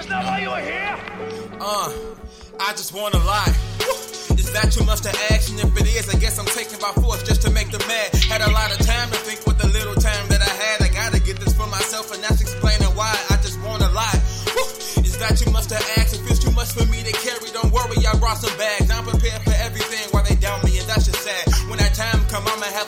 Is 0.00 0.06
that 0.06 0.24
why 0.24 0.40
you're 0.40 0.64
here? 0.64 0.96
Uh, 1.60 1.92
I 2.56 2.72
just 2.72 2.96
wanna 2.96 3.20
lie. 3.20 3.52
Is 4.40 4.48
that 4.56 4.72
too 4.72 4.82
much 4.88 5.04
to 5.04 5.12
ask? 5.28 5.52
And 5.52 5.60
if 5.60 5.76
it 5.76 5.86
is, 5.92 6.08
I 6.08 6.16
guess 6.16 6.40
I'm 6.40 6.48
taking 6.56 6.80
by 6.80 6.88
force 7.04 7.22
just 7.22 7.44
to 7.44 7.50
make 7.52 7.68
them 7.68 7.84
mad. 7.84 8.16
Had 8.24 8.40
a 8.40 8.48
lot 8.48 8.72
of 8.72 8.80
time 8.80 9.12
to 9.12 9.20
think 9.28 9.44
with 9.44 9.60
the 9.60 9.68
little 9.68 9.92
time 9.92 10.24
that 10.32 10.40
I 10.40 10.48
had. 10.48 10.80
I 10.80 10.88
gotta 10.88 11.20
get 11.20 11.36
this 11.36 11.52
for 11.52 11.68
myself, 11.68 12.16
and 12.16 12.24
that's 12.24 12.40
explaining 12.40 12.88
why 12.96 13.12
I 13.28 13.36
just 13.44 13.60
wanna 13.60 13.92
lie. 13.92 14.16
Is 15.04 15.20
that 15.20 15.36
too 15.36 15.52
much 15.52 15.68
to 15.68 15.76
ask? 16.00 16.16
If 16.16 16.24
it's 16.32 16.40
too 16.40 16.52
much 16.56 16.72
for 16.72 16.88
me 16.88 17.04
to 17.04 17.12
carry, 17.20 17.52
don't 17.52 17.68
worry, 17.68 18.00
I 18.00 18.16
brought 18.16 18.40
some 18.40 18.56
bags. 18.56 18.88
I'm 18.88 19.04
prepared 19.04 19.44
for 19.44 19.52
everything 19.60 20.08
while 20.16 20.24
they 20.24 20.34
doubt 20.40 20.64
me, 20.64 20.80
and 20.80 20.88
that's 20.88 21.12
just 21.12 21.20
sad. 21.20 21.44
When 21.68 21.76
that 21.76 21.92
time 21.92 22.24
come, 22.32 22.48
I'ma 22.48 22.72
have 22.72 22.79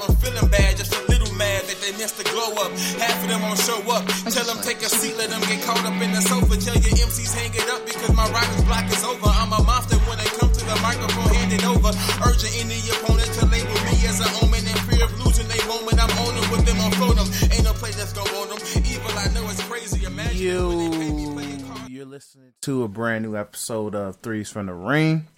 mad 2.03 2.11
that 2.11 2.19
they 2.19 2.19
missed 2.19 2.19
the 2.19 2.25
glow 2.25 2.51
up. 2.63 2.73
Half 2.99 3.23
of 3.23 3.29
them 3.29 3.43
won't 3.43 3.59
show 3.59 3.79
up. 3.91 4.05
Tell 4.31 4.45
them 4.45 4.63
take 4.63 4.83
a 4.83 4.89
seat, 4.89 5.17
let 5.17 5.31
them 5.31 5.41
get 5.43 5.63
caught 5.65 5.85
up 5.85 6.01
in 6.03 6.11
the 6.13 6.21
sofa. 6.21 6.57
Tell 6.59 6.75
your 6.75 7.07
MCs 7.07 7.35
hang 7.35 7.55
it 7.55 7.69
up 7.71 7.85
because 7.87 8.15
my 8.15 8.29
writer's 8.31 8.65
block 8.65 8.87
is 8.91 9.05
over. 9.05 9.29
I'm 9.29 9.53
a 9.53 9.63
monster 9.63 9.97
when 10.09 10.19
they 10.19 10.31
come 10.39 10.53
to 10.53 10.65
the 10.65 10.79
microphone, 10.83 11.35
hand 11.35 11.53
it 11.53 11.65
over. 11.67 11.91
Urging 12.27 12.55
any 12.59 12.79
opponent 12.91 13.31
to 13.39 13.47
label 13.47 13.79
me 13.87 13.95
as 14.07 14.21
an 14.21 14.31
omen 14.43 14.65
in 14.67 14.79
fear 14.89 15.05
of 15.05 15.13
losing 15.25 15.49
their 15.49 15.65
moment. 15.69 15.99
I'm 16.03 16.13
on 16.27 16.33
them 16.35 16.47
with 16.51 16.65
them 16.67 16.79
on 16.81 16.93
phonem. 16.99 17.29
Ain't 17.53 17.65
no 17.65 17.73
play 17.75 17.93
that's 17.93 18.13
gonna 18.13 18.31
own 18.39 18.49
them. 18.49 18.61
Evil, 18.83 19.13
I 19.19 19.29
know 19.35 19.45
it's 19.51 19.63
crazy. 19.65 20.05
Imagine 20.05 20.69
when 20.69 20.79
they 20.79 20.99
pay 20.99 21.13
me 21.13 21.27
for 21.27 21.43
your. 21.43 21.63
You're 21.89 22.07
listening 22.07 22.53
to 22.63 22.83
a 22.85 22.89
brand 22.89 23.25
new 23.25 23.37
episode 23.37 23.95
of 23.95 24.17
Threes 24.17 24.49
from 24.51 24.67
the 24.67 24.75
Ring. 24.75 25.29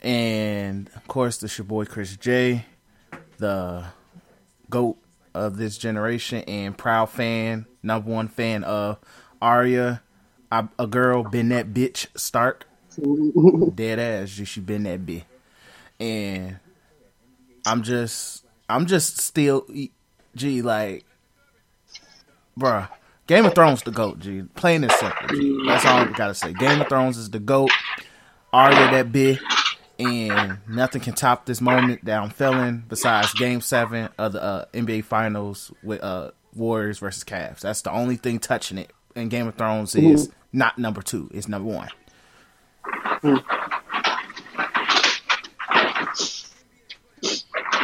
And 0.00 0.88
of 0.94 1.08
course, 1.08 1.38
this 1.38 1.58
your 1.58 1.64
boy 1.64 1.86
Chris 1.86 2.16
J, 2.16 2.64
the 3.38 3.84
GOAT 4.70 4.96
of 5.34 5.56
this 5.56 5.78
generation 5.78 6.42
and 6.42 6.76
proud 6.76 7.10
fan, 7.10 7.66
number 7.82 8.10
one 8.10 8.28
fan 8.28 8.64
of 8.64 8.98
Arya, 9.40 10.02
a, 10.50 10.68
a 10.78 10.86
girl, 10.86 11.22
been 11.24 11.48
that 11.50 11.72
bitch 11.72 12.06
Stark. 12.16 12.66
Dead 13.74 13.98
ass, 13.98 14.30
she 14.30 14.44
she 14.44 14.60
been 14.60 14.84
that 14.84 15.06
bitch. 15.06 15.24
And 16.00 16.58
I'm 17.66 17.82
just, 17.82 18.44
I'm 18.68 18.86
just 18.86 19.20
still, 19.20 19.66
G, 20.34 20.62
like, 20.62 21.04
bruh. 22.58 22.88
Game 23.26 23.44
of 23.44 23.54
Thrones 23.54 23.82
the 23.82 23.90
GOAT, 23.90 24.20
G. 24.20 24.42
Plain 24.54 24.84
and 24.84 24.92
simple, 24.92 25.28
G. 25.28 25.62
That's 25.66 25.84
all 25.84 25.98
I 25.98 26.04
gotta 26.12 26.34
say. 26.34 26.54
Game 26.54 26.80
of 26.80 26.88
Thrones 26.88 27.18
is 27.18 27.28
the 27.28 27.38
GOAT. 27.38 27.70
Arya 28.54 28.90
that 28.90 29.12
bitch. 29.12 29.38
And 29.98 30.58
nothing 30.68 31.00
can 31.00 31.14
top 31.14 31.44
this 31.44 31.60
moment 31.60 32.04
that 32.04 32.22
I'm 32.22 32.30
feeling 32.30 32.84
besides 32.88 33.34
Game 33.34 33.60
Seven 33.60 34.08
of 34.16 34.32
the 34.32 34.42
uh, 34.42 34.64
NBA 34.72 35.04
Finals 35.04 35.72
with 35.82 36.02
uh, 36.02 36.30
Warriors 36.54 37.00
versus 37.00 37.24
Cavs. 37.24 37.60
That's 37.60 37.82
the 37.82 37.90
only 37.90 38.16
thing 38.16 38.38
touching 38.38 38.78
it. 38.78 38.92
And 39.16 39.28
Game 39.30 39.48
of 39.48 39.56
Thrones 39.56 39.96
is 39.96 40.30
not 40.52 40.78
number 40.78 41.02
two; 41.02 41.28
it's 41.34 41.48
number 41.48 41.68
one. 41.68 41.88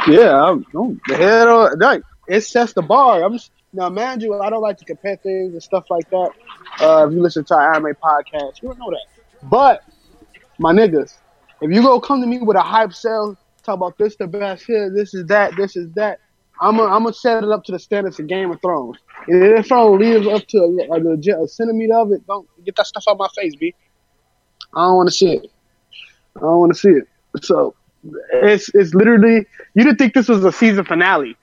Yeah, 0.06 0.40
I'm, 0.40 0.66
I'm 0.76 1.00
the 1.08 1.16
head 1.16 1.48
on. 1.48 1.78
Like, 1.78 2.02
it 2.28 2.42
sets 2.42 2.74
the 2.74 2.82
bar. 2.82 3.22
I'm 3.24 3.38
now, 3.72 3.88
mind 3.88 4.22
you, 4.22 4.40
I 4.40 4.50
don't 4.50 4.62
like 4.62 4.78
to 4.78 4.84
compare 4.84 5.16
things 5.16 5.52
and 5.52 5.62
stuff 5.62 5.90
like 5.90 6.08
that. 6.10 6.30
Uh, 6.80 7.06
if 7.08 7.14
you 7.14 7.20
listen 7.20 7.44
to 7.44 7.54
our 7.54 7.74
anime 7.74 7.94
podcast, 7.94 8.62
you 8.62 8.68
don't 8.68 8.78
know 8.78 8.90
that. 8.90 9.06
But 9.42 9.82
my 10.58 10.72
niggas, 10.72 11.14
if 11.64 11.70
you 11.70 11.82
go 11.82 11.98
come 12.00 12.20
to 12.20 12.26
me 12.26 12.38
with 12.38 12.56
a 12.56 12.62
hype 12.62 12.92
sell, 12.92 13.36
talk 13.62 13.76
about 13.76 13.96
this 13.98 14.16
the 14.16 14.26
best 14.26 14.64
here, 14.64 14.90
this 14.90 15.14
is 15.14 15.26
that, 15.26 15.56
this 15.56 15.76
is 15.76 15.90
that. 15.94 16.20
I'm 16.60 16.76
gonna 16.76 17.12
set 17.12 17.42
it 17.42 17.50
up 17.50 17.64
to 17.64 17.72
the 17.72 17.78
standards 17.78 18.20
of 18.20 18.26
Game 18.26 18.50
of 18.50 18.60
Thrones. 18.60 18.98
And 19.26 19.58
if 19.58 19.72
I 19.72 19.76
don't 19.76 19.98
live 19.98 20.28
up 20.28 20.46
to 20.48 20.58
a, 20.58 20.96
a, 20.96 20.98
legit- 20.98 21.40
a 21.40 21.48
centimeter 21.48 21.94
of 21.94 22.12
it, 22.12 22.26
don't 22.26 22.46
get 22.64 22.76
that 22.76 22.86
stuff 22.86 23.04
out 23.08 23.18
my 23.18 23.28
face, 23.34 23.56
b. 23.56 23.74
I 24.74 24.82
don't 24.86 24.96
want 24.96 25.08
to 25.08 25.14
see 25.14 25.32
it. 25.32 25.50
I 26.36 26.40
don't 26.40 26.60
want 26.60 26.72
to 26.72 26.78
see 26.78 26.90
it. 26.90 27.08
So 27.42 27.74
it's 28.34 28.68
it's 28.74 28.94
literally 28.94 29.46
you 29.74 29.84
didn't 29.84 29.96
think 29.96 30.14
this 30.14 30.28
was 30.28 30.44
a 30.44 30.52
season 30.52 30.84
finale. 30.84 31.36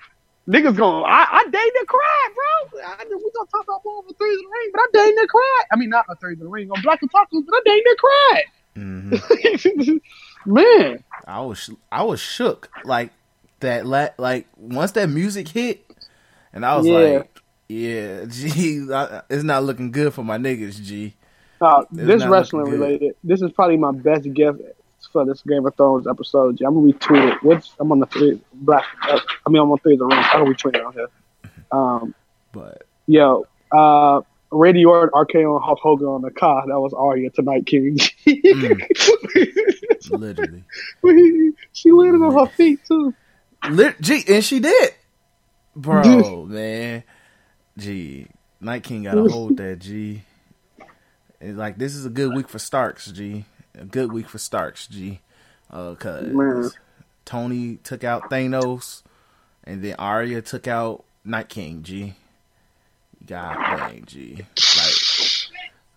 Niggas 0.48 0.76
going, 0.76 1.04
I, 1.06 1.28
I 1.30 1.44
the 1.50 1.86
crack, 1.88 2.36
bro. 2.36 2.82
I, 2.84 3.04
we 3.04 3.10
gonna 3.10 3.48
talk 3.52 3.64
about 3.64 3.82
more 3.86 4.00
of 4.00 4.06
a 4.06 4.10
in 4.10 4.16
the 4.18 4.50
ring, 4.52 4.70
but 4.74 4.82
I 4.82 4.88
dated 4.94 5.18
the 5.18 5.28
crack. 5.28 5.68
I 5.72 5.76
mean, 5.76 5.90
not 5.90 6.06
a 6.10 6.16
threes 6.16 6.40
in 6.40 6.46
the 6.46 6.50
ring 6.50 6.72
on 6.72 6.82
Black 6.82 7.02
and 7.02 7.12
Tacos, 7.12 7.46
but 7.46 7.56
I 7.56 7.62
dated 7.66 7.84
the 7.86 7.98
crack. 8.00 8.46
Mm-hmm. 8.76 9.98
Man, 10.46 11.04
I 11.28 11.42
was 11.42 11.70
I 11.92 12.04
was 12.04 12.20
shook 12.20 12.70
like 12.84 13.12
that. 13.60 13.86
La- 13.86 14.10
like 14.18 14.48
once 14.58 14.92
that 14.94 15.08
music 15.10 15.48
hit, 15.48 15.86
and 16.54 16.66
I 16.66 16.78
was 16.78 16.88
Yeah. 16.88 16.94
like, 16.98 17.42
"Yeah, 17.68 18.26
G, 18.30 18.88
I, 18.92 19.22
it's 19.30 19.44
not 19.44 19.64
looking 19.64 19.92
good 19.92 20.14
for 20.14 20.24
my 20.24 20.38
niggas." 20.38 20.82
G. 20.82 21.14
uh, 21.62 21.84
this 21.92 22.26
wrestling 22.26 22.72
related. 22.72 23.16
This 23.24 23.42
is 23.44 23.52
probably 23.52 23.78
my 23.78 23.92
best 23.92 24.32
gift 24.34 24.62
for 25.12 25.26
this 25.26 25.42
Game 25.44 25.66
of 25.66 25.76
Thrones 25.76 26.08
episode. 26.08 26.60
I'm 26.62 26.74
gonna 26.74 26.92
retweet 26.94 27.34
it. 27.34 27.44
What's 27.44 27.76
I'm 27.80 27.92
on 27.92 28.00
the 28.00 28.06
three 28.08 28.42
black. 28.54 28.86
Uh, 29.08 29.20
I 29.46 29.50
mean, 29.50 29.62
I'm 29.62 29.70
on 29.72 29.78
three 29.80 29.94
of 29.94 30.00
the 30.00 30.06
ring. 30.06 30.18
I'm 30.18 30.44
gonna 30.44 30.56
retweet 30.56 30.76
it 30.76 30.84
on 30.86 30.94
here. 30.94 31.08
Um, 31.72 32.16
But 32.52 32.84
yo, 33.06 33.46
uh, 33.72 34.22
Randy 34.52 34.84
Orton, 34.86 35.10
RKO, 35.14 35.56
and 35.56 35.64
Hulk 35.64 35.80
Hogan 35.82 36.08
on 36.08 36.22
the 36.22 36.32
car. 36.32 36.66
That 36.68 36.80
was 36.80 36.94
Arya 36.94 37.30
tonight, 37.30 37.66
King. 37.66 37.98
literally, 40.12 40.64
she 41.74 41.92
landed 41.92 42.22
on 42.24 42.34
her 42.34 42.46
feet 42.54 42.80
too. 42.86 43.14
Lit- 43.70 44.02
G, 44.02 44.24
and 44.28 44.44
she 44.44 44.60
did, 44.60 44.94
bro, 45.76 46.46
man. 46.50 47.04
G, 47.78 48.28
Night 48.60 48.84
King 48.84 49.04
gotta 49.04 49.24
hold 49.30 49.58
that. 49.58 49.80
G, 49.80 50.24
it's 51.40 51.58
like 51.58 51.78
this 51.78 51.96
is 51.96 52.06
a 52.06 52.10
good 52.10 52.36
week 52.36 52.50
for 52.50 52.60
Starks. 52.60 53.12
G, 53.12 53.46
a 53.78 53.86
good 53.86 54.12
week 54.12 54.28
for 54.28 54.38
Starks. 54.38 54.88
G, 54.88 55.22
uh, 55.70 55.96
Man. 55.96 55.96
cause 55.96 56.78
Tony 57.26 57.78
took 57.78 58.04
out 58.04 58.30
Thanos, 58.30 59.04
and 59.64 59.82
then 59.84 59.96
Arya 59.98 60.42
took 60.42 60.68
out 60.68 61.04
Night 61.24 61.48
King. 61.50 61.84
G, 61.84 62.16
God 63.26 63.56
dang, 63.78 64.04
G, 64.06 64.46
like, 64.78 64.94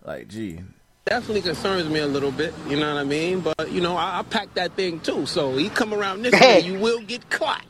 like 0.05 0.27
G. 0.27 0.59
definitely 1.05 1.41
concerns 1.41 1.89
me 1.89 1.99
a 1.99 2.07
little 2.07 2.31
bit. 2.31 2.53
You 2.67 2.77
know 2.79 2.93
what 2.93 3.01
I 3.01 3.03
mean? 3.03 3.41
But 3.41 3.71
you 3.71 3.81
know, 3.81 3.95
I, 3.97 4.19
I 4.19 4.23
pack 4.23 4.53
that 4.55 4.73
thing 4.73 4.99
too. 4.99 5.25
So 5.25 5.55
he 5.57 5.69
come 5.69 5.93
around 5.93 6.21
this 6.21 6.33
way, 6.39 6.59
you 6.59 6.79
will 6.79 7.01
get 7.01 7.29
caught. 7.29 7.65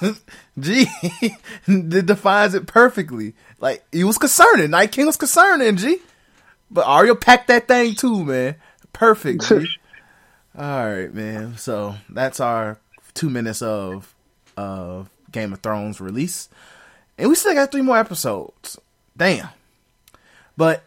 G 0.58 0.86
it 1.66 2.06
defines 2.06 2.54
it 2.54 2.66
perfectly. 2.66 3.34
Like 3.58 3.84
he 3.92 4.04
was 4.04 4.18
concerning. 4.18 4.70
Night 4.70 4.92
King 4.92 5.06
was 5.06 5.16
concerning, 5.16 5.76
G. 5.76 5.98
But 6.70 6.86
Arya 6.86 7.14
packed 7.16 7.48
that 7.48 7.68
thing 7.68 7.94
too, 7.94 8.24
man. 8.24 8.56
Perfect, 8.92 9.46
G. 9.48 9.54
All 10.58 10.86
right, 10.86 11.12
man. 11.12 11.56
So 11.56 11.94
that's 12.08 12.40
our 12.40 12.78
two 13.14 13.30
minutes 13.30 13.62
of 13.62 14.14
of 14.56 15.10
Game 15.30 15.52
of 15.52 15.60
Thrones 15.60 16.00
release, 16.00 16.48
and 17.16 17.28
we 17.28 17.34
still 17.34 17.54
got 17.54 17.72
three 17.72 17.82
more 17.82 17.98
episodes. 17.98 18.78
Damn. 19.16 19.48
But 20.56 20.82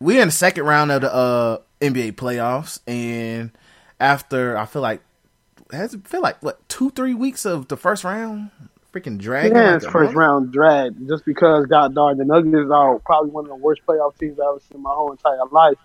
we're 0.00 0.20
in 0.22 0.28
the 0.28 0.32
second 0.32 0.64
round 0.64 0.90
of 0.92 1.02
the 1.02 1.12
uh, 1.12 1.58
NBA 1.80 2.12
playoffs, 2.12 2.80
and 2.86 3.50
after 4.00 4.56
I 4.56 4.66
feel 4.66 4.82
like 4.82 5.00
has 5.72 5.92
it 5.94 6.06
feel 6.08 6.22
like 6.22 6.42
what 6.42 6.66
two 6.68 6.90
three 6.90 7.14
weeks 7.14 7.44
of 7.44 7.68
the 7.68 7.76
first 7.76 8.04
round 8.04 8.50
freaking 8.92 9.18
dragging 9.18 9.54
Yeah, 9.56 9.66
like 9.72 9.76
it's 9.82 9.84
first 9.86 10.14
mother- 10.14 10.16
round 10.18 10.52
drag 10.52 11.06
just 11.08 11.24
because 11.24 11.66
God 11.66 11.94
darn 11.94 12.16
the 12.16 12.24
Nuggets 12.24 12.70
are 12.70 12.98
probably 13.00 13.30
one 13.30 13.44
of 13.44 13.48
the 13.50 13.56
worst 13.56 13.82
playoff 13.86 14.16
teams 14.18 14.38
I've 14.40 14.46
ever 14.48 14.60
seen 14.60 14.76
in 14.76 14.82
my 14.82 14.90
whole 14.94 15.10
entire 15.12 15.44
life. 15.50 15.76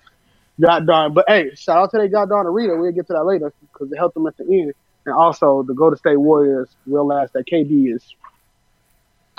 God 0.61 0.85
darn, 0.87 1.13
but 1.13 1.25
hey, 1.27 1.53
shout 1.55 1.77
out 1.77 1.91
to 1.91 1.97
that 1.97 2.09
God 2.09 2.29
darn 2.29 2.45
Arena. 2.47 2.77
We'll 2.77 2.91
get 2.91 3.07
to 3.07 3.13
that 3.13 3.23
later 3.25 3.51
because 3.73 3.91
it 3.91 3.97
helped 3.97 4.13
them 4.13 4.27
at 4.27 4.37
the 4.37 4.43
end, 4.45 4.73
and 5.05 5.15
also 5.15 5.63
the 5.63 5.73
Golden 5.73 5.97
State 5.97 6.17
Warriors 6.17 6.69
realize 6.85 7.31
that 7.31 7.45
KD 7.47 7.93
is 7.93 8.15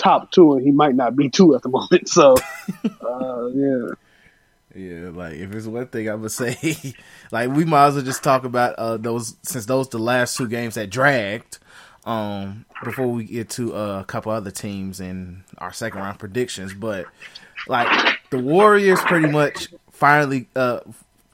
top 0.05 0.31
two 0.31 0.53
and 0.53 0.63
he 0.65 0.71
might 0.71 0.95
not 0.95 1.17
be 1.17 1.31
two 1.31 1.55
at 1.55 1.63
the 1.63 1.69
moment. 1.71 2.09
So, 2.09 2.35
uh, 3.03 3.47
yeah. 3.49 3.89
Yeah, 4.75 5.11
like 5.11 5.35
if 5.35 5.55
it's 5.55 5.67
one 5.67 5.87
thing 5.87 6.11
I 6.11 6.15
would 6.17 6.33
say, 6.33 6.95
like 7.31 7.51
we 7.51 7.65
might 7.65 7.87
as 7.87 7.95
well 7.95 8.03
just 8.05 8.25
talk 8.25 8.45
about 8.45 8.75
uh 8.75 8.97
those 8.97 9.37
since 9.43 9.67
those 9.67 9.89
the 9.89 10.01
last 10.01 10.37
two 10.37 10.49
games 10.49 10.75
that 10.75 10.91
dragged. 10.91 11.59
Um, 12.05 12.67
before 12.83 13.07
we 13.07 13.25
get 13.25 13.49
to 13.51 13.75
uh, 13.75 14.01
a 14.01 14.05
couple 14.05 14.31
other 14.31 14.51
teams 14.51 15.01
and 15.01 15.43
our 15.57 15.73
second 15.73 16.01
round 16.01 16.19
predictions, 16.19 16.75
but 16.75 17.07
like 17.67 18.19
the 18.31 18.39
Warriors 18.39 19.01
pretty 19.01 19.29
much 19.29 19.69
finally 19.91 20.49
uh 20.57 20.81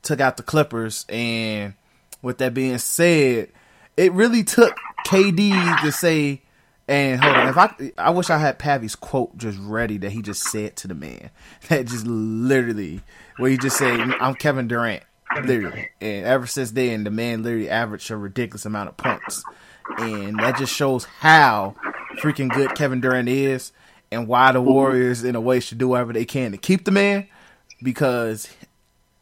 took 0.03 0.21
out 0.21 0.37
the 0.37 0.43
Clippers, 0.45 1.07
and 1.09 1.75
with 2.23 2.39
that 2.39 2.53
being 2.55 2.79
said, 2.79 3.49
it 3.97 4.13
really 4.13 4.45
took 4.45 4.77
KD 5.07 5.81
to 5.81 5.91
say. 5.93 6.43
And 6.91 7.23
hold 7.23 7.37
on, 7.37 7.49
if 7.49 7.57
I 7.57 7.93
I 7.97 8.11
wish 8.11 8.31
I 8.31 8.39
had 8.39 8.59
Pavy's 8.59 8.97
quote 8.97 9.39
just 9.39 9.57
ready 9.63 9.97
that 9.99 10.11
he 10.11 10.23
just 10.23 10.43
said 10.43 10.75
to 10.79 10.89
the 10.89 10.95
man. 10.95 11.31
That 11.69 11.87
just 11.87 12.05
literally 12.05 13.01
where 13.37 13.49
he 13.49 13.57
just 13.57 13.79
said, 13.79 14.01
"I'm 14.21 14.35
Kevin 14.35 14.67
Durant." 14.67 15.05
Literally, 15.45 15.91
and 16.01 16.27
ever 16.27 16.49
since 16.49 16.73
then, 16.73 17.05
the 17.05 17.13
man 17.13 17.45
literally 17.45 17.71
averaged 17.71 18.11
a 18.11 18.17
ridiculous 18.17 18.67
amount 18.67 18.89
of 18.89 18.97
points, 18.97 19.45
and 19.99 20.37
that 20.41 20.59
just 20.59 20.75
shows 20.75 21.05
how 21.05 21.77
freaking 22.19 22.53
good 22.53 22.75
Kevin 22.75 23.01
Durant 23.01 23.29
is, 23.29 23.71
and 24.11 24.27
why 24.27 24.51
the 24.51 24.61
Warriors, 24.61 25.23
in 25.23 25.37
a 25.37 25.41
way, 25.41 25.61
should 25.61 25.79
do 25.79 25.87
whatever 25.87 26.13
they 26.13 26.25
can 26.25 26.51
to 26.51 26.59
keep 26.59 26.85
the 26.85 26.91
man, 26.91 27.29
because 27.81 28.53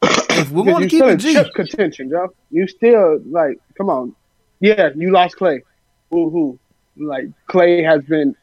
if 0.02 0.50
we're 0.50 0.64
going 0.64 0.84
to 0.84 0.88
keep 0.88 1.04
it 1.04 1.18
G, 1.18 1.34
chip 1.34 1.52
contention, 1.54 2.08
Joe. 2.08 2.32
You 2.50 2.66
still 2.66 3.20
like, 3.26 3.60
come 3.76 3.90
on. 3.90 4.14
Yeah, 4.60 4.88
you 4.96 5.10
lost 5.10 5.36
Klay. 5.36 5.60
Woo 6.08 6.30
hoo. 6.30 6.58
Like 6.98 7.28
Klay 7.48 7.84
has 7.84 8.02
been, 8.04 8.36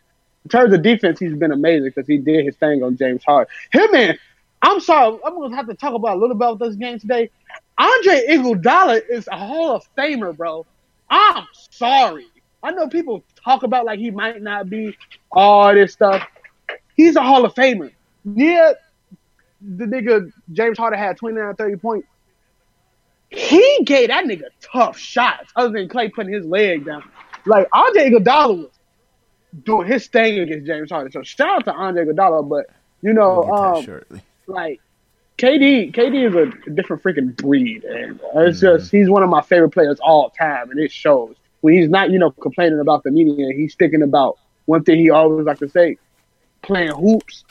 in 0.44 0.50
terms 0.50 0.74
of 0.74 0.82
defense, 0.82 1.20
he's 1.20 1.36
been 1.36 1.52
amazing 1.52 1.92
because 1.96 2.08
he 2.08 2.18
did 2.18 2.46
his 2.46 2.56
thing 2.56 2.84
on 2.84 2.98
James 2.98 3.24
Harden. 3.24 3.54
Him 3.72 3.92
man, 3.92 4.18
I'm 4.62 4.80
sorry, 4.80 5.20
I'm 5.26 5.36
gonna 5.36 5.56
have 5.56 5.68
to 5.68 5.76
talk 5.76 5.94
about 5.94 6.18
a 6.18 6.20
little 6.20 6.36
bit 6.36 6.48
about 6.48 6.60
this 6.60 6.76
game 6.76 7.00
today. 7.00 7.30
Andre 7.78 8.26
Iguodala 8.30 9.02
is 9.10 9.28
a 9.32 9.38
Hall 9.38 9.76
of 9.76 9.84
Famer, 9.98 10.36
bro. 10.36 10.66
I'm 11.10 11.46
sorry. 11.70 12.26
I 12.64 12.72
know 12.72 12.88
people 12.88 13.24
talk 13.44 13.64
about 13.64 13.86
like 13.86 14.00
he 14.00 14.10
might 14.12 14.42
not 14.42 14.70
be 14.70 14.98
all 15.32 15.74
this 15.74 15.94
stuff. 15.94 16.26
He's 16.96 17.16
a 17.16 17.22
Hall 17.22 17.46
of 17.46 17.54
Famer. 17.54 17.92
Yeah, 18.24 18.74
the 19.62 19.86
nigga 19.86 20.32
James 20.52 20.78
Harden 20.78 20.98
had 20.98 21.18
29, 21.18 21.56
30 21.56 21.76
points. 21.78 22.08
He 23.30 23.80
gave 23.84 24.08
that 24.08 24.26
nigga 24.26 24.46
tough 24.62 24.98
shots, 24.98 25.52
other 25.56 25.70
than 25.70 25.90
Klay 25.90 26.12
putting 26.14 26.34
his 26.34 26.46
leg 26.46 26.86
down. 26.86 27.04
Like 27.46 27.68
Andre 27.74 28.10
Iguodala 28.10 28.58
was 28.58 28.72
doing 29.64 29.88
his 29.88 30.08
thing 30.08 30.40
against 30.40 30.66
James 30.68 30.92
Harden. 30.92 31.12
So 31.12 31.24
shout 31.24 31.50
out 31.50 31.66
to 31.66 31.74
Andre 31.74 32.06
Iguodala, 32.06 32.48
but 32.50 32.66
you 33.02 33.14
know, 33.14 33.44
We'll 33.44 33.44
get 33.44 33.56
to 33.56 33.62
that 33.62 33.78
um, 33.78 33.88
like 34.48 34.82
KD, 35.38 35.94
KD 35.94 36.28
is 36.28 36.36
a 36.36 36.70
different 36.72 37.04
freaking 37.04 37.36
breed, 37.36 37.84
and 37.84 38.20
it's 38.36 38.62
Mm-hmm. 38.62 38.78
just 38.78 38.92
he's 38.92 39.10
one 39.10 39.24
of 39.24 39.30
my 39.30 39.42
favorite 39.42 39.72
players 39.72 40.00
all 40.02 40.30
time, 40.32 40.72
and 40.72 40.80
it 40.80 40.92
shows 40.92 41.36
when 41.62 41.74
he's 41.76 41.90
not, 41.90 42.10
you 42.12 42.20
know, 42.20 42.32
complaining 42.32 42.80
about 42.80 43.04
the 43.04 43.12
media. 43.12 43.54
He's 43.56 43.76
thinking 43.76 44.02
about 44.02 44.38
one 44.66 44.84
thing 44.84 45.00
he 45.00 45.10
always 45.10 45.46
like 45.46 45.60
to 45.60 45.70
say: 45.70 45.98
playing 46.62 46.92
hoops. 46.92 47.44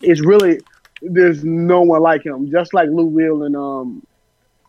It's 0.00 0.20
really 0.24 0.60
there's 1.02 1.44
no 1.44 1.82
one 1.82 2.00
like 2.02 2.24
him. 2.24 2.50
Just 2.50 2.74
like 2.74 2.88
Lou 2.88 3.06
Will 3.06 3.42
and 3.44 3.56
um, 3.56 4.02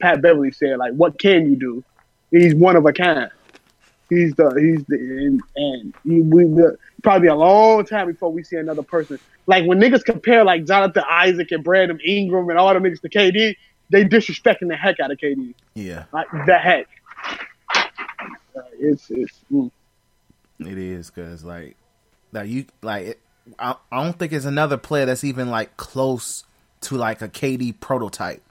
Pat 0.01 0.21
Beverley 0.21 0.51
said, 0.51 0.77
like, 0.77 0.93
what 0.93 1.17
can 1.19 1.49
you 1.49 1.55
do? 1.55 1.83
He's 2.31 2.55
one 2.55 2.75
of 2.75 2.85
a 2.85 2.93
kind. 2.93 3.29
He's 4.15 4.33
the 4.35 4.49
he's 4.59 4.85
the 4.85 4.95
and, 4.95 5.41
and 5.55 5.93
he, 6.03 6.21
we 6.21 6.43
the, 6.43 6.77
probably 7.01 7.27
a 7.27 7.35
long 7.35 7.85
time 7.85 8.07
before 8.07 8.31
we 8.31 8.43
see 8.43 8.57
another 8.57 8.83
person 8.83 9.19
like 9.45 9.65
when 9.65 9.79
niggas 9.79 10.03
compare 10.03 10.43
like 10.43 10.65
Jonathan 10.65 11.03
Isaac 11.09 11.51
and 11.51 11.63
Brandon 11.63 11.99
Ingram 12.05 12.49
and 12.49 12.57
all 12.57 12.73
the 12.73 12.79
niggas 12.79 13.01
to 13.01 13.09
KD, 13.09 13.55
they 13.89 14.05
disrespecting 14.05 14.69
the 14.69 14.75
heck 14.75 14.99
out 14.99 15.11
of 15.11 15.17
KD. 15.17 15.53
Yeah, 15.73 16.05
Like 16.11 16.27
the 16.31 16.57
heck. 16.57 16.87
It's 18.79 19.09
it's 19.09 19.39
mm. 19.51 19.71
it 20.59 20.77
is 20.77 21.09
because 21.09 21.43
like, 21.43 21.75
like 22.31 22.49
you 22.49 22.65
like, 22.81 23.07
it, 23.07 23.19
I, 23.59 23.75
I 23.91 24.03
don't 24.03 24.17
think 24.17 24.31
it's 24.31 24.45
another 24.45 24.77
player 24.77 25.05
that's 25.05 25.23
even 25.23 25.49
like 25.49 25.75
close 25.77 26.45
to 26.81 26.95
like 26.95 27.21
a 27.21 27.27
KD 27.27 27.79
prototype. 27.79 28.43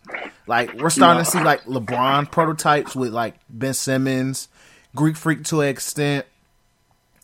Like 0.47 0.75
we're 0.75 0.91
starting 0.91 1.25
to 1.25 1.31
see 1.31 1.43
like 1.43 1.65
LeBron 1.65 2.31
prototypes 2.31 2.95
with 2.95 3.13
like 3.13 3.37
Ben 3.49 3.75
Simmons, 3.75 4.49
Greek 4.95 5.17
Freak 5.17 5.45
to 5.45 5.61
an 5.61 5.69
extent, 5.69 6.27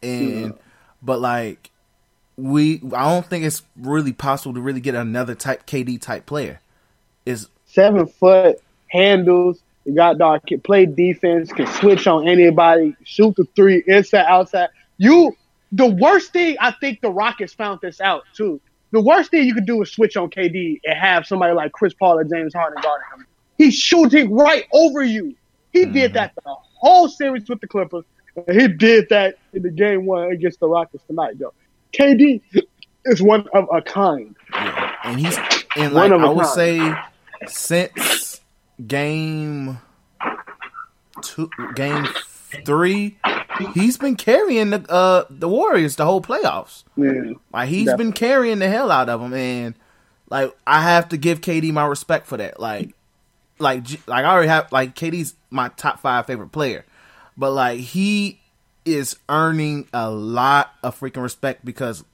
and 0.02 0.54
but 1.02 1.20
like 1.20 1.70
we, 2.36 2.80
I 2.94 3.10
don't 3.10 3.26
think 3.26 3.44
it's 3.44 3.62
really 3.76 4.12
possible 4.12 4.54
to 4.54 4.60
really 4.60 4.80
get 4.80 4.94
another 4.94 5.34
type 5.34 5.66
KD 5.66 6.00
type 6.00 6.24
player. 6.24 6.60
Is 7.26 7.48
seven 7.66 8.06
foot 8.06 8.62
handles. 8.86 9.60
You 9.84 9.94
got 9.94 10.18
dog 10.18 10.46
can 10.46 10.60
play 10.60 10.86
defense, 10.86 11.52
can 11.52 11.66
switch 11.66 12.06
on 12.06 12.28
anybody, 12.28 12.94
shoot 13.04 13.34
the 13.36 13.44
three 13.56 13.82
inside 13.86 14.26
outside. 14.26 14.68
You 14.98 15.36
the 15.72 15.86
worst 15.86 16.32
thing 16.32 16.56
I 16.60 16.70
think 16.72 17.00
the 17.00 17.10
Rockets 17.10 17.52
found 17.52 17.80
this 17.82 18.00
out 18.00 18.24
too. 18.34 18.60
The 18.90 19.00
worst 19.00 19.30
thing 19.30 19.46
you 19.46 19.54
could 19.54 19.66
do 19.66 19.82
is 19.82 19.90
switch 19.90 20.16
on 20.16 20.30
KD 20.30 20.80
and 20.84 20.98
have 20.98 21.26
somebody 21.26 21.52
like 21.52 21.72
Chris 21.72 21.92
Paul 21.92 22.18
or 22.18 22.24
James 22.24 22.54
Harden 22.54 22.80
guarding 22.82 23.06
him. 23.14 23.26
He's 23.58 23.74
shooting 23.74 24.32
right 24.32 24.64
over 24.72 25.02
you. 25.02 25.34
He 25.78 25.92
did 25.92 26.14
that 26.14 26.34
the 26.34 26.54
whole 26.74 27.08
series 27.08 27.48
with 27.48 27.60
the 27.60 27.66
Clippers. 27.66 28.04
He 28.50 28.68
did 28.68 29.08
that 29.10 29.36
in 29.52 29.62
the 29.62 29.70
game 29.70 30.06
one 30.06 30.30
against 30.30 30.60
the 30.60 30.68
Rockets 30.68 31.02
tonight, 31.06 31.34
yo. 31.38 31.52
KD 31.92 32.40
is 33.06 33.22
one 33.22 33.46
of 33.54 33.66
a 33.72 33.82
kind. 33.82 34.36
Yeah, 34.52 34.94
and 35.04 35.18
he's 35.20 35.36
and 35.76 35.92
One 35.94 36.10
like 36.10 36.12
of 36.12 36.22
a 36.22 36.26
I 36.26 36.28
would 36.30 36.46
kind. 36.46 36.54
say 36.54 36.94
since 37.46 38.40
game 38.86 39.78
two, 41.22 41.50
game 41.74 42.06
three, 42.64 43.18
he's 43.74 43.96
been 43.96 44.16
carrying 44.16 44.70
the 44.70 44.84
uh 44.90 45.24
the 45.30 45.48
Warriors 45.48 45.96
the 45.96 46.04
whole 46.04 46.20
playoffs. 46.22 46.84
Yeah. 46.96 47.32
Like 47.52 47.68
he's 47.68 47.92
been 47.94 48.12
carrying 48.12 48.58
the 48.60 48.68
hell 48.68 48.90
out 48.90 49.08
of 49.08 49.20
them, 49.20 49.34
and 49.34 49.74
like 50.30 50.54
I 50.66 50.82
have 50.82 51.08
to 51.10 51.16
give 51.16 51.40
KD 51.40 51.72
my 51.72 51.86
respect 51.86 52.26
for 52.26 52.36
that. 52.36 52.60
Like, 52.60 52.94
like, 53.58 53.84
like 54.06 54.24
I 54.24 54.30
already 54.32 54.48
have 54.48 54.70
like 54.72 54.94
KD's 54.94 55.34
my 55.50 55.68
top 55.70 56.00
five 56.00 56.26
favorite 56.26 56.52
player, 56.52 56.84
but 57.36 57.52
like 57.52 57.80
he 57.80 58.40
is 58.84 59.16
earning 59.28 59.86
a 59.92 60.10
lot 60.10 60.72
of 60.82 60.98
freaking 60.98 61.22
respect 61.22 61.64
because 61.64 62.04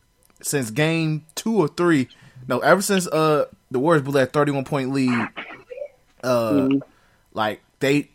since 0.43 0.71
game 0.71 1.25
two 1.35 1.57
or 1.57 1.69
three, 1.69 2.09
no, 2.49 2.59
ever 2.61 2.83
since 2.83 3.07
uh 3.07 3.47
the 3.71 3.79
Warriors 3.79 4.03
blew 4.03 4.15
that 4.15 4.33
thirty 4.33 4.53
one 4.53 4.65
point 4.65 4.93
lead, 4.93 5.29
uh, 6.23 6.69
like 7.33 7.61
they, 7.81 8.09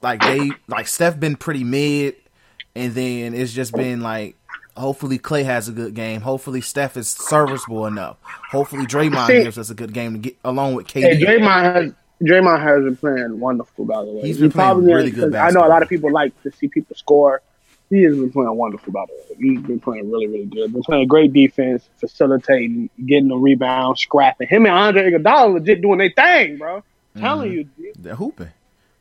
like 0.00 0.20
they, 0.20 0.50
like 0.68 0.86
Steph 0.88 1.18
been 1.20 1.36
pretty 1.36 1.64
mid, 1.64 2.16
and 2.74 2.94
then 2.94 3.34
it's 3.34 3.52
just 3.52 3.72
been 3.74 4.00
like. 4.00 4.36
Hopefully 4.74 5.18
Klay 5.18 5.44
has 5.44 5.68
a 5.68 5.72
good 5.72 5.92
game. 5.94 6.22
Hopefully 6.22 6.62
Steph 6.62 6.96
is 6.96 7.06
serviceable 7.06 7.84
enough. 7.86 8.16
Hopefully 8.50 8.86
Draymond 8.86 9.26
See- 9.26 9.42
gives 9.42 9.58
us 9.58 9.68
a 9.68 9.74
good 9.74 9.92
game 9.92 10.14
to 10.14 10.18
get 10.18 10.38
along 10.46 10.72
with 10.76 10.90
Hey, 10.90 11.02
KD. 11.18 11.20
Draymond 11.26 11.74
has 11.74 11.92
Draymond 12.22 12.62
has 12.62 12.84
been 12.84 12.96
playing 12.96 13.40
wonderful, 13.40 13.84
by 13.84 14.04
the 14.04 14.10
way. 14.12 14.22
He's 14.22 14.36
He 14.36 14.42
been 14.42 14.52
playing 14.52 14.70
probably- 14.70 14.94
really 14.94 15.10
good 15.10 15.34
I 15.34 15.50
know 15.50 15.64
a 15.64 15.68
lot 15.68 15.82
of 15.82 15.88
people 15.88 16.10
like 16.10 16.40
to 16.42 16.52
see 16.52 16.68
people 16.68 16.96
score. 16.96 17.42
He 17.90 18.02
has 18.04 18.16
been 18.16 18.32
playing 18.32 18.56
wonderful, 18.56 18.90
by 18.90 19.04
the 19.06 19.12
way. 19.12 19.50
He's 19.50 19.60
been 19.60 19.78
playing 19.78 20.10
really, 20.10 20.26
really 20.26 20.46
good. 20.46 20.72
Been 20.72 20.82
playing 20.82 21.08
great 21.08 21.32
defense, 21.34 21.86
facilitating, 21.98 22.88
getting 23.04 23.28
the 23.28 23.36
rebound, 23.36 23.98
scrapping. 23.98 24.48
Him 24.48 24.64
and 24.64 24.74
Andre 24.74 25.10
Iguodala 25.12 25.54
legit 25.54 25.82
doing 25.82 25.98
their 25.98 26.10
thing, 26.10 26.56
bro. 26.56 26.82
Telling 27.18 27.50
mm-hmm. 27.50 27.58
you, 27.82 27.92
G. 27.92 27.92
They're 27.98 28.14
hooping, 28.14 28.48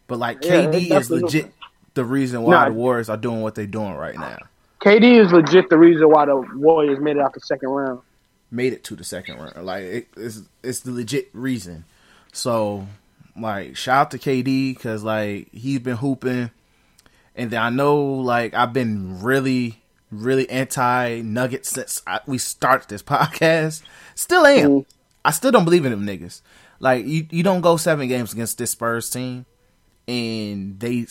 but 0.08 0.20
like 0.20 0.44
Yeah, 0.44 0.66
KD 0.66 0.92
is 0.92 1.10
legit 1.10 1.54
the 1.94 2.04
reason 2.04 2.42
why 2.42 2.52
Nah. 2.52 2.66
the 2.66 2.74
Warriors 2.74 3.10
are 3.10 3.16
doing 3.18 3.42
what 3.42 3.56
they're 3.56 3.66
doing 3.66 3.94
right 3.94 4.16
now. 4.16 4.40
KD 4.82 5.26
is 5.26 5.32
legit 5.32 5.70
the 5.70 5.78
reason 5.78 6.10
why 6.10 6.26
the 6.26 6.36
Warriors 6.56 7.00
made 7.00 7.16
it 7.16 7.22
out 7.22 7.34
the 7.34 7.40
second 7.40 7.70
round. 7.70 8.02
Made 8.50 8.74
it 8.74 8.84
to 8.86 8.96
the 8.96 9.04
second 9.04 9.38
round. 9.38 9.66
Like 9.66 9.84
it, 9.84 10.08
it's 10.18 10.42
it's 10.64 10.80
the 10.82 10.92
legit 10.92 11.30
reason. 11.34 11.86
So 12.34 12.88
like 13.40 13.76
shout 13.76 13.98
out 13.98 14.12
to 14.12 14.18
KD 14.18 14.76
because 14.76 15.04
like 15.04 15.50
he's 15.52 15.80
been 15.80 15.98
hooping, 15.98 16.52
and 17.36 17.52
then 17.52 17.62
I 17.62 17.70
know 17.70 18.00
like 18.02 18.54
I've 18.54 18.74
been 18.74 19.22
really 19.22 19.82
really 20.12 20.50
anti 20.50 21.22
Nuggets 21.22 21.70
since 21.70 22.02
I, 22.06 22.20
we 22.26 22.38
started 22.38 22.90
this 22.90 23.04
podcast. 23.04 23.82
Still 24.16 24.46
am. 24.46 24.70
Mhm. 24.70 24.86
I 25.24 25.32
still 25.32 25.52
don't 25.52 25.66
believe 25.66 25.86
in 25.86 25.92
them 25.92 26.06
niggas. 26.06 26.42
Like 26.80 27.06
you, 27.06 27.28
you 27.30 27.44
don't 27.44 27.62
go 27.62 27.78
seven 27.78 28.08
games 28.08 28.34
against 28.34 28.58
this 28.58 28.72
Spurs 28.72 29.10
team, 29.10 29.46
and 30.08 30.80
they 30.80 31.06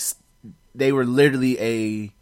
they 0.75 0.93
were 0.93 1.05
literally 1.05 1.59
a 1.61 2.13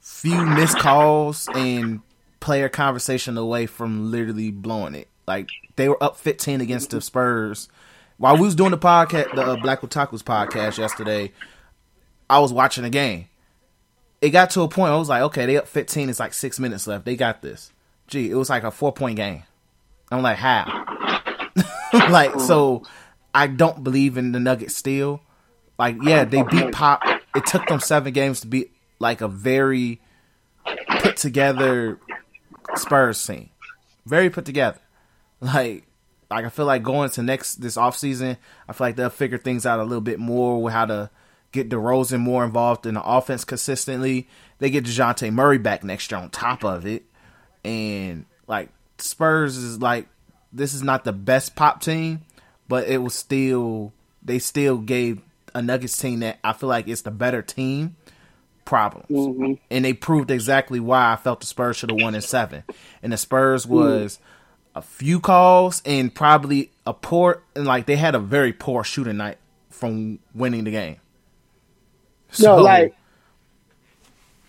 few 0.00 0.44
missed 0.46 0.78
calls 0.78 1.48
and 1.54 2.00
player 2.40 2.68
conversation 2.68 3.36
away 3.36 3.66
from 3.66 4.10
literally 4.10 4.50
blowing 4.50 4.94
it. 4.94 5.08
Like 5.26 5.48
they 5.76 5.88
were 5.88 6.02
up 6.02 6.16
15 6.16 6.60
against 6.60 6.90
the 6.90 7.00
Spurs. 7.00 7.68
While 8.18 8.34
we 8.34 8.42
was 8.42 8.56
doing 8.56 8.72
the 8.72 8.78
podcast, 8.78 9.34
the 9.34 9.42
uh, 9.42 9.56
Black 9.56 9.80
Otaku's 9.80 10.24
podcast 10.24 10.76
yesterday, 10.76 11.32
I 12.28 12.40
was 12.40 12.52
watching 12.52 12.82
the 12.82 12.90
game. 12.90 13.26
It 14.20 14.30
got 14.30 14.50
to 14.50 14.62
a 14.62 14.68
point 14.68 14.92
I 14.92 14.96
was 14.96 15.08
like, 15.08 15.22
okay, 15.22 15.46
they 15.46 15.56
up 15.56 15.68
15. 15.68 16.10
It's 16.10 16.18
like 16.18 16.34
six 16.34 16.58
minutes 16.58 16.88
left. 16.88 17.04
They 17.04 17.14
got 17.14 17.42
this. 17.42 17.72
Gee, 18.08 18.28
it 18.28 18.34
was 18.34 18.50
like 18.50 18.64
a 18.64 18.72
four 18.72 18.92
point 18.92 19.16
game. 19.16 19.44
I'm 20.10 20.22
like, 20.22 20.36
how? 20.36 20.84
like, 21.92 22.40
so 22.40 22.82
I 23.32 23.46
don't 23.46 23.84
believe 23.84 24.16
in 24.16 24.32
the 24.32 24.40
Nuggets 24.40 24.74
still. 24.74 25.20
Like, 25.78 25.96
yeah, 26.02 26.24
they 26.24 26.42
beat 26.42 26.72
Pop. 26.72 27.02
It 27.36 27.46
took 27.46 27.66
them 27.68 27.78
seven 27.78 28.12
games 28.12 28.40
to 28.40 28.48
beat 28.48 28.72
like 28.98 29.20
a 29.20 29.28
very 29.28 30.00
put 30.98 31.16
together 31.16 32.00
Spurs 32.74 33.24
team. 33.24 33.50
Very 34.06 34.28
put 34.28 34.44
together. 34.44 34.80
Like, 35.40 35.87
like 36.30 36.44
I 36.44 36.48
feel 36.48 36.66
like 36.66 36.82
going 36.82 37.10
to 37.10 37.22
next 37.22 37.56
this 37.56 37.76
offseason, 37.76 38.36
I 38.68 38.72
feel 38.72 38.86
like 38.86 38.96
they'll 38.96 39.10
figure 39.10 39.38
things 39.38 39.64
out 39.64 39.80
a 39.80 39.84
little 39.84 40.02
bit 40.02 40.18
more 40.18 40.62
with 40.62 40.72
how 40.72 40.86
to 40.86 41.10
get 41.52 41.70
DeRozan 41.70 42.20
more 42.20 42.44
involved 42.44 42.86
in 42.86 42.94
the 42.94 43.02
offense 43.02 43.44
consistently. 43.44 44.28
They 44.58 44.70
get 44.70 44.84
Dejounte 44.84 45.32
Murray 45.32 45.58
back 45.58 45.84
next 45.84 46.10
year 46.10 46.20
on 46.20 46.30
top 46.30 46.64
of 46.64 46.86
it. 46.86 47.04
And 47.64 48.26
like 48.46 48.68
Spurs 48.98 49.56
is 49.56 49.80
like 49.80 50.06
this 50.52 50.74
is 50.74 50.82
not 50.82 51.04
the 51.04 51.12
best 51.12 51.56
pop 51.56 51.80
team, 51.80 52.22
but 52.68 52.88
it 52.88 52.98
was 52.98 53.14
still 53.14 53.92
they 54.22 54.38
still 54.38 54.78
gave 54.78 55.20
a 55.54 55.62
Nuggets 55.62 55.96
team 55.96 56.20
that 56.20 56.38
I 56.44 56.52
feel 56.52 56.68
like 56.68 56.88
it's 56.88 57.02
the 57.02 57.10
better 57.10 57.42
team 57.42 57.96
problems. 58.64 59.08
Mm-hmm. 59.08 59.54
And 59.70 59.84
they 59.84 59.94
proved 59.94 60.30
exactly 60.30 60.78
why 60.78 61.12
I 61.12 61.16
felt 61.16 61.40
the 61.40 61.46
Spurs 61.46 61.78
should 61.78 61.90
have 61.90 62.00
won 62.00 62.14
in 62.14 62.20
seven. 62.20 62.64
And 63.02 63.12
the 63.12 63.16
Spurs 63.16 63.64
mm-hmm. 63.64 63.74
was 63.74 64.18
a 64.78 64.82
few 64.82 65.18
calls 65.18 65.82
and 65.84 66.14
probably 66.14 66.70
a 66.86 66.94
poor 66.94 67.42
and 67.56 67.66
like 67.66 67.86
they 67.86 67.96
had 67.96 68.14
a 68.14 68.18
very 68.18 68.52
poor 68.52 68.84
shooting 68.84 69.16
night 69.16 69.38
from 69.70 70.20
winning 70.34 70.62
the 70.62 70.70
game. 70.70 70.96
No, 72.40 72.56
like, 72.56 72.94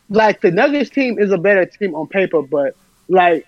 like 0.09 0.41
the 0.41 0.51
Nuggets 0.51 0.91
team 0.91 1.17
is 1.17 1.31
a 1.31 1.37
better 1.37 1.65
team 1.65 1.95
on 1.95 2.07
paper, 2.07 2.43
but 2.43 2.75
like 3.07 3.47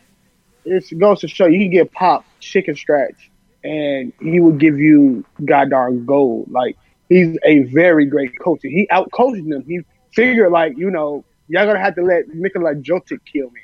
it 0.66 0.84
goes 0.98 1.20
to 1.20 1.28
show 1.28 1.46
you 1.46 1.60
can 1.60 1.70
get 1.70 1.92
Pop 1.92 2.26
chicken 2.40 2.76
scratch, 2.76 3.30
and 3.64 4.12
he 4.20 4.40
will 4.40 4.52
give 4.52 4.80
you 4.80 5.24
goddamn 5.46 6.06
gold. 6.06 6.50
Like 6.50 6.78
he's 7.10 7.38
a 7.46 7.60
very 7.66 8.06
great 8.06 8.40
coach. 8.40 8.62
He 8.64 8.88
out 8.90 9.12
coaching 9.12 9.50
them. 9.50 9.64
He 9.68 9.82
figured 10.14 10.52
like 10.52 10.76
you 10.78 10.90
know 10.90 11.24
y'all 11.48 11.68
gonna 11.68 11.80
have 11.80 11.94
to 11.96 12.02
let 12.02 12.28
Nikola 12.34 12.74
Jokic 12.74 13.20
kill 13.32 13.52
me, 13.52 13.62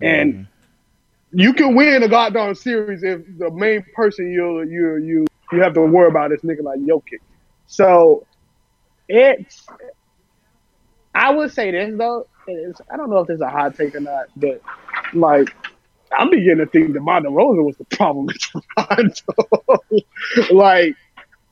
and. 0.00 0.34
Mhm. 0.34 0.46
You 1.34 1.52
can 1.52 1.74
win 1.74 2.02
a 2.02 2.08
goddamn 2.08 2.54
series 2.54 3.02
if 3.02 3.20
the 3.38 3.50
main 3.50 3.84
person 3.94 4.30
you 4.30 4.62
you 4.62 4.96
you 4.96 5.26
you 5.52 5.62
have 5.62 5.74
to 5.74 5.82
worry 5.82 6.08
about 6.08 6.32
is 6.32 6.42
Nikola 6.44 6.76
Jokic. 6.78 7.18
So 7.66 8.26
it's 9.08 9.66
I 11.14 11.30
would 11.34 11.52
say 11.52 11.70
this 11.70 11.92
though. 11.98 12.26
It's, 12.46 12.80
I 12.92 12.96
don't 12.96 13.10
know 13.10 13.18
if 13.20 13.26
this 13.28 13.36
is 13.36 13.40
a 13.40 13.48
hot 13.48 13.74
take 13.76 13.94
or 13.94 14.00
not, 14.00 14.26
but 14.36 14.60
like 15.12 15.54
I'm 16.16 16.30
beginning 16.30 16.58
to 16.58 16.66
think 16.66 16.92
DeMar 16.92 17.22
DeRozan 17.22 17.64
was 17.64 17.76
the 17.78 17.84
problem 17.86 18.28
in 18.30 18.36
Toronto. 18.76 19.84
like 20.54 20.94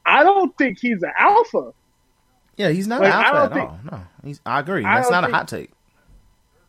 I 0.07 0.23
don't 0.23 0.57
think 0.59 0.79
he's 0.79 1.03
an 1.03 1.13
alpha. 1.19 1.73
yeah, 2.57 2.69
he's 2.71 2.87
not 2.87 3.01
like, 3.01 3.13
an 3.13 3.19
I 3.19 3.23
alpha 3.25 3.33
don't 3.35 3.45
at 3.45 3.53
think- 3.55 3.71
all. 3.93 3.99
No, 3.99 4.05
he's. 4.25 4.41
I 4.47 4.61
agree. 4.61 4.83
That's 4.83 5.09
don't 5.09 5.13
not 5.13 5.25
think- 5.25 5.35
a 5.35 5.37
hot 5.37 5.49
take. 5.49 5.71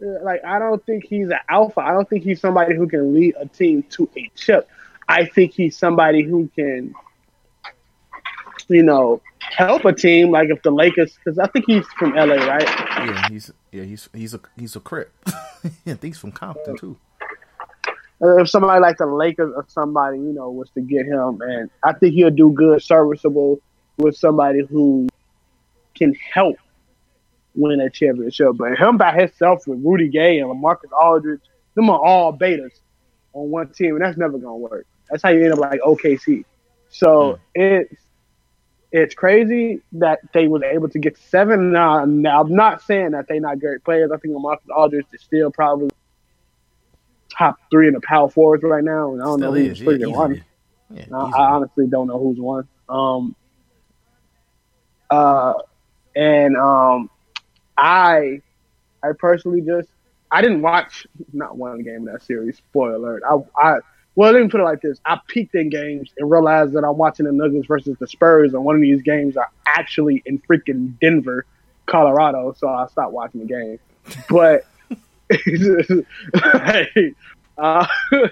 Like 0.04 0.44
I 0.44 0.60
don't 0.60 0.86
think 0.86 1.06
he's 1.06 1.30
an 1.30 1.40
alpha. 1.50 1.82
I 1.82 1.92
don't 1.92 2.10
think 2.10 2.24
he's 2.24 2.42
somebody 2.42 2.76
who 2.76 2.88
can 2.88 3.14
lead 3.14 3.36
a 3.40 3.46
team 3.46 3.84
to 3.92 4.10
a 4.18 4.30
chip. 4.36 4.70
I 5.08 5.26
think 5.26 5.54
he's 5.54 5.78
somebody 5.78 6.24
who 6.24 6.50
can, 6.56 6.94
you 8.68 8.84
know, 8.84 9.22
help 9.40 9.86
a 9.86 9.94
team. 9.94 10.32
Like 10.32 10.50
if 10.50 10.62
the 10.62 10.72
Lakers, 10.72 11.14
because 11.14 11.40
I 11.40 11.48
think 11.48 11.66
he's 11.68 11.86
from 11.98 12.14
LA, 12.16 12.36
right? 12.36 12.68
Yeah, 12.68 13.28
he's 13.30 13.52
yeah 13.72 13.84
he's 13.84 14.10
he's 14.14 14.34
a 14.34 14.40
he's 14.58 14.76
a 14.76 14.80
crip. 14.80 15.12
yeah, 15.86 15.94
I 15.94 15.96
think 15.96 16.04
he's 16.04 16.20
from 16.20 16.32
Compton 16.32 16.78
too. 16.78 16.98
Uh, 18.22 18.38
if 18.38 18.50
somebody 18.50 18.80
like 18.80 18.98
the 18.98 19.06
Lakers 19.06 19.54
or 19.56 19.66
somebody, 19.68 20.18
you 20.18 20.34
know, 20.34 20.50
was 20.50 20.70
to 20.72 20.82
get 20.82 21.06
him, 21.06 21.42
and 21.42 21.70
I 21.84 21.94
think 21.94 22.14
he'll 22.14 22.30
do 22.30 22.52
good, 22.52 22.82
serviceable 22.82 23.62
with 23.98 24.16
somebody 24.16 24.66
who 24.66 25.08
can 25.96 26.16
help 26.34 26.58
win 27.56 27.80
a 27.80 27.90
championship. 27.90 28.54
But 28.56 28.78
him 28.78 28.98
by 28.98 29.14
himself 29.14 29.68
with 29.68 29.80
Rudy 29.84 30.10
Gay 30.10 30.40
and 30.40 30.50
LaMarcus 30.50 30.92
Aldridge, 30.92 31.42
them 31.76 31.90
are 31.90 32.00
all 32.00 32.38
betas 32.38 32.80
on 33.34 33.50
one 33.50 33.70
team, 33.70 33.96
and 33.96 34.02
that's 34.04 34.18
never 34.18 34.38
gonna 34.38 34.58
work. 34.58 34.86
That's 35.10 35.24
how 35.24 35.30
you 35.30 35.44
end 35.44 35.54
up 35.54 35.60
like 35.60 35.82
OKC. 35.82 36.46
So 36.90 37.40
it's 37.56 37.96
it's 38.92 39.16
crazy 39.16 39.82
that 39.94 40.20
they 40.34 40.48
was 40.48 40.62
able 40.62 40.88
to 40.90 41.00
get 41.00 41.18
seven. 41.18 41.72
Now, 41.72 42.06
now 42.06 42.42
I'm 42.42 42.54
not 42.54 42.84
saying 42.84 43.12
that 43.12 43.26
they're 43.28 43.40
not 43.40 43.60
great 43.60 43.84
players. 43.84 44.12
I 44.14 44.18
think 44.18 44.36
LaMarcus 44.36 44.70
Aldridge 44.76 45.08
is 45.12 45.22
still 45.22 45.50
probably 45.50 45.90
top 47.36 47.58
three 47.72 47.88
in 47.88 47.96
the 47.96 48.02
power 48.02 48.30
forwards 48.30 48.64
right 48.64 48.84
now, 48.84 49.14
and 49.14 49.22
I 49.22 49.26
don't 49.26 49.40
Still 49.40 49.54
know 49.54 49.60
who's 49.60 49.72
is, 49.72 49.82
yeah, 49.82 49.88
freaking 49.88 50.16
one. 50.16 50.44
Yeah, 50.92 51.02
easily. 51.02 51.32
I 51.36 51.50
honestly 51.52 51.88
don't 51.88 52.08
know 52.08 52.20
who's 52.20 52.40
one. 52.40 52.68
Um, 52.88 53.36
uh, 55.10 55.54
and 56.16 56.56
um, 56.56 57.10
I, 57.78 58.42
I 59.04 59.10
personally 59.18 59.62
just 59.62 59.90
I 60.32 60.42
didn't 60.42 60.62
watch 60.62 61.06
not 61.32 61.58
one 61.58 61.84
game 61.84 61.98
in 61.98 62.06
that 62.06 62.24
series. 62.24 62.58
Spoiler 62.58 62.96
alert. 62.96 63.24
I, 63.30 63.38
I 63.62 63.78
well, 64.16 64.32
let 64.32 64.42
me 64.42 64.50
put 64.50 64.62
it 64.62 64.64
like 64.64 64.82
this: 64.82 65.00
I 65.06 65.20
peeked 65.28 65.56
in 65.56 65.70
games 65.70 66.12
and 66.18 66.30
realized 66.30 66.74
that 66.74 66.84
I'm 66.84 66.98
watching 66.98 67.26
the 67.26 67.32
Nuggets 67.32 67.68
versus 67.68 67.98
the 68.00 68.08
Spurs, 68.08 68.54
and 68.54 68.64
one 68.64 68.76
of 68.76 68.82
these 68.82 69.02
games 69.02 69.38
are 69.38 69.50
actually 69.68 70.22
in 70.26 70.40
freaking 70.40 71.00
Denver, 71.00 71.46
Colorado. 71.86 72.54
So 72.58 72.68
I 72.68 72.88
stopped 72.88 73.14
watching 73.14 73.42
the 73.42 73.48
game. 73.48 73.80
But 74.30 74.66
uh, 77.58 77.88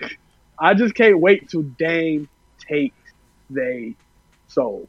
I 0.59 0.73
just 0.73 0.95
can't 0.95 1.19
wait 1.19 1.49
till 1.49 1.63
Dame 1.63 2.29
takes 2.59 2.95
they 3.49 3.95
soul. 4.47 4.87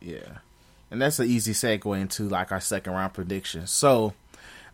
Yeah. 0.00 0.38
And 0.90 1.02
that's 1.02 1.18
an 1.18 1.28
easy 1.28 1.52
segue 1.52 2.00
into 2.00 2.24
like 2.28 2.50
our 2.52 2.60
second 2.60 2.92
round 2.94 3.14
prediction. 3.14 3.66
So 3.66 4.14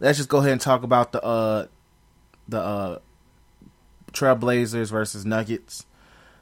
let's 0.00 0.18
just 0.18 0.28
go 0.28 0.38
ahead 0.38 0.52
and 0.52 0.60
talk 0.60 0.82
about 0.82 1.12
the 1.12 1.22
uh 1.22 1.66
the 2.48 2.60
uh 2.60 2.98
Trailblazers 4.12 4.90
versus 4.90 5.26
Nuggets. 5.26 5.86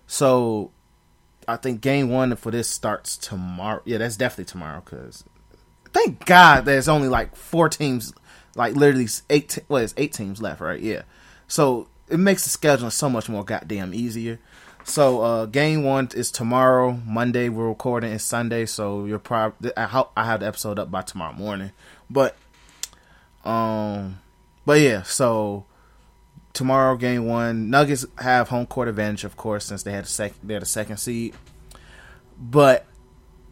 So 0.07 0.71
I 1.49 1.57
think 1.57 1.81
game 1.81 2.11
one 2.11 2.37
for 2.37 2.51
this 2.51 2.69
starts 2.69 3.17
tomorrow. 3.17 3.83
Yeah, 3.85 3.99
that's 3.99 4.17
definitely 4.17 4.45
tomorrow 4.47 4.83
because 4.85 5.25
thank 5.93 6.25
God 6.25 6.65
there's 6.65 6.89
only 6.89 7.09
like 7.09 7.35
four 7.35 7.69
teams, 7.69 8.13
like 8.55 8.75
literally 8.75 9.09
eight. 9.31 9.51
Te- 9.51 9.63
well, 9.69 9.83
it's 9.83 9.95
eight 9.97 10.13
teams 10.13 10.41
left, 10.43 10.61
right? 10.61 10.81
Yeah. 10.81 11.03
So 11.49 11.89
it 12.09 12.19
makes 12.19 12.45
the 12.45 12.57
scheduling 12.57 12.93
so 12.93 13.09
much 13.09 13.29
more 13.29 13.45
goddamn 13.45 13.95
easier. 13.95 14.39
So 14.85 15.21
uh 15.23 15.47
game 15.47 15.85
one 15.85 16.09
is 16.15 16.31
tomorrow. 16.31 17.01
Monday 17.07 17.49
we're 17.49 17.69
recording. 17.69 18.13
It's 18.13 18.25
Sunday, 18.25 18.67
so 18.67 19.05
you're 19.05 19.19
probably 19.19 19.71
I 19.77 19.85
hope 19.85 20.13
I 20.17 20.25
have 20.25 20.41
the 20.41 20.47
episode 20.47 20.79
up 20.79 20.91
by 20.91 21.03
tomorrow 21.03 21.33
morning. 21.33 21.73
But 22.11 22.37
um, 23.45 24.21
but 24.67 24.81
yeah. 24.81 25.03
So 25.03 25.67
tomorrow 26.53 26.97
game 26.97 27.27
one, 27.27 27.71
Nuggets 27.71 28.07
have 28.19 28.49
home 28.49 28.67
court 28.67 28.89
advantage, 28.89 29.25
of 29.25 29.37
course, 29.37 29.65
since 29.67 29.83
they 29.83 29.93
had 29.93 30.05
the 30.05 30.09
second 30.09 30.39
they're 30.43 30.61
the 30.61 30.67
second 30.67 30.97
seed. 30.99 31.35
But 32.39 32.87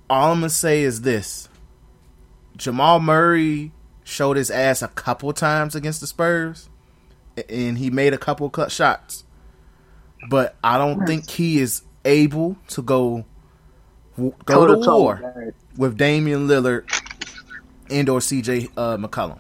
all 0.09 0.33
I'm 0.33 0.39
gonna 0.39 0.51
say 0.51 0.83
is 0.83 1.03
this: 1.03 1.49
Jamal 2.57 3.01
Murray 3.01 3.73
showed 4.03 4.37
his 4.37 4.51
ass 4.51 4.83
a 4.83 4.89
couple 4.89 5.33
times 5.33 5.75
against 5.75 6.01
the 6.01 6.07
Spurs, 6.07 6.69
and 7.49 7.79
he 7.79 7.89
made 7.91 8.13
a 8.13 8.19
couple 8.19 8.51
cut 8.51 8.73
shots. 8.73 9.25
But 10.29 10.57
I 10.62 10.79
don't 10.79 11.07
think 11.07 11.29
he 11.31 11.59
is 11.59 11.83
able 12.05 12.57
to 12.69 12.83
go 12.83 13.25
go 14.45 14.67
to 14.67 14.75
war 14.75 15.25
with 15.77 15.97
Damian 15.97 16.49
Lillard 16.49 16.85
and 17.91 18.09
or 18.09 18.21
CJ 18.21 18.71
uh, 18.77 18.97
McCollum. 18.97 19.39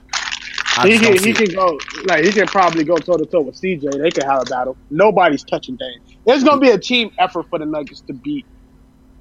I 0.76 0.88
He 0.88 0.98
can, 0.98 1.18
he 1.18 1.32
it. 1.32 1.34
can 1.34 1.52
go 1.54 1.78
like 2.06 2.24
he 2.24 2.32
can 2.32 2.46
probably 2.46 2.84
go 2.84 2.96
toe 2.96 3.16
to 3.18 3.26
toe 3.26 3.42
with 3.42 3.56
CJ. 3.60 4.00
They 4.02 4.10
can 4.10 4.24
have 4.28 4.42
a 4.42 4.46
battle. 4.46 4.78
Nobody's 4.90 5.44
touching 5.44 5.76
Dame. 5.76 6.00
It's 6.26 6.44
gonna 6.44 6.60
be 6.60 6.70
a 6.70 6.78
team 6.78 7.10
effort 7.18 7.46
for 7.50 7.58
the 7.58 7.66
Nuggets 7.66 8.02
to 8.08 8.14
beat 8.14 8.46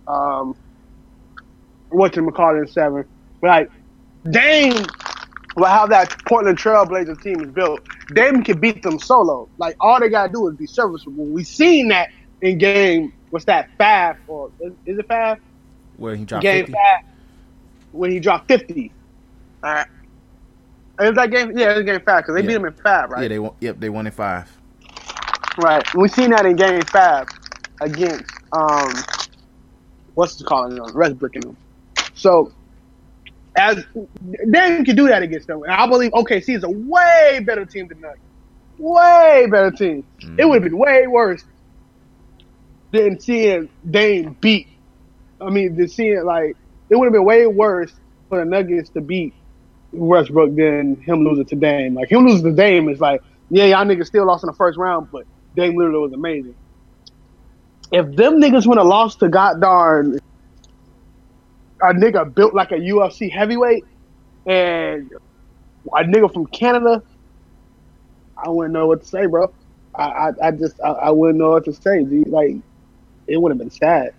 um 0.07 0.55
what's 1.89 2.17
McCall 2.17 2.59
in 2.61 2.67
seven. 2.67 3.05
Like 3.43 3.69
Dame 4.29 4.85
will 5.55 5.65
how 5.67 5.87
that 5.87 6.15
Portland 6.27 6.57
Trailblazers 6.57 7.21
team 7.21 7.41
is 7.41 7.51
built. 7.51 7.81
Dame 8.13 8.43
can 8.43 8.59
beat 8.59 8.81
them 8.83 8.99
solo. 8.99 9.49
Like 9.57 9.75
all 9.81 9.99
they 9.99 10.09
gotta 10.09 10.31
do 10.33 10.47
is 10.49 10.55
be 10.57 10.67
serviceable. 10.67 11.27
We 11.31 11.43
seen 11.43 11.89
that 11.89 12.09
in 12.41 12.57
game 12.59 13.11
what's 13.29 13.45
that 13.45 13.67
five 13.77 14.15
or 14.27 14.51
is, 14.61 14.73
is 14.85 14.99
it 14.99 15.05
five? 15.07 15.37
where 15.95 16.15
he 16.15 16.25
dropped 16.25 16.43
game 16.43 16.65
50. 16.65 16.73
five 16.73 16.99
when 17.91 18.11
he 18.11 18.19
dropped 18.19 18.47
fifty. 18.47 18.95
All 19.63 19.73
right. 19.73 19.87
Is 21.01 21.13
that 21.15 21.31
game? 21.31 21.57
Yeah, 21.57 21.71
it 21.73 21.77
was 21.77 21.85
game 21.85 22.01
five 22.05 22.23
because 22.23 22.35
they 22.35 22.41
Yeah. 22.41 22.47
beat 22.47 22.55
him 22.55 22.65
in 22.65 22.75
five, 22.83 23.09
right? 23.09 23.23
Yeah, 23.23 23.27
they 23.29 23.39
won. 23.39 23.53
Yep, 23.61 23.79
they 23.79 23.89
won 23.89 24.05
in 24.07 24.11
five. 24.13 24.61
Right. 25.61 25.83
We 25.95 26.07
seen 26.09 26.31
that 26.31 26.45
in 26.45 26.55
game 26.55 26.81
five 26.83 27.27
against 27.81 28.25
um 28.53 28.93
what's 30.15 30.39
it 30.39 30.45
calling 30.47 30.75
them? 30.75 30.93
Westbrook 30.95 31.35
and 31.35 31.43
them. 31.43 31.57
So 32.13 32.51
as 33.55 33.83
Dame 34.51 34.85
can 34.85 34.95
do 34.95 35.07
that 35.07 35.23
against 35.23 35.47
them. 35.47 35.63
And 35.63 35.71
I 35.71 35.87
believe 35.87 36.11
OKC 36.11 36.55
is 36.55 36.63
a 36.63 36.69
way 36.69 37.41
better 37.45 37.65
team 37.65 37.87
than 37.87 38.01
Nuggets. 38.01 38.21
Way 38.77 39.47
better 39.49 39.71
team. 39.71 40.05
It 40.37 40.45
would 40.45 40.55
have 40.55 40.63
been 40.63 40.77
way 40.77 41.07
worse 41.07 41.43
than 42.91 43.19
seeing 43.19 43.69
Dame 43.89 44.37
beat. 44.39 44.67
I 45.41 45.49
mean, 45.49 45.75
than 45.75 45.87
seeing 45.87 46.23
like 46.23 46.55
it 46.89 46.95
would 46.95 47.05
have 47.05 47.13
been 47.13 47.25
way 47.25 47.45
worse 47.47 47.91
for 48.29 48.39
the 48.39 48.45
Nuggets 48.45 48.89
to 48.91 49.01
beat 49.01 49.33
Westbrook 49.91 50.55
than 50.55 50.95
him 51.01 51.23
losing 51.23 51.45
to 51.45 51.55
Dame. 51.55 51.95
Like 51.95 52.11
him 52.11 52.25
losing 52.25 52.45
to 52.45 52.55
Dame 52.55 52.89
is 52.89 52.99
like, 52.99 53.21
yeah, 53.49 53.65
y'all 53.65 53.85
niggas 53.85 54.07
still 54.07 54.25
lost 54.25 54.43
in 54.43 54.47
the 54.47 54.53
first 54.53 54.77
round, 54.77 55.09
but 55.11 55.25
Dame 55.55 55.75
literally 55.75 55.99
was 55.99 56.13
amazing. 56.13 56.55
If 57.91 58.15
them 58.15 58.39
niggas 58.39 58.67
would 58.67 58.77
have 58.77 58.87
lost 58.87 59.19
to 59.19 59.29
God 59.29 59.59
darn 59.59 60.19
a 61.81 61.93
nigga 61.93 62.33
built 62.33 62.53
like 62.53 62.71
a 62.71 62.75
UFC 62.75 63.31
heavyweight 63.31 63.85
and 64.45 65.11
a 65.93 66.03
nigga 66.03 66.31
from 66.33 66.45
Canada, 66.47 67.01
I 68.37 68.49
wouldn't 68.49 68.73
know 68.73 68.87
what 68.87 69.01
to 69.03 69.07
say, 69.07 69.25
bro. 69.25 69.51
I 69.95 70.03
I, 70.03 70.47
I 70.47 70.51
just 70.51 70.79
I, 70.81 70.89
I 70.89 71.09
wouldn't 71.09 71.39
know 71.39 71.51
what 71.51 71.65
to 71.65 71.73
say. 71.73 72.03
G. 72.03 72.23
Like 72.25 72.57
it 73.27 73.41
would 73.41 73.51
have 73.51 73.59
been 73.59 73.71
sad. 73.71 74.13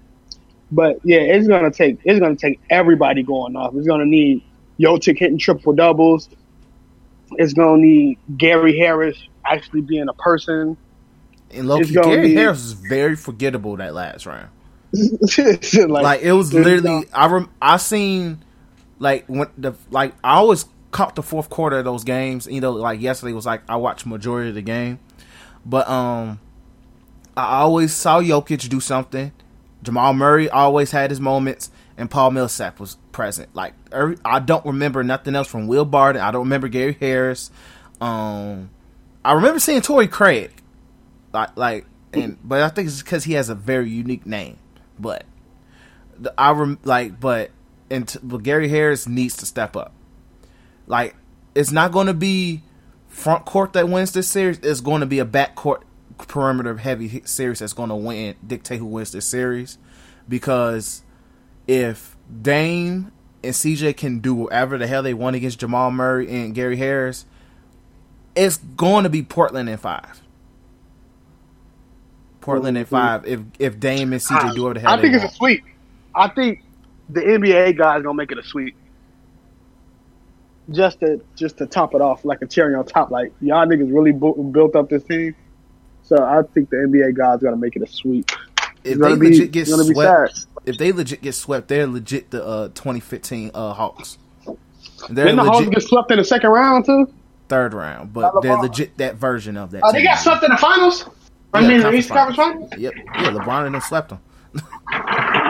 But 0.72 1.00
yeah, 1.04 1.18
it's 1.18 1.48
gonna 1.48 1.70
take 1.70 1.98
it's 2.04 2.20
gonna 2.20 2.36
take 2.36 2.60
everybody 2.70 3.22
going 3.22 3.56
off. 3.56 3.74
It's 3.74 3.86
gonna 3.86 4.06
need 4.06 4.42
Jokic 4.78 5.18
hitting 5.18 5.38
triple 5.38 5.72
doubles. 5.72 6.28
It's 7.32 7.52
gonna 7.52 7.82
need 7.82 8.18
Gary 8.36 8.78
Harris 8.78 9.18
actually 9.44 9.82
being 9.82 10.08
a 10.08 10.14
person. 10.14 10.76
And 11.50 11.66
lowkey, 11.66 12.02
Gary 12.02 12.34
Harris 12.34 12.64
is 12.64 12.72
very 12.72 13.16
forgettable 13.16 13.76
that 13.76 13.94
last 13.94 14.26
round. 14.26 14.48
like, 15.38 15.88
like 15.88 16.22
it 16.22 16.32
was 16.32 16.52
literally 16.52 17.06
I 17.12 17.26
rem, 17.26 17.50
I 17.60 17.76
seen 17.76 18.44
like 18.98 19.26
when 19.26 19.48
the 19.56 19.74
like 19.90 20.14
I 20.22 20.34
always 20.36 20.66
caught 20.90 21.14
the 21.14 21.22
fourth 21.22 21.50
quarter 21.50 21.78
of 21.78 21.84
those 21.84 22.04
games. 22.04 22.46
You 22.46 22.60
know, 22.60 22.72
like 22.72 23.00
yesterday 23.00 23.32
was 23.32 23.46
like 23.46 23.62
I 23.68 23.76
watched 23.76 24.06
majority 24.06 24.50
of 24.50 24.54
the 24.54 24.62
game, 24.62 24.98
but 25.64 25.88
um, 25.88 26.40
I 27.36 27.60
always 27.60 27.92
saw 27.92 28.20
Jokic 28.20 28.68
do 28.68 28.80
something. 28.80 29.32
Jamal 29.82 30.12
Murray 30.12 30.50
always 30.50 30.90
had 30.90 31.10
his 31.10 31.20
moments, 31.20 31.70
and 31.96 32.10
Paul 32.10 32.32
Millsap 32.32 32.78
was 32.80 32.96
present. 33.12 33.54
Like 33.54 33.74
every, 33.92 34.16
I 34.24 34.40
don't 34.40 34.64
remember 34.66 35.02
nothing 35.02 35.34
else 35.34 35.48
from 35.48 35.66
Will 35.66 35.84
Barton. 35.84 36.20
I 36.20 36.30
don't 36.30 36.42
remember 36.42 36.68
Gary 36.68 36.96
Harris. 37.00 37.50
Um, 38.00 38.70
I 39.24 39.32
remember 39.32 39.58
seeing 39.58 39.80
Torrey 39.80 40.08
Craig, 40.08 40.52
like 41.32 41.56
like, 41.56 41.86
and 42.12 42.36
but 42.44 42.62
I 42.62 42.68
think 42.68 42.88
it's 42.88 43.02
because 43.02 43.24
he 43.24 43.34
has 43.34 43.48
a 43.48 43.54
very 43.54 43.88
unique 43.88 44.26
name. 44.26 44.58
But 45.00 45.24
the, 46.18 46.32
I 46.38 46.52
rem, 46.52 46.78
like, 46.84 47.18
but 47.18 47.50
and 47.90 48.06
t- 48.06 48.18
but 48.22 48.42
Gary 48.42 48.68
Harris 48.68 49.06
needs 49.08 49.36
to 49.38 49.46
step 49.46 49.76
up. 49.76 49.92
Like, 50.86 51.16
it's 51.54 51.70
not 51.70 51.92
going 51.92 52.06
to 52.06 52.14
be 52.14 52.62
front 53.08 53.44
court 53.44 53.72
that 53.74 53.88
wins 53.88 54.12
this 54.12 54.28
series. 54.28 54.58
It's 54.58 54.80
going 54.80 55.00
to 55.00 55.06
be 55.06 55.18
a 55.18 55.24
back 55.24 55.54
court 55.54 55.84
perimeter 56.18 56.76
heavy 56.76 57.22
series 57.24 57.60
that's 57.60 57.72
going 57.72 57.88
to 57.88 57.94
win 57.94 58.36
dictate 58.46 58.78
who 58.78 58.86
wins 58.86 59.12
this 59.12 59.26
series 59.26 59.78
because 60.28 61.02
if 61.66 62.16
Dame 62.42 63.12
and 63.42 63.54
CJ 63.54 63.96
can 63.96 64.20
do 64.20 64.34
whatever 64.34 64.78
the 64.78 64.86
hell 64.86 65.02
they 65.02 65.14
want 65.14 65.36
against 65.36 65.58
Jamal 65.58 65.90
Murray 65.90 66.28
and 66.28 66.54
Gary 66.54 66.76
Harris, 66.76 67.26
it's 68.34 68.56
going 68.58 69.04
to 69.04 69.10
be 69.10 69.22
Portland 69.22 69.68
in 69.68 69.76
five. 69.76 70.22
Portland 72.40 72.78
in 72.78 72.84
five. 72.84 73.26
If 73.26 73.40
if 73.58 73.78
Dame 73.78 74.12
and 74.12 74.20
CJ 74.22 74.54
do 74.54 74.62
whatever 74.62 74.74
the 74.74 74.80
hell 74.80 74.98
I 74.98 75.00
think 75.00 75.14
they 75.14 75.22
it's 75.22 75.32
a 75.34 75.36
sweep. 75.36 75.64
I 76.14 76.28
think 76.28 76.62
the 77.08 77.20
NBA 77.20 77.76
guys 77.78 78.02
gonna 78.02 78.14
make 78.14 78.32
it 78.32 78.38
a 78.38 78.42
sweep. 78.42 78.76
Just 80.70 81.00
to 81.00 81.20
just 81.36 81.58
to 81.58 81.66
top 81.66 81.94
it 81.94 82.00
off 82.00 82.24
like 82.24 82.42
a 82.42 82.46
cherry 82.46 82.74
on 82.74 82.84
top. 82.84 83.10
Like 83.10 83.32
y'all 83.40 83.66
niggas 83.66 83.92
really 83.92 84.12
bu- 84.12 84.50
built 84.52 84.76
up 84.76 84.88
this 84.88 85.02
team. 85.04 85.34
So 86.02 86.16
I 86.16 86.42
think 86.54 86.70
the 86.70 86.76
NBA 86.76 87.16
guys 87.16 87.40
gotta 87.40 87.56
make 87.56 87.76
it 87.76 87.82
a 87.82 87.86
sweep. 87.86 88.30
if 88.84 88.98
they 88.98 89.14
be, 89.16 89.30
legit 89.30 89.52
get 89.52 89.62
it's 89.62 89.70
gonna 89.70 89.84
be 89.84 89.94
swept, 89.94 90.46
if 90.66 90.78
they 90.78 90.92
legit 90.92 91.22
get 91.22 91.34
swept, 91.34 91.68
they're 91.68 91.86
legit 91.86 92.30
the 92.30 92.44
uh, 92.44 92.68
2015 92.68 93.50
uh, 93.54 93.72
Hawks. 93.72 94.18
They're 95.08 95.26
Didn't 95.26 95.36
the 95.36 95.44
Hawks 95.44 95.68
get 95.68 95.82
swept 95.82 96.10
in 96.10 96.18
the 96.18 96.24
second 96.24 96.50
round 96.50 96.84
too? 96.86 97.12
third 97.50 97.74
round, 97.74 98.12
but 98.14 98.40
they're 98.40 98.56
legit 98.56 98.96
that 98.98 99.16
version 99.16 99.56
of 99.58 99.72
that. 99.72 99.82
Oh, 99.84 99.92
they 99.92 100.02
got 100.04 100.18
swept 100.18 100.42
in 100.44 100.50
the 100.50 100.56
finals. 100.56 101.04
I 101.52 101.60
Yeah, 101.60 101.68
mean, 101.68 101.82
the 101.82 101.82
conference 101.82 102.04
East 102.04 102.08
Conference 102.10 102.36
Finals. 102.36 102.70
Yep, 102.76 102.92
yeah, 102.96 103.30
LeBron 103.32 103.66
and 103.66 103.74
them 103.74 103.80
swept 103.80 104.08
them. 104.10 104.20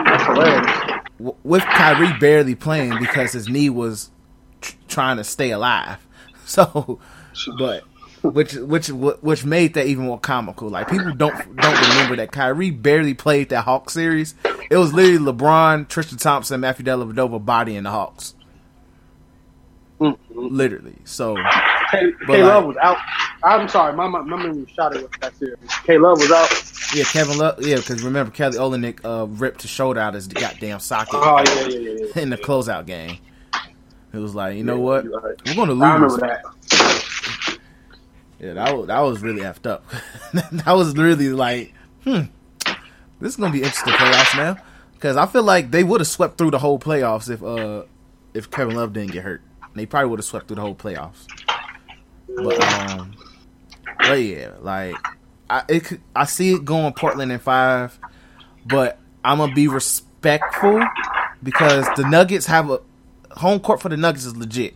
That's 0.05 0.23
hilarious. 0.25 1.01
With 1.43 1.63
Kyrie 1.63 2.17
barely 2.19 2.55
playing 2.55 2.97
because 2.99 3.33
his 3.33 3.47
knee 3.47 3.69
was 3.69 4.09
tr- 4.61 4.75
trying 4.87 5.17
to 5.17 5.23
stay 5.23 5.51
alive. 5.51 6.05
So, 6.43 6.99
but 7.57 7.83
which 8.23 8.53
which 8.55 8.89
which 8.89 9.45
made 9.45 9.73
that 9.75 9.85
even 9.85 10.03
more 10.03 10.19
comical. 10.19 10.67
Like 10.69 10.89
people 10.89 11.13
don't 11.13 11.33
don't 11.55 11.89
remember 11.89 12.17
that 12.17 12.33
Kyrie 12.33 12.71
barely 12.71 13.13
played 13.13 13.47
that 13.49 13.63
Hawks 13.63 13.93
series. 13.93 14.35
It 14.69 14.75
was 14.75 14.91
literally 14.93 15.31
LeBron, 15.31 15.87
Tristan 15.87 16.17
Thompson, 16.17 16.59
Matthew 16.59 16.83
Dellavedova 16.85 17.45
bodying 17.45 17.83
the 17.83 17.91
Hawks. 17.91 18.35
Mm-hmm. 20.01 20.17
Literally. 20.33 20.95
So 21.05 21.37
K, 21.91 22.43
Love 22.43 22.65
like- 22.65 22.75
was 22.75 22.77
out. 22.81 22.97
I'm 23.43 23.67
sorry, 23.67 23.93
my 23.93 24.07
my, 24.07 24.21
my 24.21 24.37
memory 24.37 24.61
was 24.61 24.69
shot 24.69 24.93
with 24.93 25.11
that 25.19 25.35
series. 25.37 25.57
K 25.85 25.97
Love 25.97 26.19
was 26.19 26.31
out. 26.31 26.49
yeah, 26.95 27.03
Kevin 27.05 27.37
Love. 27.37 27.55
Yeah, 27.65 27.77
because 27.77 28.03
remember 28.03 28.31
Kelly 28.31 28.57
Olynyk 28.57 28.99
uh, 29.03 29.25
ripped 29.27 29.61
his 29.63 29.71
shoulder 29.71 29.99
out 29.99 30.13
his 30.13 30.27
goddamn 30.27 30.79
socket 30.79 31.13
Oh 31.15 31.41
yeah, 31.45 31.67
yeah, 31.67 31.77
yeah. 31.79 32.05
yeah. 32.15 32.21
in 32.21 32.29
the 32.29 32.37
closeout 32.37 32.85
game. 32.85 33.17
It 34.13 34.17
was 34.17 34.35
like, 34.35 34.57
you 34.57 34.63
know 34.63 34.77
what? 34.79 35.05
right. 35.05 35.35
We're 35.45 35.55
gonna 35.55 35.71
lose. 35.73 35.83
I 35.83 35.93
remember 35.93 36.17
that. 36.27 37.57
Yeah, 38.39 38.53
that 38.53 38.75
was 38.75 38.87
that 38.87 38.99
was 38.99 39.21
really 39.21 39.41
effed 39.41 39.67
up. 39.67 39.85
that 40.33 40.71
was 40.73 40.97
really 40.97 41.29
like, 41.29 41.73
hmm, 42.03 42.21
this 43.19 43.33
is 43.33 43.35
gonna 43.37 43.53
be 43.53 43.59
interesting 43.59 43.93
playoffs 43.93 44.35
now 44.35 44.57
because 44.93 45.15
I 45.15 45.25
feel 45.27 45.43
like 45.43 45.71
they 45.71 45.83
would 45.83 46.01
have 46.01 46.07
swept 46.07 46.37
through 46.37 46.51
the 46.51 46.59
whole 46.59 46.79
playoffs 46.79 47.29
if 47.29 47.43
uh 47.43 47.83
if 48.33 48.49
Kevin 48.49 48.75
Love 48.75 48.93
didn't 48.93 49.11
get 49.11 49.23
hurt. 49.23 49.41
They 49.75 49.85
probably 49.85 50.09
would 50.09 50.19
have 50.19 50.25
swept 50.25 50.47
through 50.47 50.55
the 50.57 50.61
whole 50.61 50.75
playoffs. 50.75 51.27
But 52.37 52.61
um, 52.61 53.13
but 53.99 54.13
yeah, 54.15 54.51
like 54.61 54.95
I 55.49 55.63
it 55.67 55.85
could, 55.85 56.01
I 56.15 56.25
see 56.25 56.53
it 56.55 56.65
going 56.65 56.93
Portland 56.93 57.31
in 57.31 57.39
five, 57.39 57.97
but 58.65 58.97
I'm 59.23 59.37
gonna 59.39 59.53
be 59.53 59.67
respectful 59.67 60.81
because 61.43 61.85
the 61.97 62.03
Nuggets 62.03 62.45
have 62.47 62.69
a 62.69 62.79
home 63.31 63.59
court 63.59 63.81
for 63.81 63.89
the 63.89 63.97
Nuggets 63.97 64.25
is 64.25 64.35
legit. 64.35 64.73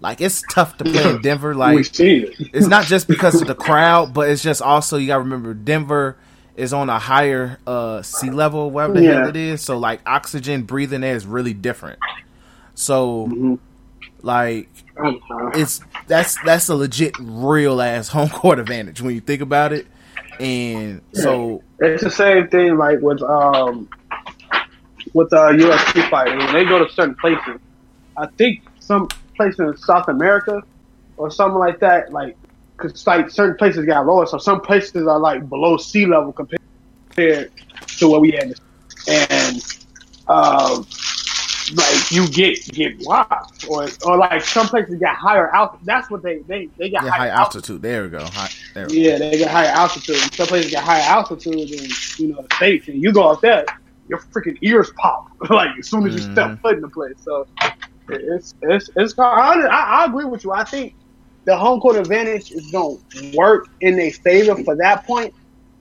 Like 0.00 0.20
it's 0.20 0.42
tough 0.50 0.76
to 0.78 0.84
play 0.84 1.08
in 1.10 1.18
Denver. 1.22 1.54
Like 1.54 1.98
it. 2.00 2.34
it's 2.54 2.66
not 2.68 2.86
just 2.86 3.08
because 3.08 3.40
of 3.40 3.46
the 3.48 3.54
crowd, 3.54 4.14
but 4.14 4.28
it's 4.30 4.42
just 4.42 4.62
also 4.62 4.96
you 4.96 5.06
gotta 5.08 5.20
remember 5.20 5.52
Denver 5.54 6.16
is 6.56 6.72
on 6.72 6.90
a 6.90 6.98
higher 6.98 7.58
uh 7.66 8.02
sea 8.02 8.30
level, 8.30 8.70
whatever 8.70 8.94
the 8.94 9.02
Yeah. 9.02 9.12
hell 9.20 9.28
it 9.28 9.36
is. 9.36 9.62
So 9.62 9.78
like 9.78 10.00
oxygen 10.06 10.62
breathing 10.62 11.00
there 11.02 11.14
is 11.16 11.26
really 11.26 11.54
different. 11.54 11.98
So 12.74 13.26
Mm-hmm. 13.26 13.54
like. 14.22 14.68
It's 15.54 15.80
that's 16.06 16.40
that's 16.42 16.68
a 16.68 16.74
legit 16.74 17.14
real 17.18 17.80
ass 17.80 18.08
home 18.08 18.28
court 18.28 18.58
advantage 18.58 19.00
when 19.00 19.14
you 19.14 19.20
think 19.20 19.42
about 19.42 19.72
it. 19.72 19.86
And 20.38 21.02
so 21.12 21.62
It's 21.78 22.02
the 22.02 22.10
same 22.10 22.48
thing 22.48 22.76
like 22.76 23.00
with 23.00 23.22
um 23.22 23.88
with 25.12 25.32
uh 25.32 25.50
UFC 25.50 26.08
fighters 26.08 26.44
when 26.44 26.54
they 26.54 26.64
go 26.64 26.84
to 26.84 26.92
certain 26.92 27.14
places. 27.16 27.60
I 28.16 28.26
think 28.38 28.62
some 28.78 29.08
places 29.36 29.60
in 29.60 29.76
South 29.76 30.08
America 30.08 30.62
or 31.16 31.30
something 31.30 31.58
like 31.58 31.80
that, 31.80 32.12
like 32.12 32.36
because 32.76 33.06
like 33.06 33.30
certain 33.30 33.56
places 33.56 33.84
got 33.86 34.06
lower, 34.06 34.26
so 34.26 34.38
some 34.38 34.60
places 34.60 35.06
are 35.06 35.18
like 35.18 35.48
below 35.48 35.76
sea 35.76 36.06
level 36.06 36.32
compared 36.32 37.50
to 37.98 38.08
what 38.08 38.20
we 38.20 38.30
had, 38.30 38.54
and 39.08 39.62
um, 40.28 40.86
like 41.74 42.10
you 42.10 42.28
get 42.28 42.62
get 42.72 43.00
locked, 43.00 43.66
or 43.68 43.88
or 44.04 44.16
like 44.16 44.42
some 44.42 44.66
places 44.68 44.98
get 44.98 45.14
higher 45.14 45.54
altitude. 45.54 45.86
That's 45.86 46.10
what 46.10 46.22
they 46.22 46.38
they 46.40 46.68
they 46.78 46.90
got 46.90 47.04
yeah, 47.04 47.10
higher 47.10 47.30
high 47.30 47.40
altitude. 47.40 47.82
There 47.82 48.02
we 48.04 48.08
go. 48.10 48.24
High, 48.24 48.48
there 48.74 48.86
we 48.86 48.94
go. 48.94 49.00
yeah, 49.00 49.18
they 49.18 49.38
get 49.38 49.50
higher 49.50 49.68
altitude. 49.68 50.16
Some 50.34 50.46
places 50.46 50.70
get 50.70 50.82
higher 50.82 51.02
altitude 51.02 51.54
than 51.54 51.88
you 52.18 52.34
know 52.34 52.42
the 52.42 52.54
states, 52.56 52.88
and 52.88 53.02
you 53.02 53.12
go 53.12 53.30
up 53.30 53.40
there, 53.40 53.64
your 54.08 54.18
freaking 54.34 54.56
ears 54.62 54.90
pop 54.96 55.28
like 55.50 55.70
as 55.78 55.88
soon 55.88 56.06
as 56.06 56.14
you 56.14 56.20
Mm-hmm. 56.20 56.32
step 56.32 56.60
foot 56.60 56.74
in 56.76 56.80
the 56.80 56.88
place. 56.88 57.14
So 57.22 57.46
it's 58.08 58.54
it's 58.62 58.90
it's. 58.96 59.18
I, 59.18 59.60
I, 59.60 60.04
agree 60.06 60.24
with 60.24 60.44
you. 60.44 60.52
I 60.52 60.64
think 60.64 60.94
the 61.44 61.56
home 61.56 61.80
court 61.80 61.96
advantage 61.96 62.50
is 62.50 62.70
going 62.70 62.98
to 63.10 63.32
work 63.36 63.66
in 63.80 63.96
their 63.96 64.10
favor 64.10 64.62
for 64.64 64.76
that 64.76 65.06
point, 65.06 65.32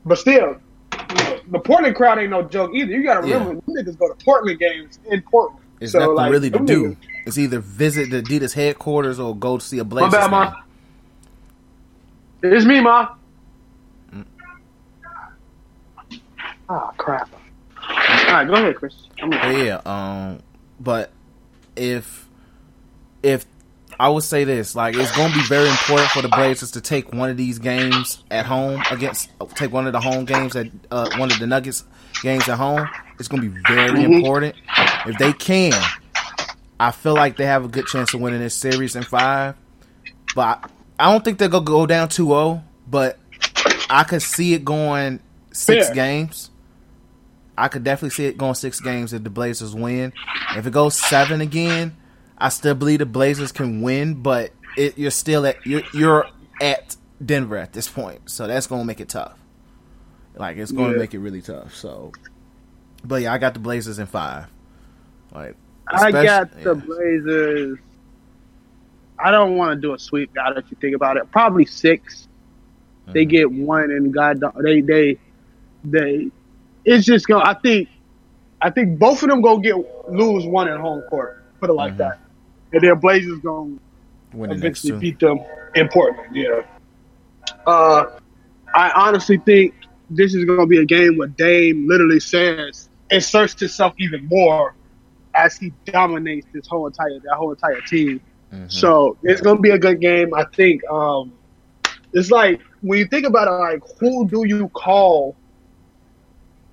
but 0.05 0.17
still. 0.17 0.55
you 0.93 1.15
know, 1.15 1.39
The 1.51 1.59
Portland 1.59 1.95
crowd 1.95 2.19
ain't 2.19 2.29
no 2.29 2.43
joke 2.43 2.71
either. 2.75 2.91
You 2.91 3.03
gotta 3.03 3.21
remember, 3.21 3.55
them 3.55 3.61
niggas 3.67 3.97
go 3.97 4.07
to 4.13 4.23
Portland 4.23 4.59
games 4.59 4.99
in 5.05 5.21
Portland. 5.23 5.58
It's 5.79 5.93
so, 5.93 5.99
nothing 5.99 6.15
like, 6.15 6.31
really 6.31 6.49
to 6.51 6.59
do. 6.59 6.97
It's 7.25 7.37
either 7.37 7.59
visit 7.59 8.09
the 8.09 8.21
Adidas 8.21 8.53
headquarters 8.53 9.19
or 9.19 9.35
go 9.35 9.57
see 9.59 9.79
a 9.79 9.83
My 9.83 9.89
Blazers 9.89 10.11
bad, 10.11 10.21
game. 10.23 10.31
ma. 10.31 10.53
It's 12.41 12.65
me, 12.65 12.79
ma. 12.81 13.09
Mm. 14.13 14.25
Ah, 16.69 16.91
crap. 16.97 17.29
All 17.89 17.95
right, 18.35 18.47
go 18.47 18.53
ahead, 18.53 18.75
Chris. 18.75 18.95
Yeah, 19.17 19.81
um, 19.85 20.41
but 20.79 21.11
if 21.75 22.27
if 23.23 23.45
I 23.99 24.07
would 24.09 24.23
say 24.23 24.43
this, 24.43 24.75
like 24.75 24.95
it's 24.95 25.15
going 25.15 25.31
to 25.31 25.37
be 25.37 25.43
very 25.45 25.67
important 25.69 26.09
for 26.11 26.21
the 26.21 26.29
Blazers 26.29 26.71
to 26.71 26.81
take 26.81 27.11
one 27.13 27.29
of 27.29 27.37
these 27.37 27.59
games 27.59 28.23
at 28.31 28.45
home 28.45 28.81
against, 28.91 29.29
take 29.55 29.73
one 29.73 29.87
of 29.87 29.93
the 29.93 29.99
home 29.99 30.25
games 30.25 30.55
at 30.55 30.67
uh, 30.91 31.09
one 31.17 31.31
of 31.31 31.39
the 31.39 31.47
Nuggets 31.47 31.83
games 32.21 32.47
at 32.47 32.57
home. 32.57 32.87
It's 33.19 33.27
going 33.27 33.43
to 33.43 33.49
be 33.49 33.61
very 33.67 34.03
important. 34.03 34.55
If 35.09 35.17
they 35.17 35.33
can, 35.33 35.73
I 36.79 36.91
feel 36.91 37.13
like 37.15 37.37
they 37.37 37.45
have 37.45 37.65
a 37.65 37.67
good 37.67 37.85
chance 37.87 38.13
of 38.13 38.21
winning 38.21 38.39
this 38.39 38.55
series 38.55 38.95
in 38.95 39.03
five. 39.03 39.55
But 40.35 40.69
I 40.99 41.11
don't 41.11 41.23
think 41.23 41.37
they're 41.39 41.49
gonna 41.49 41.65
go 41.65 41.85
down 41.85 42.09
2-0, 42.09 42.61
But 42.87 43.17
I 43.89 44.03
could 44.03 44.21
see 44.21 44.53
it 44.53 44.63
going 44.65 45.19
six 45.51 45.87
games. 45.93 46.49
I 47.57 47.67
could 47.67 47.83
definitely 47.83 48.11
see 48.11 48.25
it 48.25 48.37
going 48.37 48.53
six 48.53 48.79
games 48.79 49.11
if 49.11 49.23
the 49.23 49.29
Blazers 49.29 49.75
win. 49.75 50.13
If 50.55 50.65
it 50.65 50.71
goes 50.71 50.95
seven 50.95 51.41
again, 51.41 51.95
I 52.37 52.49
still 52.49 52.75
believe 52.75 52.99
the 52.99 53.05
Blazers 53.05 53.51
can 53.51 53.81
win, 53.81 54.21
but 54.21 54.51
it, 54.77 54.97
you're 54.97 55.11
still 55.11 55.45
at 55.45 55.65
you're, 55.65 55.81
you're 55.93 56.27
at 56.61 56.95
Denver 57.25 57.57
at 57.57 57.73
this 57.73 57.89
point, 57.89 58.29
so 58.29 58.47
that's 58.47 58.67
gonna 58.67 58.85
make 58.85 59.01
it 59.01 59.09
tough. 59.09 59.37
Like 60.35 60.55
it's 60.57 60.71
gonna 60.71 60.93
Yeah. 60.93 60.99
make 60.99 61.13
it 61.13 61.19
really 61.19 61.41
tough. 61.41 61.75
So, 61.75 62.13
but 63.03 63.23
yeah, 63.23 63.33
I 63.33 63.37
got 63.39 63.53
the 63.55 63.59
Blazers 63.59 63.99
in 63.99 64.05
five. 64.05 64.45
Like 65.33 65.55
I 65.87 66.11
got 66.11 66.51
the 66.51 66.75
yeah. 66.75 66.81
Blazers. 66.85 67.79
I 69.17 69.31
don't 69.31 69.57
want 69.57 69.75
to 69.75 69.81
do 69.87 69.93
a 69.93 69.99
sweep 69.99 70.31
now 70.35 70.53
that 70.53 70.69
you 70.71 70.77
think 70.79 70.95
about 70.95 71.17
it. 71.17 71.29
Probably 71.31 71.65
6 71.65 72.27
They 73.11 73.25
Mhm. 73.25 73.29
get 73.29 73.51
one, 73.51 73.89
and 73.91 74.13
God, 74.13 74.39
they 74.61 74.81
they 74.81 75.17
they. 75.83 76.29
It's 76.85 77.05
just 77.05 77.27
going. 77.27 77.43
to 77.43 77.49
I 77.49 77.55
think 77.55 77.89
I 78.61 78.69
think 78.69 78.99
both 78.99 79.23
of 79.23 79.29
them 79.29 79.41
go 79.41 79.57
get 79.57 79.75
lose 80.11 80.45
one 80.45 80.67
at 80.67 80.79
home 80.79 81.01
court. 81.09 81.43
Put 81.59 81.69
it 81.71 81.73
like 81.73 81.93
Mhm. 81.93 81.97
that, 81.97 82.19
and 82.71 82.81
then 82.83 82.99
Blazers 82.99 83.39
gonna 83.39 83.77
Win 84.33 84.51
eventually 84.51 84.99
beat 84.99 85.19
them 85.19 85.39
in 85.75 85.87
Portland. 85.89 86.35
Yeah. 86.35 86.61
Uh, 87.65 88.05
I 88.75 88.91
honestly 88.91 89.37
think 89.37 89.73
this 90.11 90.35
is 90.35 90.45
going 90.45 90.59
to 90.59 90.65
be 90.67 90.77
a 90.77 90.85
game 90.85 91.17
where 91.17 91.27
Dame 91.29 91.87
literally 91.87 92.19
says 92.19 92.89
inserts 93.09 93.59
himself 93.59 93.93
even 93.97 94.27
more 94.27 94.75
as 95.35 95.57
he 95.57 95.71
dominates 95.85 96.47
this 96.53 96.67
whole 96.67 96.87
entire 96.87 97.19
that 97.19 97.35
whole 97.35 97.51
entire 97.51 97.81
team. 97.81 98.21
Mhm. 98.53 98.71
So 98.71 99.17
it's 99.23 99.41
going 99.41 99.57
to 99.57 99.61
be 99.61 99.71
a 99.71 99.77
good 99.77 100.01
game. 100.01 100.33
I 100.33 100.45
think. 100.55 100.83
Um, 100.89 101.33
it's 102.13 102.31
like 102.31 102.61
when 102.81 102.99
you 102.99 103.05
think 103.05 103.25
about 103.25 103.47
it, 103.47 103.51
like 103.51 103.81
who 103.99 104.27
do 104.27 104.43
you 104.45 104.69
call 104.69 105.35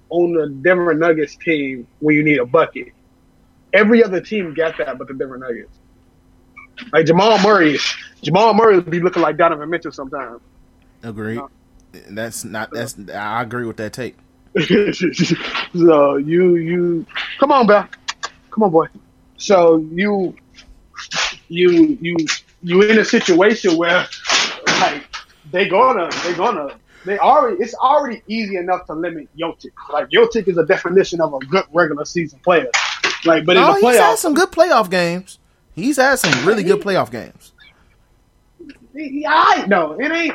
on 0.09 0.33
the 0.33 0.49
Denver 0.49 0.95
Nuggets 0.95 1.37
team 1.37 1.87
when 2.01 2.17
you 2.17 2.23
need 2.23 2.39
a 2.39 2.47
bucket? 2.47 2.93
Every 3.73 4.03
other 4.03 4.21
team 4.21 4.55
got 4.55 4.79
that, 4.79 4.97
but 4.97 5.09
the 5.09 5.15
Denver 5.15 5.37
Nuggets. 5.37 5.79
Like 6.93 7.07
Jamal 7.07 7.39
Murray, 7.39 7.79
Jamal 8.23 8.55
Murray 8.55 8.77
would 8.77 8.91
be 8.91 9.01
looking 9.01 9.23
like 9.23 9.37
Donovan 9.37 9.69
Mitchell 9.71 9.93
sometimes. 9.93 10.41
Agreed. 11.03 11.41
That's 12.11 12.45
not. 12.45 12.71
That's. 12.73 12.97
I 13.09 13.43
agree 13.43 13.67
with 13.67 13.77
that 13.79 13.93
take. 13.93 14.17
so 15.75 16.17
you 16.17 16.57
you 16.57 17.07
come 17.39 17.53
on, 17.53 17.67
Bell, 17.67 17.89
come 18.57 18.65
on, 18.65 18.71
boy. 18.71 18.87
So 19.37 19.77
you 19.93 20.35
you 21.49 21.99
you 22.01 22.17
you 22.63 22.83
in 22.83 22.99
a 22.99 23.05
situation 23.05 23.77
where 23.77 24.07
like 24.81 25.05
they 25.53 25.69
gonna 25.69 26.09
they 26.25 26.35
gonna 26.35 26.69
they 27.05 27.19
already 27.19 27.63
it's 27.63 27.75
already 27.75 28.23
easy 28.27 28.57
enough 28.57 28.87
to 28.87 28.95
limit 28.95 29.29
Jokic. 29.39 29.73
Like 29.93 30.09
Jokic 30.09 30.49
is 30.49 30.57
a 30.57 30.65
definition 30.65 31.21
of 31.21 31.35
a 31.35 31.39
good 31.41 31.65
regular 31.71 32.07
season 32.07 32.41
player. 32.43 32.69
Like, 33.27 33.45
but 33.45 33.59
in 33.59 33.63
Oh, 33.63 33.75
the 33.75 33.75
he's 33.75 33.99
had 33.99 34.15
playoffs, 34.15 34.19
some 34.19 34.33
good 34.33 34.51
playoff 34.51 34.91
games. 34.91 35.39
He's 35.75 35.99
had 35.99 36.19
some 36.19 36.47
really 36.47 36.63
good 36.63 36.81
playoff 36.81 37.11
games. 37.11 37.53
he, 38.95 39.09
he- 39.11 39.27
I 39.29 39.67
no, 39.69 39.93
it 40.01 40.11
ain't. 40.11 40.35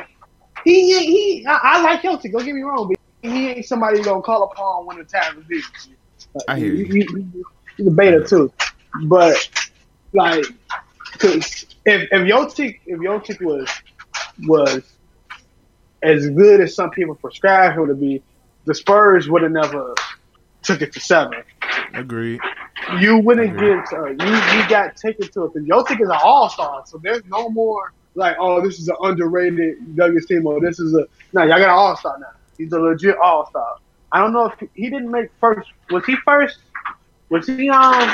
He 0.64 0.94
he. 0.94 1.06
he 1.40 1.46
I, 1.46 1.58
I 1.62 1.82
like 1.82 2.02
Jokic. 2.02 2.30
Don't 2.30 2.44
get 2.44 2.54
me 2.54 2.62
wrong, 2.62 2.86
but 2.88 2.96
he 3.28 3.48
ain't 3.50 3.66
somebody 3.66 3.98
you 3.98 4.04
gonna 4.04 4.22
call 4.22 4.44
upon 4.44 4.86
when 4.86 4.98
the 4.98 5.04
time 5.04 5.38
is 5.40 5.48
needed. 5.48 5.98
I 6.46 6.58
hear 6.58 6.74
you. 6.74 7.44
He- 7.76 7.84
he- 7.84 7.88
a 7.88 7.92
beta 7.92 8.24
too, 8.24 8.52
but 9.06 9.36
like, 10.12 10.44
cause 11.18 11.64
if 11.84 12.08
if 12.10 12.22
Jokic 12.22 12.80
if 12.86 13.00
Jokic 13.00 13.40
was 13.44 13.68
was 14.46 14.84
as 16.02 16.28
good 16.30 16.60
as 16.60 16.74
some 16.74 16.90
people 16.90 17.14
prescribe 17.16 17.76
him 17.78 17.88
to 17.88 17.94
be, 17.94 18.22
the 18.66 18.74
Spurs 18.74 19.28
would 19.28 19.42
have 19.42 19.52
never 19.52 19.94
took 20.62 20.82
it 20.82 20.92
to 20.94 21.00
seven. 21.00 21.42
Agreed. 21.94 22.40
You 23.00 23.18
wouldn't 23.18 23.56
Agree. 23.56 23.76
get 23.76 23.92
uh, 23.92 24.06
you 24.10 24.16
you 24.62 24.68
got 24.68 24.96
taken 24.96 25.28
to 25.32 25.44
it. 25.44 25.52
Because 25.54 25.68
Jokic 25.68 26.00
is 26.02 26.08
an 26.08 26.18
all 26.22 26.48
star, 26.50 26.82
so 26.86 27.00
there's 27.02 27.22
no 27.26 27.48
more 27.50 27.92
like 28.14 28.36
oh 28.40 28.60
this 28.62 28.78
is 28.78 28.88
an 28.88 28.96
underrated 29.00 29.76
Nuggets 29.86 30.26
team 30.26 30.46
or 30.46 30.60
this 30.60 30.78
is 30.80 30.94
a 30.94 31.06
no 31.32 31.42
y'all 31.42 31.58
got 31.58 31.62
an 31.62 31.70
all 31.70 31.96
star 31.96 32.16
now. 32.20 32.26
He's 32.58 32.72
a 32.72 32.78
legit 32.78 33.16
all 33.22 33.46
star. 33.48 33.66
I 34.12 34.20
don't 34.20 34.32
know 34.32 34.46
if 34.46 34.54
he, 34.60 34.68
he 34.74 34.90
didn't 34.90 35.10
make 35.10 35.28
first. 35.40 35.68
Was 35.90 36.04
he 36.06 36.16
first? 36.24 36.58
Was 37.32 37.46
he 37.46 37.70
um? 37.70 38.10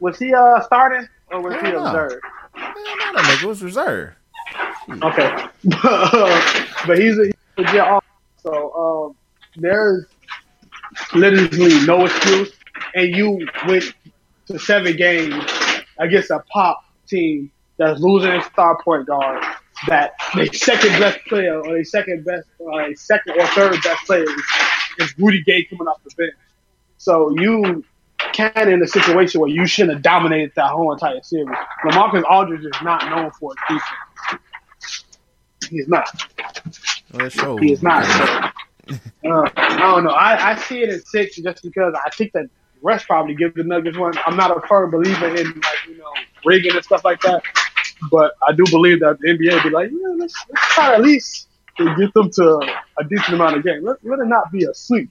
Was 0.00 0.18
he 0.18 0.34
uh 0.34 0.60
starting 0.62 1.06
or 1.30 1.40
was 1.42 1.54
he 1.54 1.60
I 1.60 1.70
don't 1.70 1.84
know. 1.84 1.86
observed? 1.90 2.24
Man, 2.56 2.72
no, 2.74 3.12
that 3.14 3.38
nigga 3.38 3.44
was 3.44 3.62
reserved. 3.62 4.16
Okay, 4.90 5.46
but 6.88 6.98
he's 6.98 7.16
a, 7.20 7.30
he's 7.56 7.72
a. 7.72 8.00
So 8.42 8.74
um, 8.74 9.16
there's 9.54 10.06
literally 11.14 11.86
no 11.86 12.04
excuse, 12.04 12.50
and 12.96 13.14
you 13.14 13.46
went 13.68 13.94
to 14.48 14.58
seven 14.58 14.96
games 14.96 15.44
against 16.00 16.32
a 16.32 16.40
pop 16.52 16.84
team 17.06 17.48
that's 17.76 18.00
losing 18.00 18.32
its 18.32 18.46
star 18.46 18.76
point 18.82 19.06
guard. 19.06 19.44
That 19.86 20.14
the 20.34 20.46
second 20.46 20.98
best 20.98 21.20
player 21.28 21.60
or 21.60 21.78
the 21.78 21.84
second 21.84 22.24
best, 22.24 22.48
uh, 22.60 22.88
second 22.96 23.40
or 23.40 23.46
third 23.48 23.80
best 23.84 24.04
player 24.04 24.24
is, 24.24 24.42
is 24.98 25.14
Rudy 25.16 25.44
Gay 25.44 25.62
coming 25.66 25.86
off 25.86 26.02
the 26.02 26.10
bench. 26.16 26.34
So 26.98 27.30
you 27.38 27.84
can 28.32 28.68
in 28.68 28.82
a 28.82 28.86
situation 28.86 29.40
where 29.40 29.50
you 29.50 29.66
shouldn't 29.66 29.94
have 29.94 30.02
dominated 30.02 30.52
that 30.56 30.70
whole 30.70 30.92
entire 30.92 31.22
series. 31.22 31.48
LaMarcus 31.84 32.24
Aldridge 32.28 32.64
is 32.64 32.82
not 32.82 33.08
known 33.08 33.30
for 33.32 33.52
his 33.68 33.80
defense. 34.28 35.06
He's 35.68 35.88
not. 35.88 36.08
Well, 37.12 37.28
shows. 37.28 37.60
He 37.60 37.72
is 37.72 37.82
not. 37.82 38.04
Uh, 39.24 39.48
I 39.56 39.78
don't 39.78 40.04
know. 40.04 40.10
I, 40.10 40.52
I 40.52 40.56
see 40.56 40.82
it 40.82 40.90
at 40.90 41.06
six 41.08 41.36
just 41.36 41.62
because 41.62 41.94
I 42.04 42.10
think 42.10 42.32
that 42.32 42.48
rest 42.82 43.06
probably 43.06 43.34
give 43.34 43.54
the 43.54 43.64
Nuggets 43.64 43.98
one. 43.98 44.14
I'm 44.26 44.36
not 44.36 44.56
a 44.56 44.66
firm 44.68 44.90
believer 44.90 45.26
in 45.26 45.46
like 45.46 45.86
you 45.88 45.98
know 45.98 46.12
rigging 46.44 46.72
and 46.72 46.84
stuff 46.84 47.04
like 47.04 47.20
that, 47.22 47.42
but 48.10 48.34
I 48.46 48.52
do 48.52 48.64
believe 48.70 49.00
that 49.00 49.18
the 49.20 49.28
NBA 49.28 49.64
be 49.64 49.70
like, 49.70 49.90
yeah, 49.90 50.14
let's, 50.16 50.34
let's 50.50 50.74
try 50.74 50.94
at 50.94 51.02
least 51.02 51.48
to 51.78 51.94
get 51.96 52.14
them 52.14 52.30
to 52.30 52.60
a 52.98 53.04
decent 53.04 53.34
amount 53.34 53.56
of 53.56 53.64
games. 53.64 53.82
Let, 53.82 54.04
let 54.04 54.18
it 54.20 54.26
not 54.26 54.52
be 54.52 54.64
a 54.64 54.74
sweep. 54.74 55.10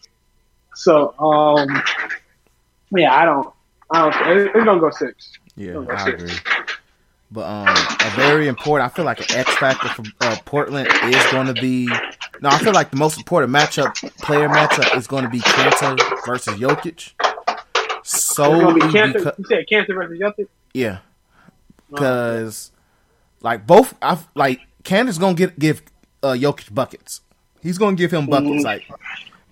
So, 0.73 1.17
um, 1.19 1.83
yeah, 2.91 3.13
I 3.15 3.25
don't. 3.25 3.53
I 3.91 4.09
don't. 4.09 4.37
It's 4.47 4.53
gonna 4.65 4.79
go 4.79 4.89
six. 4.91 5.31
Yeah, 5.55 5.73
Oh, 5.73 5.87
I 5.89 6.03
shit. 6.05 6.13
agree. 6.15 6.33
But 7.31 7.45
um, 7.45 7.67
a 7.67 8.09
very 8.15 8.47
important. 8.47 8.89
I 8.91 8.95
feel 8.95 9.05
like 9.05 9.19
an 9.19 9.37
X 9.37 9.55
factor 9.55 9.87
for 9.89 10.03
uh, 10.21 10.37
Portland 10.45 10.87
is 11.05 11.31
going 11.31 11.47
to 11.47 11.53
be. 11.53 11.87
No, 12.41 12.49
I 12.49 12.59
feel 12.59 12.71
like 12.73 12.91
the 12.91 12.97
most 12.97 13.17
important 13.17 13.51
matchup, 13.53 13.93
player 14.19 14.47
matchup, 14.47 14.95
is 14.97 15.07
going 15.07 15.23
to 15.23 15.29
be 15.29 15.39
Kanter 15.39 15.97
versus 16.25 16.53
Jokic. 16.55 17.13
So 18.03 18.73
be 18.73 18.79
Cancer. 18.91 19.19
beca- 19.19 19.37
You 19.39 19.45
said 19.45 19.67
Cancer 19.67 19.93
versus 19.95 20.19
Jokic. 20.19 20.47
yeah, 20.73 20.99
because 21.89 22.71
like 23.41 23.65
both, 23.65 23.95
I 24.01 24.17
like 24.35 24.61
Kanter's 24.83 25.17
going 25.17 25.35
to 25.35 25.47
get 25.47 25.57
give 25.59 25.81
uh, 26.23 26.33
Jokic 26.33 26.73
buckets. 26.73 27.21
He's 27.61 27.77
going 27.77 27.95
to 27.95 27.99
give 28.01 28.11
him 28.11 28.27
buckets, 28.27 28.61
Mhm. 28.61 28.63
like, 28.63 28.83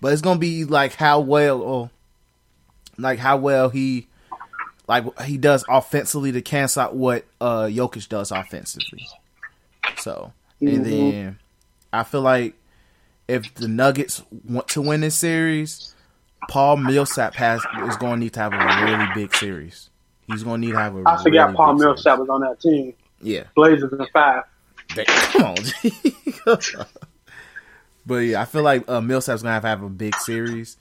but 0.00 0.12
it's 0.12 0.22
going 0.22 0.36
to 0.36 0.40
be 0.40 0.64
like 0.64 0.94
how 0.94 1.20
well, 1.20 1.60
or 1.60 1.90
like 2.98 3.18
how 3.18 3.36
well 3.36 3.68
he 3.70 4.06
like 4.86 5.18
he 5.22 5.38
does 5.38 5.64
offensively 5.68 6.32
to 6.32 6.42
cancel 6.42 6.82
out 6.82 6.94
what 6.96 7.24
uh 7.40 7.62
Jokic 7.64 8.08
does 8.08 8.30
offensively. 8.30 9.06
So 9.96 10.32
and 10.60 10.84
Mhm. 10.84 10.90
then 10.90 11.38
I 11.92 12.02
feel 12.04 12.22
like 12.22 12.54
if 13.28 13.54
the 13.54 13.68
Nuggets 13.68 14.22
want 14.46 14.68
to 14.68 14.82
win 14.82 15.00
this 15.00 15.14
series, 15.14 15.94
Paul 16.48 16.76
Millsap 16.76 17.34
has 17.36 17.64
is 17.88 17.96
going 17.96 18.14
to 18.14 18.18
need 18.20 18.32
to 18.34 18.40
have 18.40 18.52
a 18.52 18.84
really 18.86 19.06
big 19.14 19.34
series. 19.34 19.88
He's 20.26 20.42
going 20.42 20.60
to 20.60 20.66
need 20.66 20.72
to 20.72 20.78
have 20.78 20.94
a. 20.96 21.02
I 21.08 21.22
forgot 21.22 21.44
really 21.46 21.56
Paul 21.56 21.72
big 21.74 21.80
Millsap 21.80 22.02
series. 22.16 22.18
was 22.20 22.28
on 22.28 22.40
that 22.42 22.60
team. 22.60 22.94
Yeah, 23.22 23.44
Blazers 23.54 23.92
in 23.92 24.06
five. 24.12 24.44
Come 25.32 25.42
on. 25.42 25.56
But 28.06 28.16
yeah, 28.16 28.42
I 28.42 28.44
feel 28.44 28.62
like 28.62 28.88
uh, 28.88 29.00
Millsap's 29.00 29.42
gonna 29.42 29.54
have 29.54 29.62
to 29.62 29.68
have 29.68 29.82
a 29.82 29.88
big 29.88 30.14
series. 30.16 30.76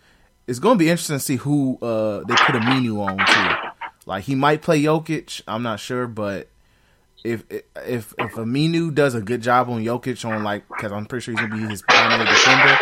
It's 0.47 0.59
gonna 0.59 0.77
be 0.77 0.89
interesting 0.89 1.17
to 1.17 1.23
see 1.23 1.37
who 1.37 1.77
uh, 1.81 2.19
they 2.27 2.35
put 2.35 2.55
Aminu 2.55 2.99
on 2.99 3.17
too. 3.17 3.69
Like 4.05 4.25
he 4.25 4.35
might 4.35 4.61
play 4.61 4.81
Jokic, 4.81 5.41
I'm 5.47 5.63
not 5.63 5.79
sure, 5.79 6.07
but 6.07 6.49
if 7.23 7.43
if 7.49 8.13
if 8.17 8.33
Aminu 8.33 8.93
does 8.93 9.15
a 9.15 9.21
good 9.21 9.41
job 9.41 9.69
on 9.69 9.83
Jokic 9.83 10.29
on 10.29 10.43
like, 10.43 10.67
because 10.67 10.91
I'm 10.91 11.05
pretty 11.05 11.23
sure 11.23 11.33
he's 11.33 11.47
gonna 11.47 11.55
be 11.55 11.69
his 11.69 11.81
primary 11.81 12.25
defender, 12.25 12.77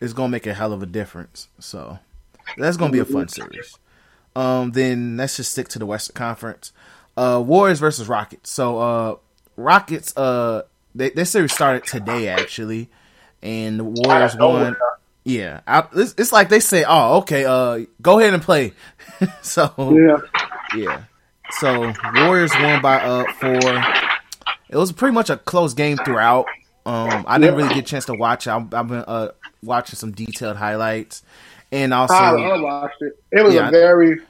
it's 0.00 0.14
gonna 0.14 0.30
make 0.30 0.46
a 0.46 0.54
hell 0.54 0.72
of 0.72 0.82
a 0.82 0.86
difference. 0.86 1.48
So 1.58 1.98
that's 2.56 2.76
gonna 2.76 2.92
be 2.92 3.00
a 3.00 3.04
fun 3.04 3.28
series. 3.28 3.78
Um, 4.34 4.72
then 4.72 5.16
let's 5.16 5.36
just 5.36 5.52
stick 5.52 5.68
to 5.68 5.78
the 5.78 5.86
Western 5.86 6.14
Conference. 6.14 6.72
Uh, 7.16 7.42
Warriors 7.44 7.78
versus 7.78 8.08
Rockets. 8.08 8.50
So 8.50 8.78
uh, 8.78 9.16
Rockets, 9.56 10.16
uh, 10.16 10.62
they, 10.94 11.10
their 11.10 11.24
series 11.24 11.52
started 11.52 11.84
today 11.84 12.28
actually, 12.28 12.88
and 13.42 13.78
the 13.78 13.84
Warriors 13.84 14.34
won. 14.36 14.76
Yeah, 15.24 15.60
I, 15.66 15.86
it's, 15.94 16.14
it's 16.18 16.32
like 16.32 16.50
they 16.50 16.60
say, 16.60 16.84
"Oh, 16.86 17.18
okay, 17.18 17.44
uh, 17.46 17.86
go 18.02 18.18
ahead 18.18 18.34
and 18.34 18.42
play." 18.42 18.72
so 19.42 19.72
Yeah. 19.78 20.18
yeah, 20.76 21.04
so 21.58 21.92
Warriors 22.16 22.52
won 22.60 22.82
by 22.82 23.00
uh 23.00 23.24
four. 23.40 23.84
It 24.68 24.76
was 24.76 24.92
pretty 24.92 25.14
much 25.14 25.30
a 25.30 25.36
close 25.38 25.72
game 25.74 25.96
throughout. 25.98 26.46
Um, 26.84 27.24
I 27.26 27.38
didn't 27.38 27.54
really 27.56 27.68
get 27.70 27.78
a 27.78 27.82
chance 27.82 28.04
to 28.06 28.14
watch. 28.14 28.46
it. 28.46 28.50
I've, 28.50 28.68
been 28.70 28.92
uh 29.06 29.28
watching 29.62 29.96
some 29.96 30.12
detailed 30.12 30.56
highlights, 30.58 31.22
and 31.72 31.94
also 31.94 32.12
I, 32.14 32.32
I 32.34 32.60
watched 32.60 33.00
it. 33.00 33.18
It 33.32 33.42
was 33.42 33.54
Yeah. 33.54 33.68
a 33.68 33.70
very, 33.70 34.20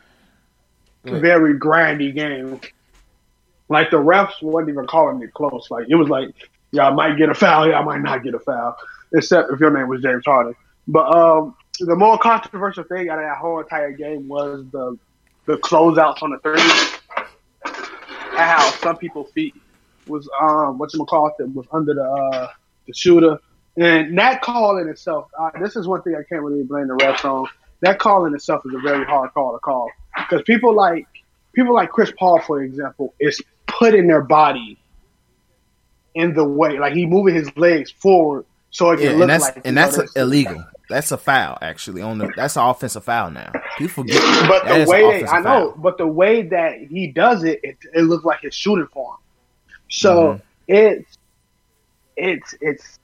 very 1.04 1.58
grindy 1.58 2.14
game. 2.14 2.60
Like 3.68 3.90
the 3.90 3.96
refs 3.96 4.40
wasn't 4.42 4.68
even 4.70 4.86
calling 4.86 5.20
it 5.22 5.34
close. 5.34 5.68
Like 5.70 5.86
it 5.88 5.96
was 5.96 6.08
like 6.08 6.28
y'all 6.70 6.94
might 6.94 7.16
get 7.16 7.30
a 7.30 7.34
foul, 7.34 7.66
y'all 7.68 7.82
might 7.84 8.02
not 8.02 8.22
get 8.22 8.34
a 8.34 8.38
foul, 8.38 8.76
except 9.12 9.50
if 9.50 9.58
your 9.58 9.70
name 9.76 9.88
was 9.88 10.02
James 10.02 10.22
Harden. 10.24 10.54
But 10.86 11.14
um, 11.14 11.56
the 11.80 11.96
more 11.96 12.18
controversial 12.18 12.84
thing 12.84 13.08
out 13.08 13.18
of 13.18 13.24
that 13.24 13.38
whole 13.38 13.60
entire 13.60 13.92
game 13.92 14.28
was 14.28 14.64
the 14.72 14.98
the 15.46 15.56
closeouts 15.58 16.22
on 16.22 16.30
the 16.30 16.38
three, 16.38 16.60
and 17.64 18.38
how 18.38 18.70
some 18.70 18.96
people's 18.96 19.30
feet 19.32 19.54
was 20.06 20.28
um 20.40 20.78
what 20.78 20.92
you 20.92 21.04
call 21.04 21.32
it 21.38 21.48
was 21.54 21.66
under 21.72 21.94
the 21.94 22.02
uh, 22.02 22.48
the 22.86 22.94
shooter, 22.94 23.38
and 23.76 24.16
that 24.18 24.42
call 24.42 24.78
in 24.78 24.88
itself. 24.88 25.28
Uh, 25.38 25.50
this 25.60 25.76
is 25.76 25.86
one 25.88 26.02
thing 26.02 26.14
I 26.14 26.22
can't 26.28 26.42
really 26.42 26.64
blame 26.64 26.88
the 26.88 26.94
refs 26.94 27.24
on. 27.24 27.46
that 27.80 27.98
call 27.98 28.26
in 28.26 28.34
itself 28.34 28.62
is 28.66 28.74
a 28.74 28.80
very 28.80 29.04
hard 29.04 29.32
call 29.32 29.52
to 29.52 29.58
call 29.58 29.88
because 30.16 30.42
people 30.42 30.74
like 30.74 31.06
people 31.54 31.74
like 31.74 31.90
Chris 31.90 32.12
Paul, 32.18 32.40
for 32.40 32.62
example, 32.62 33.14
is 33.20 33.40
putting 33.66 34.06
their 34.06 34.22
body 34.22 34.78
in 36.14 36.34
the 36.34 36.44
way, 36.44 36.78
like 36.78 36.92
he 36.92 37.06
moving 37.06 37.34
his 37.34 37.54
legs 37.56 37.90
forward 37.90 38.44
so 38.70 38.90
it 38.90 38.98
can 38.98 39.06
Yeah, 39.06 39.10
look 39.12 39.20
and 39.22 39.30
that's 39.30 39.42
like 39.42 39.60
and 39.66 39.76
that's 39.76 40.16
illegal. 40.16 40.64
That's 40.94 41.10
a 41.10 41.18
foul, 41.18 41.58
actually. 41.60 42.02
On 42.02 42.18
the 42.18 42.32
that's 42.36 42.56
an 42.56 42.62
offensive 42.62 43.02
foul 43.04 43.30
now. 43.32 43.50
People 43.78 44.04
forget, 44.04 44.22
But 44.48 44.64
that 44.64 44.84
the 44.84 44.90
way 44.90 45.20
an 45.22 45.28
I 45.28 45.40
know, 45.40 45.42
foul. 45.42 45.72
but 45.76 45.98
the 45.98 46.06
way 46.06 46.42
that 46.42 46.78
he 46.82 47.08
does 47.08 47.42
it, 47.42 47.58
it, 47.64 47.76
it 47.92 48.02
looks 48.02 48.24
like 48.24 48.44
it's 48.44 48.54
shooting 48.54 48.86
for 48.92 49.14
him. 49.14 49.18
So 49.90 50.34
Mm-hmm. 50.34 50.42
it's 50.68 51.18
it's 52.16 52.54
it's 52.60 52.98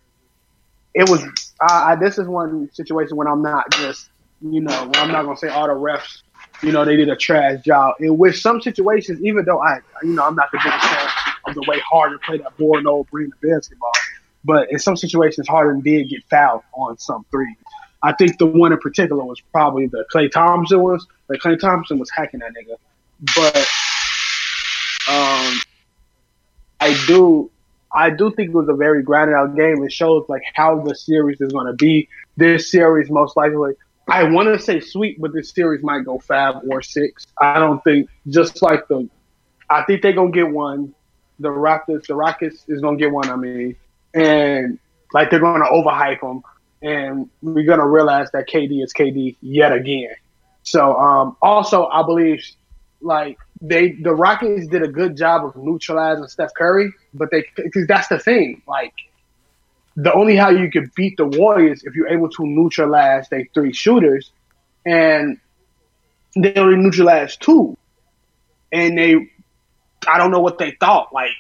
it 0.95 1.09
was. 1.09 1.25
I, 1.61 1.93
I, 1.93 1.97
this 1.97 2.17
is 2.19 2.29
one 2.29 2.71
situation 2.73 3.17
when 3.17 3.27
I'm 3.27 3.43
not 3.43 3.71
just 3.73 4.09
you 4.41 4.61
know 4.61 4.85
when 4.85 4.97
I'm 4.97 5.11
not 5.11 5.25
gonna 5.25 5.37
say 5.37 5.49
all 5.49 5.67
the 5.67 5.75
refs. 5.75 6.23
You 6.63 6.71
know 6.73 6.85
they 6.85 6.97
did 6.97 7.09
a 7.09 7.17
trash 7.17 7.63
job. 7.65 7.97
In 8.01 8.19
which 8.19 8.41
some 8.41 8.61
situations, 8.63 9.21
even 9.23 9.45
though 9.45 9.61
I 9.61 9.81
you 10.05 10.11
know 10.15 10.25
I'm 10.27 10.37
not 10.37 10.51
the 10.53 10.61
biggest 10.63 10.85
fan 10.85 11.09
of 11.49 11.55
the 11.57 11.65
way 11.67 11.81
Harden 11.81 12.21
played 12.25 12.43
that 12.45 12.57
Borno 12.57 13.09
bring 13.11 13.31
the 13.41 13.49
basketball, 13.49 13.93
but 14.45 14.71
in 14.71 14.79
some 14.79 14.97
situations 14.97 15.49
Harden 15.49 15.81
did 15.81 16.09
get 16.09 16.23
fouled 16.31 16.63
on 16.73 16.99
some 16.99 17.25
threes. 17.33 17.57
I 18.03 18.13
think 18.13 18.39
the 18.39 18.47
one 18.47 18.73
in 18.73 18.79
particular 18.79 19.23
was 19.25 19.41
probably 19.53 19.87
the 19.87 20.05
Klay 20.13 20.31
Thompson 20.31 20.81
was. 20.81 21.07
Like 21.29 21.41
Klay 21.41 21.59
Thompson 21.59 21.99
was 21.99 22.11
hacking 22.11 22.41
that 22.41 22.53
nigga, 22.53 22.77
but 23.37 23.57
um, 25.09 25.61
I 26.81 27.05
do, 27.07 27.51
I 27.93 28.11
do 28.11 28.33
think 28.33 28.51
it 28.51 28.55
was 28.55 28.69
a 28.69 28.75
very 28.75 29.03
grinded 29.03 29.37
out 29.37 29.55
game. 29.55 29.83
It 29.85 29.93
shows 29.93 30.25
like 30.29 30.43
how 30.55 30.81
the 30.81 30.95
series 30.95 31.41
is 31.41 31.53
going 31.53 31.67
to 31.67 31.75
be. 31.75 32.09
This 32.37 32.71
series 32.71 33.11
most 33.11 33.37
likely, 33.37 33.75
I 34.09 34.25
want 34.25 34.49
to 34.49 34.59
say 34.59 34.81
sweet, 34.81 35.21
but 35.21 35.33
this 35.33 35.51
series 35.51 35.83
might 35.83 36.05
go 36.05 36.19
five 36.19 36.57
or 36.69 36.83
six. 36.83 37.27
I 37.39 37.59
don't 37.59 37.83
think 37.85 38.09
just 38.29 38.63
like 38.63 38.89
the, 38.89 39.09
I 39.69 39.85
think 39.85 40.03
they're 40.03 40.13
gonna 40.13 40.31
get 40.33 40.51
one. 40.51 40.95
The 41.39 41.51
Rockets, 41.51 42.09
the 42.09 42.15
Rockets 42.15 42.65
is 42.67 42.81
gonna 42.81 42.97
get 42.97 43.13
one. 43.13 43.31
I 43.31 43.37
mean, 43.37 43.77
and 44.15 44.79
like 45.13 45.31
they're 45.31 45.41
gonna 45.41 45.67
overhype 45.67 46.21
them, 46.21 46.43
and 46.83 47.29
we're 47.43 47.65
gonna 47.65 47.87
realize 47.87 48.31
that 48.33 48.49
KD 48.49 48.83
is 48.83 48.93
KD 48.93 49.37
yet 49.41 49.73
again. 49.73 50.15
So 50.63 50.97
um, 50.97 51.37
also, 51.43 51.87
I 51.87 52.03
believe 52.03 52.45
like 53.01 53.39
they 53.61 53.93
the 53.93 54.15
Rockets 54.15 54.67
did 54.67 54.83
a 54.83 54.89
good 54.89 55.17
job 55.17 55.45
of 55.45 55.57
neutralizing 55.57 56.27
Steph 56.29 56.55
Curry, 56.55 56.93
but 57.15 57.31
they 57.31 57.45
because 57.57 57.87
that's 57.87 58.09
the 58.09 58.19
thing. 58.19 58.63
Like 58.67 58.95
the 59.97 60.13
only 60.13 60.37
how 60.37 60.51
you 60.51 60.71
could 60.71 60.95
beat 60.95 61.17
the 61.17 61.27
Warriors 61.27 61.83
if 61.85 61.95
you're 61.95 62.09
able 62.09 62.29
to 62.31 62.47
neutralize 62.47 63.29
their 63.29 63.47
three 63.53 63.73
shooters, 63.73 64.33
and 64.87 65.39
they 66.37 66.55
only 66.55 66.77
neutralized 66.77 67.43
two, 67.43 67.77
and 68.73 68.97
they 68.97 69.31
I 70.07 70.19
don't 70.19 70.31
know 70.31 70.41
what 70.41 70.59
they 70.59 70.77
thought. 70.81 71.13
Like 71.13 71.33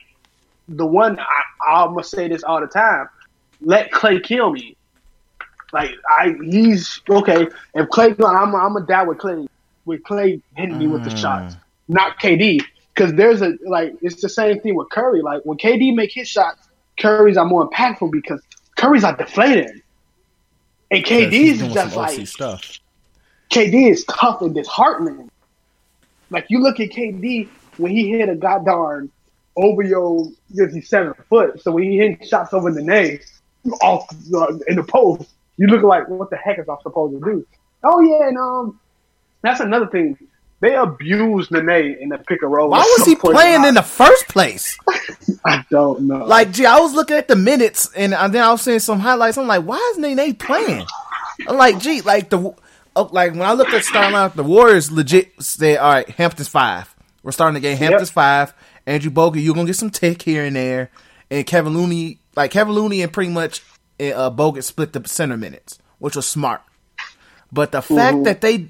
the 0.68 0.86
one 0.86 1.18
I, 1.18 1.72
I'm 1.72 1.94
gonna 1.94 2.04
say 2.04 2.28
this 2.28 2.42
all 2.42 2.60
the 2.60 2.66
time. 2.66 3.08
Let 3.62 3.90
Klay 3.90 4.22
kill 4.22 4.52
me. 4.52 4.76
Like 5.72 5.92
I, 6.08 6.34
he's 6.42 7.00
okay. 7.08 7.48
If 7.74 7.88
Klay, 7.88 8.14
I'm, 8.24 8.54
I'm 8.54 8.72
gonna 8.74 8.86
die 8.86 9.04
with 9.04 9.18
Klay. 9.18 9.48
With 9.86 10.02
Klay 10.02 10.40
hitting 10.56 10.78
me 10.78 10.86
with 10.86 11.04
the 11.04 11.16
shots, 11.16 11.56
not 11.88 12.18
KD. 12.20 12.62
Because 12.94 13.14
there's 13.14 13.40
a 13.40 13.56
like, 13.66 13.94
it's 14.02 14.20
the 14.20 14.28
same 14.28 14.60
thing 14.60 14.74
with 14.74 14.90
Curry. 14.90 15.22
Like 15.22 15.42
when 15.44 15.56
KD 15.56 15.94
make 15.94 16.12
his 16.12 16.28
shots, 16.28 16.68
Curry's 16.98 17.36
are 17.36 17.46
more 17.46 17.68
impactful 17.68 18.10
because 18.12 18.42
Curry's 18.76 19.04
are 19.04 19.16
deflating, 19.16 19.80
and 20.90 21.04
KD's 21.04 21.62
is 21.62 21.72
just 21.72 21.96
like 21.96 22.26
stuff. 22.26 22.78
KD 23.50 23.90
is 23.90 24.04
tough 24.04 24.42
and 24.42 24.54
disheartening. 24.54 25.30
Like 26.30 26.46
you 26.48 26.60
look 26.60 26.78
at 26.78 26.90
KD 26.90 27.48
when 27.78 27.90
he 27.90 28.10
hit 28.10 28.28
a 28.28 28.34
goddamn 28.34 29.10
over 29.56 29.82
your 29.82 30.26
because 30.50 30.74
he's 30.74 30.88
seven 30.88 31.14
foot. 31.28 31.62
So 31.62 31.72
when 31.72 31.84
he 31.84 31.96
hit 31.96 32.26
shots 32.26 32.52
over 32.52 32.70
the 32.70 32.82
net 32.82 33.20
off 33.82 34.08
uh, 34.34 34.58
in 34.68 34.76
the 34.76 34.84
post, 34.84 35.30
you 35.60 35.66
look 35.66 35.82
like 35.82 36.08
what 36.08 36.30
the 36.30 36.38
heck 36.38 36.58
is 36.58 36.68
I 36.70 36.76
supposed 36.82 37.12
to 37.12 37.20
do? 37.20 37.46
Oh 37.84 38.00
yeah, 38.00 38.28
and 38.28 38.38
um, 38.38 38.80
that's 39.42 39.60
another 39.60 39.88
thing. 39.88 40.16
They 40.60 40.74
abused 40.74 41.50
Nene 41.50 41.98
in 42.00 42.08
the 42.08 42.18
pick 42.18 42.42
and 42.42 42.50
roll. 42.50 42.70
Why 42.70 42.78
was 42.98 43.06
he 43.06 43.14
playing 43.14 43.64
in 43.64 43.74
the 43.74 43.82
first 43.82 44.26
place? 44.28 44.78
I 45.44 45.64
don't 45.70 46.02
know. 46.02 46.24
Like, 46.24 46.52
gee, 46.52 46.64
I 46.64 46.78
was 46.80 46.94
looking 46.94 47.16
at 47.16 47.28
the 47.28 47.36
minutes, 47.36 47.90
and 47.94 48.12
then 48.12 48.36
I 48.42 48.50
was 48.50 48.62
seeing 48.62 48.78
some 48.78 49.00
highlights. 49.00 49.36
I'm 49.36 49.46
like, 49.46 49.64
why 49.64 49.76
is 49.92 49.98
Nene 49.98 50.34
playing? 50.34 50.86
I'm 51.46 51.56
like, 51.58 51.78
gee, 51.78 52.00
like 52.00 52.30
the 52.30 52.54
oh, 52.96 53.08
like 53.12 53.32
when 53.32 53.42
I 53.42 53.52
looked 53.52 53.74
at 53.74 53.84
starting 53.84 54.14
out, 54.14 54.36
the 54.36 54.42
Warriors 54.42 54.90
legit 54.90 55.42
said, 55.42 55.76
all 55.76 55.92
right, 55.92 56.08
Hampton's 56.08 56.48
five. 56.48 56.94
We're 57.22 57.32
starting 57.32 57.54
the 57.54 57.60
game. 57.60 57.76
Hampton's 57.76 58.10
five. 58.10 58.54
Andrew 58.86 59.10
Bogut, 59.10 59.42
you're 59.42 59.54
gonna 59.54 59.66
get 59.66 59.76
some 59.76 59.90
tick 59.90 60.22
here 60.22 60.44
and 60.44 60.56
there, 60.56 60.90
and 61.30 61.46
Kevin 61.46 61.74
Looney, 61.74 62.18
like 62.34 62.50
Kevin 62.50 62.72
Looney, 62.72 63.02
and 63.02 63.12
pretty 63.12 63.30
much 63.30 63.62
uh, 64.00 64.30
Bogut 64.30 64.64
split 64.64 64.92
the 64.92 65.06
center 65.06 65.36
minutes, 65.36 65.78
which 65.98 66.16
was 66.16 66.26
smart. 66.26 66.62
But 67.52 67.72
the 67.72 67.82
fact 67.82 68.24
that 68.24 68.40
they 68.40 68.68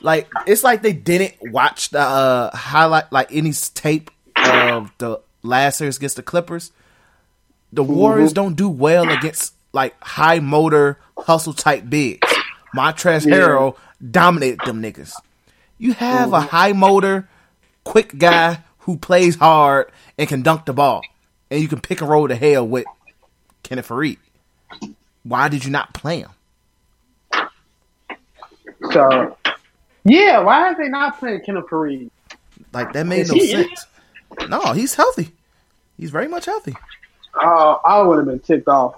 like 0.00 0.28
it's 0.46 0.62
like 0.62 0.82
they 0.82 0.92
didn't 0.92 1.34
watch 1.52 1.90
the 1.90 2.00
uh, 2.00 2.56
highlight 2.56 3.10
like 3.12 3.32
any 3.32 3.52
tape 3.52 4.10
of 4.36 4.92
the 4.98 5.20
last 5.42 5.78
series 5.78 5.96
against 5.96 6.16
the 6.16 6.22
Clippers. 6.22 6.72
The 7.72 7.82
Warriors 7.82 8.32
don't 8.32 8.54
do 8.54 8.68
well 8.68 9.08
against 9.10 9.54
like 9.72 10.00
high 10.02 10.40
motor 10.40 10.98
hustle 11.18 11.52
type 11.52 11.88
bigs. 11.88 12.28
Montrezl 12.74 13.26
Harrell 13.32 13.76
dominated 14.10 14.60
them 14.64 14.82
niggas. 14.82 15.12
You 15.78 15.92
have 15.94 16.32
a 16.32 16.40
high 16.40 16.72
motor, 16.72 17.28
quick 17.84 18.16
guy 18.18 18.62
who 18.80 18.96
plays 18.96 19.36
hard 19.36 19.90
and 20.16 20.28
can 20.28 20.42
dunk 20.42 20.64
the 20.66 20.72
ball, 20.72 21.02
and 21.50 21.60
you 21.60 21.68
can 21.68 21.80
pick 21.80 22.00
and 22.00 22.10
roll 22.10 22.28
to 22.28 22.34
hell 22.34 22.66
with 22.66 22.84
Kenneth 23.62 23.88
Faried. 23.88 24.18
Why 25.28 25.48
did 25.48 25.64
you 25.64 25.70
not 25.70 25.92
play 25.92 26.20
him? 26.20 26.30
so. 28.92 29.36
Yeah, 30.04 30.38
why 30.40 30.68
are 30.68 30.74
they 30.76 30.88
not 30.88 31.18
playing 31.18 31.42
Kenneth 31.44 31.66
Faried? 31.66 32.10
Like 32.72 32.92
that 32.94 33.06
made 33.06 33.20
Is 33.22 33.28
no 33.30 33.34
he- 33.34 33.50
sense. 33.50 33.86
No, 34.48 34.72
he's 34.72 34.94
healthy. 34.94 35.30
He's 35.98 36.10
very 36.10 36.28
much 36.28 36.46
healthy. 36.46 36.74
Uh, 37.34 37.74
I 37.84 38.00
would 38.02 38.16
have 38.18 38.26
been 38.26 38.40
ticked 38.40 38.68
off. 38.68 38.96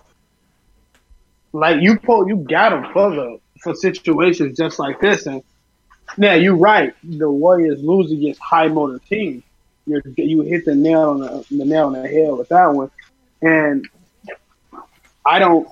Like 1.53 1.81
you 1.83 1.99
pull, 1.99 2.29
you 2.29 2.37
got 2.37 2.73
him 2.73 2.93
for 2.93 3.11
the 3.11 3.41
for 3.61 3.75
situations 3.75 4.57
just 4.57 4.79
like 4.79 5.01
this, 5.01 5.27
and 5.27 5.43
yeah, 6.17 6.35
you're 6.35 6.57
right. 6.57 6.95
The 7.03 7.29
Warriors 7.31 7.83
lose 7.83 8.13
against 8.13 8.41
high 8.41 8.69
motor 8.69 9.01
teams. 9.01 9.43
You 9.87 10.01
you 10.17 10.43
hit 10.43 10.65
the 10.65 10.75
nail 10.75 11.11
on 11.11 11.21
the, 11.21 11.45
the 11.51 11.65
nail 11.65 11.87
on 11.87 11.95
the 11.95 12.07
head 12.07 12.33
with 12.33 12.49
that 12.51 12.67
one, 12.67 12.91
and 13.43 13.89
I 15.27 15.39
don't 15.41 15.69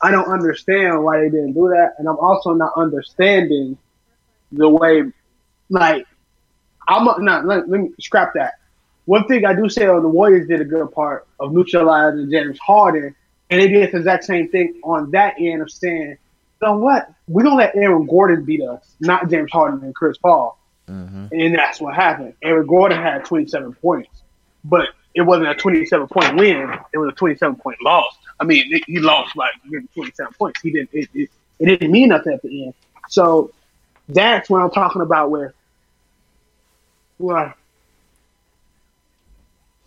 I 0.00 0.10
don't 0.10 0.30
understand 0.30 1.02
why 1.02 1.20
they 1.20 1.30
didn't 1.30 1.52
do 1.52 1.68
that, 1.68 1.94
and 1.98 2.08
I'm 2.08 2.18
also 2.18 2.52
not 2.52 2.72
understanding 2.76 3.78
the 4.52 4.68
way 4.68 5.04
like 5.68 6.06
I'm 6.88 7.04
not 7.24 7.46
let, 7.46 7.68
let 7.68 7.80
me 7.80 7.90
scrap 8.00 8.34
that. 8.34 8.54
One 9.06 9.26
thing 9.28 9.44
I 9.44 9.54
do 9.54 9.68
say 9.68 9.86
on 9.86 10.02
the 10.02 10.08
Warriors 10.08 10.48
did 10.48 10.60
a 10.60 10.64
good 10.64 10.90
part 10.92 11.26
of 11.40 11.52
neutralizing 11.52 12.30
James 12.30 12.58
Harden, 12.58 13.14
and 13.50 13.60
they 13.60 13.68
did 13.68 13.92
the 13.92 13.98
exact 13.98 14.24
same 14.24 14.48
thing 14.48 14.80
on 14.82 15.10
that 15.12 15.34
end 15.38 15.62
of 15.62 15.70
saying, 15.70 16.10
you 16.60 16.68
know 16.68 16.78
what, 16.78 17.10
we're 17.28 17.44
gonna 17.44 17.56
let 17.56 17.76
Aaron 17.76 18.06
Gordon 18.06 18.44
beat 18.44 18.62
us, 18.62 18.84
not 19.00 19.30
James 19.30 19.50
Harden 19.52 19.82
and 19.82 19.94
Chris 19.94 20.18
Paul. 20.18 20.58
Mm-hmm. 20.88 21.26
And 21.32 21.54
that's 21.54 21.80
what 21.80 21.94
happened. 21.94 22.34
Aaron 22.42 22.66
Gordon 22.66 23.00
had 23.00 23.24
27 23.24 23.74
points, 23.74 24.22
but 24.64 24.88
it 25.16 25.22
wasn't 25.22 25.48
a 25.48 25.54
27 25.54 26.08
point 26.08 26.36
win. 26.36 26.78
It 26.92 26.98
was 26.98 27.08
a 27.08 27.16
27 27.16 27.56
point 27.56 27.78
loss. 27.82 28.14
I 28.38 28.44
mean, 28.44 28.64
it, 28.70 28.84
he 28.86 28.98
lost 28.98 29.34
like 29.34 29.50
27 29.94 30.34
points. 30.34 30.60
He 30.60 30.70
didn't. 30.70 30.90
It, 30.92 31.08
it, 31.14 31.30
it 31.58 31.64
didn't 31.64 31.90
mean 31.90 32.10
nothing 32.10 32.34
at 32.34 32.42
the 32.42 32.66
end. 32.66 32.74
So 33.08 33.50
that's 34.10 34.50
what 34.50 34.60
I'm 34.60 34.70
talking 34.70 35.00
about. 35.00 35.30
Where, 35.30 35.54
where, 37.16 37.54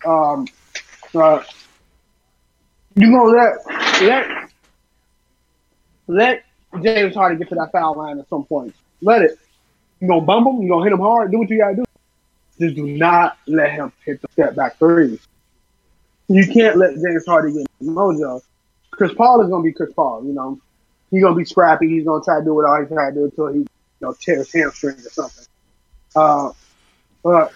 um, 0.03 0.47
uh, 1.13 1.43
you 2.95 3.11
gonna 3.11 3.29
let 3.29 4.01
let 4.01 4.49
let 6.07 6.45
James 6.81 7.13
Harden 7.13 7.37
get 7.37 7.49
to 7.49 7.55
that 7.55 7.71
foul 7.71 7.95
line 7.95 8.17
at 8.17 8.27
some 8.29 8.45
point. 8.45 8.73
Let 8.99 9.21
it. 9.21 9.37
You 9.99 10.07
gonna 10.07 10.21
bump 10.21 10.47
him? 10.47 10.63
You 10.63 10.69
gonna 10.69 10.85
hit 10.85 10.93
him 10.93 10.99
hard? 10.99 11.31
Do 11.31 11.37
what 11.37 11.49
you 11.51 11.59
gotta 11.59 11.75
do. 11.75 11.83
Just 12.60 12.76
do 12.76 12.86
not 12.86 13.38
let 13.48 13.72
him 13.72 13.91
hit 14.06 14.22
the 14.22 14.28
step 14.32 14.56
back 14.56 14.78
threes. 14.78 15.19
You 16.28 16.45
can't 16.45 16.78
let 16.78 16.93
James 16.95 17.26
Harden 17.26 17.54
get 17.54 17.67
mojo. 17.82 18.41
Chris 18.91 19.13
Paul 19.13 19.41
is 19.41 19.50
gonna 19.50 19.63
be 19.63 19.72
Chris 19.72 19.93
Paul. 19.93 20.26
You 20.26 20.34
know, 20.34 20.60
he's 21.10 21.24
gonna 21.24 21.36
be 21.36 21.45
scrappy. 21.45 21.88
He's 21.88 22.06
gonna 22.06 22.24
try 22.24 22.39
to 22.39 22.45
do 22.45 22.54
what 22.54 22.65
all 22.65 22.80
he's 22.80 22.89
trying 22.89 23.13
to 23.13 23.19
do 23.19 23.26
until 23.26 23.48
he, 23.48 23.60
you 23.60 23.67
know, 24.02 24.13
tears 24.13 24.52
hamstrings 24.52 25.06
or 25.06 25.10
something. 25.10 25.45
Uh, 26.15 26.52
but 27.24 27.54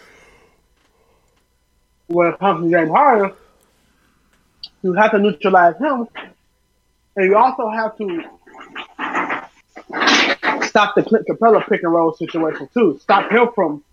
when 2.07 2.27
it 2.27 2.39
comes 2.39 2.63
to 2.65 2.71
James 2.71 2.89
Harden, 2.89 3.31
you 4.83 4.93
have 4.93 5.11
to 5.11 5.19
neutralize 5.19 5.77
him, 5.77 6.07
and 7.15 7.25
you 7.25 7.35
also 7.35 7.69
have 7.69 7.97
to 7.97 8.23
stop 10.67 10.95
the 10.95 11.03
Clint 11.03 11.27
Capela 11.27 11.67
pick 11.67 11.83
and 11.83 11.93
roll 11.93 12.13
situation 12.13 12.69
too. 12.73 12.99
Stop 13.01 13.31
him 13.31 13.49
from, 13.53 13.83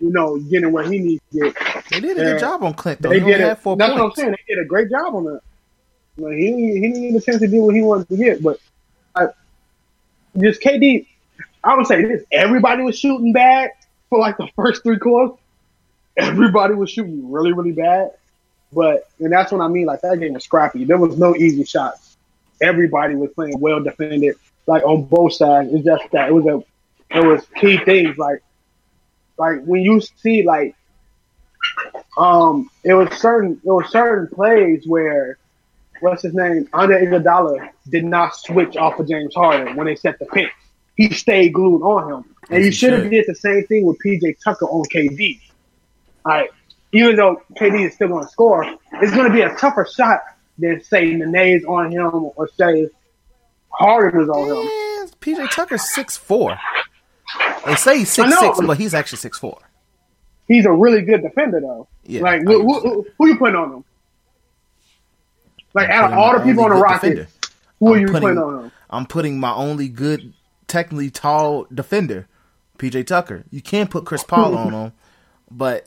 you 0.00 0.10
know, 0.10 0.38
getting 0.38 0.72
where 0.72 0.90
he 0.90 0.98
needs 0.98 1.22
to 1.32 1.40
get. 1.40 1.56
They 1.90 2.00
did 2.00 2.18
a 2.18 2.22
good 2.22 2.40
job 2.40 2.62
on 2.62 2.74
Clint. 2.74 3.02
Though. 3.02 3.10
They 3.10 3.20
did 3.20 3.40
it. 3.40 3.58
four 3.58 3.76
That's 3.76 3.92
what 3.92 4.02
I'm 4.02 4.12
saying. 4.12 4.30
They 4.32 4.54
did 4.54 4.62
a 4.62 4.66
great 4.66 4.90
job 4.90 5.14
on 5.14 5.24
that. 5.24 5.40
Like, 6.16 6.36
he 6.36 6.52
he 6.52 6.80
didn't 6.80 7.12
get 7.12 7.22
a 7.22 7.24
chance 7.24 7.38
to 7.40 7.48
do 7.48 7.62
what 7.62 7.74
he 7.74 7.82
wanted 7.82 8.08
to 8.08 8.16
get, 8.16 8.42
but 8.42 8.58
I, 9.14 9.28
just 10.38 10.60
KD. 10.60 11.06
I 11.62 11.76
would 11.76 11.86
say 11.86 12.02
this: 12.02 12.24
everybody 12.32 12.82
was 12.82 12.98
shooting 12.98 13.32
bad 13.32 13.70
for 14.08 14.18
like 14.18 14.36
the 14.36 14.48
first 14.56 14.82
three 14.82 14.98
quarters. 14.98 15.36
Everybody 16.16 16.74
was 16.74 16.90
shooting 16.90 17.30
really, 17.30 17.52
really 17.52 17.72
bad, 17.72 18.12
but 18.72 19.08
and 19.18 19.32
that's 19.32 19.52
what 19.52 19.60
I 19.60 19.68
mean. 19.68 19.86
Like 19.86 20.00
that 20.02 20.18
game 20.20 20.34
was 20.34 20.44
scrappy. 20.44 20.84
There 20.84 20.98
was 20.98 21.16
no 21.16 21.36
easy 21.36 21.64
shots. 21.64 22.16
Everybody 22.60 23.14
was 23.14 23.30
playing 23.32 23.58
well 23.58 23.80
defended, 23.82 24.36
like 24.66 24.82
on 24.84 25.04
both 25.04 25.34
sides. 25.34 25.72
It's 25.72 25.84
just 25.84 26.10
that 26.12 26.28
it 26.28 26.32
was 26.32 26.44
a, 26.46 27.16
it 27.16 27.24
was 27.24 27.46
key 27.56 27.78
things 27.78 28.18
like, 28.18 28.42
like 29.40 29.64
when 29.64 29.80
you 29.80 30.00
see 30.00 30.42
like 30.42 30.76
um, 32.16 32.70
it 32.84 32.92
was 32.92 33.10
certain 33.18 33.60
it 33.64 33.70
was 33.70 33.90
certain 33.90 34.28
plays 34.28 34.86
where 34.86 35.38
what's 36.00 36.22
his 36.22 36.34
name 36.34 36.68
Andre 36.74 37.06
Iguodala 37.06 37.70
did 37.88 38.04
not 38.04 38.36
switch 38.36 38.76
off 38.76 39.00
of 39.00 39.08
James 39.08 39.34
Harden 39.34 39.76
when 39.76 39.86
they 39.86 39.96
set 39.96 40.18
the 40.18 40.26
pick. 40.26 40.52
He 40.94 41.10
stayed 41.14 41.54
glued 41.54 41.82
on 41.82 42.12
him, 42.12 42.36
and 42.50 42.62
you 42.62 42.70
should 42.70 42.92
have 42.92 43.10
did 43.10 43.24
the 43.26 43.34
same 43.34 43.66
thing 43.66 43.86
with 43.86 43.96
PJ 44.04 44.36
Tucker 44.44 44.66
on 44.66 44.84
KD. 44.84 45.40
All 46.26 46.32
right, 46.32 46.50
even 46.92 47.16
though 47.16 47.42
KD 47.58 47.86
is 47.86 47.94
still 47.94 48.08
going 48.08 48.24
to 48.24 48.30
score, 48.30 48.64
it's 48.92 49.12
going 49.12 49.26
to 49.26 49.32
be 49.32 49.40
a 49.40 49.54
tougher 49.56 49.88
shot 49.90 50.20
than 50.58 50.84
say 50.84 51.14
Nene's 51.14 51.64
on 51.64 51.90
him 51.90 52.30
or 52.36 52.50
say 52.58 52.88
Harden 53.70 54.20
is 54.20 54.28
on 54.28 54.48
him. 54.48 55.10
PJ 55.22 55.50
Tucker's 55.50 55.94
six 55.94 56.18
four. 56.18 56.58
They 57.66 57.74
say 57.76 57.98
he's 57.98 58.10
six 58.10 58.38
six, 58.38 58.58
but- 58.60 58.78
he's 58.78 58.94
actually 58.94 59.18
six 59.18 59.38
four. 59.38 59.58
He's 60.48 60.66
a 60.66 60.72
really 60.72 61.02
good 61.02 61.22
defender 61.22 61.60
though. 61.60 61.86
Yeah, 62.04 62.22
like 62.22 62.42
who, 62.42 62.62
who, 62.80 63.06
who 63.18 63.28
you 63.28 63.36
putting 63.36 63.54
on 63.56 63.72
him? 63.72 63.84
Like 65.74 65.88
I'm 65.88 66.04
out 66.04 66.12
of 66.12 66.18
all 66.18 66.38
the 66.38 66.44
people 66.44 66.64
on 66.64 66.70
the 66.70 66.76
Rockets, 66.76 67.30
who 67.78 67.92
are 67.92 67.96
I'm 67.96 68.00
you 68.00 68.06
putting- 68.06 68.20
putting 68.22 68.38
on 68.38 68.64
him? 68.64 68.72
I'm 68.92 69.06
putting 69.06 69.38
my 69.38 69.54
only 69.54 69.88
good, 69.88 70.32
technically 70.66 71.10
tall 71.10 71.66
defender, 71.72 72.26
PJ 72.78 73.06
Tucker. 73.06 73.44
You 73.50 73.62
can 73.62 73.86
put 73.86 74.04
Chris 74.04 74.24
Paul 74.24 74.56
on 74.58 74.72
him, 74.72 74.92
but 75.48 75.86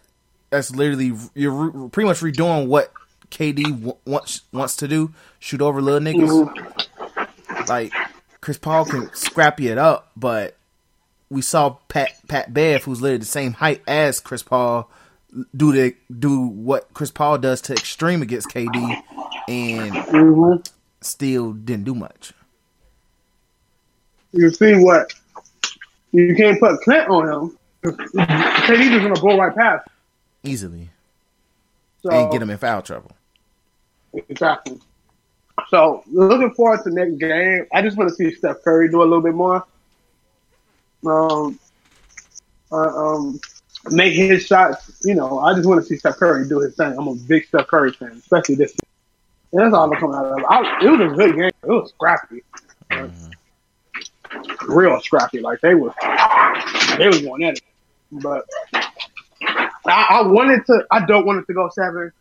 that's 0.49 0.71
literally 0.73 1.11
you're 1.35 1.51
re- 1.51 1.89
pretty 1.89 2.07
much 2.07 2.21
redoing 2.21 2.67
what 2.67 2.93
KD 3.29 3.63
w- 3.63 3.97
wants 4.05 4.41
wants 4.53 4.77
to 4.77 4.87
do: 4.87 5.13
shoot 5.39 5.61
over 5.61 5.81
little 5.81 5.99
niggas. 5.99 6.29
Mm-hmm. 6.47 7.63
Like 7.67 7.91
Chris 8.39 8.57
Paul 8.57 8.85
can 8.85 9.13
scrap 9.13 9.59
you 9.59 9.73
it 9.73 9.77
up, 9.77 10.11
but 10.15 10.55
we 11.33 11.41
saw 11.41 11.77
Pat 11.87 12.11
Pat 12.27 12.53
Bev, 12.53 12.83
who's 12.83 13.01
literally 13.01 13.17
the 13.17 13.25
same 13.25 13.53
height 13.53 13.81
as 13.87 14.19
Chris 14.19 14.43
Paul, 14.43 14.89
do 15.55 15.71
the 15.71 15.95
do 16.19 16.39
what 16.39 16.93
Chris 16.93 17.09
Paul 17.09 17.39
does 17.39 17.59
to 17.61 17.73
extreme 17.73 18.21
against 18.21 18.49
KD, 18.49 19.03
and 19.47 19.95
hmm 19.95 20.55
still 21.01 21.51
didn't 21.51 21.83
do 21.83 21.95
much. 21.95 22.33
You 24.31 24.49
see 24.51 24.75
what? 24.75 25.13
You 26.11 26.35
can't 26.35 26.59
put 26.59 26.79
Clint 26.81 27.09
on 27.09 27.27
him. 27.27 27.57
KD 27.83 28.89
just 28.89 29.03
gonna 29.03 29.19
blow 29.19 29.37
right 29.37 29.55
past. 29.55 29.87
Easily. 30.43 30.89
So 32.03 32.11
and 32.11 32.31
get 32.31 32.41
him 32.41 32.49
in 32.51 32.57
foul 32.57 32.81
trouble. 32.83 33.11
exactly. 34.29 34.79
So 35.69 36.03
looking 36.11 36.51
forward 36.53 36.83
to 36.83 36.91
next 36.91 37.15
game. 37.15 37.65
I 37.73 37.81
just 37.81 37.97
want 37.97 38.09
to 38.09 38.15
see 38.15 38.33
Steph 38.35 38.61
Curry 38.63 38.89
do 38.89 39.01
a 39.01 39.03
little 39.03 39.21
bit 39.21 39.33
more. 39.33 39.65
Um, 41.05 41.59
uh, 42.71 42.75
um, 42.75 43.39
make 43.91 44.13
his 44.13 44.45
shots. 44.45 45.01
You 45.03 45.15
know, 45.15 45.39
I 45.39 45.53
just 45.53 45.67
want 45.67 45.81
to 45.81 45.87
see 45.87 45.97
Steph 45.97 46.17
Curry 46.17 46.47
do 46.47 46.59
his 46.59 46.75
thing. 46.75 46.95
I'm 46.97 47.07
a 47.07 47.15
big 47.15 47.45
Steph 47.45 47.67
Curry 47.67 47.91
fan, 47.91 48.11
especially 48.11 48.55
this. 48.55 48.75
And 49.51 49.61
that's 49.61 49.73
all 49.73 49.91
I'm 49.91 49.99
coming 49.99 50.15
out 50.15 50.25
of. 50.25 50.39
it. 50.39 50.45
I, 50.49 50.85
it 50.85 50.89
was 50.89 51.11
a 51.11 51.15
good 51.15 51.35
game. 51.35 51.51
It 51.63 51.67
was 51.67 51.89
scrappy, 51.91 52.43
real 54.67 54.99
scrappy. 55.01 55.41
Like 55.41 55.61
they 55.61 55.75
was, 55.75 55.93
they 56.97 57.07
was 57.07 57.21
going 57.21 57.43
at 57.43 57.57
it. 57.57 57.63
But 58.11 58.45
I, 59.85 60.07
I 60.09 60.21
wanted 60.27 60.65
to. 60.67 60.85
I 60.89 61.05
don't 61.05 61.25
want 61.25 61.39
it 61.39 61.47
to 61.47 61.53
go 61.53 61.69
seven. 61.69 62.11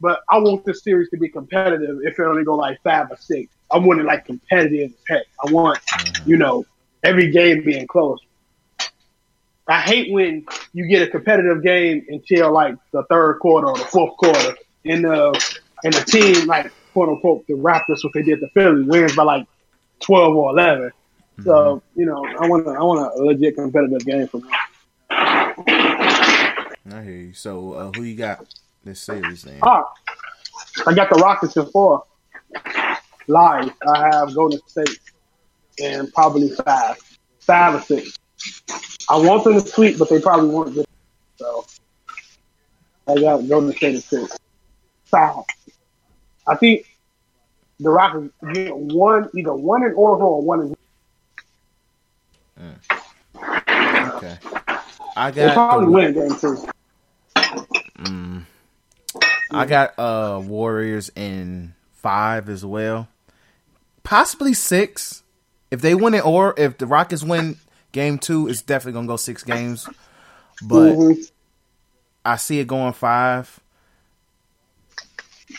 But 0.00 0.20
I 0.28 0.38
want 0.38 0.64
this 0.64 0.82
series 0.84 1.08
to 1.10 1.16
be 1.16 1.28
competitive 1.28 2.00
if 2.02 2.18
it 2.18 2.22
only 2.22 2.44
go 2.44 2.54
like 2.54 2.80
five 2.82 3.10
or 3.10 3.16
six. 3.16 3.52
I 3.70 3.78
want 3.78 4.00
it 4.00 4.04
like 4.04 4.26
competitive 4.26 4.90
as 4.90 4.96
heck. 5.08 5.22
I 5.44 5.50
want, 5.50 5.78
you 6.26 6.36
know, 6.36 6.66
every 7.02 7.30
game 7.30 7.64
being 7.64 7.86
close. 7.86 8.20
I 9.68 9.80
hate 9.80 10.12
when 10.12 10.46
you 10.72 10.86
get 10.86 11.02
a 11.02 11.10
competitive 11.10 11.62
game 11.62 12.06
until 12.08 12.52
like 12.52 12.76
the 12.92 13.02
third 13.04 13.38
quarter 13.40 13.68
or 13.68 13.76
the 13.76 13.84
fourth 13.84 14.16
quarter, 14.16 14.56
and 14.84 15.04
the 15.04 15.56
and 15.82 15.92
the 15.92 16.04
team 16.04 16.46
like 16.46 16.72
quote 16.92 17.08
unquote 17.08 17.46
the 17.46 17.54
Raptors, 17.54 18.04
what 18.04 18.12
they 18.14 18.22
did 18.22 18.40
to 18.40 18.48
Philly, 18.50 18.84
wins 18.84 19.16
by 19.16 19.24
like 19.24 19.46
twelve 20.00 20.36
or 20.36 20.50
11 20.50 20.92
So 21.42 21.82
you 21.94 22.06
know, 22.06 22.24
I 22.24 22.48
want 22.48 22.68
I 22.68 22.82
want 22.82 23.12
a 23.18 23.22
legit 23.22 23.56
competitive 23.56 24.04
game 24.06 24.28
from. 24.28 24.48
I 25.10 27.02
hear 27.02 27.12
you. 27.12 27.32
So 27.34 27.72
uh, 27.72 27.90
who 27.92 28.04
you 28.04 28.14
got 28.14 28.46
this 28.84 29.00
series 29.00 29.42
then? 29.42 29.58
Ah, 29.62 29.92
I 30.86 30.94
got 30.94 31.10
the 31.10 31.16
Rockets 31.16 31.56
in 31.56 31.66
four. 31.66 32.04
Live, 33.28 33.72
I 33.84 34.10
have 34.12 34.32
Golden 34.34 34.60
State 34.68 35.00
and 35.82 36.12
probably 36.14 36.50
five, 36.50 36.96
five 37.40 37.74
or 37.74 37.80
six. 37.80 38.16
I 39.08 39.16
want 39.16 39.44
them 39.44 39.54
to 39.54 39.66
sweep, 39.66 39.98
but 39.98 40.08
they 40.08 40.20
probably 40.20 40.50
won't 40.50 40.74
get. 40.74 40.86
So 41.36 41.66
I 43.06 43.14
got 43.14 43.48
Golden 43.48 43.72
State 43.72 43.96
at 43.96 44.02
six. 44.02 44.38
Five. 45.04 45.44
I 46.46 46.56
think 46.56 46.86
the 47.78 47.90
Rockets 47.90 48.32
get 48.52 48.76
one, 48.76 49.28
either 49.36 49.54
one 49.54 49.84
in 49.84 49.92
Oracle 49.92 50.28
or 50.28 50.42
one 50.42 50.60
in. 50.60 50.76
Okay. 53.78 54.38
I 55.16 55.30
They 55.30 55.50
probably 55.52 55.86
got 55.86 55.92
win 55.92 56.14
game 56.14 56.38
two. 56.38 56.56
I 59.50 59.66
got 59.66 59.98
uh 59.98 60.40
Warriors 60.44 61.10
in 61.14 61.74
five 61.94 62.48
as 62.48 62.64
well. 62.64 63.08
Possibly 64.02 64.54
six. 64.54 65.22
If 65.70 65.80
they 65.80 65.94
win 65.94 66.14
it 66.14 66.24
or 66.24 66.54
if 66.56 66.78
the 66.78 66.86
Rockets 66.86 67.24
win 67.24 67.56
game 67.96 68.18
two, 68.18 68.46
it's 68.46 68.60
definitely 68.62 68.92
gonna 68.92 69.08
go 69.08 69.16
six 69.16 69.42
games. 69.42 69.88
But 70.62 70.92
Mhm. 70.94 71.30
I 72.24 72.36
see 72.36 72.58
it 72.60 72.66
going 72.66 72.92
five. 72.92 73.58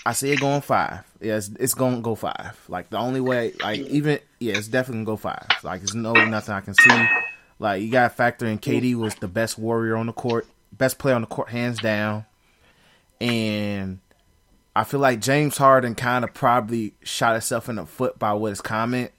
I 0.06 0.14
see 0.14 0.32
it 0.32 0.40
going 0.40 0.62
five. 0.62 1.04
Yes, 1.20 1.50
it's 1.60 1.74
gonna 1.74 2.02
go 2.02 2.14
five. 2.16 2.58
Like 2.68 2.90
the 2.90 2.98
only 2.98 3.22
way, 3.22 3.54
like 3.62 3.80
even 3.80 4.20
yeah, 4.40 4.54
it's 4.58 4.68
definitely 4.68 5.04
gonna 5.04 5.16
go 5.16 5.18
five. 5.18 5.48
Like 5.64 5.82
there's 5.82 5.96
no 5.96 6.14
nothing 6.14 6.54
I 6.54 6.62
can 6.62 6.76
see. 6.76 7.08
Like 7.60 7.82
you 7.82 7.90
gotta 7.90 8.14
factor 8.14 8.46
in 8.46 8.60
KD 8.60 8.94
was 8.96 9.16
the 9.16 9.28
best 9.28 9.58
warrior 9.58 9.96
on 9.98 10.06
the 10.06 10.14
court, 10.14 10.46
best 10.72 11.00
player 11.00 11.16
on 11.16 11.22
the 11.22 11.28
court, 11.28 11.50
hands 11.50 11.80
down. 11.80 12.26
And 13.20 14.00
I 14.76 14.84
feel 14.84 15.00
like 15.00 15.22
James 15.22 15.58
Harden 15.58 15.96
kind 15.96 16.24
of 16.24 16.34
probably 16.36 16.94
shot 17.02 17.32
himself 17.34 17.68
in 17.68 17.78
the 17.78 17.86
foot 17.88 18.20
by 18.20 18.34
what 18.34 18.50
his 18.50 18.62
comment 18.62 19.12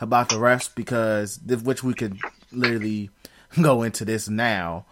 about 0.00 0.28
the 0.28 0.36
refs 0.36 0.68
because 0.74 1.38
which 1.62 1.84
we 1.84 1.94
could 1.94 2.18
literally 2.56 3.10
go 3.60 3.82
into 3.82 4.04
this 4.04 4.28
now 4.28 4.86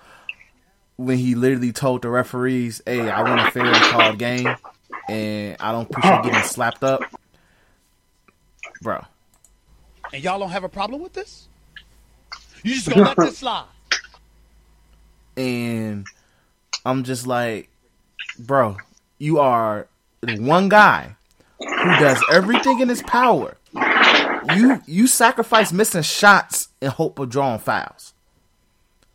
when 0.97 1.19
he 1.19 1.35
literally 1.35 1.73
told 1.73 2.03
the 2.03 2.09
referees, 2.09 2.81
"Hey, 2.87 3.09
I 3.09 3.23
want 3.23 3.41
a 3.41 3.51
fair 3.51 3.73
called 3.73 4.19
game, 4.19 4.55
and 5.09 5.57
I 5.61 5.73
don't 5.73 5.91
appreciate 5.91 6.23
getting 6.25 6.43
slapped 6.43 6.85
up, 6.85 7.03
bro." 8.83 9.05
And 10.13 10.23
y'all 10.23 10.39
don't 10.39 10.51
have 10.51 10.65
a 10.65 10.69
problem 10.69 11.03
with 11.03 11.15
this? 11.15 11.49
You 12.63 12.75
just 12.75 12.89
gonna 12.89 13.03
let 13.03 13.17
this 13.17 13.39
slide? 13.39 13.67
And 15.37 16.07
I'm 16.85 17.05
just 17.05 17.27
like, 17.27 17.71
bro, 18.39 18.77
you 19.19 19.39
are 19.41 19.89
the 20.21 20.39
one 20.39 20.69
guy 20.69 21.17
who 21.59 21.99
does 21.99 22.23
everything 22.31 22.81
in 22.81 22.89
his 22.89 23.03
power. 23.03 23.57
You 24.55 24.83
you 24.87 25.07
sacrifice 25.07 25.73
missing 25.73 26.03
shots 26.03 26.69
in 26.83 26.91
hope 26.91 27.19
of 27.19 27.31
drawing 27.31 27.61
fouls. 27.61 28.13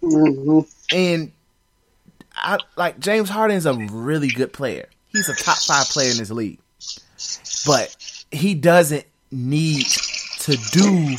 Mhm. 0.01 0.67
And 0.93 1.31
I 2.35 2.57
like 2.75 2.99
James 2.99 3.29
Harden 3.29 3.57
is 3.57 3.65
a 3.65 3.73
really 3.73 4.29
good 4.29 4.53
player. 4.53 4.87
He's 5.09 5.27
a 5.29 5.35
top 5.35 5.57
five 5.59 5.87
player 5.87 6.11
in 6.11 6.17
this 6.17 6.31
league. 6.31 6.59
But 7.65 7.95
he 8.31 8.53
doesn't 8.53 9.05
need 9.31 9.87
to 10.39 10.55
do 10.71 11.17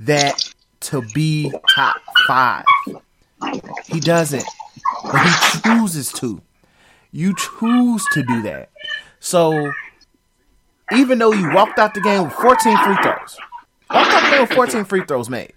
that 0.00 0.52
to 0.80 1.02
be 1.14 1.52
top 1.74 1.96
five. 2.26 2.64
He 3.86 4.00
doesn't. 4.00 4.44
But 5.04 5.22
he 5.22 5.60
chooses 5.60 6.12
to. 6.14 6.40
You 7.12 7.34
choose 7.36 8.04
to 8.12 8.22
do 8.22 8.42
that. 8.42 8.70
So 9.20 9.72
even 10.92 11.18
though 11.18 11.32
you 11.32 11.52
walked 11.52 11.78
out 11.78 11.94
the 11.94 12.00
game 12.00 12.24
with 12.24 12.32
14 12.32 12.76
free 12.84 12.96
throws, 13.02 13.36
walked 13.90 14.10
out 14.10 14.22
the 14.22 14.30
game 14.30 14.40
with 14.40 14.52
14 14.52 14.84
free 14.84 15.04
throws 15.04 15.28
made. 15.28 15.52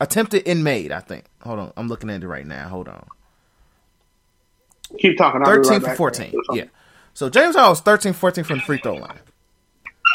Attempted 0.00 0.46
and 0.46 0.64
made. 0.64 0.92
I 0.92 1.00
think. 1.00 1.24
Hold 1.42 1.58
on, 1.58 1.72
I'm 1.76 1.88
looking 1.88 2.10
at 2.10 2.22
it 2.22 2.28
right 2.28 2.46
now. 2.46 2.68
Hold 2.68 2.88
on. 2.88 3.06
Keep 4.98 5.18
talking. 5.18 5.40
I'll 5.42 5.46
13 5.46 5.72
right 5.72 5.82
for 5.82 5.96
14. 5.96 6.34
Yeah. 6.52 6.64
So 7.14 7.30
James 7.30 7.54
Harden 7.54 7.70
was 7.70 7.80
13 7.80 8.12
14 8.12 8.44
from 8.44 8.58
the 8.58 8.64
free 8.64 8.78
throw 8.78 8.94
line. 8.94 9.18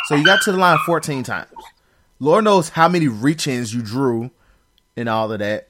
So 0.06 0.16
you 0.16 0.26
got 0.26 0.42
to 0.44 0.52
the 0.52 0.58
line 0.58 0.78
14 0.86 1.24
times. 1.24 1.50
Lord 2.20 2.44
knows 2.44 2.70
how 2.70 2.90
many 2.90 3.08
reach 3.08 3.48
ins 3.48 3.74
you 3.74 3.82
drew 3.82 4.32
and 4.98 5.08
all 5.08 5.32
of 5.32 5.40
that. 5.40 5.70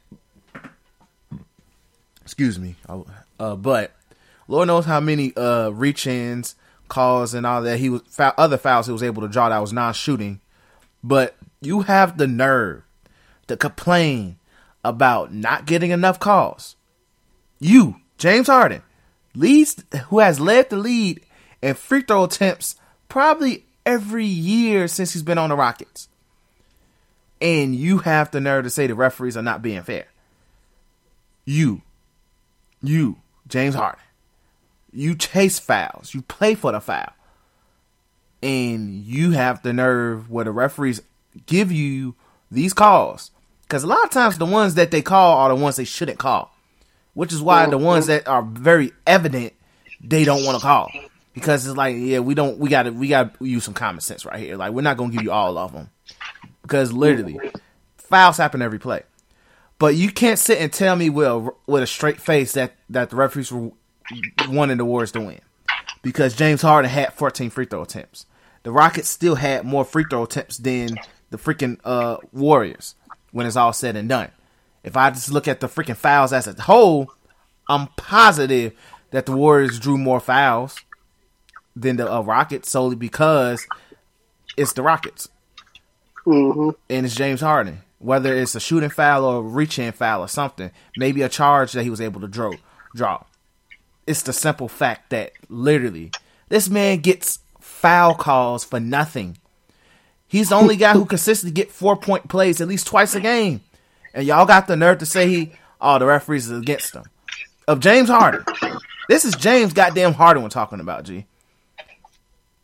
Excuse 2.21 2.59
me. 2.59 2.75
Uh, 3.39 3.55
but 3.55 3.91
Lord 4.47 4.67
knows 4.67 4.85
how 4.85 4.99
many 4.99 5.35
uh, 5.35 5.69
reach 5.69 6.07
ins, 6.07 6.55
calls, 6.87 7.33
and 7.33 7.45
all 7.45 7.61
that. 7.61 7.77
He 7.79 7.89
was 7.89 8.01
other 8.17 8.57
fouls 8.57 8.87
he 8.87 8.91
was 8.93 9.03
able 9.03 9.21
to 9.21 9.27
draw 9.27 9.49
that 9.49 9.59
was 9.59 9.73
non 9.73 9.93
shooting. 9.93 10.41
But 11.03 11.35
you 11.61 11.81
have 11.81 12.17
the 12.17 12.27
nerve 12.27 12.83
to 13.49 13.57
complain 13.57 14.37
about 14.83 15.33
not 15.33 15.65
getting 15.65 15.91
enough 15.91 16.19
calls. 16.19 16.75
You, 17.59 17.97
James 18.17 18.47
Harden, 18.47 18.81
leads 19.35 19.83
who 20.07 20.19
has 20.19 20.39
led 20.39 20.69
the 20.69 20.77
lead 20.77 21.21
in 21.61 21.75
free 21.75 22.01
throw 22.01 22.23
attempts 22.23 22.75
probably 23.09 23.65
every 23.85 24.25
year 24.25 24.87
since 24.87 25.13
he's 25.13 25.23
been 25.23 25.37
on 25.37 25.49
the 25.49 25.55
Rockets. 25.55 26.07
And 27.41 27.75
you 27.75 27.99
have 27.99 28.31
the 28.31 28.41
nerve 28.41 28.65
to 28.65 28.69
say 28.69 28.87
the 28.87 28.95
referees 28.95 29.37
are 29.37 29.41
not 29.41 29.61
being 29.61 29.81
fair. 29.83 30.05
You, 31.45 31.81
you, 32.81 33.17
James 33.47 33.75
Harden, 33.75 34.01
you 34.91 35.15
chase 35.15 35.57
fouls, 35.57 36.13
you 36.13 36.21
play 36.21 36.55
for 36.55 36.71
the 36.71 36.79
foul, 36.79 37.13
and 38.43 39.03
you 39.03 39.31
have 39.31 39.63
the 39.63 39.73
nerve 39.73 40.29
where 40.29 40.45
the 40.45 40.51
referees 40.51 41.01
give 41.45 41.71
you 41.71 42.15
these 42.51 42.73
calls. 42.73 43.31
Because 43.69 43.83
a 43.83 43.87
lot 43.87 44.03
of 44.03 44.09
times 44.09 44.37
the 44.37 44.45
ones 44.45 44.75
that 44.75 44.91
they 44.91 45.01
call 45.01 45.37
are 45.37 45.49
the 45.49 45.55
ones 45.55 45.77
they 45.77 45.85
shouldn't 45.85 46.19
call 46.19 46.51
which 47.19 47.33
is 47.33 47.41
why 47.41 47.65
the 47.65 47.77
ones 47.77 48.07
that 48.07 48.25
are 48.29 48.41
very 48.41 48.93
evident 49.05 49.51
they 50.01 50.23
don't 50.23 50.45
want 50.45 50.57
to 50.57 50.61
call. 50.61 50.89
Because 51.33 51.67
it's 51.67 51.75
like 51.75 51.97
yeah 51.97 52.19
we 52.19 52.33
don't 52.33 52.57
we 52.57 52.69
got 52.69 52.83
to 52.83 52.91
we 52.91 53.09
got 53.09 53.37
to 53.37 53.45
use 53.45 53.65
some 53.65 53.73
common 53.73 53.99
sense 53.99 54.25
right 54.25 54.39
here. 54.39 54.55
Like 54.55 54.71
we're 54.71 54.83
not 54.83 54.95
gonna 54.95 55.11
give 55.11 55.23
you 55.23 55.31
all 55.31 55.57
of 55.57 55.73
them 55.73 55.89
because 56.61 56.93
literally 56.93 57.37
fouls 57.97 58.37
happen 58.37 58.61
every 58.61 58.79
play. 58.79 59.03
But 59.79 59.95
you 59.95 60.13
can't 60.13 60.39
sit 60.39 60.59
and 60.59 60.71
tell 60.71 60.95
me 60.95 61.09
with 61.09 61.27
a, 61.27 61.49
with 61.67 61.83
a 61.83 61.87
straight 61.87 62.21
face 62.21 62.53
that 62.53 62.73
that 62.89 63.09
the 63.09 63.17
referees 63.17 63.51
were 63.51 63.71
wanting 64.47 64.77
the 64.77 64.85
Warriors 64.85 65.11
to 65.11 65.19
win. 65.19 65.41
Because 66.01 66.37
James 66.37 66.61
Harden 66.61 66.89
had 66.89 67.13
14 67.13 67.49
free 67.49 67.65
throw 67.65 67.81
attempts. 67.81 68.27
The 68.63 68.71
Rockets 68.71 69.09
still 69.09 69.35
had 69.35 69.65
more 69.65 69.83
free 69.83 70.05
throw 70.09 70.23
attempts 70.23 70.57
than 70.57 70.97
the 71.31 71.37
freaking 71.37 71.79
uh, 71.83 72.17
Warriors 72.31 72.95
when 73.31 73.45
it's 73.45 73.55
all 73.55 73.73
said 73.73 73.95
and 73.95 74.09
done 74.09 74.31
if 74.83 74.95
I 74.95 75.09
just 75.09 75.31
look 75.31 75.47
at 75.47 75.59
the 75.59 75.67
freaking 75.67 75.95
fouls 75.95 76.33
as 76.33 76.47
a 76.47 76.61
whole, 76.61 77.11
I'm 77.67 77.87
positive 77.97 78.73
that 79.11 79.25
the 79.25 79.33
Warriors 79.33 79.79
drew 79.79 79.97
more 79.97 80.19
fouls 80.19 80.79
than 81.75 81.97
the 81.97 82.11
uh, 82.11 82.21
Rockets 82.21 82.69
solely 82.69 82.95
because 82.95 83.65
it's 84.57 84.73
the 84.73 84.83
Rockets 84.83 85.29
hmm 86.25 86.71
and 86.89 87.05
it's 87.05 87.15
James 87.15 87.41
Harden. 87.41 87.81
Whether 87.99 88.33
it's 88.33 88.55
a 88.55 88.61
shooting 88.61 88.89
foul 88.89 89.25
or 89.25 89.37
a 89.39 89.41
reach-in 89.41 89.91
foul 89.91 90.23
or 90.23 90.29
something, 90.29 90.71
maybe 90.95 91.21
a 91.21 91.29
charge 91.29 91.73
that 91.73 91.83
he 91.83 91.89
was 91.89 91.99
able 91.99 92.21
to 92.21 92.29
draw. 92.29 92.53
Draw. 92.95 93.23
It's 94.07 94.21
the 94.21 94.31
simple 94.31 94.69
fact 94.69 95.09
that 95.09 95.33
literally 95.49 96.11
this 96.47 96.69
man 96.69 96.99
gets 96.99 97.39
foul 97.59 98.15
calls 98.15 98.63
for 98.63 98.79
nothing. 98.79 99.37
He's 100.29 100.49
the 100.49 100.55
only 100.55 100.77
guy 100.77 100.93
who 100.93 101.05
consistently 101.05 101.51
get 101.51 101.71
four 101.71 101.97
point 101.97 102.29
plays 102.29 102.61
at 102.61 102.67
least 102.67 102.85
twice 102.87 103.15
a 103.15 103.19
game. 103.19 103.61
And 104.13 104.25
y'all 104.25 104.45
got 104.45 104.67
the 104.67 104.75
nerve 104.75 104.99
to 104.99 105.05
say 105.05 105.27
he, 105.27 105.51
oh, 105.81 105.97
the 105.97 106.05
referees 106.05 106.49
is 106.49 106.59
against 106.59 106.93
him. 106.93 107.03
Of 107.67 107.79
James 107.79 108.09
Harden. 108.09 108.45
This 109.09 109.25
is 109.25 109.35
James 109.35 109.73
goddamn 109.73 110.13
Harden 110.13 110.43
we're 110.43 110.49
talking 110.49 110.79
about, 110.79 111.03
G. 111.03 111.25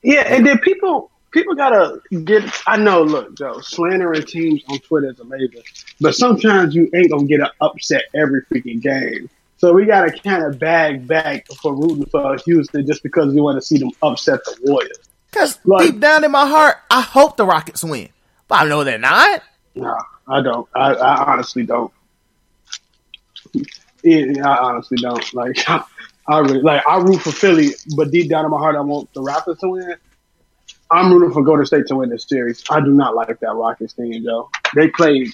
Yeah, 0.04 0.22
and 0.28 0.46
then 0.46 0.60
people 0.60 1.10
people 1.32 1.56
gotta 1.56 2.00
get. 2.24 2.44
I 2.68 2.78
know, 2.78 3.02
look, 3.02 3.36
Joe, 3.36 3.60
slandering 3.62 4.24
teams 4.24 4.64
on 4.70 4.78
Twitter 4.80 5.10
is 5.10 5.20
amazing, 5.20 5.64
but 6.00 6.14
sometimes 6.14 6.76
you 6.76 6.88
ain't 6.94 7.10
gonna 7.10 7.26
get 7.26 7.40
an 7.40 7.50
upset 7.62 8.04
every 8.14 8.44
freaking 8.44 8.80
game. 8.80 9.28
So 9.58 9.74
we 9.74 9.86
gotta 9.86 10.12
kind 10.12 10.44
of 10.44 10.60
bag 10.60 11.08
back 11.08 11.48
for 11.62 11.76
rooting 11.76 12.06
for 12.06 12.38
Houston 12.46 12.86
just 12.86 13.02
because 13.02 13.34
we 13.34 13.42
want 13.42 13.58
to 13.58 13.66
see 13.66 13.80
them 13.80 13.90
upset 14.04 14.46
the 14.46 14.56
Warriors. 14.64 15.05
Because 15.36 15.60
Like- 15.66 15.92
deep 15.92 16.00
down 16.00 16.24
in 16.24 16.32
my 16.32 16.48
heart, 16.48 16.78
I 16.90 17.02
hope 17.02 17.36
the 17.36 17.46
Rockets 17.46 17.84
win. 17.84 18.08
But 18.48 18.62
I 18.62 18.66
know 18.70 18.86
they're 18.86 18.98
not. 18.98 19.44
No, 19.76 19.98
I 20.30 20.42
don't. 20.42 20.66
I, 20.74 20.94
I 20.94 21.34
honestly 21.34 21.66
don't. 21.66 21.92
Yeah, 24.08 24.48
I 24.48 24.58
honestly 24.58 24.98
don't. 24.98 25.34
Like, 25.34 25.58
I 26.28 26.38
really 26.40 26.62
like. 26.62 26.86
I 26.88 27.00
root 27.00 27.24
for 27.24 27.32
Philly, 27.32 27.70
but 27.98 28.12
deep 28.12 28.30
down 28.30 28.46
in 28.46 28.52
my 28.52 28.60
heart, 28.60 28.76
I 28.76 28.82
want 28.82 29.12
the 29.16 29.22
Raptors 29.24 29.58
to 29.62 29.70
win. 29.70 29.96
I'm 30.92 31.12
rooting 31.12 31.32
for 31.34 31.44
Golden 31.44 31.66
State 31.66 31.88
to 31.88 31.96
win 31.96 32.10
this 32.10 32.28
series. 32.30 32.64
I 32.70 32.82
do 32.82 32.92
not 32.92 33.16
like 33.16 33.40
that 33.40 33.56
Rockets 33.56 33.94
team, 33.94 34.24
though. 34.24 34.52
They 34.76 34.90
played. 34.90 35.30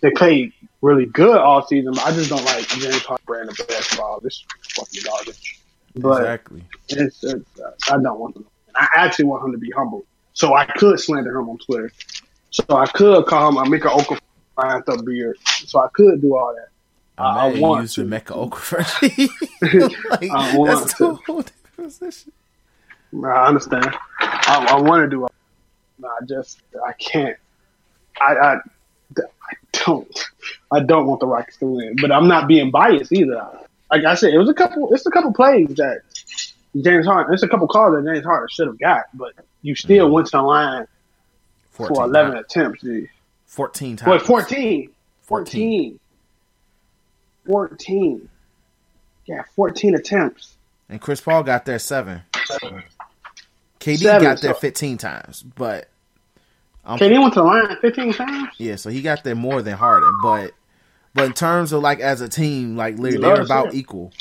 They 0.00 0.10
played 0.10 0.54
really 0.82 1.06
good 1.06 1.38
all 1.38 1.64
season, 1.64 1.92
but 1.92 2.04
I 2.04 2.10
just 2.10 2.30
don't 2.30 2.44
like 2.44 2.66
James 2.66 3.04
Harden 3.04 3.24
brand 3.26 3.48
of 3.48 3.56
basketball. 3.68 4.18
This 4.18 4.44
is 4.64 4.72
fucking 4.72 5.02
garbage. 5.04 5.60
But 5.94 6.22
exactly. 6.22 6.64
it's, 6.88 7.22
it's, 7.22 7.60
uh, 7.60 7.70
I 7.88 8.02
don't 8.02 8.18
want 8.18 8.36
him. 8.36 8.46
I 8.76 8.88
actually 8.94 9.26
want 9.26 9.44
him 9.44 9.52
to 9.52 9.58
be 9.58 9.70
humble, 9.70 10.04
so 10.32 10.54
I 10.54 10.66
could 10.66 10.98
slander 11.00 11.38
him 11.38 11.48
on 11.48 11.58
Twitter. 11.58 11.92
So 12.50 12.64
I 12.70 12.86
could 12.86 13.26
call 13.26 13.50
him 13.50 13.56
a 13.58 13.68
Mika 13.68 13.88
Okafor 13.88 15.04
beard. 15.04 15.36
So 15.44 15.80
I 15.80 15.88
could 15.92 16.20
do 16.22 16.36
all 16.36 16.54
that. 16.54 16.68
I, 17.18 17.48
I 17.48 17.60
want 17.60 17.82
used 17.82 17.94
to. 17.96 18.04
Mecca 18.04 18.34
Okafor. 18.34 18.84
like, 20.10 20.30
I 20.30 20.56
want 20.56 20.80
that's 20.80 20.92
to. 20.94 20.98
two 20.98 21.14
whole 21.26 21.42
different 21.42 21.76
positions. 21.76 22.34
I 23.24 23.46
understand. 23.46 23.96
I, 24.20 24.66
I 24.70 24.80
want 24.80 25.04
to 25.04 25.08
do 25.08 25.22
all 25.22 25.30
that. 26.00 26.08
I 26.08 26.24
just 26.26 26.60
I 26.86 26.92
can't. 26.92 27.36
I, 28.20 28.34
I 28.34 28.54
I 28.54 29.54
don't. 29.72 30.24
I 30.72 30.80
don't 30.80 31.06
want 31.06 31.20
the 31.20 31.26
Rockets 31.26 31.56
to 31.58 31.66
win, 31.66 31.96
but 32.00 32.12
I'm 32.12 32.28
not 32.28 32.48
being 32.48 32.70
biased 32.70 33.12
either. 33.12 33.46
Like 33.90 34.04
I 34.04 34.14
said, 34.14 34.34
it 34.34 34.38
was 34.38 34.48
a 34.48 34.54
couple. 34.54 34.92
It's 34.92 35.06
a 35.06 35.10
couple 35.10 35.32
plays 35.32 35.68
that 35.76 36.00
James 36.82 37.06
Harden. 37.06 37.30
There's 37.30 37.42
a 37.42 37.48
couple 37.48 37.66
calls 37.68 37.94
that 37.94 38.10
James 38.12 38.24
Harden 38.24 38.48
should 38.50 38.66
have 38.66 38.78
got, 38.78 39.04
but 39.14 39.32
you 39.62 39.74
still 39.74 40.10
went 40.10 40.26
to 40.28 40.32
the 40.32 40.42
line 40.42 40.86
for 41.70 41.88
11 41.90 42.32
times. 42.32 42.44
attempts. 42.46 42.82
Dude. 42.82 43.08
14 43.46 43.96
times. 43.96 44.08
What, 44.08 44.22
14? 44.22 44.90
14. 45.22 45.54
14. 45.86 45.98
14. 47.46 48.28
Yeah, 49.26 49.42
14 49.54 49.94
attempts. 49.94 50.56
And 50.88 51.00
Chris 51.00 51.20
Paul 51.20 51.42
got 51.42 51.64
there 51.64 51.78
seven. 51.78 52.22
KD 53.80 53.98
Seven, 53.98 54.22
got 54.22 54.40
there 54.40 54.54
so- 54.54 54.60
15 54.60 54.98
times, 54.98 55.42
but 55.42 55.88
I'm, 56.84 56.98
KD 56.98 57.20
went 57.20 57.34
to 57.34 57.40
the 57.40 57.44
line 57.44 57.76
15 57.80 58.12
times? 58.12 58.48
yeah, 58.58 58.76
so 58.76 58.90
he 58.90 59.02
got 59.02 59.24
there 59.24 59.34
more 59.34 59.62
than 59.62 59.74
Harden. 59.76 60.14
But 60.22 60.52
but 61.14 61.24
in 61.24 61.32
terms 61.32 61.72
of 61.72 61.82
like 61.82 62.00
as 62.00 62.20
a 62.20 62.28
team, 62.28 62.76
like 62.76 62.98
literally, 62.98 63.26
they're 63.26 63.42
about 63.42 63.68
it. 63.68 63.74
equal. 63.74 64.12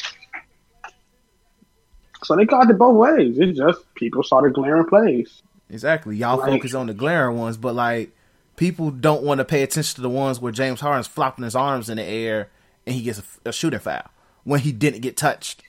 So 2.26 2.36
they 2.36 2.46
called 2.46 2.70
it 2.70 2.78
both 2.78 2.96
ways. 2.96 3.38
It's 3.40 3.58
just 3.58 3.94
people 3.96 4.24
started 4.24 4.54
glaring 4.54 4.86
plays. 4.86 5.42
Exactly. 5.70 6.16
Y'all 6.18 6.38
Like- 6.38 6.52
focus 6.52 6.74
on 6.74 6.88
the 6.88 6.94
glaring 6.94 7.38
ones, 7.38 7.58
but 7.58 7.76
like 7.76 8.12
people 8.56 8.92
don't 8.92 9.24
want 9.24 9.40
to 9.40 9.46
pay 9.46 9.64
attention 9.64 9.96
to 9.96 10.02
the 10.02 10.10
ones 10.10 10.40
where 10.40 10.52
James 10.52 10.82
Harden's 10.82 11.08
flopping 11.08 11.44
his 11.44 11.56
arms 11.56 11.90
in 11.90 11.98
the 11.98 12.04
air 12.04 12.50
and 12.86 12.96
he 12.96 13.02
gets 13.02 13.20
a, 13.20 13.50
a 13.50 13.54
shooting 13.54 13.80
foul 13.80 14.04
when 14.44 14.60
he 14.62 14.72
didn't 14.72 15.02
get 15.02 15.18
touched. 15.18 15.64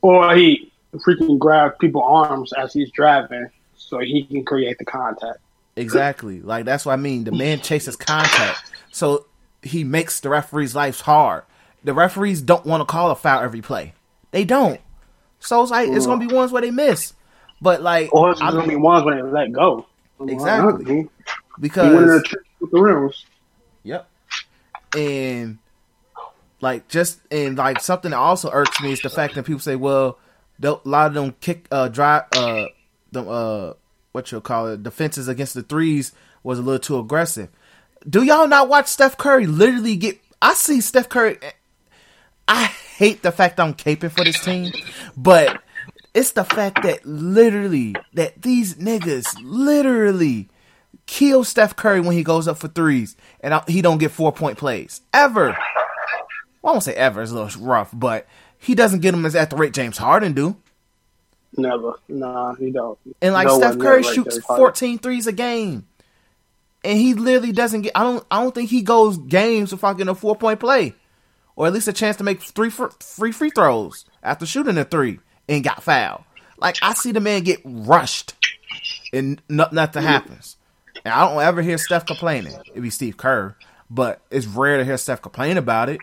Or 0.00 0.34
he 0.34 0.72
freaking 0.94 1.38
grabs 1.38 1.74
people's 1.80 2.04
arms 2.06 2.52
as 2.52 2.72
he's 2.72 2.90
driving 2.90 3.48
so 3.76 3.98
he 3.98 4.24
can 4.24 4.44
create 4.44 4.78
the 4.78 4.84
contact. 4.84 5.38
Exactly. 5.76 6.40
Like 6.40 6.64
that's 6.64 6.84
what 6.84 6.92
I 6.92 6.96
mean. 6.96 7.24
The 7.24 7.32
man 7.32 7.60
chases 7.60 7.96
contact, 7.96 8.70
so 8.90 9.26
he 9.62 9.84
makes 9.84 10.20
the 10.20 10.28
referees' 10.28 10.74
lives 10.74 11.00
hard. 11.00 11.44
The 11.84 11.94
referees 11.94 12.42
don't 12.42 12.64
want 12.66 12.80
to 12.82 12.84
call 12.84 13.10
a 13.10 13.16
foul 13.16 13.42
every 13.42 13.62
play. 13.62 13.94
They 14.32 14.44
don't. 14.44 14.80
So 15.42 15.60
it's 15.62 15.70
like 15.70 15.88
it's 15.88 16.06
gonna 16.06 16.26
be 16.26 16.32
ones 16.32 16.52
where 16.52 16.62
they 16.62 16.70
miss. 16.70 17.14
But 17.60 17.82
like 17.82 18.12
Or 18.12 18.30
it's 18.32 18.40
I'm- 18.40 18.52
going 18.54 18.64
to 18.64 18.70
be 18.70 18.76
ones 18.76 19.04
where 19.04 19.16
they 19.22 19.22
let 19.30 19.52
go. 19.52 19.86
Exactly. 20.20 20.72
Went 20.84 20.88
in 20.88 21.10
because 21.60 22.22
with 22.60 22.70
the 22.72 22.80
rims. 22.80 23.24
Yep. 23.84 24.08
And 24.96 25.58
like 26.60 26.88
just 26.88 27.20
and 27.30 27.56
like 27.56 27.80
something 27.80 28.10
that 28.10 28.16
also 28.18 28.50
irks 28.50 28.80
me 28.80 28.92
is 28.92 29.00
the 29.00 29.10
fact 29.10 29.34
that 29.34 29.44
people 29.44 29.60
say, 29.60 29.76
well, 29.76 30.18
a 30.62 30.78
lot 30.84 31.06
of 31.08 31.14
them 31.14 31.34
kick 31.40 31.66
uh 31.70 31.88
drive 31.88 32.24
uh 32.36 32.64
the 33.12 33.22
uh 33.24 33.74
what 34.12 34.30
you'll 34.30 34.40
call 34.40 34.68
it 34.68 34.82
defenses 34.82 35.26
against 35.28 35.54
the 35.54 35.62
threes 35.62 36.12
was 36.42 36.58
a 36.58 36.62
little 36.62 36.78
too 36.78 36.98
aggressive. 36.98 37.48
Do 38.08 38.22
y'all 38.22 38.48
not 38.48 38.68
watch 38.68 38.88
Steph 38.88 39.16
Curry 39.16 39.46
literally 39.46 39.96
get? 39.96 40.18
I 40.40 40.54
see 40.54 40.80
Steph 40.80 41.08
Curry. 41.08 41.38
I 42.48 42.64
hate 42.64 43.22
the 43.22 43.32
fact 43.32 43.60
I'm 43.60 43.74
caping 43.74 44.10
for 44.10 44.24
this 44.24 44.42
team, 44.44 44.72
but 45.16 45.62
it's 46.14 46.32
the 46.32 46.44
fact 46.44 46.82
that 46.82 47.04
literally 47.06 47.94
that 48.14 48.42
these 48.42 48.74
niggas 48.76 49.26
literally 49.42 50.48
kill 51.06 51.44
Steph 51.44 51.76
Curry 51.76 52.00
when 52.00 52.16
he 52.16 52.22
goes 52.22 52.46
up 52.48 52.58
for 52.58 52.68
threes, 52.68 53.16
and 53.40 53.54
I, 53.54 53.62
he 53.66 53.82
don't 53.82 53.98
get 53.98 54.10
four 54.10 54.32
point 54.32 54.58
plays 54.58 55.00
ever. 55.12 55.56
Well, 56.60 56.70
I 56.70 56.72
won't 56.72 56.82
say 56.82 56.94
ever; 56.94 57.22
it's 57.22 57.32
a 57.32 57.34
little 57.34 57.64
rough, 57.64 57.90
but 57.92 58.26
he 58.58 58.74
doesn't 58.74 59.00
get 59.00 59.12
them 59.12 59.26
as 59.26 59.34
at 59.34 59.50
the 59.50 59.56
rate 59.56 59.72
James 59.72 59.98
Harden 59.98 60.32
do. 60.32 60.56
Never. 61.56 61.94
Nah, 62.08 62.54
he 62.54 62.70
don't. 62.70 62.98
And 63.20 63.34
like 63.34 63.46
No 63.46 63.58
Steph 63.58 63.78
Curry 63.78 64.02
like 64.02 64.14
shoots 64.14 64.38
14 64.38 64.98
threes 64.98 65.26
a 65.26 65.32
game. 65.32 65.86
And 66.84 66.98
he 66.98 67.14
literally 67.14 67.52
doesn't 67.52 67.82
get 67.82 67.92
I 67.94 68.02
don't 68.02 68.24
I 68.30 68.42
don't 68.42 68.54
think 68.54 68.70
he 68.70 68.82
goes 68.82 69.18
games 69.18 69.72
without 69.72 69.94
getting 69.94 70.10
a 70.10 70.14
four 70.14 70.34
point 70.36 70.60
play. 70.60 70.94
Or 71.62 71.68
at 71.68 71.72
least 71.74 71.86
a 71.86 71.92
chance 71.92 72.16
to 72.16 72.24
make 72.24 72.42
three 72.42 72.70
fr- 72.70 72.86
free 72.98 73.30
free 73.30 73.50
throws 73.50 74.04
after 74.20 74.44
shooting 74.44 74.76
a 74.78 74.84
three 74.84 75.20
and 75.48 75.62
got 75.62 75.80
fouled. 75.80 76.24
Like 76.58 76.74
I 76.82 76.92
see 76.92 77.12
the 77.12 77.20
man 77.20 77.44
get 77.44 77.60
rushed 77.62 78.34
and 79.12 79.40
no, 79.48 79.68
nothing 79.70 80.02
happens. 80.02 80.56
And 81.04 81.14
I 81.14 81.28
don't 81.28 81.40
ever 81.40 81.62
hear 81.62 81.78
Steph 81.78 82.04
complaining. 82.04 82.56
It'd 82.72 82.82
be 82.82 82.90
Steve 82.90 83.16
Kerr, 83.16 83.54
but 83.88 84.22
it's 84.28 84.44
rare 84.44 84.78
to 84.78 84.84
hear 84.84 84.98
Steph 84.98 85.22
complain 85.22 85.56
about 85.56 85.88
it. 85.88 86.00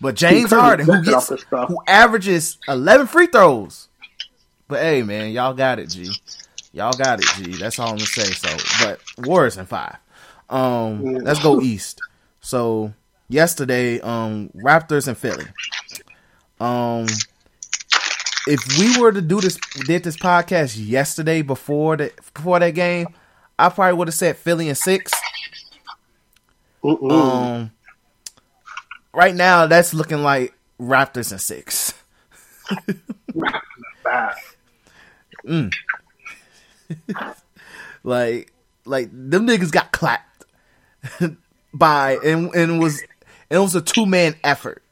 But 0.00 0.14
James 0.14 0.52
Harden, 0.52 0.86
who 0.86 1.02
gets 1.02 1.16
off 1.16 1.26
this 1.26 1.40
stuff. 1.40 1.68
who 1.70 1.78
averages 1.88 2.58
eleven 2.68 3.08
free 3.08 3.26
throws, 3.26 3.88
but 4.68 4.78
hey, 4.80 5.02
man, 5.02 5.32
y'all 5.32 5.54
got 5.54 5.80
it, 5.80 5.88
G. 5.88 6.08
Y'all 6.72 6.92
got 6.92 7.18
it, 7.18 7.26
G. 7.34 7.56
That's 7.56 7.80
all 7.80 7.88
I'm 7.88 7.96
gonna 7.96 8.06
say. 8.06 8.30
So, 8.30 8.56
but 8.84 9.00
Warriors 9.26 9.56
in 9.56 9.66
five. 9.66 9.96
Um, 10.48 11.02
let's 11.02 11.42
go 11.42 11.60
east. 11.60 12.00
So 12.40 12.94
yesterday, 13.28 14.00
um, 14.00 14.50
Raptors 14.56 15.08
and 15.08 15.16
Philly. 15.16 15.44
Um, 16.60 17.06
if 18.46 18.60
we 18.78 19.00
were 19.00 19.12
to 19.12 19.20
do 19.20 19.40
this, 19.40 19.56
did 19.86 20.04
this 20.04 20.16
podcast 20.16 20.76
yesterday 20.78 21.42
before 21.42 21.96
that 21.96 22.16
before 22.34 22.58
that 22.58 22.70
game, 22.70 23.08
I 23.58 23.68
probably 23.68 23.94
would 23.98 24.08
have 24.08 24.14
said 24.14 24.36
Philly 24.36 24.68
and 24.68 24.76
six. 24.76 25.12
Um, 26.84 27.70
right 29.12 29.34
now, 29.34 29.66
that's 29.66 29.92
looking 29.92 30.22
like 30.22 30.54
Raptors 30.80 31.32
and 31.32 31.40
six. 31.40 31.94
Bad. 34.04 34.34
Like, 38.04 38.52
like 38.84 39.10
them 39.12 39.46
niggas 39.46 39.70
got 39.70 39.92
clapped 39.92 40.44
by 41.74 42.18
and 42.24 42.54
and 42.54 42.80
was 42.80 43.02
it 43.50 43.58
was 43.58 43.74
a 43.74 43.80
two 43.80 44.06
man 44.06 44.36
effort. 44.44 44.82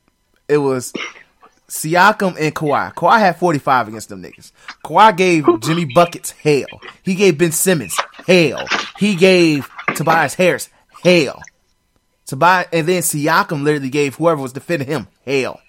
It 0.49 0.59
was 0.59 0.93
Siakam 1.69 2.37
and 2.39 2.55
Kawhi. 2.55 2.95
Kawhi 2.95 3.19
had 3.19 3.39
forty 3.39 3.59
five 3.59 3.89
against 3.89 4.09
them 4.09 4.23
niggas. 4.23 4.53
Kawhi 4.85 5.17
gave 5.17 5.61
Jimmy 5.61 5.87
buckets 5.95 6.31
hell. 6.31 6.81
He 7.03 7.15
gave 7.15 7.39
Ben 7.39 7.53
Simmons 7.53 7.97
hell. 8.27 8.67
He 8.99 9.15
gave 9.15 9.69
Tobias 9.95 10.35
Harris 10.35 10.69
hell. 11.03 11.43
Tobias 12.27 12.69
and 12.73 12.87
then 12.87 13.03
Siakam 13.03 13.63
literally 13.63 13.91
gave 13.91 14.17
whoever 14.17 14.41
was 14.41 14.53
defending 14.53 14.89
him 14.89 15.09
hell. 15.25 15.61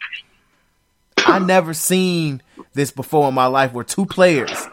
I 1.18 1.40
never 1.40 1.74
seen 1.74 2.42
this 2.74 2.92
before 2.92 3.28
in 3.28 3.34
my 3.34 3.48
life 3.48 3.74
where 3.74 3.84
two 3.84 4.06
players 4.06 4.68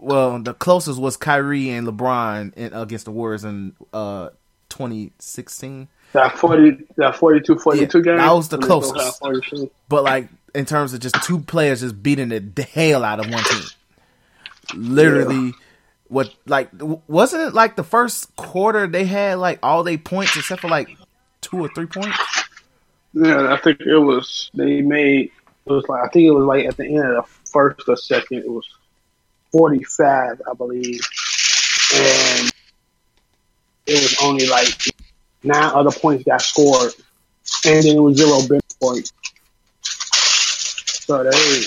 well, 0.00 0.38
the 0.38 0.54
closest 0.54 0.98
was 0.98 1.16
Kyrie 1.16 1.70
and 1.70 1.86
LeBron 1.86 2.54
in, 2.54 2.72
against 2.72 3.04
the 3.04 3.10
Warriors 3.10 3.44
in 3.44 3.74
uh 3.92 4.30
2016. 4.70 5.88
That 6.12 6.36
40, 6.38 6.86
that 6.96 7.14
42, 7.16 7.58
42 7.58 7.98
Yeah, 7.98 8.02
game. 8.04 8.16
that 8.16 8.32
was 8.32 8.48
the 8.48 8.56
when 8.58 8.62
they 8.62 8.68
both 8.68 8.92
closest. 9.20 9.72
But 9.88 10.02
like 10.02 10.28
in 10.54 10.64
terms 10.64 10.92
of 10.92 11.00
just 11.00 11.14
two 11.22 11.38
players 11.38 11.80
just 11.80 12.02
beating 12.02 12.28
the 12.30 12.62
hell 12.62 13.04
out 13.04 13.20
of 13.20 13.30
one 13.30 13.44
team. 13.44 13.62
Literally 14.74 15.52
what 16.08 16.34
like 16.46 16.68
wasn't 17.06 17.42
it 17.42 17.54
like 17.54 17.76
the 17.76 17.84
first 17.84 18.34
quarter 18.34 18.86
they 18.88 19.04
had 19.04 19.38
like 19.38 19.60
all 19.62 19.84
they 19.84 19.96
points 19.96 20.36
except 20.36 20.60
for 20.60 20.68
like 20.68 20.88
two 21.40 21.60
or 21.60 21.68
three 21.68 21.86
points? 21.86 22.18
Yeah, 23.12 23.52
I 23.52 23.56
think 23.56 23.80
it 23.80 23.98
was. 23.98 24.50
They 24.54 24.82
made. 24.82 25.30
It 25.66 25.72
was 25.72 25.84
like 25.88 26.02
I 26.04 26.08
think 26.08 26.26
it 26.26 26.32
was 26.32 26.44
like 26.44 26.64
at 26.66 26.76
the 26.76 26.86
end 26.86 27.04
of 27.04 27.24
the 27.24 27.50
first 27.50 27.88
or 27.88 27.96
second. 27.96 28.38
It 28.38 28.50
was 28.50 28.66
forty 29.52 29.82
five, 29.84 30.40
I 30.50 30.54
believe, 30.54 31.00
and 31.94 32.52
it 33.86 34.00
was 34.00 34.16
only 34.22 34.46
like 34.46 34.68
nine 35.42 35.70
other 35.74 35.90
points 35.90 36.24
got 36.24 36.42
scored, 36.42 36.92
and 37.66 37.84
then 37.84 37.96
it 37.96 38.00
was 38.00 38.16
zero 38.16 38.46
bench 38.48 38.64
points. 38.80 39.12
So 41.04 41.24
they 41.24 41.62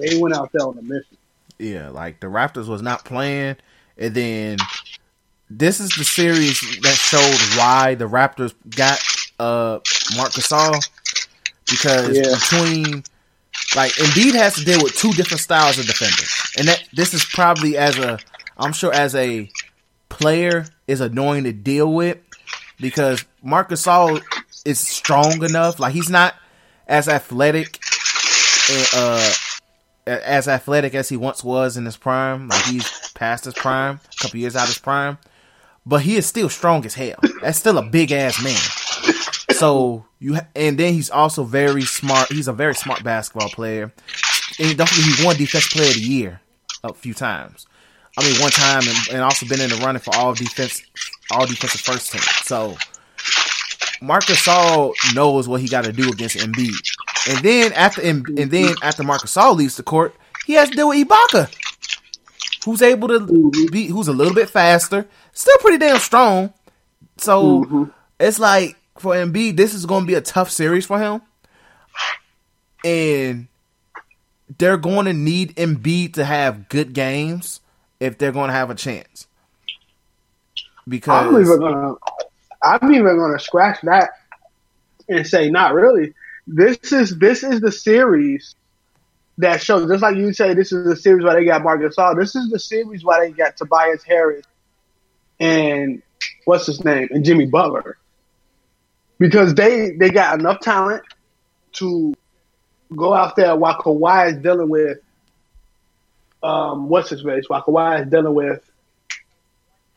they 0.00 0.18
went 0.20 0.34
out 0.34 0.50
there 0.52 0.66
on 0.66 0.78
a 0.78 0.82
mission. 0.82 1.16
Yeah, 1.58 1.88
like 1.88 2.20
the 2.20 2.26
Raptors 2.26 2.66
was 2.68 2.82
not 2.82 3.04
playing, 3.04 3.56
and 3.96 4.14
then 4.14 4.58
this 5.48 5.80
is 5.80 5.90
the 5.96 6.04
series 6.04 6.60
that 6.82 6.94
showed 6.94 7.58
why 7.58 7.94
the 7.94 8.06
Raptors 8.06 8.54
got 8.76 9.02
uh 9.38 9.80
Marc 10.16 10.32
Gasol 10.32 10.86
because 11.70 12.16
Yeah. 12.16 12.34
between 12.34 13.02
like 13.74 13.92
Embiid 13.92 14.34
has 14.34 14.54
to 14.54 14.64
deal 14.64 14.82
with 14.82 14.94
two 14.94 15.12
different 15.12 15.40
styles 15.40 15.78
of 15.78 15.86
defenders, 15.86 16.30
and 16.58 16.68
that 16.68 16.84
this 16.92 17.14
is 17.14 17.24
probably 17.24 17.76
as 17.76 17.98
a 17.98 18.18
I'm 18.58 18.72
sure 18.72 18.92
as 18.92 19.14
a 19.14 19.50
player 20.08 20.66
is 20.86 21.00
annoying 21.00 21.44
to 21.44 21.52
deal 21.52 21.92
with 21.92 22.18
because 22.80 23.24
Marcus 23.42 23.84
Gasol 23.84 24.22
is 24.64 24.80
strong 24.80 25.42
enough, 25.44 25.78
like 25.78 25.92
he's 25.92 26.10
not 26.10 26.34
as 26.86 27.08
athletic 27.08 27.78
uh 28.94 29.32
as 30.06 30.46
athletic 30.46 30.94
as 30.94 31.08
he 31.08 31.16
once 31.16 31.42
was 31.42 31.76
in 31.76 31.84
his 31.84 31.96
prime. 31.96 32.48
Like 32.48 32.64
he's 32.66 33.10
past 33.14 33.44
his 33.44 33.54
prime, 33.54 34.00
a 34.12 34.22
couple 34.22 34.38
years 34.38 34.56
out 34.56 34.64
of 34.64 34.68
his 34.68 34.78
prime, 34.78 35.18
but 35.84 36.02
he 36.02 36.16
is 36.16 36.26
still 36.26 36.48
strong 36.48 36.84
as 36.86 36.94
hell. 36.94 37.18
That's 37.42 37.58
still 37.58 37.78
a 37.78 37.82
big 37.82 38.12
ass 38.12 38.42
man. 38.42 38.60
So 39.56 40.04
you 40.18 40.34
ha- 40.34 40.46
and 40.54 40.78
then 40.78 40.92
he's 40.94 41.10
also 41.10 41.44
very 41.44 41.82
smart. 41.82 42.30
He's 42.30 42.48
a 42.48 42.52
very 42.52 42.74
smart 42.74 43.02
basketball 43.02 43.48
player. 43.48 43.92
And 44.58 44.76
don't 44.78 44.88
forget, 44.88 45.18
he 45.18 45.24
won 45.24 45.36
Defensive 45.36 45.72
Player 45.72 45.88
of 45.88 45.94
the 45.94 46.00
Year 46.00 46.40
a 46.84 46.92
few 46.94 47.14
times. 47.14 47.66
I 48.18 48.24
mean, 48.24 48.40
one 48.40 48.50
time, 48.50 48.82
and, 48.86 49.08
and 49.12 49.22
also 49.22 49.46
been 49.46 49.60
in 49.60 49.70
the 49.70 49.76
running 49.76 50.00
for 50.00 50.14
all 50.16 50.32
defense, 50.32 50.82
all 51.30 51.46
defensive 51.46 51.80
first 51.82 52.12
team. 52.12 52.22
So 52.44 52.76
Marcus 54.00 54.40
Gasol 54.42 54.94
knows 55.14 55.48
what 55.48 55.60
he 55.60 55.68
got 55.68 55.84
to 55.84 55.92
do 55.92 56.10
against 56.10 56.36
Embiid. 56.36 56.74
And 57.28 57.44
then 57.44 57.72
after 57.72 58.02
and 58.02 58.24
then 58.24 58.74
after 58.82 59.02
Marcus 59.02 59.34
Gasol 59.34 59.56
leaves 59.56 59.76
the 59.76 59.82
court, 59.82 60.14
he 60.46 60.54
has 60.54 60.70
to 60.70 60.76
deal 60.76 60.88
with 60.88 61.06
Ibaka, 61.06 61.54
who's 62.64 62.82
able 62.82 63.08
to 63.08 63.20
mm-hmm. 63.20 63.72
be 63.72 63.86
who's 63.86 64.08
a 64.08 64.12
little 64.12 64.34
bit 64.34 64.48
faster, 64.48 65.06
still 65.32 65.58
pretty 65.58 65.78
damn 65.78 65.98
strong. 65.98 66.52
So 67.18 67.64
mm-hmm. 67.64 67.84
it's 68.18 68.38
like 68.38 68.76
for 68.98 69.14
Embiid, 69.14 69.56
this 69.56 69.74
is 69.74 69.84
going 69.84 70.04
to 70.04 70.06
be 70.06 70.14
a 70.14 70.22
tough 70.22 70.50
series 70.50 70.86
for 70.86 70.98
him, 70.98 71.20
and 72.82 73.48
they're 74.56 74.78
going 74.78 75.04
to 75.06 75.12
need 75.12 75.54
Embiid 75.56 76.14
to 76.14 76.24
have 76.24 76.68
good 76.68 76.94
games 76.94 77.60
if 78.00 78.18
they're 78.18 78.32
going 78.32 78.48
to 78.48 78.54
have 78.54 78.70
a 78.70 78.74
chance. 78.74 79.26
Because 80.88 81.26
I'm 81.26 81.40
even 81.40 81.58
gonna, 81.58 81.94
I'm 82.62 82.92
even 82.92 83.18
gonna 83.18 83.40
scratch 83.40 83.80
that 83.82 84.10
and 85.08 85.26
say, 85.26 85.50
not 85.50 85.74
really. 85.74 86.14
This 86.46 86.92
is 86.92 87.18
this 87.18 87.42
is 87.42 87.60
the 87.60 87.72
series 87.72 88.54
that 89.38 89.60
shows. 89.60 89.90
Just 89.90 90.02
like 90.02 90.16
you 90.16 90.32
say, 90.32 90.54
this 90.54 90.70
is 90.70 90.84
the 90.84 90.94
series 90.94 91.24
why 91.24 91.34
they 91.34 91.44
got 91.44 91.64
Marcus 91.64 91.96
Gasol. 91.96 92.16
This 92.16 92.36
is 92.36 92.50
the 92.50 92.60
series 92.60 93.04
why 93.04 93.18
they 93.18 93.32
got 93.32 93.56
Tobias 93.56 94.04
Harris 94.04 94.44
and 95.40 96.02
what's 96.44 96.66
his 96.66 96.84
name 96.84 97.08
and 97.10 97.24
Jimmy 97.24 97.46
Butler 97.46 97.98
because 99.18 99.54
they 99.54 99.90
they 99.92 100.10
got 100.10 100.38
enough 100.38 100.60
talent 100.60 101.02
to 101.72 102.14
go 102.94 103.12
out 103.12 103.36
there 103.36 103.56
while 103.56 103.78
Kawhi 103.78 104.32
is 104.32 104.42
dealing 104.42 104.68
with 104.68 104.98
um 106.42 106.88
what's 106.88 107.10
his 107.10 107.22
face 107.22 107.48
while 107.48 107.62
Kawhi 107.62 108.04
is 108.04 108.10
dealing 108.10 108.34
with 108.34 108.62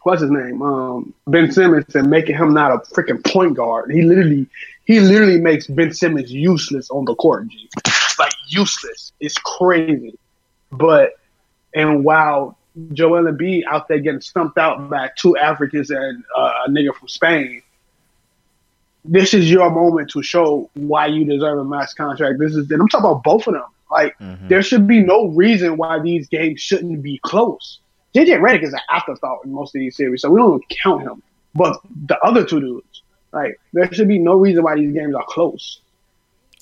what's 0.03 0.21
his 0.21 0.31
name? 0.31 0.61
Um, 0.61 1.13
Ben 1.27 1.51
Simmons 1.51 1.93
and 1.95 2.09
making 2.09 2.35
him 2.35 2.53
not 2.53 2.71
a 2.71 2.77
freaking 2.93 3.23
point 3.25 3.55
guard. 3.55 3.91
He 3.91 4.01
literally, 4.01 4.47
he 4.85 4.99
literally 4.99 5.39
makes 5.39 5.67
Ben 5.67 5.93
Simmons 5.93 6.31
useless 6.31 6.89
on 6.89 7.05
the 7.05 7.15
court. 7.15 7.47
G. 7.47 7.69
Like 8.17 8.33
useless. 8.47 9.13
It's 9.19 9.37
crazy. 9.37 10.17
But 10.71 11.13
and 11.73 12.03
while 12.03 12.57
Joel 12.93 13.31
Embiid 13.31 13.63
out 13.65 13.87
there 13.87 13.99
getting 13.99 14.21
stumped 14.21 14.57
out 14.57 14.89
by 14.89 15.09
two 15.17 15.37
Africans 15.37 15.89
and 15.89 16.23
uh, 16.37 16.53
a 16.65 16.69
nigga 16.69 16.95
from 16.95 17.07
Spain, 17.07 17.61
this 19.05 19.33
is 19.33 19.49
your 19.49 19.69
moment 19.69 20.11
to 20.11 20.21
show 20.21 20.69
why 20.73 21.07
you 21.07 21.25
deserve 21.25 21.59
a 21.59 21.63
max 21.63 21.93
contract. 21.93 22.39
This 22.39 22.55
is, 22.55 22.69
and 22.69 22.81
I'm 22.81 22.87
talking 22.87 23.09
about 23.09 23.23
both 23.23 23.47
of 23.47 23.53
them. 23.53 23.63
Like 23.89 24.15
there 24.47 24.61
should 24.61 24.87
be 24.87 25.01
no 25.01 25.27
reason 25.27 25.77
why 25.77 25.99
these 25.99 26.27
games 26.27 26.61
shouldn't 26.61 27.01
be 27.01 27.19
close. 27.23 27.79
JJ 28.15 28.39
Redick 28.39 28.63
is 28.63 28.73
an 28.73 28.79
afterthought 28.89 29.45
in 29.45 29.51
most 29.51 29.75
of 29.75 29.79
these 29.79 29.95
series, 29.95 30.21
so 30.21 30.31
we 30.31 30.39
don't 30.39 30.63
count 30.69 31.03
him. 31.03 31.21
But 31.55 31.79
the 32.05 32.17
other 32.19 32.43
two 32.43 32.59
dudes, 32.59 33.03
like, 33.31 33.59
there 33.73 33.91
should 33.93 34.07
be 34.07 34.19
no 34.19 34.33
reason 34.33 34.63
why 34.63 34.75
these 34.75 34.93
games 34.93 35.15
are 35.15 35.25
close. 35.27 35.81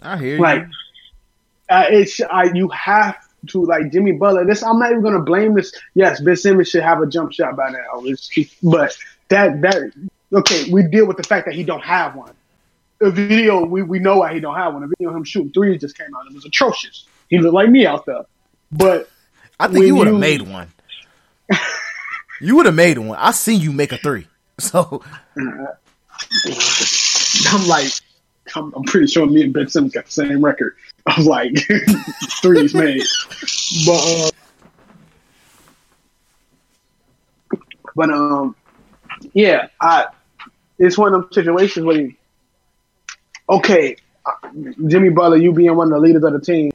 I 0.01 0.17
hear 0.17 0.35
you. 0.35 0.41
Like, 0.41 0.67
uh, 1.69 1.85
it's 1.89 2.21
I, 2.21 2.45
you 2.53 2.67
have 2.69 3.17
to 3.47 3.65
like 3.65 3.91
Jimmy 3.91 4.13
Butler. 4.13 4.45
This 4.45 4.63
I'm 4.63 4.79
not 4.79 4.91
even 4.91 5.03
gonna 5.03 5.21
blame 5.21 5.53
this. 5.53 5.73
Yes, 5.93 6.21
Ben 6.21 6.35
Simmons 6.35 6.69
should 6.69 6.83
have 6.83 7.01
a 7.01 7.07
jump 7.07 7.33
shot 7.33 7.55
by 7.55 7.69
now. 7.69 8.03
It's, 8.03 8.29
but 8.63 8.95
that 9.29 9.61
that 9.61 9.91
okay, 10.33 10.69
we 10.71 10.83
deal 10.83 11.05
with 11.05 11.17
the 11.17 11.23
fact 11.23 11.45
that 11.45 11.55
he 11.55 11.63
don't 11.63 11.83
have 11.83 12.15
one. 12.15 12.33
The 12.99 13.11
video 13.11 13.65
we, 13.65 13.83
we 13.83 13.99
know 13.99 14.17
why 14.17 14.33
he 14.33 14.39
don't 14.39 14.55
have 14.55 14.73
one. 14.73 14.81
The 14.81 14.87
video 14.87 15.09
of 15.09 15.15
him 15.15 15.23
shooting 15.23 15.51
threes 15.51 15.81
just 15.81 15.97
came 15.97 16.13
out. 16.15 16.25
It 16.29 16.33
was 16.33 16.45
atrocious. 16.45 17.05
He 17.29 17.39
looked 17.39 17.53
like 17.53 17.69
me 17.69 17.85
out 17.85 18.05
there. 18.05 18.23
But 18.71 19.09
I 19.59 19.67
think 19.67 19.85
you 19.85 19.95
would 19.95 20.07
have 20.07 20.17
made 20.17 20.41
one. 20.41 20.71
you 22.41 22.55
would 22.55 22.65
have 22.65 22.75
made 22.75 22.97
one. 22.97 23.17
I 23.19 23.31
seen 23.31 23.61
you 23.61 23.71
make 23.71 23.91
a 23.91 23.97
three. 23.97 24.27
So 24.59 25.03
I'm 25.37 25.67
like, 27.67 27.91
I'm, 28.55 28.73
I'm 28.73 28.83
pretty 28.85 29.05
sure 29.05 29.27
me 29.27 29.43
and 29.43 29.53
Ben 29.53 29.69
Simmons 29.69 29.93
got 29.93 30.05
the 30.05 30.11
same 30.11 30.43
record 30.43 30.75
of 31.05 31.25
like 31.25 31.55
threes 32.41 32.73
made. 32.73 33.03
But 33.85 34.31
uh, 37.51 37.57
but 37.95 38.09
um, 38.09 38.55
yeah, 39.33 39.67
I 39.79 40.07
it's 40.79 40.97
one 40.97 41.13
of 41.13 41.21
them 41.21 41.33
situations 41.33 41.85
where 41.85 42.01
you, 42.01 42.13
okay, 43.49 43.97
uh, 44.25 44.31
Jimmy 44.87 45.09
Butler, 45.09 45.37
you 45.37 45.51
being 45.51 45.75
one 45.75 45.87
of 45.87 45.93
the 45.93 45.99
leaders 45.99 46.23
of 46.23 46.33
the 46.33 46.41
team, 46.41 46.71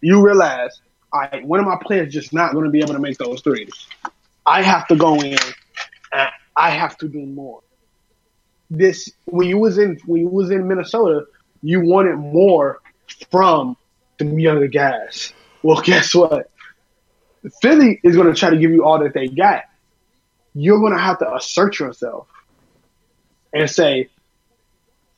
you 0.00 0.24
realize, 0.24 0.80
all 1.12 1.20
right, 1.20 1.44
one 1.44 1.60
of 1.60 1.66
my 1.66 1.78
players 1.82 2.12
just 2.12 2.32
not 2.32 2.52
going 2.52 2.64
to 2.64 2.70
be 2.70 2.80
able 2.80 2.94
to 2.94 3.00
make 3.00 3.18
those 3.18 3.40
threes. 3.40 3.86
I 4.44 4.62
have 4.62 4.86
to 4.88 4.96
go 4.96 5.20
in 5.20 5.38
and 6.12 6.30
I 6.56 6.70
have 6.70 6.96
to 6.98 7.08
do 7.08 7.20
more 7.20 7.62
this 8.70 9.10
when 9.24 9.48
you 9.48 9.58
was 9.58 9.78
in 9.78 9.98
when 10.06 10.22
you 10.22 10.28
was 10.28 10.50
in 10.50 10.66
Minnesota, 10.68 11.26
you 11.62 11.80
wanted 11.80 12.16
more 12.16 12.80
from 13.30 13.76
the 14.18 14.24
younger 14.26 14.68
guys. 14.68 15.32
Well, 15.62 15.80
guess 15.84 16.14
what? 16.14 16.50
Philly 17.62 18.00
is 18.02 18.16
going 18.16 18.28
to 18.28 18.34
try 18.34 18.50
to 18.50 18.56
give 18.56 18.72
you 18.72 18.84
all 18.84 18.98
that 19.00 19.14
they 19.14 19.28
got. 19.28 19.64
You're 20.54 20.80
going 20.80 20.92
to 20.92 20.98
have 20.98 21.18
to 21.20 21.34
assert 21.34 21.78
yourself 21.78 22.26
and 23.52 23.70
say, 23.70 24.08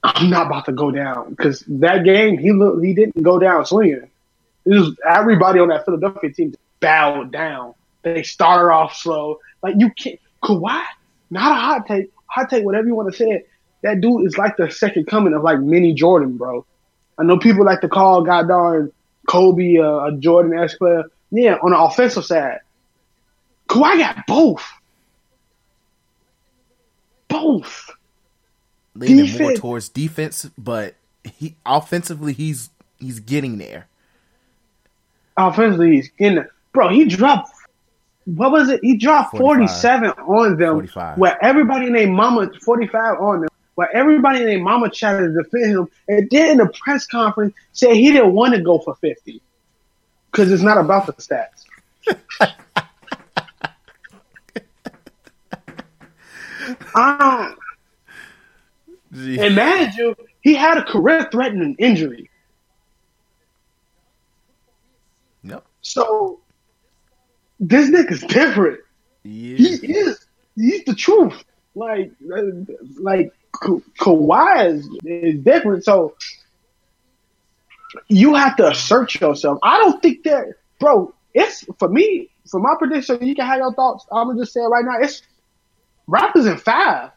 "I'm 0.02 0.28
not 0.30 0.46
about 0.46 0.66
to 0.66 0.72
go 0.72 0.90
down." 0.90 1.30
Because 1.30 1.64
that 1.68 2.04
game, 2.04 2.38
he 2.38 2.52
look, 2.52 2.82
he 2.82 2.92
didn't 2.92 3.22
go 3.22 3.38
down 3.38 3.64
swinging. 3.64 4.10
Was 4.68 4.96
everybody 5.08 5.60
on 5.60 5.68
that 5.68 5.84
Philadelphia 5.84 6.32
team 6.32 6.54
bowed 6.80 7.32
down. 7.32 7.74
They 8.02 8.22
started 8.22 8.72
off 8.72 8.96
slow. 8.96 9.38
Like 9.62 9.74
you 9.78 9.90
can't 9.90 10.20
Kawhi, 10.42 10.84
not 11.30 11.52
a 11.52 11.60
hot 11.60 11.86
take. 11.86 12.12
Hot 12.26 12.50
take, 12.50 12.64
whatever 12.64 12.86
you 12.86 12.94
want 12.94 13.10
to 13.10 13.16
say. 13.16 13.30
it, 13.30 13.48
That 13.82 14.00
dude 14.00 14.26
is 14.26 14.36
like 14.36 14.56
the 14.56 14.70
second 14.70 15.06
coming 15.06 15.32
of 15.32 15.42
like 15.42 15.60
mini 15.60 15.94
Jordan, 15.94 16.36
bro. 16.36 16.64
I 17.18 17.24
know 17.24 17.38
people 17.38 17.64
like 17.64 17.80
to 17.80 17.88
call 17.88 18.22
God 18.22 18.48
darn 18.48 18.92
Kobe 19.26 19.78
uh, 19.78 20.06
a 20.06 20.12
Jordan 20.18 20.56
esque 20.58 20.78
player. 20.78 21.04
Yeah, 21.30 21.56
on 21.62 21.72
the 21.72 21.78
offensive 21.78 22.24
side, 22.24 22.60
Kawhi 23.68 23.98
got 23.98 24.26
both. 24.26 24.64
Both. 27.28 27.90
leaning 28.94 29.36
more 29.38 29.52
towards 29.52 29.88
defense, 29.88 30.48
but 30.56 30.94
he 31.24 31.56
offensively 31.66 32.32
he's 32.32 32.70
he's 32.98 33.20
getting 33.20 33.58
there. 33.58 33.87
Offensively, 35.38 35.96
he's 35.96 36.10
getting 36.10 36.44
bro. 36.72 36.88
He 36.88 37.04
dropped. 37.04 37.52
What 38.24 38.50
was 38.50 38.68
it? 38.68 38.80
He 38.82 38.96
dropped 38.96 39.30
45. 39.30 39.40
forty-seven 39.40 40.10
on 40.10 40.56
them. 40.58 40.74
45. 40.74 41.18
Where 41.18 41.42
everybody 41.42 41.88
named 41.90 42.12
mama 42.12 42.50
forty-five 42.62 43.20
on 43.20 43.40
them. 43.42 43.48
Where 43.76 43.94
everybody 43.96 44.44
named 44.44 44.64
mama 44.64 44.90
tried 44.90 45.20
to 45.20 45.32
defend 45.32 45.66
him, 45.66 45.88
and 46.08 46.28
then 46.30 46.50
in 46.50 46.56
the 46.58 46.66
press 46.66 47.06
conference 47.06 47.54
said 47.72 47.94
he 47.94 48.10
didn't 48.10 48.34
want 48.34 48.54
to 48.54 48.60
go 48.60 48.80
for 48.80 48.96
fifty 48.96 49.40
because 50.30 50.50
it's 50.50 50.62
not 50.62 50.76
about 50.76 51.06
the 51.06 51.12
stats. 51.12 51.64
um, 56.94 57.56
Gee. 59.12 59.38
and 59.38 59.54
mind 59.54 59.94
you, 59.94 60.16
he 60.40 60.54
had 60.54 60.78
a 60.78 60.82
career-threatening 60.82 61.76
injury. 61.78 62.28
Yep. 65.44 65.64
So 65.88 66.40
this 67.58 67.90
nigga's 67.90 68.22
different. 68.22 68.80
Yeah. 69.24 69.56
He 69.56 69.94
is. 69.94 70.26
He's 70.54 70.84
the 70.84 70.94
truth. 70.94 71.44
Like, 71.74 72.12
uh, 72.34 72.42
like 73.00 73.32
Ka- 73.52 73.80
Kawhi 73.98 74.74
is, 74.74 74.88
is 75.04 75.40
different. 75.40 75.84
So 75.84 76.14
you 78.08 78.34
have 78.34 78.56
to 78.56 78.68
assert 78.68 79.14
yourself. 79.20 79.58
I 79.62 79.78
don't 79.78 80.02
think 80.02 80.24
that, 80.24 80.54
bro. 80.78 81.14
It's 81.34 81.64
for 81.78 81.88
me. 81.88 82.28
For 82.50 82.60
my 82.60 82.74
prediction, 82.78 83.26
you 83.26 83.34
can 83.34 83.46
have 83.46 83.58
your 83.58 83.74
thoughts. 83.74 84.06
I'm 84.10 84.28
gonna 84.28 84.40
just 84.40 84.52
say 84.52 84.60
it 84.60 84.68
right 84.68 84.84
now. 84.84 84.98
It's 85.00 85.22
Raptors 86.08 86.50
in 86.50 86.56
five. 86.58 87.10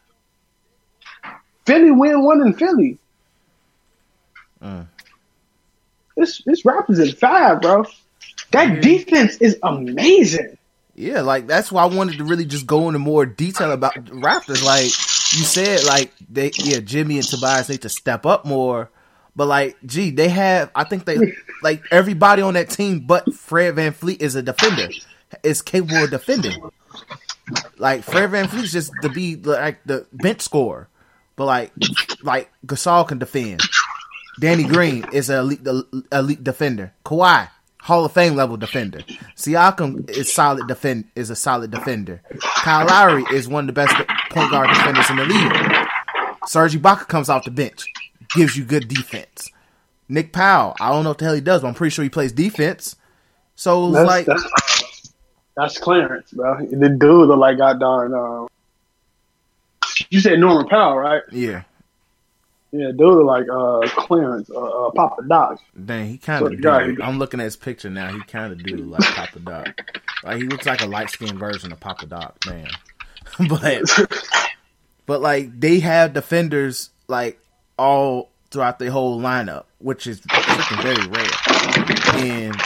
Philly 1.66 1.90
win 1.90 2.22
one 2.22 2.46
in 2.46 2.52
Philly. 2.52 2.98
Mm. 4.62 4.86
It's 6.16 6.42
it's 6.46 6.62
Raptors 6.62 7.02
in 7.04 7.14
five, 7.16 7.60
bro. 7.60 7.84
That 8.52 8.68
mm. 8.68 8.82
defense 8.82 9.36
is 9.38 9.58
amazing. 9.62 10.58
Yeah, 10.94 11.22
like 11.22 11.46
that's 11.46 11.72
why 11.72 11.82
I 11.82 11.86
wanted 11.86 12.18
to 12.18 12.24
really 12.24 12.44
just 12.44 12.66
go 12.66 12.86
into 12.88 12.98
more 12.98 13.24
detail 13.24 13.72
about 13.72 13.94
Raptors. 13.94 14.62
Like 14.62 14.84
you 14.84 15.44
said, 15.44 15.84
like 15.84 16.12
they 16.30 16.52
yeah, 16.58 16.80
Jimmy 16.80 17.16
and 17.16 17.26
Tobias 17.26 17.68
need 17.68 17.82
to 17.82 17.88
step 17.88 18.26
up 18.26 18.44
more. 18.44 18.90
But 19.34 19.46
like, 19.46 19.76
gee, 19.86 20.10
they 20.10 20.28
have 20.28 20.70
I 20.74 20.84
think 20.84 21.06
they 21.06 21.34
like 21.62 21.82
everybody 21.90 22.42
on 22.42 22.54
that 22.54 22.68
team 22.68 23.00
but 23.00 23.32
Fred 23.32 23.76
VanVleet 23.76 24.20
is 24.20 24.34
a 24.34 24.42
defender. 24.42 24.88
Is 25.42 25.62
capable 25.62 26.04
of 26.04 26.10
defending. 26.10 26.60
Like 27.78 28.04
Fred 28.04 28.30
VanVleet's 28.30 28.72
just 28.72 28.92
to 29.00 29.08
be 29.08 29.36
like 29.36 29.82
the 29.84 30.06
bench 30.12 30.42
scorer. 30.42 30.88
But 31.36 31.46
like 31.46 31.72
like 32.22 32.50
Gasol 32.66 33.08
can 33.08 33.18
defend. 33.18 33.62
Danny 34.38 34.64
Green 34.64 35.06
is 35.12 35.30
an 35.30 35.38
elite, 35.38 35.66
elite 36.12 36.44
defender. 36.44 36.92
Kawhi, 37.04 37.48
Hall 37.82 38.04
of 38.04 38.12
Fame 38.12 38.36
level 38.36 38.56
defender. 38.56 39.00
Siakam 39.36 40.08
is 40.08 40.32
solid 40.32 40.68
defend 40.68 41.04
is 41.16 41.30
a 41.30 41.36
solid 41.36 41.72
defender. 41.72 42.22
Kyle 42.40 42.86
Lowry 42.86 43.24
is 43.32 43.48
one 43.48 43.68
of 43.68 43.74
the 43.74 43.80
best 43.80 43.92
point 44.30 44.52
guard 44.52 44.68
defenders 44.68 45.10
in 45.10 45.16
the 45.16 45.24
league. 45.24 45.88
Serge 46.46 46.76
Ibaka 46.76 47.08
comes 47.08 47.28
off 47.28 47.44
the 47.44 47.50
bench, 47.50 47.84
gives 48.36 48.56
you 48.56 48.64
good 48.64 48.86
defense. 48.86 49.50
Nick 50.08 50.32
Powell, 50.32 50.76
I 50.80 50.90
don't 50.90 51.02
know 51.02 51.10
what 51.10 51.18
the 51.18 51.24
hell 51.24 51.34
he 51.34 51.40
does, 51.40 51.62
but 51.62 51.68
I'm 51.68 51.74
pretty 51.74 51.90
sure 51.92 52.04
he 52.04 52.08
plays 52.08 52.30
defense. 52.30 52.94
So 53.56 53.90
That's, 53.90 54.06
like, 54.06 54.26
that's, 54.26 55.12
that's 55.56 55.78
Clarence, 55.78 56.30
bro. 56.30 56.64
The 56.64 56.88
dude 56.88 57.00
look 57.28 57.38
like 57.38 57.58
God 57.58 57.80
darn. 57.80 58.14
Um, 58.14 58.46
you 60.08 60.20
said 60.20 60.38
Norman 60.38 60.68
Powell, 60.68 60.98
right? 60.98 61.22
yeah, 61.32 61.62
Yeah, 62.72 62.90
dude 62.96 63.26
like 63.26 63.46
uh, 63.52 63.80
Clarence, 63.88 64.48
uh, 64.48 64.58
uh, 64.58 64.90
Papa 64.92 65.22
Doc. 65.28 65.60
dang, 65.84 66.08
he 66.08 66.16
kind 66.16 66.46
of 66.46 66.58
do. 66.58 66.96
I'm 67.02 67.18
looking 67.18 67.38
at 67.38 67.44
his 67.44 67.56
picture 67.56 67.90
now. 67.90 68.10
He 68.10 68.20
kind 68.24 68.50
of 68.50 68.62
do 68.62 68.76
like 68.76 69.02
Papa 69.02 69.40
Doc. 69.40 70.00
Like 70.24 70.38
he 70.38 70.44
looks 70.44 70.64
like 70.64 70.80
a 70.80 70.86
light 70.86 71.10
skinned 71.10 71.38
version 71.38 71.70
of 71.70 71.80
Papa 71.80 72.06
Doc, 72.06 72.38
man. 72.46 72.68
but 73.48 73.82
but 75.04 75.20
like 75.20 75.60
they 75.60 75.80
have 75.80 76.14
defenders 76.14 76.88
like 77.08 77.38
all 77.78 78.30
throughout 78.50 78.78
the 78.78 78.90
whole 78.90 79.20
lineup, 79.20 79.64
which 79.78 80.06
is 80.06 80.22
freaking 80.22 80.82
very 80.82 81.06
rare. 81.08 82.24
And 82.24 82.56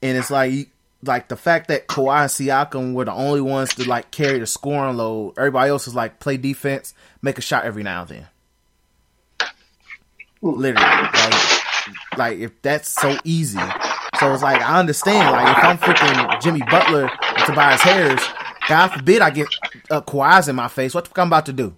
and 0.00 0.16
it's 0.16 0.30
like 0.30 0.68
like 1.02 1.28
the 1.28 1.36
fact 1.36 1.68
that 1.68 1.86
Kawhi 1.86 2.22
and 2.22 2.30
Siakam 2.30 2.92
were 2.92 3.04
the 3.04 3.12
only 3.12 3.40
ones 3.40 3.74
to 3.74 3.88
like 3.88 4.10
carry 4.10 4.38
the 4.38 4.46
scoring 4.46 4.96
load. 4.96 5.34
Everybody 5.38 5.70
else 5.70 5.88
is 5.88 5.94
like 5.94 6.20
play 6.20 6.36
defense, 6.36 6.94
make 7.22 7.38
a 7.38 7.42
shot 7.42 7.64
every 7.64 7.82
now 7.82 8.02
and 8.02 8.08
then. 8.08 8.28
Literally, 10.42 10.74
like, 10.74 12.18
like 12.18 12.38
if 12.38 12.62
that's 12.62 12.88
so 12.88 13.16
easy. 13.24 13.60
So 14.18 14.32
it's 14.32 14.42
like 14.42 14.60
I 14.60 14.78
understand. 14.78 15.30
Like 15.32 15.56
if 15.56 15.64
I'm 15.64 15.78
freaking 15.78 16.40
Jimmy 16.42 16.62
Butler 16.70 17.10
and 17.10 17.46
Tobias 17.46 17.80
Harris, 17.82 18.26
God 18.68 18.88
forbid 18.88 19.22
I 19.22 19.30
get 19.30 19.48
uh, 19.90 20.00
Kawhi's 20.00 20.48
in 20.48 20.56
my 20.56 20.68
face. 20.68 20.94
What 20.94 21.04
the 21.04 21.08
fuck 21.08 21.18
I'm 21.18 21.28
about 21.28 21.46
to 21.46 21.52
do? 21.52 21.74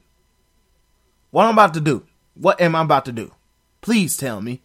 What 1.30 1.46
I'm 1.46 1.52
about 1.52 1.74
to 1.74 1.80
do? 1.80 2.04
What 2.34 2.60
am 2.60 2.74
I 2.74 2.82
about 2.82 3.04
to 3.06 3.12
do? 3.12 3.32
Please 3.80 4.16
tell 4.16 4.40
me. 4.40 4.60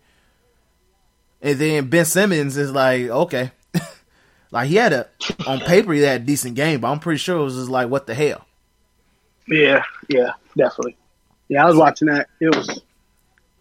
And 1.41 1.60
then 1.60 1.89
Ben 1.89 2.05
Simmons 2.05 2.58
is 2.58 2.72
like, 2.72 3.03
okay, 3.03 3.51
like 4.51 4.69
he 4.69 4.75
had 4.75 4.93
a 4.93 5.07
on 5.45 5.59
paper 5.59 5.93
he 5.93 6.01
had 6.01 6.21
a 6.21 6.23
decent 6.25 6.55
game, 6.55 6.79
but 6.81 6.91
I'm 6.91 6.99
pretty 6.99 7.17
sure 7.19 7.37
it 7.39 7.43
was 7.43 7.55
just 7.55 7.69
like, 7.69 7.89
what 7.89 8.07
the 8.07 8.13
hell? 8.15 8.45
Yeah, 9.47 9.83
yeah, 10.09 10.31
definitely. 10.57 10.97
Yeah, 11.49 11.63
I 11.63 11.67
was 11.67 11.77
watching 11.77 12.07
that. 12.09 12.27
It 12.41 12.53
was, 12.55 12.81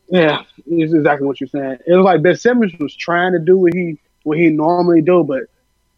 yeah, 0.09 0.43
it's 0.67 0.93
exactly 0.93 1.27
what 1.27 1.41
you're 1.41 1.49
saying. 1.49 1.79
It 1.87 1.95
was 1.95 2.05
like 2.05 2.23
Ben 2.23 2.37
Simmons 2.37 2.73
was 2.81 2.95
trying 2.95 3.33
to 3.33 3.39
do 3.39 3.57
what 3.59 3.73
he 3.75 3.99
what 4.25 4.39
he 4.39 4.49
normally 4.51 5.03
do, 5.03 5.23
but 5.23 5.45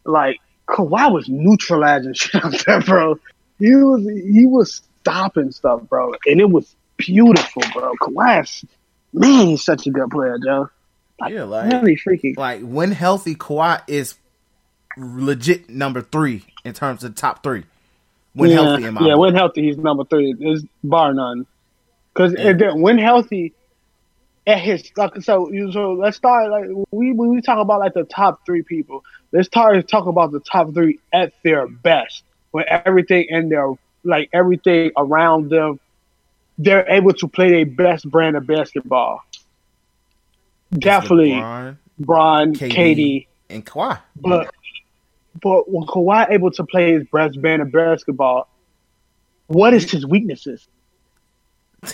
like 0.05 0.37
Kawhi 0.67 1.11
was 1.11 1.27
neutralizing 1.27 2.13
shit 2.13 2.43
out 2.43 2.53
there, 2.65 2.81
bro. 2.81 3.19
He 3.57 3.73
was 3.75 4.03
he 4.07 4.45
was 4.45 4.81
stopping 5.01 5.51
stuff, 5.51 5.81
bro, 5.89 6.13
and 6.27 6.39
it 6.39 6.49
was 6.49 6.75
beautiful, 6.97 7.63
bro. 7.73 7.93
Kawhi's 8.01 8.63
man, 9.13 9.47
he's 9.47 9.63
such 9.63 9.87
a 9.87 9.89
good 9.91 10.09
player, 10.11 10.37
Joe. 10.43 10.69
Yeah, 11.27 11.43
like 11.43 11.71
Really 11.71 11.95
freaky. 11.95 12.35
like 12.37 12.61
when 12.61 12.91
healthy, 12.91 13.35
Kawhi 13.35 13.81
is 13.87 14.15
legit 14.97 15.69
number 15.69 16.01
three 16.01 16.43
in 16.63 16.73
terms 16.73 17.03
of 17.03 17.15
top 17.15 17.43
three. 17.43 17.63
When 18.33 18.49
yeah, 18.49 18.55
healthy, 18.57 18.83
in 18.85 18.93
my 18.93 19.01
yeah, 19.01 19.13
book. 19.13 19.19
when 19.19 19.35
healthy, 19.35 19.63
he's 19.63 19.77
number 19.77 20.03
three. 20.05 20.35
Is 20.39 20.65
bar 20.83 21.13
none. 21.13 21.45
Because 22.13 22.35
when 22.75 22.97
healthy, 22.97 23.53
at 24.45 24.59
his 24.59 24.91
like, 24.97 25.21
so 25.21 25.51
so 25.71 25.93
let's 25.93 26.17
start 26.17 26.49
like 26.49 26.69
we 26.91 27.13
when 27.13 27.29
we 27.29 27.41
talk 27.41 27.59
about 27.59 27.79
like 27.79 27.93
the 27.93 28.03
top 28.03 28.45
three 28.45 28.63
people. 28.63 29.03
Let's 29.31 29.47
start 29.47 29.87
talk 29.87 30.07
about 30.07 30.31
the 30.31 30.39
top 30.39 30.73
three 30.73 30.99
at 31.13 31.33
their 31.43 31.67
best 31.67 32.23
when 32.51 32.65
everything 32.67 33.25
in 33.29 33.49
their 33.49 33.73
like 34.03 34.29
everything 34.33 34.91
around 34.97 35.49
them, 35.49 35.79
they're 36.57 36.87
able 36.89 37.13
to 37.13 37.27
play 37.27 37.49
their 37.49 37.65
best 37.65 38.09
brand 38.09 38.35
of 38.35 38.47
basketball. 38.47 39.23
Definitely, 40.71 41.31
LeBron, 41.31 41.77
Bron, 41.99 42.53
KD, 42.53 42.71
KD, 42.71 43.27
and 43.49 43.65
Kawhi. 43.65 43.99
but 44.15 44.53
but 45.41 45.69
when 45.69 45.85
Kawhi 45.87 46.29
able 46.31 46.51
to 46.51 46.63
play 46.63 46.93
his 46.93 47.03
best 47.11 47.41
band 47.41 47.61
of 47.61 47.71
basketball, 47.71 48.49
what 49.47 49.73
is 49.73 49.89
his 49.89 50.05
weaknesses? 50.05 50.67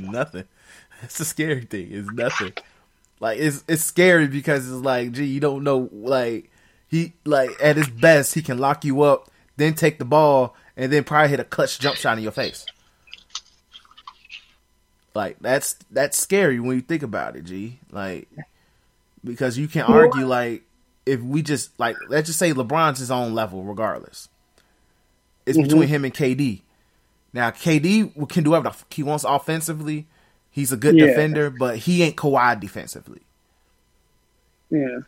nothing. 0.00 0.44
It's 1.02 1.20
a 1.20 1.24
scary 1.24 1.64
thing. 1.64 1.88
It's 1.90 2.10
nothing. 2.10 2.52
Like 3.20 3.38
it's 3.38 3.64
it's 3.68 3.82
scary 3.82 4.26
because 4.26 4.70
it's 4.70 4.84
like, 4.84 5.12
gee, 5.12 5.24
you 5.24 5.40
don't 5.40 5.64
know. 5.64 5.88
Like 5.92 6.50
he 6.88 7.14
like 7.24 7.50
at 7.62 7.76
his 7.76 7.88
best, 7.88 8.34
he 8.34 8.42
can 8.42 8.58
lock 8.58 8.84
you 8.84 9.02
up, 9.02 9.30
then 9.56 9.74
take 9.74 9.98
the 9.98 10.04
ball, 10.04 10.56
and 10.76 10.92
then 10.92 11.04
probably 11.04 11.28
hit 11.30 11.40
a 11.40 11.44
clutch 11.44 11.78
jump 11.78 11.96
shot 11.96 12.18
in 12.18 12.22
your 12.24 12.32
face. 12.32 12.66
Like 15.14 15.38
that's 15.40 15.74
that's 15.90 16.18
scary 16.18 16.58
when 16.58 16.76
you 16.76 16.82
think 16.82 17.02
about 17.02 17.36
it, 17.36 17.44
G. 17.44 17.78
Like 17.90 18.28
because 19.24 19.58
you 19.58 19.68
can 19.68 19.82
argue 19.82 20.26
like 20.26 20.62
if 21.06 21.20
we 21.20 21.42
just 21.42 21.78
like 21.78 21.96
let's 22.08 22.26
just 22.26 22.38
say 22.38 22.52
LeBron's 22.52 22.98
his 22.98 23.10
own 23.10 23.34
level 23.34 23.62
regardless. 23.64 24.28
It's 25.44 25.58
mm-hmm. 25.58 25.66
between 25.68 25.88
him 25.88 26.04
and 26.04 26.14
KD. 26.14 26.62
Now 27.32 27.50
KD 27.50 28.28
can 28.28 28.44
do 28.44 28.50
whatever 28.50 28.74
he 28.90 29.02
wants 29.02 29.24
offensively. 29.24 30.06
He's 30.50 30.70
a 30.72 30.76
good 30.76 30.96
Yeah. 30.96 31.06
defender, 31.06 31.50
but 31.50 31.78
he 31.78 32.02
ain't 32.02 32.16
Kawhi 32.16 32.60
defensively. 32.60 33.22
Yeah, 34.70 35.00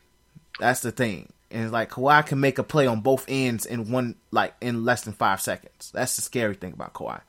That's 0.60 0.80
the 0.80 0.92
thing. 0.92 1.32
And 1.50 1.64
it's 1.64 1.72
like 1.72 1.90
Kawhi 1.90 2.26
can 2.26 2.40
make 2.40 2.58
a 2.58 2.62
play 2.62 2.86
on 2.86 3.00
both 3.00 3.24
ends 3.28 3.64
in 3.64 3.90
one 3.90 4.16
like 4.30 4.54
in 4.60 4.84
less 4.84 5.02
than 5.02 5.12
five 5.12 5.40
seconds. 5.40 5.90
That's 5.94 6.16
the 6.16 6.22
scary 6.22 6.54
thing 6.54 6.72
about 6.72 6.92
Kawhi. 6.92 7.20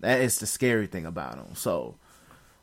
That 0.00 0.20
is 0.20 0.38
the 0.38 0.46
scary 0.46 0.86
thing 0.86 1.06
about 1.06 1.34
him. 1.34 1.54
So, 1.54 1.96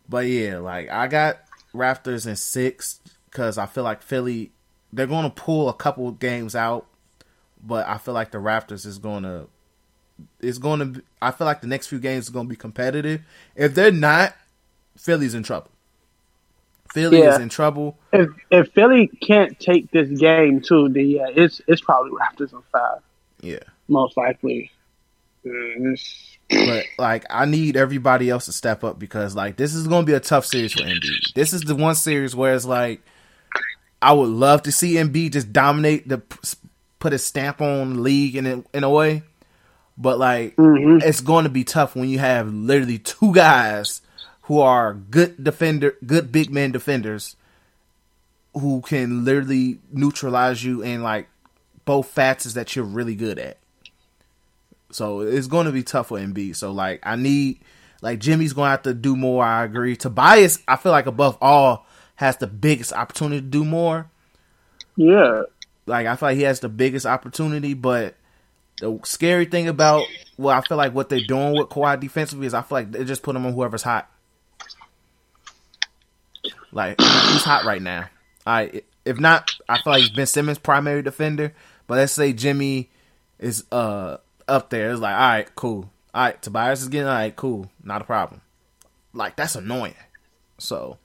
but 0.09 0.25
yeah, 0.25 0.57
like 0.57 0.89
I 0.89 1.07
got 1.07 1.39
Raptors 1.73 2.25
in 2.25 2.35
six 2.35 2.99
because 3.35 3.57
I 3.57 3.65
feel 3.65 3.83
like 3.83 4.01
Philly 4.01 4.51
they're 4.93 5.07
going 5.07 5.25
to 5.25 5.29
pull 5.29 5.67
a 5.67 5.73
couple 5.73 6.09
games 6.11 6.55
out, 6.55 6.85
but 7.61 7.85
I 7.85 7.97
feel 7.97 8.13
like 8.13 8.31
the 8.31 8.37
Raptors 8.37 8.85
is 8.85 8.97
going 8.97 9.23
to 9.23 9.47
is 10.39 10.57
going 10.57 10.79
to. 10.79 11.03
I 11.21 11.31
feel 11.31 11.45
like 11.45 11.59
the 11.59 11.67
next 11.67 11.87
few 11.87 11.99
games 11.99 12.29
are 12.29 12.31
going 12.31 12.45
to 12.45 12.49
be 12.49 12.55
competitive. 12.55 13.21
If 13.57 13.75
they're 13.75 13.91
not, 13.91 14.33
Philly's 14.97 15.33
in 15.33 15.43
trouble. 15.43 15.69
Philly 16.93 17.19
Yeah. 17.19 17.35
is 17.35 17.41
in 17.41 17.49
trouble. 17.49 17.97
if 18.13 18.29
if 18.49 18.71
Philly 18.71 19.07
can't 19.07 19.59
take 19.59 19.91
this 19.91 20.07
game 20.17 20.61
too, 20.61 20.87
then 20.87 21.07
yeah, 21.07 21.27
it's 21.29 21.59
it's 21.67 21.81
probably 21.81 22.11
Raptors 22.11 22.53
in 22.53 22.61
five, 22.71 22.99
Yeah. 23.41 23.59
most 23.89 24.15
likely. 24.15 24.71
Mm, 25.45 25.99
but 26.49 26.85
like 26.97 27.25
I 27.29 27.43
need 27.45 27.75
everybody 27.75 28.29
else 28.29 28.45
to 28.45 28.53
step 28.53 28.83
up 28.85 28.97
because 28.97 29.35
like 29.35 29.57
this 29.57 29.73
is 29.75 29.87
going 29.87 30.03
to 30.03 30.09
be 30.09 30.13
a 30.15 30.19
tough 30.21 30.45
series 30.45 30.71
for 30.73 30.83
Embiid. 30.83 31.33
This 31.35 31.51
is 31.51 31.61
the 31.61 31.75
one 31.75 31.95
series 31.95 32.33
where 32.35 32.55
it's 32.55 32.65
like 32.65 33.01
I 34.05 34.13
would 34.13 34.29
love 34.29 34.61
to 34.63 34.71
see 34.71 34.93
Embiid 34.93 35.31
just 35.31 35.51
dominate 35.51 36.07
the 36.07 36.21
put 36.99 37.11
a 37.11 37.17
stamp 37.17 37.59
on 37.59 38.03
league 38.03 38.35
in 38.35 38.45
a, 38.45 38.63
in 38.71 38.83
a 38.83 38.89
way, 38.89 39.23
but 39.97 40.19
like 40.19 40.55
mm-hmm. 40.57 40.99
it's 41.01 41.21
going 41.21 41.45
to 41.45 41.49
be 41.49 41.63
tough 41.63 41.95
when 41.95 42.07
you 42.07 42.19
have 42.19 42.53
literally 42.53 42.99
two 42.99 43.33
guys 43.33 44.01
who 44.43 44.59
are 44.59 44.93
good 44.93 45.43
defender, 45.43 45.95
good 46.05 46.31
big 46.31 46.51
man 46.51 46.71
defenders 46.71 47.35
who 48.53 48.81
can 48.81 49.25
literally 49.25 49.79
neutralize 49.91 50.63
you 50.63 50.83
in 50.83 51.01
like 51.01 51.27
both 51.85 52.07
facets 52.07 52.53
that 52.53 52.75
you're 52.75 52.85
really 52.85 53.15
good 53.15 53.39
at. 53.39 53.57
So 54.91 55.21
it's 55.21 55.47
going 55.47 55.65
to 55.65 55.71
be 55.71 55.81
tough 55.81 56.09
for 56.09 56.19
Embiid. 56.19 56.55
So 56.57 56.71
like 56.71 56.99
I 57.01 57.15
need 57.15 57.59
like 58.03 58.19
Jimmy's 58.19 58.53
going 58.53 58.67
to 58.67 58.71
have 58.71 58.83
to 58.83 58.93
do 58.93 59.15
more. 59.15 59.43
I 59.43 59.63
agree. 59.63 59.95
Tobias, 59.95 60.59
I 60.67 60.75
feel 60.75 60.91
like 60.91 61.07
above 61.07 61.39
all 61.41 61.87
has 62.15 62.37
the 62.37 62.47
biggest 62.47 62.93
opportunity 62.93 63.41
to 63.41 63.47
do 63.47 63.65
more. 63.65 64.09
yeah, 64.97 65.43
Like 65.85 66.07
I 66.07 66.15
feel 66.15 66.29
like 66.29 66.37
he 66.37 66.43
has 66.43 66.59
the 66.59 66.69
biggest 66.69 67.05
opportunity, 67.05 67.73
but 67.73 68.15
the 68.79 68.99
scary 69.03 69.45
thing 69.45 69.67
about 69.67 70.11
well, 70.37 70.57
I 70.57 70.61
feel 70.61 70.77
like 70.77 70.93
what 70.93 71.09
they're 71.09 71.21
doing 71.21 71.55
with 71.55 71.69
Kawhi 71.69 71.99
defensively 71.99 72.47
is 72.47 72.53
I 72.53 72.61
feel 72.61 72.77
like 72.77 72.91
they 72.91 73.03
just 73.05 73.23
put 73.23 73.35
him 73.35 73.45
on 73.45 73.53
whoever's 73.53 73.83
hot. 73.83 74.09
Like 76.71 76.99
he's 77.27 77.43
hot 77.43 77.65
right 77.65 77.81
now. 77.81 78.09
I 78.45 78.81
if 79.05 79.19
not, 79.19 79.49
I 79.69 79.77
feel 79.77 79.93
like 79.93 80.01
he's 80.01 80.09
Ben 80.09 80.25
Simmons' 80.27 80.57
primary 80.59 81.01
defender. 81.01 81.53
But 81.87 81.95
let's 81.97 82.13
say 82.13 82.33
Jimmy 82.33 82.89
is 83.39 83.65
uh 83.71 84.17
up 84.47 84.69
there. 84.69 84.91
It's 84.91 85.01
like, 85.01 85.15
all 85.15 85.19
right, 85.29 85.55
cool. 85.55 85.91
All 86.13 86.23
right, 86.23 86.41
Tobias 86.41 86.81
is 86.81 86.89
getting 86.89 87.07
all 87.07 87.13
right, 87.13 87.35
cool, 87.35 87.71
not 87.83 88.01
a 88.01 88.05
problem. 88.05 88.41
Like 89.13 89.35
that's 89.35 89.55
annoying. 89.55 89.95
So, 90.57 90.97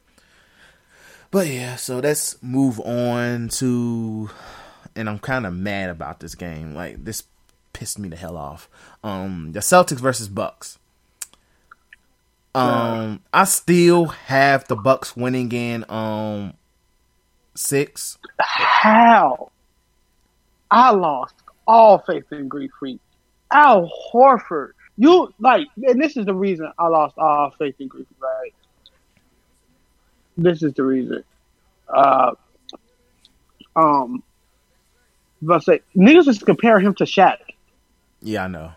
but 1.30 1.46
yeah, 1.46 1.76
so 1.76 1.98
let's 1.98 2.42
move 2.42 2.80
on 2.80 3.48
to, 3.48 4.30
and 4.96 5.08
I'm 5.08 5.18
kind 5.18 5.46
of 5.46 5.54
mad 5.54 5.90
about 5.90 6.20
this 6.20 6.34
game. 6.34 6.74
Like 6.74 7.04
this 7.04 7.24
pissed 7.72 7.98
me 7.98 8.08
the 8.08 8.16
hell 8.16 8.36
off. 8.36 8.68
Um, 9.04 9.52
the 9.52 9.60
Celtics 9.60 10.00
versus 10.00 10.28
Bucks. 10.28 10.78
Um, 12.54 13.22
I 13.32 13.44
still 13.44 14.06
have 14.06 14.66
the 14.66 14.74
Bucks 14.74 15.16
winning 15.16 15.52
in 15.52 15.84
um 15.88 16.54
six. 17.54 18.18
how? 18.40 19.52
I 20.70 20.90
lost 20.90 21.34
all 21.66 21.98
faith 21.98 22.24
in 22.32 22.48
Greek 22.48 22.70
Freak. 22.78 23.00
Al 23.52 23.90
Horford, 24.12 24.72
you 24.96 25.32
like, 25.38 25.66
and 25.82 26.00
this 26.00 26.16
is 26.16 26.26
the 26.26 26.34
reason 26.34 26.70
I 26.78 26.86
lost 26.88 27.16
all 27.18 27.52
faith 27.58 27.76
in 27.78 27.88
Greek. 27.88 28.06
Right? 28.20 28.54
This 30.40 30.62
is 30.62 30.72
the 30.72 30.82
reason. 30.82 31.22
Uh, 31.86 32.32
um, 33.76 34.22
but 35.42 35.62
say 35.62 35.80
niggas 35.94 36.28
is 36.28 36.38
comparing 36.38 36.86
him 36.86 36.94
to 36.94 37.04
Shaq. 37.04 37.36
Yeah, 38.22 38.44
I 38.44 38.48
know. 38.48 38.72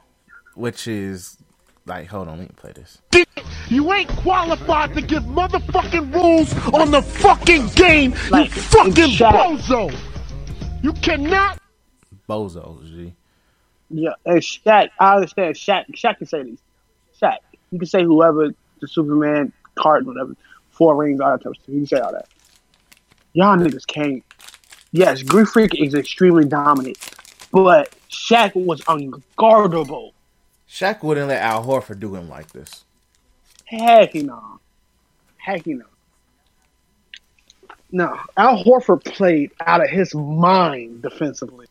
Which 0.55 0.87
is 0.89 1.37
like, 1.85 2.07
hold 2.07 2.27
on, 2.27 2.39
let 2.39 2.49
me 2.49 2.53
play 2.55 2.73
this. 2.73 3.01
You 3.69 3.93
ain't 3.93 4.09
qualified 4.09 4.93
to 4.95 5.01
give 5.01 5.23
motherfucking 5.23 6.13
rules 6.13 6.53
on 6.73 6.91
the 6.91 7.01
fucking 7.01 7.67
game, 7.69 8.13
Like, 8.29 8.53
you 8.53 8.61
fucking 8.61 8.93
Shaq. 8.93 9.31
bozo. 9.31 9.95
You 10.81 10.91
cannot. 10.93 11.59
Bozo, 12.29 12.85
G. 12.85 13.13
Yeah, 13.89 14.11
and 14.25 14.39
Shaq. 14.39 14.89
I 14.99 15.15
understand. 15.15 15.55
Shaq. 15.55 15.85
Shaq 15.95 16.17
can 16.17 16.27
say 16.27 16.43
these. 16.43 16.59
Shaq. 17.21 17.37
You 17.71 17.79
can 17.79 17.87
say 17.87 18.03
whoever 18.03 18.49
the 18.81 18.87
Superman 18.87 19.53
card, 19.75 20.05
whatever, 20.05 20.35
four 20.73 20.95
rings, 20.95 21.19
all 21.19 21.31
that 21.31 21.43
type 21.43 21.51
of 21.51 21.55
stuff. 21.55 21.69
You 21.69 21.79
can 21.79 21.87
say 21.87 21.99
all 21.99 22.11
that. 22.11 22.27
Y'all 23.33 23.57
niggas 23.57 23.87
can't. 23.87 24.23
Yes, 24.91 25.23
Greek 25.23 25.47
Freak 25.47 25.79
is 25.79 25.95
extremely 25.95 26.45
dominant, 26.45 26.97
but 27.51 27.93
Shaq 28.09 28.53
was 28.53 28.81
unguardable. 28.81 30.11
Shaq 30.69 31.01
wouldn't 31.03 31.29
let 31.29 31.41
Al 31.41 31.65
Horford 31.65 31.99
do 31.99 32.15
him 32.15 32.29
like 32.29 32.51
this. 32.51 32.83
Heck 33.65 34.13
no. 34.15 34.59
Heck 35.37 35.65
no. 35.65 35.85
No, 37.91 38.19
Al 38.37 38.63
Horford 38.63 39.03
played 39.03 39.51
out 39.65 39.83
of 39.83 39.89
his 39.89 40.15
mind 40.15 41.03
defensively. 41.03 41.67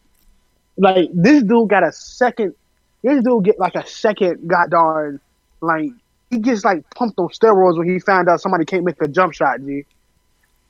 Like 0.76 1.10
this 1.12 1.42
dude 1.42 1.68
got 1.68 1.82
a 1.82 1.92
second. 1.92 2.54
This 3.02 3.22
dude 3.22 3.44
get 3.44 3.58
like 3.58 3.74
a 3.74 3.86
second 3.86 4.48
goddamn 4.48 5.20
like 5.60 5.90
he 6.32 6.38
gets 6.38 6.64
like 6.64 6.88
pumped 6.94 7.18
on 7.18 7.28
steroids 7.28 7.76
when 7.76 7.86
he 7.86 7.98
found 7.98 8.26
out 8.26 8.40
somebody 8.40 8.64
can't 8.64 8.84
make 8.84 9.00
a 9.02 9.06
jump 9.06 9.34
shot. 9.34 9.60
G. 9.60 9.84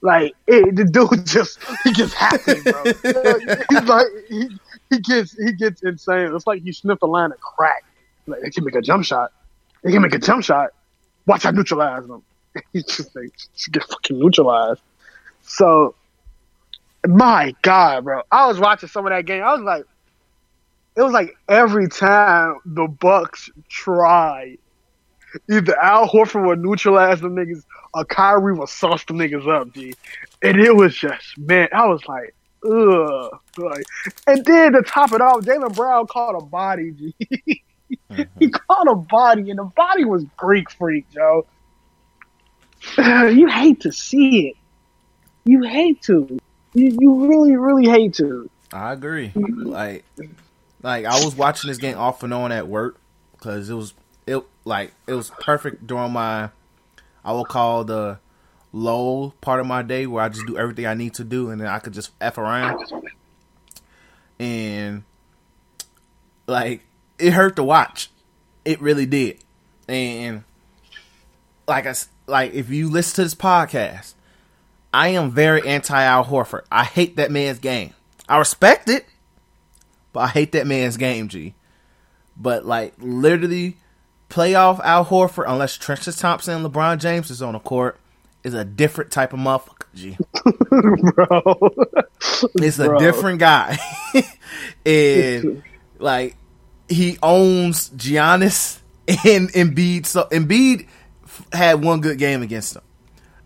Like 0.01 0.35
it, 0.49 0.75
the 0.75 0.85
dude 0.85 1.25
just 1.27 1.61
he 1.85 1.93
gets 1.93 2.13
happy, 2.13 2.61
bro. 2.63 2.83
He's 3.71 3.89
like 3.89 4.07
he, 4.29 4.49
he 4.91 4.99
gets 4.99 5.33
he 5.39 5.53
gets 5.53 5.83
insane. 5.85 6.35
It's 6.35 6.49
like 6.49 6.63
he 6.63 6.73
sniffed 6.73 7.03
a 7.03 7.07
line 7.07 7.31
of 7.31 7.41
crack. 7.41 7.85
Like 8.27 8.41
they 8.43 8.51
can 8.51 8.65
make 8.65 8.75
a 8.75 8.83
jump 8.83 9.05
shot. 9.05 9.33
They 9.85 9.93
can 9.93 10.03
make 10.03 10.15
a 10.15 10.19
jump 10.19 10.43
shot. 10.43 10.71
Watch 11.27 11.47
I 11.47 11.53
neutralize 11.53 12.09
them. 12.09 12.25
He's 12.73 12.85
just 12.85 13.15
like 13.15 13.33
get 13.71 13.85
fucking 13.85 14.19
neutralized. 14.19 14.83
So, 15.43 15.95
my 17.07 17.55
God, 17.63 18.03
bro, 18.03 18.23
I 18.33 18.49
was 18.49 18.59
watching 18.59 18.89
some 18.89 19.07
of 19.07 19.11
that 19.11 19.27
game. 19.27 19.45
I 19.45 19.53
was 19.53 19.63
like, 19.63 19.85
it 20.97 21.03
was 21.03 21.13
like 21.13 21.37
every 21.49 21.89
time 21.89 22.59
the 22.65 22.89
Bucks 22.89 23.49
tried 23.69 24.59
either 25.51 25.79
Al 25.79 26.09
Horford 26.09 26.47
would 26.47 26.61
neutralize 26.61 27.21
them 27.21 27.37
niggas 27.37 27.65
or 27.95 28.05
Kyrie 28.05 28.55
would 28.55 28.69
sauce 28.69 29.05
them 29.05 29.19
niggas 29.19 29.49
up, 29.49 29.73
G. 29.73 29.95
And 30.43 30.61
it 30.61 30.75
was 30.75 30.97
just, 30.97 31.39
man, 31.39 31.69
I 31.73 31.87
was 31.87 32.03
like, 32.07 32.35
ugh. 32.65 33.39
Like, 33.57 33.85
and 34.27 34.45
then 34.45 34.73
to 34.73 34.83
top 34.83 35.13
it 35.13 35.21
off, 35.21 35.41
Jaylen 35.43 35.75
Brown 35.75 36.07
caught 36.07 36.35
a 36.35 36.45
body, 36.45 36.93
G. 36.93 37.15
he 37.19 37.99
mm-hmm. 38.11 38.49
caught 38.49 38.89
a 38.89 38.95
body, 38.95 39.51
and 39.51 39.59
the 39.59 39.65
body 39.65 40.05
was 40.05 40.25
Greek 40.37 40.71
freak, 40.71 41.11
Joe. 41.11 41.47
You 42.99 43.47
hate 43.47 43.81
to 43.83 43.93
see 43.93 44.49
it. 44.49 44.57
You 45.45 45.63
hate 45.63 46.03
to. 46.03 46.39
You, 46.75 46.97
you 47.01 47.27
really, 47.27 47.57
really 47.57 47.89
hate 47.89 48.15
to. 48.15 48.51
I 48.73 48.93
agree. 48.93 49.33
Like, 49.35 50.05
like 50.83 51.05
I 51.05 51.23
was 51.25 51.37
watching 51.37 51.69
this 51.69 51.79
game 51.79 51.97
off 51.99 52.23
and 52.23 52.33
on 52.33 52.51
at 52.51 52.67
work 52.67 52.99
because 53.33 53.71
it 53.71 53.75
was 53.75 53.95
it 54.27 54.43
like 54.65 54.93
it 55.07 55.15
was 55.15 55.31
perfect 55.31 55.87
during 55.87 56.13
my 56.13 56.51
I 57.25 57.33
will 57.33 57.45
call 57.45 57.85
the 57.85 58.19
low 58.73 59.35
part 59.41 59.61
of 59.61 59.67
my 59.67 59.83
day 59.83 60.07
where 60.07 60.25
I 60.25 60.29
just 60.29 60.47
do 60.47 60.57
everything 60.57 60.87
I 60.87 60.95
need 60.95 61.15
to 61.15 61.25
do 61.25 61.51
and 61.51 61.61
then 61.61 61.69
I 61.69 61.79
could 61.79 61.93
just 61.93 62.11
f 62.21 62.39
around. 62.39 62.81
And 64.39 65.05
like 66.47 66.83
it 67.19 67.33
hurt 67.33 67.57
to 67.57 67.63
watch. 67.63 68.11
It 68.65 68.81
really 68.81 69.07
did. 69.07 69.39
And 69.89 70.45
like 71.69 71.87
I 71.87 71.95
like 72.27 72.55
if 72.55 72.71
you 72.71 72.91
listen 72.91 73.17
to 73.17 73.23
this 73.25 73.35
podcast, 73.35 74.15
I 74.93 75.09
am 75.09 75.31
very 75.31 75.67
anti 75.67 76.03
Al 76.03 76.25
Horford. 76.25 76.65
I 76.71 76.85
hate 76.85 77.17
that 77.17 77.31
man's 77.31 77.59
game. 77.59 77.95
I 78.29 78.39
respect 78.39 78.89
it, 78.89 79.07
but 80.13 80.21
I 80.21 80.29
hate 80.29 80.53
that 80.53 80.67
man's 80.67 80.97
game, 80.97 81.29
G. 81.29 81.55
But 82.37 82.65
like 82.65 82.95
literally, 82.99 83.77
playoff 84.33 84.81
Al 84.83 85.05
Horford, 85.05 85.45
unless 85.47 85.77
Trenton 85.77 86.13
Thompson 86.15 86.65
and 86.65 86.73
LeBron 86.73 86.99
James 86.99 87.31
is 87.31 87.43
on 87.43 87.53
the 87.53 87.59
court, 87.61 87.99
is 88.43 88.55
a 88.55 88.65
different 88.65 89.11
type 89.11 89.33
of 89.33 89.39
motherfucker, 89.39 89.85
G. 89.95 90.17
Bro. 91.15 91.75
It's 92.57 92.79
a 92.79 92.99
different 92.99 93.39
guy, 93.39 93.79
and 94.87 95.63
like 95.99 96.37
he 96.89 97.19
owns 97.23 97.91
Giannis 97.91 98.79
and 99.07 99.51
Embiid. 99.53 100.07
So 100.07 100.27
Embiid 100.31 100.87
f- 101.25 101.47
had 101.53 101.85
one 101.85 102.01
good 102.01 102.19
game 102.19 102.43
against 102.43 102.75
him. 102.77 102.83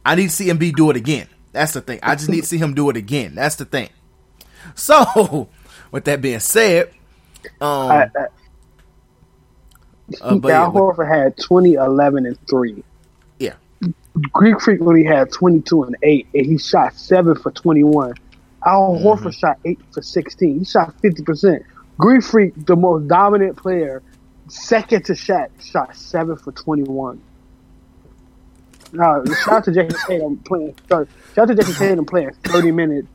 I 0.05 0.15
need 0.15 0.29
to 0.29 0.35
see 0.35 0.47
Embiid 0.47 0.77
do 0.77 0.91
it 0.91 0.97
again. 0.97 1.27
That's 1.53 1.73
the 1.73 1.81
thing. 1.81 1.99
I 2.03 2.15
just 2.15 2.29
need 2.29 2.43
to 2.43 2.47
see 2.47 2.59
him 2.59 2.75
do 2.75 2.89
it 2.91 2.97
again. 2.97 3.35
That's 3.35 3.57
the 3.57 3.65
thing. 3.65 3.89
So, 4.75 5.49
with 5.91 6.05
that 6.05 6.21
being 6.21 6.41
said, 6.41 6.91
um, 7.61 7.91
I- 7.91 8.11
I- 8.17 8.27
uh, 10.21 10.37
but 10.37 10.53
Al 10.53 10.73
with- 10.73 10.83
Horford 10.97 11.09
had 11.09 11.37
20, 11.37 11.75
11, 11.75 12.27
and 12.27 12.39
3. 12.49 12.83
yeah, 13.39 13.55
Greek 14.33 14.61
Freak 14.61 14.81
only 14.81 15.05
had 15.05 15.31
22 15.33 15.83
and 15.85 15.97
8, 16.03 16.27
and 16.35 16.47
he 16.47 16.59
shot 16.59 16.95
7 16.95 17.35
for 17.37 17.51
21. 17.51 18.15
Al 18.65 18.95
Mm-hmm. 18.95 19.07
Horford 19.07 19.35
shot 19.35 19.59
8 19.65 19.79
for 19.93 20.03
16. 20.03 20.59
He 20.61 20.65
shot 20.65 20.95
50%. 21.03 21.63
Greek 21.99 22.23
Freak, 22.25 22.53
the 22.67 22.77
most 22.77 23.09
dominant 23.09 23.57
player, 23.57 24.03
second 24.49 25.05
to 25.07 25.13
Shaq, 25.13 25.49
shot 25.61 25.97
7 25.97 26.37
for 26.37 26.53
21. 26.53 27.21
Uh, 28.99 29.25
shout 29.35 29.49
out 29.55 29.65
to 29.65 29.73
Jason 29.73 29.99
Tatum 30.07 30.37
playing. 30.39 30.75
Sorry, 30.89 31.07
shout 31.35 31.51
out 31.51 31.57
to 31.57 31.63
Jayson 31.63 31.75
Tatum 31.75 32.05
playing 32.07 32.33
30 32.45 32.71
minutes, 32.73 33.09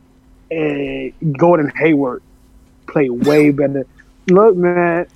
and 0.52 1.14
Gordon 1.38 1.72
Hayward 1.76 2.22
played 2.88 3.12
way 3.26 3.52
better. 3.52 3.86
Look, 4.30 4.56
man, 4.56 5.08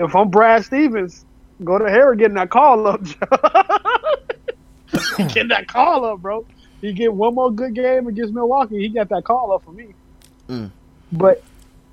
if 0.00 0.16
I'm 0.16 0.30
Brad 0.30 0.64
Stevens, 0.64 1.24
go 1.62 1.78
to 1.78 1.88
Hayward 1.88 2.18
getting 2.18 2.34
that 2.34 2.50
call 2.50 2.86
up. 2.86 3.02
getting 5.16 5.48
that 5.48 5.68
call 5.68 6.04
up, 6.04 6.20
bro. 6.20 6.46
He 6.80 6.92
get 6.92 7.12
one 7.12 7.34
more 7.34 7.50
good 7.50 7.74
game 7.74 8.06
against 8.06 8.32
Milwaukee. 8.32 8.78
He 8.78 8.88
got 8.88 9.08
that 9.10 9.24
call 9.24 9.52
up 9.52 9.64
for 9.64 9.72
me. 9.72 9.94
Mm. 10.48 10.70
But 11.12 11.42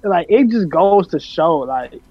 like, 0.03 0.27
it 0.29 0.49
just 0.49 0.69
goes 0.69 1.07
to 1.07 1.19
show, 1.19 1.57
like, 1.57 2.01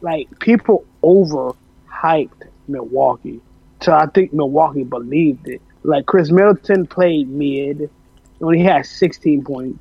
like 0.00 0.38
people 0.38 0.86
overhyped 1.02 2.48
Milwaukee. 2.66 3.40
So 3.82 3.92
I 3.92 4.06
think 4.06 4.32
Milwaukee 4.32 4.84
believed 4.84 5.48
it. 5.48 5.60
Like 5.82 6.06
Khris 6.06 6.30
Middleton 6.30 6.86
played 6.86 7.28
mid, 7.28 7.90
when 8.38 8.56
he 8.56 8.64
had 8.64 8.86
16 8.86 9.44
points. 9.44 9.78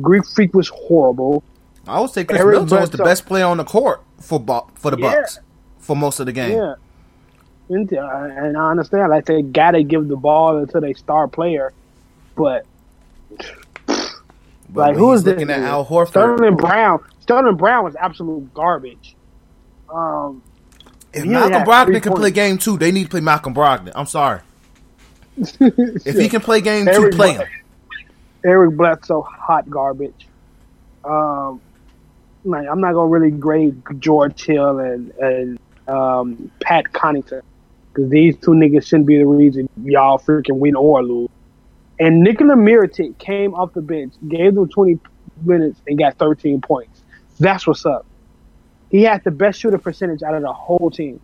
Greek 0.00 0.24
Freak 0.26 0.54
was 0.54 0.68
horrible. 0.68 1.42
I 1.86 2.00
would 2.00 2.10
say 2.10 2.24
Chris 2.24 2.40
Eric 2.40 2.54
Middleton 2.54 2.80
was 2.80 2.90
the 2.90 2.98
best 2.98 3.26
player 3.26 3.44
on 3.44 3.56
the 3.56 3.64
court 3.64 4.02
for 4.20 4.38
for 4.74 4.90
the 4.90 4.98
Yeah. 4.98 5.14
Bucks 5.16 5.38
for 5.78 5.96
most 5.96 6.20
of 6.20 6.26
the 6.26 6.32
game. 6.32 6.56
Yeah. 6.56 6.74
And, 7.68 7.92
uh, 7.92 8.00
I 8.00 8.70
understand, 8.70 9.10
like 9.10 9.26
they 9.26 9.42
gotta 9.42 9.82
give 9.82 10.08
the 10.08 10.16
ball 10.16 10.66
to 10.66 10.80
their 10.80 10.94
star 10.94 11.28
player, 11.28 11.72
but 12.36 12.66
But 14.72 14.88
like 14.88 14.96
who 14.96 15.12
is 15.12 15.24
this? 15.24 15.40
at? 15.42 15.50
Al 15.50 15.84
Horford? 15.84 16.08
Sterling 16.08 16.56
Brown. 16.56 17.00
Sterling 17.20 17.56
Brown 17.56 17.84
was 17.84 17.96
absolute 17.96 18.52
garbage. 18.54 19.16
Um, 19.92 20.42
If 21.12 21.24
Malcolm 21.24 21.62
Brogdon 21.64 22.02
can 22.02 22.12
play 22.14 22.30
game 22.30 22.58
two, 22.58 22.76
they 22.76 22.92
need 22.92 23.04
to 23.04 23.08
play 23.10 23.20
Malcolm 23.20 23.54
Brogdon. 23.54 23.92
I'm 23.94 24.06
sorry. 24.06 24.40
If 25.60 26.16
he 26.18 26.28
can 26.28 26.40
play 26.40 26.60
game 26.60 26.86
two, 26.86 26.92
Eric 26.92 27.14
play 27.14 27.32
him. 27.34 27.46
Eric 28.44 28.76
Bledsoe, 28.76 29.22
hot 29.22 29.68
garbage. 29.70 30.28
Um, 31.04 31.60
like 32.44 32.66
I'm 32.68 32.80
not 32.80 32.94
gonna 32.94 33.08
really 33.08 33.30
grade 33.30 33.82
George 33.98 34.44
Hill 34.44 34.78
and 34.78 35.10
and 35.12 35.58
um, 35.88 36.50
Pat 36.60 36.92
Connaughton 36.92 37.42
because 37.92 38.10
these 38.10 38.36
two 38.36 38.52
niggas 38.52 38.86
shouldn't 38.86 39.06
be 39.06 39.18
the 39.18 39.26
reason 39.26 39.68
y'all 39.82 40.18
freaking 40.18 40.58
win 40.58 40.76
or 40.76 41.02
lose. 41.02 41.28
And 41.98 42.22
Nikola 42.22 42.54
Mirotic 42.54 43.18
came 43.18 43.54
off 43.54 43.74
the 43.74 43.82
bench, 43.82 44.14
gave 44.26 44.54
them 44.54 44.68
20 44.68 44.98
minutes, 45.44 45.80
and 45.86 45.98
got 45.98 46.16
13 46.16 46.60
points. 46.60 47.02
That's 47.38 47.66
what's 47.66 47.84
up. 47.84 48.06
He 48.90 49.02
had 49.02 49.22
the 49.24 49.30
best 49.30 49.60
shooting 49.60 49.80
percentage 49.80 50.22
out 50.22 50.34
of 50.34 50.42
the 50.42 50.52
whole 50.52 50.90
team. 50.90 51.20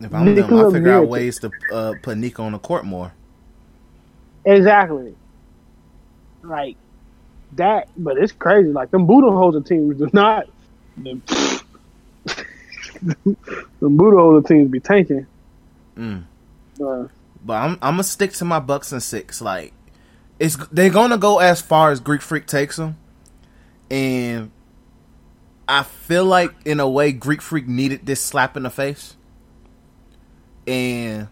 If 0.00 0.14
I'm 0.14 0.26
them, 0.26 0.34
Nikola 0.34 0.64
I'll 0.64 0.70
figure 0.72 0.92
out 0.92 1.08
ways 1.08 1.38
to 1.40 1.50
uh, 1.72 1.94
put 2.00 2.16
Nico 2.18 2.42
on 2.44 2.52
the 2.52 2.58
court 2.58 2.84
more. 2.84 3.12
Exactly. 4.44 5.14
Like 6.42 6.76
that, 7.56 7.88
but 7.96 8.18
it's 8.18 8.32
crazy. 8.32 8.70
Like 8.70 8.90
them 8.90 9.06
Budenholzer 9.06 9.66
teams 9.66 9.98
do 9.98 10.08
not. 10.12 10.46
The, 10.96 11.20
the 13.02 13.36
Budenholzer 13.82 14.46
teams 14.46 14.70
be 14.70 14.80
tanking. 14.80 15.26
Mm. 15.96 16.24
Uh, 16.82 17.08
But 17.44 17.54
I'm 17.54 17.72
I'm 17.82 17.94
gonna 17.94 18.02
stick 18.04 18.32
to 18.34 18.44
my 18.44 18.58
Bucks 18.60 18.92
and 18.92 19.02
six. 19.02 19.40
Like 19.40 19.72
it's 20.38 20.56
they're 20.70 20.90
gonna 20.90 21.18
go 21.18 21.38
as 21.38 21.60
far 21.60 21.90
as 21.90 22.00
Greek 22.00 22.22
Freak 22.22 22.46
takes 22.46 22.76
them, 22.76 22.96
and 23.90 24.50
I 25.68 25.82
feel 25.82 26.24
like 26.24 26.52
in 26.64 26.80
a 26.80 26.88
way 26.88 27.12
Greek 27.12 27.42
Freak 27.42 27.66
needed 27.66 28.06
this 28.06 28.22
slap 28.22 28.56
in 28.56 28.64
the 28.64 28.70
face, 28.70 29.16
and 30.66 31.28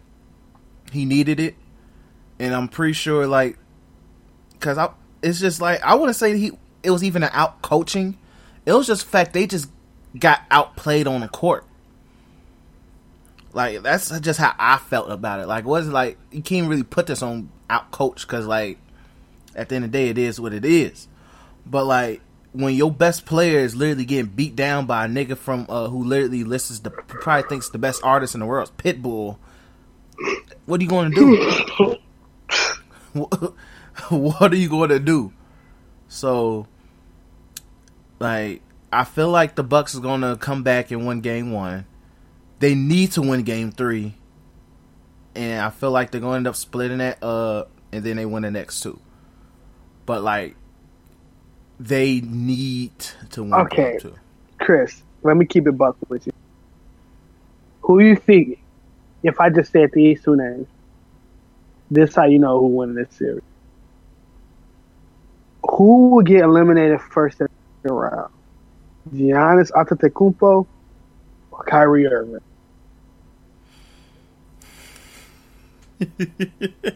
he 0.91 1.05
needed 1.05 1.39
it, 1.39 1.55
and 2.39 2.53
I'm 2.55 2.67
pretty 2.67 2.93
sure 2.93 3.27
like 3.27 3.57
because 4.53 4.77
I 4.77 4.89
it's 5.25 5.39
just 5.39 5.59
like 5.59 5.81
I 5.83 5.95
wouldn't 5.95 6.15
say 6.15 6.37
he 6.37 6.51
it 6.83 6.91
was 6.91 7.03
even 7.03 7.23
an 7.23 7.31
out 7.33 7.63
coaching, 7.63 8.17
it 8.65 8.71
was 8.71 8.85
just 8.85 9.05
fact 9.05 9.33
they 9.33 9.47
just 9.47 9.69
got 10.17 10.41
outplayed 10.51 11.07
on 11.07 11.21
the 11.21 11.27
court. 11.27 11.65
Like 13.51 13.81
that's 13.81 14.17
just 14.19 14.39
how 14.39 14.53
I 14.59 14.77
felt 14.77 15.09
about 15.09 15.39
it. 15.39 15.47
Like 15.47 15.63
it 15.63 15.67
wasn't 15.67 15.95
like 15.95 16.17
you 16.31 16.43
can't 16.43 16.69
really 16.69 16.83
put 16.83 17.07
this 17.07 17.23
on 17.23 17.49
out 17.69 17.89
coach 17.89 18.21
because 18.27 18.45
like 18.45 18.77
at 19.55 19.69
the 19.69 19.75
end 19.75 19.85
of 19.85 19.91
the 19.91 19.97
day 19.97 20.09
it 20.09 20.19
is 20.19 20.39
what 20.39 20.53
it 20.53 20.63
is. 20.63 21.07
But 21.65 21.85
like 21.85 22.21
when 22.51 22.75
your 22.75 22.91
best 22.91 23.25
player 23.25 23.59
is 23.59 23.75
literally 23.75 24.05
getting 24.05 24.27
beat 24.27 24.55
down 24.55 24.85
by 24.85 25.05
a 25.05 25.07
nigga 25.07 25.35
from 25.35 25.65
uh, 25.69 25.87
who 25.87 26.03
literally 26.03 26.43
listens 26.43 26.81
to 26.81 26.91
probably 26.91 27.49
thinks 27.49 27.69
the 27.69 27.79
best 27.79 28.03
artist 28.03 28.35
in 28.35 28.41
the 28.41 28.45
world 28.45 28.69
is 28.69 28.75
Pitbull. 28.77 29.37
What 30.65 30.79
are 30.79 30.83
you 30.83 30.89
going 30.89 31.11
to 31.11 31.97
do? 33.15 33.55
what 34.09 34.53
are 34.53 34.57
you 34.57 34.69
going 34.69 34.89
to 34.89 34.99
do? 34.99 35.33
So 36.07 36.67
like 38.19 38.61
I 38.91 39.03
feel 39.03 39.29
like 39.29 39.55
the 39.55 39.63
Bucks 39.63 39.93
is 39.93 39.99
going 39.99 40.21
to 40.21 40.37
come 40.37 40.63
back 40.63 40.91
and 40.91 41.05
win 41.05 41.21
game 41.21 41.51
1 41.51 41.85
they 42.59 42.75
need 42.75 43.11
to 43.13 43.21
win 43.21 43.43
game 43.43 43.71
three, 43.71 44.15
and 45.35 45.61
I 45.61 45.69
feel 45.69 45.91
like 45.91 46.11
they're 46.11 46.21
going 46.21 46.33
to 46.33 46.37
end 46.37 46.47
up 46.47 46.55
splitting 46.55 46.99
that 46.99 47.21
up, 47.23 47.69
and 47.91 48.03
then 48.03 48.17
they 48.17 48.25
win 48.25 48.43
the 48.43 48.51
next 48.51 48.81
two. 48.81 48.99
But 50.05 50.23
like, 50.23 50.55
they 51.79 52.21
need 52.21 52.97
to 53.31 53.43
win 53.43 53.67
Okay. 53.67 53.91
game 53.91 53.99
two. 53.99 54.15
Chris, 54.59 55.03
let 55.23 55.35
me 55.35 55.45
keep 55.45 55.67
it 55.67 55.77
buck 55.77 55.97
with 56.09 56.25
you. 56.25 56.33
Who 57.81 58.01
you 58.01 58.15
think? 58.15 58.59
If 59.23 59.39
I 59.39 59.49
just 59.49 59.71
say 59.71 59.81
said 59.81 59.91
these 59.93 60.23
two 60.23 60.35
names, 60.35 60.67
this 61.89 62.15
how 62.15 62.25
you 62.25 62.39
know 62.39 62.59
who 62.59 62.67
won 62.67 62.95
this 62.95 63.13
series 63.15 63.41
who 65.69 66.09
would 66.11 66.25
get 66.25 66.43
eliminated 66.43 67.01
first 67.01 67.41
in 67.41 67.47
the 67.83 67.93
round? 67.93 68.33
Giannis 69.13 69.71
Antetokounmpo 69.71 70.65
or 71.51 71.63
Kyrie 71.63 72.07
Irving? 72.07 72.39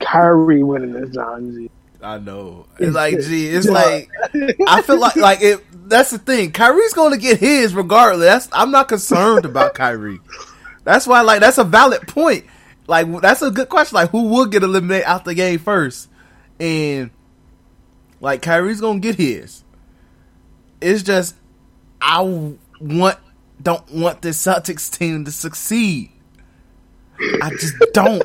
Kyrie 0.00 0.62
winning 0.62 0.92
this 0.92 1.16
round, 1.16 1.70
I 2.02 2.18
know. 2.18 2.66
It's 2.78 2.94
like, 2.94 3.20
gee, 3.20 3.48
it's 3.48 3.68
like 3.68 4.10
I 4.66 4.82
feel 4.82 4.98
like 4.98 5.16
like 5.28 5.42
it. 5.42 5.64
That's 5.88 6.10
the 6.10 6.18
thing. 6.18 6.52
Kyrie's 6.52 6.92
going 6.92 7.12
to 7.12 7.18
get 7.18 7.40
his 7.40 7.74
regardless. 7.74 8.24
That's, 8.24 8.48
I'm 8.52 8.70
not 8.70 8.88
concerned 8.88 9.44
about 9.44 9.74
Kyrie. 9.74 10.20
That's 10.84 11.06
why, 11.06 11.22
like, 11.22 11.40
that's 11.40 11.58
a 11.58 11.64
valid 11.64 12.06
point. 12.06 12.44
Like, 12.90 13.20
that's 13.20 13.40
a 13.40 13.52
good 13.52 13.68
question. 13.68 13.94
Like, 13.94 14.10
who 14.10 14.24
would 14.24 14.50
get 14.50 14.64
eliminated 14.64 15.06
out 15.06 15.24
the 15.24 15.32
game 15.32 15.60
first? 15.60 16.08
And 16.58 17.12
like, 18.20 18.42
Kyrie's 18.42 18.80
going 18.80 19.00
to 19.00 19.08
get 19.08 19.14
his. 19.14 19.62
It's 20.80 21.04
just 21.04 21.36
I 22.02 22.22
want 22.80 23.16
don't 23.62 23.88
want 23.92 24.22
this 24.22 24.44
Celtics 24.44 24.90
team 24.90 25.24
to 25.24 25.30
succeed. 25.30 26.10
I 27.40 27.50
just 27.50 27.74
don't. 27.92 28.24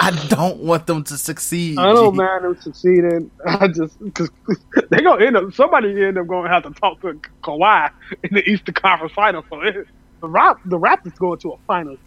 I 0.00 0.10
don't 0.28 0.58
want 0.64 0.88
them 0.88 1.04
to 1.04 1.16
succeed. 1.16 1.78
I 1.78 1.92
don't 1.92 2.14
G. 2.14 2.18
mind 2.18 2.44
them 2.44 2.60
succeeding. 2.60 3.30
I 3.46 3.68
just 3.68 4.02
because 4.02 4.30
they 4.90 5.00
gonna 5.00 5.24
end 5.24 5.36
up 5.36 5.52
somebody 5.52 6.02
end 6.02 6.18
up 6.18 6.26
gonna 6.26 6.48
have 6.48 6.64
to 6.64 6.70
talk 6.70 7.00
to 7.02 7.20
Kawhi 7.44 7.92
in 8.24 8.34
the 8.34 8.50
Eastern 8.50 8.74
Conference 8.74 9.12
Final. 9.12 9.44
So 9.48 9.60
it, 9.60 9.86
the 10.20 10.28
Rap 10.28 10.58
the 10.64 10.78
Raptors 10.78 11.16
going 11.18 11.38
to 11.40 11.52
a 11.52 11.58
finals, 11.68 12.00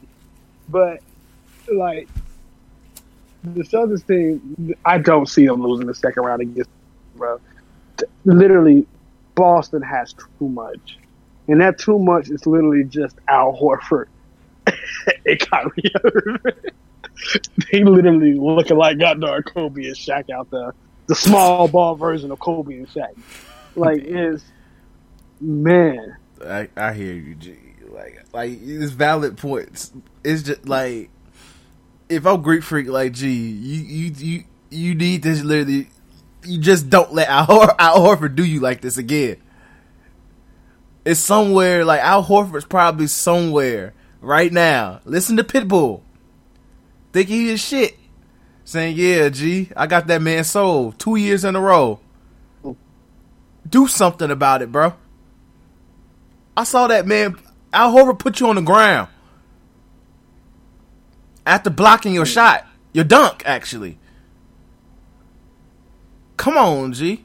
but 0.67 0.99
like 1.73 2.07
the 3.43 3.63
Celtics 3.63 4.07
team, 4.07 4.75
I 4.85 4.97
don't 4.97 5.27
see 5.27 5.45
them 5.45 5.61
losing 5.61 5.87
the 5.87 5.95
second 5.95 6.23
round 6.23 6.41
against 6.41 6.69
bro. 7.15 7.39
Literally, 8.25 8.85
Boston 9.35 9.81
has 9.81 10.13
too 10.13 10.49
much, 10.49 10.97
and 11.47 11.61
that 11.61 11.77
too 11.77 11.99
much 11.99 12.29
is 12.29 12.45
literally 12.45 12.83
just 12.83 13.17
Al 13.27 13.53
Horford 13.53 14.07
and 15.25 15.39
Kyrie 15.39 15.91
Irving. 16.03 16.71
they 17.71 17.83
literally 17.83 18.33
looking 18.33 18.77
like 18.77 18.97
goddamn 18.97 19.43
Kobe 19.43 19.85
and 19.85 19.95
Shaq 19.95 20.29
out 20.29 20.49
there. 20.51 20.73
The 21.07 21.15
small 21.15 21.67
ball 21.67 21.95
version 21.95 22.31
of 22.31 22.39
Kobe 22.39 22.77
and 22.77 22.87
Shaq. 22.87 23.15
Like 23.75 24.01
is 24.05 24.43
man. 25.39 26.17
I, 26.45 26.67
I 26.75 26.93
hear 26.93 27.13
you, 27.13 27.35
G. 27.35 27.55
Like, 27.89 28.25
like 28.33 28.59
it's 28.61 28.91
valid 28.91 29.37
points. 29.37 29.93
It's 30.23 30.43
just 30.43 30.67
like 30.67 31.09
if 32.09 32.25
I'm 32.25 32.41
Greek 32.41 32.63
freak, 32.63 32.87
like, 32.87 33.13
G, 33.13 33.29
you 33.29 33.81
you 33.81 34.13
you 34.17 34.43
you 34.69 34.95
need 34.95 35.23
this 35.23 35.43
literally. 35.43 35.87
You 36.43 36.59
just 36.59 36.89
don't 36.89 37.11
let 37.11 37.27
Al, 37.27 37.45
Hor- 37.45 37.81
Al 37.81 37.99
Horford 37.99 38.35
do 38.35 38.45
you 38.45 38.59
like 38.59 38.81
this 38.81 38.97
again. 38.97 39.37
It's 41.03 41.19
somewhere 41.19 41.83
like 41.85 42.01
Al 42.01 42.23
Horford's 42.23 42.65
probably 42.65 43.07
somewhere 43.07 43.93
right 44.21 44.51
now. 44.51 45.01
Listen 45.05 45.37
to 45.37 45.43
Pitbull, 45.43 46.01
thinking 47.13 47.35
he 47.35 47.49
is 47.49 47.61
shit, 47.61 47.97
saying, 48.63 48.95
"Yeah, 48.95 49.29
G, 49.29 49.71
I 49.75 49.87
got 49.87 50.07
that 50.07 50.21
man 50.21 50.43
sold 50.43 50.99
two 50.99 51.15
years 51.15 51.43
in 51.43 51.55
a 51.55 51.61
row." 51.61 51.99
Do 53.67 53.87
something 53.87 54.29
about 54.29 54.61
it, 54.61 54.71
bro. 54.71 54.93
I 56.55 56.63
saw 56.63 56.87
that 56.87 57.07
man. 57.07 57.35
Al 57.73 57.93
Horford 57.93 58.19
put 58.19 58.39
you 58.39 58.47
on 58.47 58.55
the 58.55 58.61
ground 58.61 59.09
after 61.45 61.69
blocking 61.69 62.13
your 62.13 62.25
shot, 62.25 62.65
your 62.93 63.05
dunk, 63.05 63.43
actually. 63.45 63.97
Come 66.37 66.57
on, 66.57 66.93
G. 66.93 67.23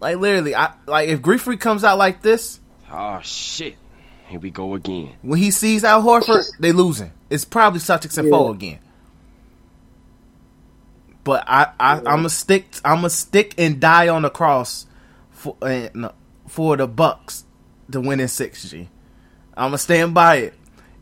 Like 0.00 0.16
literally, 0.18 0.54
I 0.54 0.74
like 0.86 1.08
if 1.08 1.20
Grief 1.20 1.42
Freak 1.42 1.60
comes 1.60 1.82
out 1.84 1.98
like 1.98 2.22
this 2.22 2.60
Oh 2.90 3.20
shit. 3.22 3.76
Here 4.28 4.40
we 4.40 4.50
go 4.50 4.74
again. 4.74 5.14
when 5.22 5.38
he 5.38 5.50
sees 5.50 5.84
Al 5.84 6.02
Horford, 6.02 6.44
they 6.60 6.72
losing. 6.72 7.12
It's 7.30 7.44
probably 7.44 7.80
Celtics 7.80 8.18
and 8.18 8.28
four 8.28 8.52
again. 8.52 8.78
But 11.24 11.44
I, 11.46 11.72
I 11.78 12.00
I'm 12.06 12.24
a 12.24 12.30
stick. 12.30 12.66
I'm 12.84 13.04
a 13.04 13.10
stick 13.10 13.54
and 13.58 13.80
die 13.80 14.08
on 14.08 14.22
the 14.22 14.30
cross 14.30 14.86
for 15.30 15.56
uh, 15.62 15.88
no, 15.94 16.12
for 16.46 16.76
the 16.76 16.86
Bucks 16.86 17.44
to 17.90 18.00
win 18.00 18.20
in 18.20 18.28
six. 18.28 18.68
G. 18.70 18.88
I'm 19.56 19.68
gonna 19.68 19.78
stand 19.78 20.14
by 20.14 20.36
it. 20.36 20.54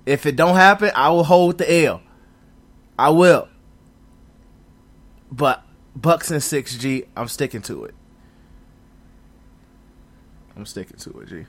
If 0.07 0.24
it 0.24 0.36
don't 0.36 0.54
happen, 0.54 0.92
I 0.94 1.11
will 1.11 1.24
hold 1.24 1.59
the 1.59 1.84
L. 1.84 2.00
I 2.96 3.11
will. 3.11 3.48
But 5.30 5.64
Bucks 5.96 6.30
and 6.30 6.42
six 6.42 6.78
G. 6.78 7.04
I'm 7.16 7.28
sticking 7.28 7.62
to 7.62 7.84
it. 7.84 7.94
I'm 10.57 10.64
sticking 10.64 10.96
to 10.98 11.20
it, 11.20 11.28
G. 11.28 11.46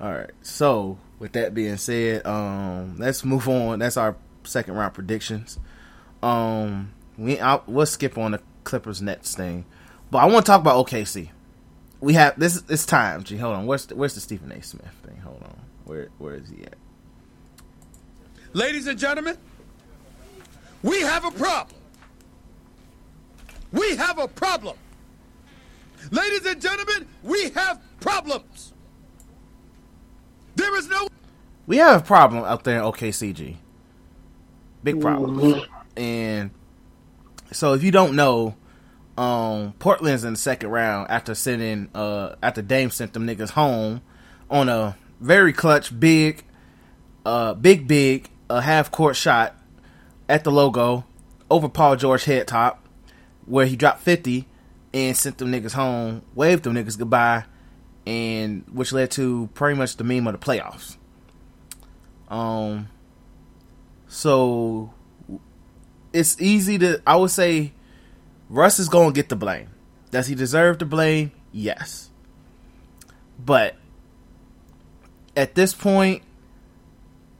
All 0.00 0.12
right. 0.12 0.30
So 0.42 0.98
with 1.18 1.32
that 1.32 1.52
being 1.52 1.76
said, 1.76 2.24
um, 2.26 2.96
let's 2.98 3.24
move 3.24 3.48
on. 3.48 3.80
That's 3.80 3.96
our 3.96 4.16
second 4.44 4.74
round 4.74 4.94
predictions. 4.94 5.58
Um, 6.22 6.92
we 7.18 7.40
I, 7.40 7.60
we'll 7.66 7.86
skip 7.86 8.16
on 8.16 8.32
the 8.32 8.40
Clippers 8.64 9.02
Nets 9.02 9.34
thing, 9.34 9.64
but 10.10 10.18
I 10.18 10.26
want 10.26 10.46
to 10.46 10.52
talk 10.52 10.60
about 10.60 10.86
OKC. 10.86 11.30
We 12.00 12.14
have 12.14 12.38
this. 12.38 12.62
It's 12.68 12.86
time. 12.86 13.24
G, 13.24 13.36
hold 13.36 13.56
on. 13.56 13.66
Where's 13.66 13.86
the, 13.86 13.96
where's 13.96 14.14
the 14.14 14.20
Stephen 14.20 14.52
A. 14.52 14.62
Smith 14.62 14.92
thing? 15.04 15.18
Hold 15.18 15.42
on. 15.42 15.58
Where 15.84 16.08
where 16.18 16.34
is 16.34 16.50
he 16.50 16.62
at? 16.64 16.76
Ladies 18.52 18.86
and 18.86 18.98
gentlemen, 18.98 19.36
we 20.82 21.00
have 21.00 21.24
a 21.24 21.30
problem. 21.30 21.76
We 23.72 23.96
have 23.96 24.18
a 24.18 24.28
problem. 24.28 24.76
Ladies 26.10 26.46
and 26.46 26.60
gentlemen, 26.60 27.06
we 27.22 27.50
have 27.50 27.80
problems. 28.00 28.72
There 30.54 30.76
is 30.76 30.88
no 30.88 31.08
We 31.66 31.78
have 31.78 32.02
a 32.02 32.04
problem 32.04 32.44
out 32.44 32.64
there 32.64 32.78
in 32.78 32.84
OKCG. 32.84 33.56
Big 34.84 35.00
problem. 35.00 35.62
And 35.96 36.50
so 37.52 37.74
if 37.74 37.82
you 37.82 37.90
don't 37.90 38.14
know, 38.14 38.54
um, 39.18 39.72
Portland's 39.78 40.24
in 40.24 40.34
the 40.34 40.38
second 40.38 40.70
round 40.70 41.10
after 41.10 41.34
sending 41.34 41.88
uh 41.94 42.36
after 42.42 42.62
Dame 42.62 42.90
sent 42.90 43.12
them 43.14 43.26
niggas 43.26 43.50
home 43.50 44.02
on 44.50 44.68
a 44.68 44.96
very 45.20 45.52
clutch 45.52 45.98
big 45.98 46.44
uh 47.24 47.54
big 47.54 47.88
big 47.88 48.28
a 48.48 48.60
half 48.60 48.90
court 48.90 49.16
shot 49.16 49.54
at 50.28 50.44
the 50.44 50.50
logo 50.50 51.04
over 51.50 51.68
Paul 51.68 51.96
George 51.96 52.24
head 52.24 52.48
top 52.48 52.86
where 53.44 53.66
he 53.66 53.76
dropped 53.76 54.00
50 54.00 54.46
and 54.92 55.16
sent 55.16 55.38
them 55.38 55.52
niggas 55.52 55.72
home, 55.72 56.22
waved 56.34 56.64
them 56.64 56.74
niggas 56.74 56.98
goodbye 56.98 57.44
and 58.06 58.64
which 58.72 58.92
led 58.92 59.10
to 59.12 59.48
pretty 59.54 59.76
much 59.76 59.96
the 59.96 60.04
meme 60.04 60.26
of 60.26 60.38
the 60.38 60.44
playoffs. 60.44 60.96
Um 62.28 62.88
so 64.08 64.92
it's 66.12 66.40
easy 66.40 66.78
to 66.78 67.00
I 67.06 67.16
would 67.16 67.30
say 67.30 67.72
Russ 68.48 68.78
is 68.78 68.88
to 68.88 69.12
get 69.12 69.28
the 69.28 69.36
blame. 69.36 69.70
Does 70.10 70.28
he 70.28 70.34
deserve 70.34 70.78
the 70.78 70.84
blame? 70.84 71.32
Yes. 71.52 72.10
But 73.44 73.76
at 75.36 75.54
this 75.54 75.74
point 75.74 76.22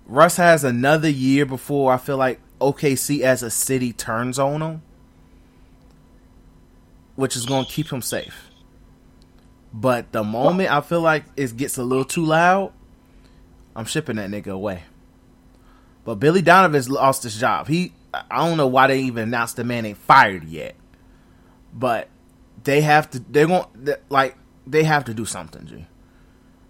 Russ 0.06 0.36
has 0.36 0.62
another 0.62 1.08
year 1.08 1.44
before 1.44 1.92
I 1.92 1.96
feel 1.96 2.16
like 2.16 2.40
OKC 2.60 3.20
as 3.20 3.42
a 3.42 3.50
city 3.50 3.92
turns 3.92 4.38
on 4.38 4.62
him, 4.62 4.82
which 7.16 7.36
is 7.36 7.44
going 7.44 7.64
to 7.64 7.70
keep 7.70 7.92
him 7.92 8.02
safe. 8.02 8.50
But 9.72 10.12
the 10.12 10.22
moment 10.22 10.70
I 10.70 10.80
feel 10.80 11.00
like 11.00 11.24
it 11.36 11.56
gets 11.56 11.76
a 11.76 11.82
little 11.82 12.04
too 12.04 12.24
loud, 12.24 12.72
I'm 13.74 13.84
shipping 13.84 14.16
that 14.16 14.30
nigga 14.30 14.48
away. 14.48 14.84
But 16.04 16.14
Billy 16.14 16.40
Donovan's 16.40 16.88
lost 16.88 17.24
his 17.24 17.38
job. 17.38 17.66
He 17.66 17.92
I 18.14 18.46
don't 18.46 18.56
know 18.56 18.68
why 18.68 18.86
they 18.86 19.00
even 19.00 19.24
announced 19.24 19.56
the 19.56 19.64
man 19.64 19.84
ain't 19.84 19.98
fired 19.98 20.44
yet. 20.44 20.76
But 21.74 22.08
they 22.62 22.80
have 22.80 23.10
to 23.10 23.18
they're 23.18 23.48
going 23.48 23.64
to 23.84 23.98
like 24.08 24.36
they 24.66 24.84
have 24.84 25.04
to 25.06 25.14
do 25.14 25.24
something, 25.24 25.66
G. 25.66 25.86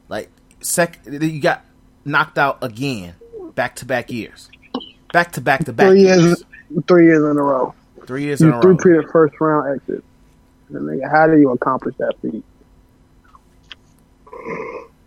Like 0.08 0.30
sec 0.60 1.00
you 1.04 1.38
got 1.38 1.64
knocked 2.04 2.38
out 2.38 2.64
again 2.64 3.14
back 3.56 3.74
to 3.76 3.86
back 3.86 4.12
years. 4.12 4.52
Back 5.12 5.32
to 5.32 5.40
back 5.40 5.64
to 5.64 5.72
back 5.72 5.88
Three 5.88 6.02
years. 6.02 6.22
years, 6.22 6.44
three 6.86 7.06
years 7.06 7.24
in 7.24 7.36
a 7.38 7.42
row. 7.42 7.74
Three 8.06 8.22
years 8.24 8.44
in 8.44 8.52
a 8.52 8.60
Three 8.60 8.72
row. 8.72 8.76
period 8.76 9.06
first 9.10 9.34
round 9.40 9.80
exit. 9.80 10.04
Nigga, 10.72 11.10
how 11.10 11.26
do 11.26 11.38
you 11.38 11.50
accomplish 11.52 11.96
that 11.98 12.14
feat? 12.22 12.44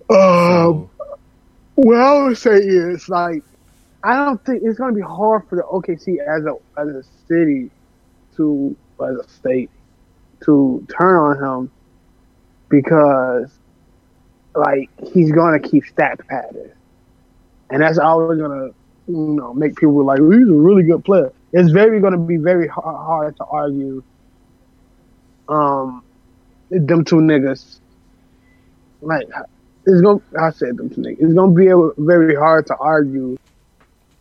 Um, 0.09 0.89
what 1.75 1.97
I 1.97 2.23
would 2.23 2.37
say 2.37 2.57
is 2.57 3.07
like, 3.09 3.43
I 4.03 4.15
don't 4.15 4.43
think 4.45 4.63
it's 4.63 4.77
going 4.79 4.93
to 4.93 4.95
be 4.95 5.01
hard 5.05 5.47
for 5.49 5.57
the 5.57 5.63
OKC 5.63 6.17
as 6.19 6.45
a 6.45 6.55
as 6.79 6.87
a 6.89 7.03
city 7.27 7.71
to 8.37 8.75
as 9.03 9.17
a 9.17 9.27
state 9.29 9.71
to 10.45 10.85
turn 10.97 11.15
on 11.17 11.43
him 11.43 11.71
because 12.69 13.51
like 14.55 14.89
he's 15.13 15.31
going 15.31 15.61
to 15.61 15.69
keep 15.69 15.85
stat 15.85 16.19
padding, 16.29 16.71
and 17.69 17.81
that's 17.81 17.97
always 17.97 18.39
to 18.51 18.75
you 19.07 19.15
know 19.15 19.53
make 19.53 19.75
people 19.75 20.03
like 20.03 20.19
"Well, 20.19 20.31
he's 20.31 20.47
a 20.47 20.53
really 20.53 20.83
good 20.83 21.03
player. 21.03 21.31
It's 21.51 21.71
very 21.71 21.99
to 22.13 22.19
be 22.19 22.37
very 22.37 22.67
ha- 22.67 22.81
hard 23.05 23.35
to 23.37 23.45
argue 23.45 24.03
um 25.47 26.03
them 26.69 27.03
two 27.03 27.15
niggas 27.15 27.79
like 29.01 29.27
it's 29.85 30.01
gonna. 30.01 30.21
I 30.39 30.51
said 30.51 30.77
them 30.77 30.89
two 30.89 31.01
niggas. 31.01 31.17
It's 31.19 31.33
gonna 31.33 31.53
be 31.53 31.67
a, 31.67 31.77
very 31.97 32.35
hard 32.35 32.67
to 32.67 32.75
argue 32.77 33.37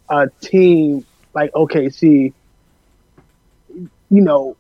a 0.09 0.29
team 0.41 1.05
like 1.35 1.53
OKC, 1.53 2.33
you 3.69 3.91
know, 4.11 4.57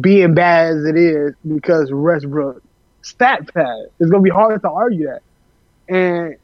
being 0.00 0.34
bad 0.34 0.76
as 0.76 0.84
it 0.84 0.96
is 0.96 1.34
because 1.46 1.92
Westbrook 1.92 2.62
stat 3.02 3.52
pad. 3.52 3.86
It's 3.98 4.10
gonna 4.10 4.22
be 4.22 4.30
hard 4.30 4.62
to 4.62 4.70
argue 4.70 5.08
that, 5.08 5.22
and 5.88 6.36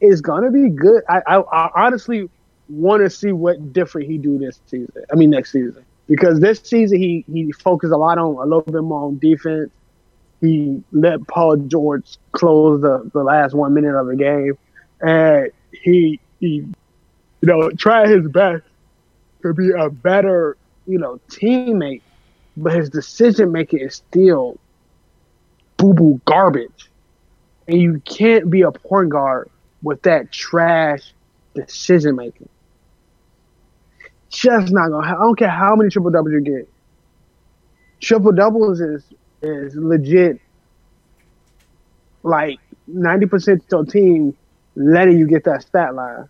it's 0.00 0.20
gonna 0.20 0.50
be 0.50 0.68
good. 0.68 1.02
I, 1.08 1.22
I, 1.26 1.40
I 1.40 1.86
honestly 1.86 2.28
want 2.68 3.02
to 3.02 3.10
see 3.10 3.32
what 3.32 3.72
different 3.72 4.08
he 4.08 4.18
do 4.18 4.38
this 4.38 4.60
season. 4.66 5.04
I 5.12 5.16
mean 5.16 5.30
next 5.30 5.52
season 5.52 5.84
because 6.06 6.40
this 6.40 6.60
season 6.60 6.98
he 6.98 7.24
he 7.32 7.52
focused 7.52 7.92
a 7.92 7.96
lot 7.96 8.18
on 8.18 8.36
a 8.36 8.42
little 8.42 8.62
bit 8.62 8.82
more 8.82 9.06
on 9.06 9.18
defense. 9.18 9.70
He 10.40 10.82
let 10.92 11.26
Paul 11.26 11.56
George 11.56 12.18
close 12.32 12.82
the, 12.82 13.10
the 13.14 13.22
last 13.22 13.54
one 13.54 13.72
minute 13.72 13.98
of 13.98 14.06
the 14.06 14.16
game, 14.16 14.58
and 15.00 15.50
he 15.72 16.20
he 16.40 16.48
you 16.56 16.74
know 17.42 17.70
tried 17.70 18.08
his 18.08 18.28
best 18.28 18.62
to 19.42 19.54
be 19.54 19.70
a 19.70 19.88
better 19.90 20.56
you 20.86 20.98
know 20.98 21.20
teammate, 21.28 22.02
but 22.56 22.74
his 22.74 22.90
decision 22.90 23.52
making 23.52 23.80
is 23.80 23.94
still 23.94 24.58
boo 25.76 25.94
boo 25.94 26.20
garbage, 26.26 26.90
and 27.66 27.80
you 27.80 28.02
can't 28.04 28.50
be 28.50 28.62
a 28.62 28.72
point 28.72 29.10
guard 29.10 29.48
with 29.84 30.02
that 30.02 30.32
trash 30.32 31.12
decision 31.54 32.16
making. 32.16 32.48
Just 34.30 34.72
not 34.72 34.88
gonna. 34.88 35.06
I 35.06 35.12
don't 35.12 35.38
care 35.38 35.48
how 35.48 35.76
many 35.76 35.90
triple 35.90 36.10
doubles 36.10 36.32
you 36.32 36.40
get. 36.40 36.68
Triple 38.00 38.32
doubles 38.32 38.80
is 38.80 39.04
is 39.42 39.76
legit. 39.76 40.40
Like 42.24 42.58
ninety 42.88 43.26
percent 43.26 43.62
of 43.62 43.70
your 43.70 43.84
team 43.84 44.36
letting 44.74 45.18
you 45.18 45.28
get 45.28 45.44
that 45.44 45.62
stat 45.62 45.94
line. 45.94 46.28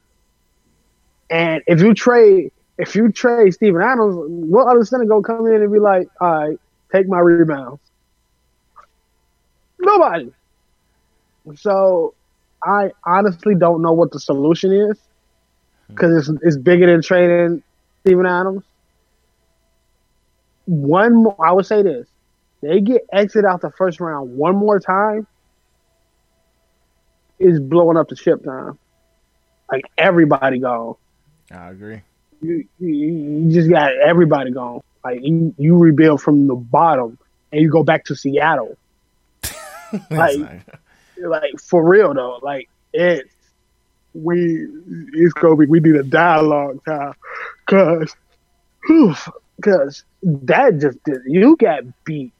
And 1.30 1.62
if 1.66 1.80
you 1.80 1.94
trade, 1.94 2.52
if 2.76 2.94
you 2.94 3.10
trade 3.10 3.54
Steven 3.54 3.80
Adams, 3.80 4.16
what 4.28 4.66
other 4.66 4.84
center 4.84 5.06
gonna 5.06 5.22
come 5.22 5.46
in 5.46 5.62
and 5.62 5.72
be 5.72 5.78
like, 5.78 6.08
all 6.20 6.48
right, 6.48 6.60
take 6.92 7.08
my 7.08 7.20
rebounds? 7.20 7.80
Nobody. 9.78 10.32
So 11.56 12.14
I 12.64 12.90
honestly 13.04 13.54
don't 13.54 13.82
know 13.82 13.92
what 13.92 14.10
the 14.10 14.20
solution 14.20 14.72
is 14.72 14.98
because 15.88 16.28
it's 16.28 16.38
it's 16.42 16.56
bigger 16.56 16.86
than 16.86 17.02
trading 17.02 17.62
Steven 18.00 18.26
Adams. 18.26 18.64
One, 20.66 21.14
more, 21.24 21.36
I 21.44 21.52
would 21.52 21.66
say 21.66 21.82
this: 21.82 22.08
they 22.62 22.80
get 22.80 23.02
exit 23.12 23.44
out 23.44 23.60
the 23.60 23.70
first 23.70 24.00
round 24.00 24.36
one 24.36 24.56
more 24.56 24.80
time, 24.80 25.26
is 27.38 27.60
blowing 27.60 27.96
up 27.96 28.08
the 28.08 28.16
ship 28.16 28.42
time. 28.44 28.78
Like 29.70 29.84
everybody 29.98 30.58
gone. 30.58 30.96
I 31.50 31.70
agree. 31.70 32.00
You, 32.40 32.66
you, 32.78 32.88
you 32.88 33.50
just 33.52 33.70
got 33.70 33.92
everybody 33.94 34.50
gone. 34.50 34.80
Like 35.02 35.20
you, 35.22 35.54
you 35.58 35.76
rebuild 35.76 36.22
from 36.22 36.46
the 36.46 36.54
bottom 36.54 37.18
and 37.52 37.60
you 37.60 37.70
go 37.70 37.82
back 37.82 38.06
to 38.06 38.16
Seattle. 38.16 38.76
like, 40.10 40.64
like 41.18 41.60
for 41.60 41.86
real 41.86 42.14
though. 42.14 42.38
Like 42.42 42.68
it's 42.92 43.30
we 44.12 44.66
it's 45.12 45.32
gonna 45.34 45.56
be 45.56 45.66
we 45.66 45.80
need 45.80 45.96
a 45.96 46.02
dialogue 46.02 46.84
time. 46.84 47.14
Because 47.66 48.14
because 49.56 50.04
that 50.22 50.78
just 50.78 51.02
did 51.04 51.22
you 51.26 51.56
got 51.56 51.82
beat. 52.04 52.32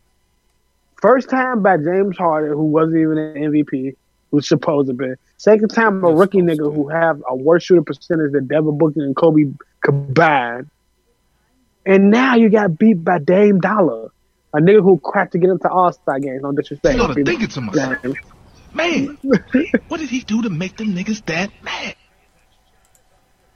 First 1.00 1.28
time 1.28 1.62
by 1.62 1.76
James 1.76 2.16
Harden 2.16 2.52
who 2.52 2.64
wasn't 2.64 2.98
even 2.98 3.18
an 3.18 3.34
MVP 3.34 3.96
who's 4.30 4.48
supposed 4.48 4.88
to 4.88 4.94
be. 4.94 5.12
Second 5.36 5.68
time 5.68 6.02
a 6.04 6.10
rookie 6.10 6.38
nigga 6.38 6.72
who 6.72 6.88
have 6.88 7.22
a 7.28 7.34
worse 7.34 7.64
shooting 7.64 7.84
percentage 7.84 8.32
than 8.32 8.46
Devin 8.46 8.78
Booker 8.78 9.02
and 9.02 9.14
Kobe 9.14 9.52
combined. 9.82 10.70
And 11.86 12.10
now 12.10 12.36
you 12.36 12.48
got 12.48 12.78
beat 12.78 13.04
by 13.04 13.18
Dame 13.18 13.60
Dollar 13.60 14.10
a 14.54 14.58
nigga 14.58 14.82
who 14.82 14.98
cracked 14.98 15.32
to 15.32 15.38
get 15.38 15.50
into 15.50 15.68
All 15.68 15.92
Star 15.92 16.18
games 16.20 16.42
no 16.42 16.52
disrespect. 16.52 16.94
You 16.96 17.00
gotta 17.02 17.24
think 17.24 17.42
it 17.42 17.50
to 17.52 17.60
myself. 17.60 18.16
Man, 18.74 19.16
what 19.88 20.00
did 20.00 20.08
he 20.10 20.20
do 20.20 20.42
to 20.42 20.50
make 20.50 20.76
them 20.76 20.94
niggas 20.94 21.24
that 21.26 21.50
mad? 21.62 21.94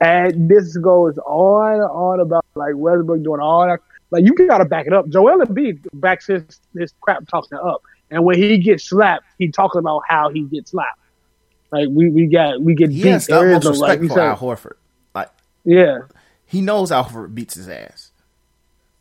And 0.01 0.49
this 0.49 0.77
goes 0.77 1.17
on 1.17 1.73
and 1.73 1.83
on 1.83 2.19
about 2.21 2.45
like 2.55 2.73
Westbrook 2.75 3.21
doing 3.23 3.41
all 3.41 3.67
that. 3.67 3.79
Like 4.11 4.23
you 4.25 4.33
gotta 4.47 4.65
back 4.65 4.87
it 4.87 4.93
up. 4.93 5.09
Joel 5.09 5.45
Embiid 5.45 5.85
backs 5.93 6.27
his 6.27 6.43
his 6.77 6.93
crap 7.01 7.27
talking 7.27 7.57
up, 7.61 7.81
and 8.09 8.23
when 8.23 8.37
he 8.37 8.57
gets 8.57 8.85
slapped, 8.85 9.25
he 9.37 9.49
talking 9.51 9.79
about 9.79 10.03
how 10.07 10.29
he 10.29 10.43
gets 10.43 10.71
slapped. 10.71 10.97
Like 11.71 11.89
we 11.91 12.09
we 12.09 12.27
got 12.27 12.61
we 12.61 12.75
get 12.75 12.89
He 12.91 13.03
beat. 13.03 13.09
has 13.09 13.27
the 13.27 13.33
There 13.35 13.49
is 13.51 13.57
utmost 13.57 13.65
no, 13.65 13.71
respect 13.71 14.01
like, 14.01 14.09
for 14.09 14.15
said- 14.15 14.25
Al 14.29 14.37
Horford. 14.37 14.73
Like 15.13 15.29
Yeah, 15.65 15.99
he 16.45 16.61
knows 16.61 16.91
Al 16.93 17.03
Horford 17.05 17.35
beats 17.35 17.55
his 17.55 17.67
ass. 17.67 18.11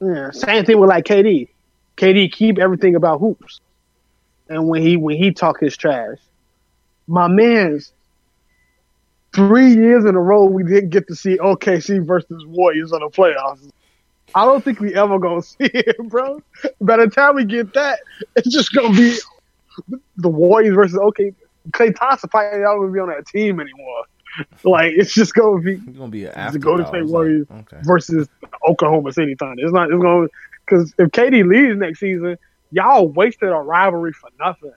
yeah. 0.02 0.30
Same 0.32 0.64
thing 0.64 0.78
with 0.80 0.90
like 0.90 1.04
KD. 1.04 1.48
KD 1.96 2.30
keep 2.32 2.58
everything 2.58 2.94
about 2.96 3.20
hoops, 3.20 3.60
and 4.48 4.68
when 4.68 4.82
he 4.82 4.96
when 4.96 5.16
he 5.16 5.32
talk 5.32 5.60
his 5.60 5.76
trash, 5.76 6.18
my 7.06 7.28
man's 7.28 7.92
three 9.34 9.74
years 9.74 10.04
in 10.04 10.14
a 10.14 10.20
row 10.20 10.44
we 10.44 10.62
didn't 10.62 10.90
get 10.90 11.06
to 11.08 11.14
see 11.14 11.36
OKC 11.36 12.04
versus 12.04 12.44
Warriors 12.46 12.92
in 12.92 13.00
the 13.00 13.08
playoffs. 13.08 13.70
I 14.34 14.44
don't 14.44 14.62
think 14.62 14.80
we 14.80 14.94
ever 14.94 15.18
gonna 15.18 15.42
see 15.42 15.56
it, 15.60 15.96
bro. 16.08 16.42
By 16.80 16.98
the 16.98 17.08
time 17.08 17.36
we 17.36 17.44
get 17.44 17.72
that, 17.74 18.00
it's 18.36 18.52
just 18.52 18.72
gonna 18.72 18.94
be 18.94 19.18
the 20.16 20.28
Warriors 20.28 20.74
versus 20.74 20.98
OK. 20.98 21.32
Klay 21.70 21.94
Thompson 21.94 22.30
probably 22.30 22.60
not 22.60 22.76
gonna 22.76 22.92
be 22.92 22.98
on 22.98 23.08
that 23.08 23.26
team 23.26 23.60
anymore. 23.60 24.04
Like 24.64 24.92
it's 24.96 25.12
just 25.12 25.34
gonna 25.34 25.60
be 25.60 25.76
He's 25.76 25.96
gonna 25.96 26.08
be 26.08 26.26
an 26.26 26.52
the. 26.52 26.58
Golden 26.58 26.86
State 26.86 27.06
Warriors 27.06 27.46
okay. 27.50 27.78
versus 27.82 28.28
Oklahoma 28.68 29.12
City 29.12 29.34
Thunder. 29.34 29.62
It's 29.62 29.72
not. 29.72 29.90
It's 29.90 30.00
gonna 30.00 30.28
because 30.64 30.94
if 30.98 31.10
KD 31.10 31.46
leaves 31.46 31.78
next 31.78 32.00
season, 32.00 32.38
y'all 32.70 33.08
wasted 33.08 33.48
a 33.50 33.54
rivalry 33.56 34.12
for 34.12 34.30
nothing. 34.38 34.72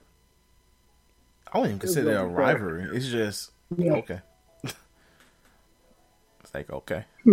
I 1.52 1.58
wouldn't 1.58 1.72
even 1.76 1.78
consider 1.80 2.12
it 2.12 2.20
a 2.20 2.26
rivalry. 2.26 2.88
It's 2.96 3.08
just 3.08 3.50
Yeah. 3.76 3.92
okay. 3.94 4.20
it's 4.64 6.54
like 6.54 6.70
okay. 6.70 7.04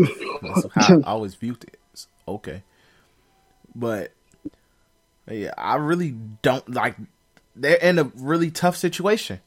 That's 0.42 0.66
how 0.76 1.00
I 1.00 1.04
always 1.04 1.36
viewed 1.36 1.64
it. 1.64 1.78
It's 1.94 2.08
okay, 2.28 2.64
but 3.76 4.12
yeah, 5.30 5.54
I 5.58 5.76
really 5.76 6.12
don't 6.42 6.68
like. 6.70 6.96
They're 7.56 7.76
in 7.78 8.00
a 8.00 8.06
really 8.16 8.52
tough 8.52 8.78
situation, 8.78 9.40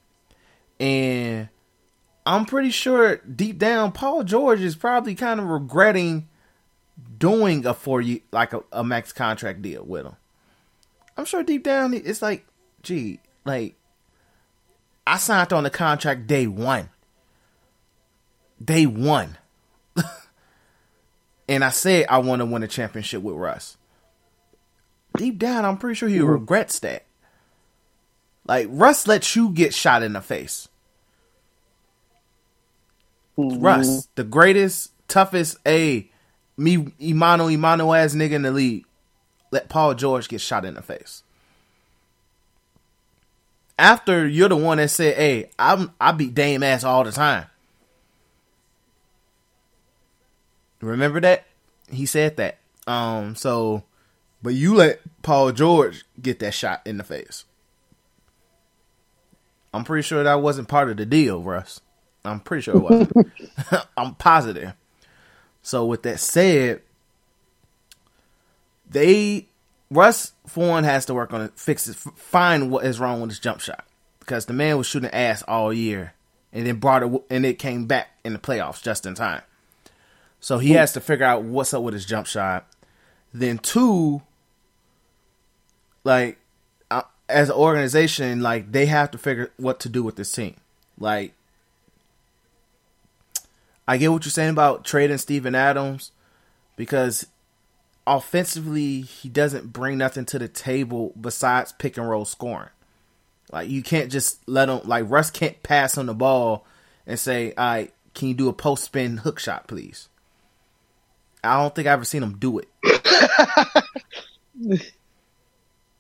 and 0.81 1.49
I'm 2.27 2.45
pretty 2.47 2.71
sure 2.71 3.17
deep 3.19 3.59
down, 3.59 3.93
Paul 3.93 4.25
George 4.25 4.61
is 4.61 4.77
probably 4.77 5.15
kind 5.15 5.41
of 5.41 5.47
regretting 5.47 6.29
doing 7.19 7.65
a 7.67 7.75
four 7.75 8.01
year 8.01 8.21
like 8.33 8.53
a, 8.53 8.63
a 8.73 8.85
max 8.85 9.13
contract 9.13 9.63
deal 9.63 9.85
with 9.85 10.07
him. 10.07 10.17
I'm 11.17 11.25
sure 11.25 11.43
deep 11.43 11.63
down 11.63 11.95
it's 11.95 12.23
like, 12.23 12.47
gee, 12.83 13.21
like 13.45 13.75
I 15.07 15.19
signed 15.19 15.53
on 15.53 15.65
the 15.65 15.71
contract 15.71 16.27
day 16.27 16.47
one. 16.47 16.89
Day 18.65 18.87
one. 18.87 19.37
and 21.49 21.65
I 21.65 21.71
said 21.71 22.07
I 22.09 22.19
want 22.19 22.41
to 22.41 22.47
win 22.47 22.63
a 22.63 22.69
championship 22.69 23.23
with 23.23 23.37
Russ. 23.37 23.77
Deep 25.17 25.39
down, 25.39 25.65
I'm 25.65 25.77
pretty 25.77 25.97
sure 25.97 26.09
he 26.09 26.19
mm-hmm. 26.19 26.29
regrets 26.29 26.79
that. 26.81 27.05
Like 28.47 28.69
Russ 28.71 29.07
lets 29.07 29.37
you 29.37 29.51
get 29.51 29.75
shot 29.75 30.03
in 30.03 30.15
the 30.15 30.21
face. 30.21 30.69
Russ, 33.37 33.89
mm-hmm. 33.89 34.11
the 34.15 34.25
greatest, 34.25 34.93
toughest, 35.09 35.57
a 35.67 36.09
me 36.57 36.77
Imano 36.77 37.55
Imano 37.55 37.97
ass 37.97 38.15
nigga 38.15 38.33
in 38.33 38.43
the 38.43 38.51
league, 38.51 38.85
let 39.53 39.69
Paul 39.69 39.95
George 39.95 40.29
get 40.29 40.41
shot 40.41 40.65
in 40.65 40.75
the 40.75 40.83
face. 40.83 41.23
After 43.79 44.27
you're 44.27 44.49
the 44.49 44.57
one 44.57 44.79
that 44.79 44.89
said, 44.89 45.17
"Hey, 45.17 45.51
I'm 45.59 45.93
I 46.01 46.11
beat 46.13 46.35
Dame 46.35 46.65
ass 46.65 46.83
all 46.83 47.05
the 47.05 47.13
time." 47.13 47.47
Remember 50.81 51.21
that 51.21 51.47
he 51.91 52.07
said 52.07 52.37
that. 52.39 52.59
Um, 52.87 53.37
so, 53.37 53.85
but 54.43 54.55
you 54.55 54.75
let 54.75 55.01
Paul 55.23 55.53
George 55.53 56.05
get 56.21 56.41
that 56.41 56.55
shot 56.55 56.83
in 56.85 56.99
the 56.99 57.05
face. 57.05 57.45
I'm 59.73 59.85
pretty 59.85 60.03
sure 60.03 60.23
that 60.23 60.43
wasn't 60.43 60.69
part 60.69 60.91
of 60.91 60.97
the 60.97 61.07
deal, 61.07 61.41
Russ. 61.41 61.81
I'm 62.25 62.41
pretty 62.41 62.63
sure 62.63 62.77
it 62.77 62.81
wasn't. 62.81 63.13
I'm 63.97 64.15
positive. 64.17 64.75
So 65.63 65.87
with 65.87 66.03
that 66.03 66.21
said, 66.21 66.83
they 68.93 69.49
Russ 69.91 70.33
for 70.47 70.81
has 70.83 71.05
to 71.07 71.15
work 71.15 71.33
on 71.35 71.43
it, 71.43 71.53
fix 71.57 71.87
it, 71.87 71.97
find 71.97 72.71
what 72.71 72.85
is 72.85 72.99
wrong 72.99 73.21
with 73.21 73.31
his 73.31 73.39
jump 73.39 73.61
shot 73.61 73.85
because 74.21 74.47
the 74.47 74.53
man 74.55 74.79
was 74.79 74.87
shooting 74.87 75.11
ass 75.11 75.43
all 75.43 75.73
year 75.73 76.15
and 76.53 76.67
then 76.67 76.77
brought 76.77 77.03
it 77.03 77.23
and 77.29 77.45
it 77.45 77.59
came 77.59 77.87
back 77.87 78.09
in 78.25 78.33
the 78.33 78.39
playoffs 78.39 78.83
just 78.83 79.05
in 79.05 79.15
time. 79.15 79.43
So 80.41 80.59
he 80.59 80.73
has 80.73 80.93
to 80.95 81.01
figure 81.01 81.27
out 81.27 81.43
what's 81.43 81.75
up 81.75 81.83
with 81.83 81.95
his 81.95 82.07
jump 82.07 82.27
shot. 82.27 82.67
Then 83.35 83.59
two, 83.59 84.23
like 86.05 86.39
uh, 86.91 87.03
as 87.29 87.49
an 87.49 87.55
organization, 87.55 88.41
like 88.41 88.73
they 88.73 88.87
have 88.87 89.11
to 89.11 89.19
figure 89.19 89.53
what 89.57 89.79
to 89.81 89.89
do 89.89 90.03
with 90.03 90.17
this 90.17 90.33
team. 90.33 90.57
Like, 90.99 91.35
I 93.87 93.99
get 93.99 94.11
what 94.11 94.25
you're 94.25 94.31
saying 94.31 94.51
about 94.51 94.85
trading 94.85 95.19
Steven 95.19 95.55
Adams 95.55 96.13
because 96.77 97.27
offensively 98.07 99.03
he 99.03 99.29
doesn't 99.29 99.73
bring 99.73 99.99
nothing 99.99 100.25
to 100.27 100.39
the 100.39 100.49
table 100.49 101.13
besides 101.21 101.73
pick 101.73 101.97
and 101.97 102.09
roll 102.09 102.25
scoring. 102.25 102.71
Like 103.51 103.69
you 103.69 103.83
can't 103.83 104.11
just 104.11 104.47
let 104.49 104.69
him 104.69 104.81
like 104.85 105.09
Russ 105.09 105.31
can't 105.31 105.63
pass 105.63 105.99
on 105.99 106.07
the 106.07 106.15
ball 106.15 106.67
and 107.07 107.19
say, 107.19 107.53
"All 107.57 107.65
right, 107.65 107.93
can 108.15 108.29
you 108.29 108.35
do 108.35 108.49
a 108.49 108.53
post 108.53 108.85
spin 108.85 109.19
hook 109.19 109.39
shot, 109.39 109.67
please?" 109.69 110.09
I 111.45 111.61
don't 111.61 111.75
think 111.75 111.89
I've 111.89 111.95
ever 111.95 112.05
seen 112.05 112.23
him 112.23 112.39
do 112.39 112.61
it. 112.61 112.69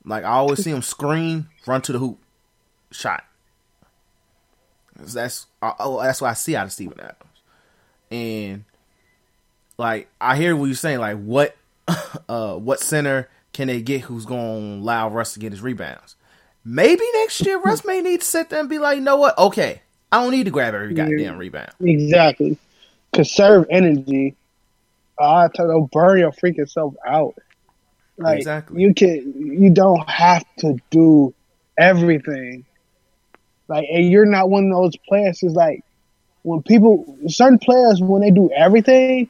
like 0.04 0.24
I 0.24 0.28
always 0.28 0.62
see 0.62 0.70
him 0.70 0.82
screen, 0.82 1.48
run 1.66 1.82
to 1.82 1.92
the 1.92 1.98
hoop, 1.98 2.18
shot. 2.90 3.24
That's 4.96 5.46
oh, 5.62 6.02
that's 6.02 6.20
what 6.20 6.30
I 6.30 6.34
see 6.34 6.54
out 6.54 6.66
of 6.66 6.72
Steven 6.72 7.00
Adams, 7.00 7.42
and 8.10 8.64
like 9.78 10.08
I 10.20 10.36
hear 10.36 10.54
what 10.54 10.66
you're 10.66 10.74
saying. 10.74 11.00
Like 11.00 11.18
what, 11.18 11.56
uh, 12.28 12.56
what 12.56 12.80
center 12.80 13.28
can 13.52 13.68
they 13.68 13.82
get 13.82 14.02
who's 14.02 14.24
going 14.24 14.78
to 14.78 14.82
allow 14.82 15.08
Russ 15.08 15.34
to 15.34 15.40
get 15.40 15.52
his 15.52 15.60
rebounds? 15.60 16.16
Maybe 16.64 17.04
next 17.14 17.40
year 17.44 17.60
Russ 17.60 17.84
may 17.84 18.00
need 18.00 18.20
to 18.20 18.26
sit 18.26 18.50
there 18.50 18.60
and 18.60 18.68
be 18.68 18.78
like, 18.78 18.96
you 18.96 19.02
know 19.02 19.16
what? 19.16 19.36
Okay, 19.36 19.82
I 20.10 20.22
don't 20.22 20.30
need 20.30 20.44
to 20.44 20.50
grab 20.50 20.74
every 20.74 20.94
goddamn 20.94 21.38
rebound. 21.38 21.72
Exactly. 21.80 22.58
Conserve 23.12 23.66
energy. 23.70 24.36
Uh, 25.18 25.48
to 25.48 25.62
don't 25.62 25.90
burn 25.90 26.18
your 26.18 26.32
freaking 26.32 26.68
self 26.68 26.94
out. 27.06 27.34
Like 28.16 28.38
Exactly. 28.38 28.82
you 28.82 28.94
can, 28.94 29.34
you 29.36 29.70
don't 29.70 30.08
have 30.08 30.44
to 30.58 30.76
do 30.90 31.34
everything. 31.78 32.64
Like, 33.68 33.86
and 33.92 34.10
you're 34.10 34.26
not 34.26 34.50
one 34.50 34.70
of 34.70 34.70
those 34.70 34.96
players. 35.08 35.40
Who's 35.40 35.54
like 35.54 35.84
when 36.42 36.62
people, 36.62 37.16
certain 37.28 37.58
players, 37.58 38.00
when 38.00 38.22
they 38.22 38.30
do 38.30 38.50
everything, 38.50 39.28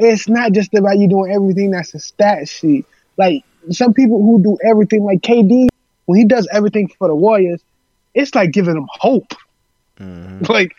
it's 0.00 0.28
not 0.28 0.52
just 0.52 0.74
about 0.74 0.98
you 0.98 1.08
doing 1.08 1.32
everything. 1.32 1.70
That's 1.70 1.94
a 1.94 2.00
stat 2.00 2.48
sheet. 2.48 2.86
Like 3.16 3.44
some 3.70 3.94
people 3.94 4.20
who 4.22 4.42
do 4.42 4.58
everything, 4.64 5.04
like 5.04 5.20
KD, 5.20 5.68
when 6.06 6.18
he 6.18 6.24
does 6.24 6.48
everything 6.52 6.88
for 6.98 7.08
the 7.08 7.14
Warriors, 7.14 7.60
it's 8.14 8.34
like 8.34 8.52
giving 8.52 8.74
them 8.74 8.86
hope. 8.90 9.34
Mm-hmm. 9.98 10.44
Like 10.52 10.74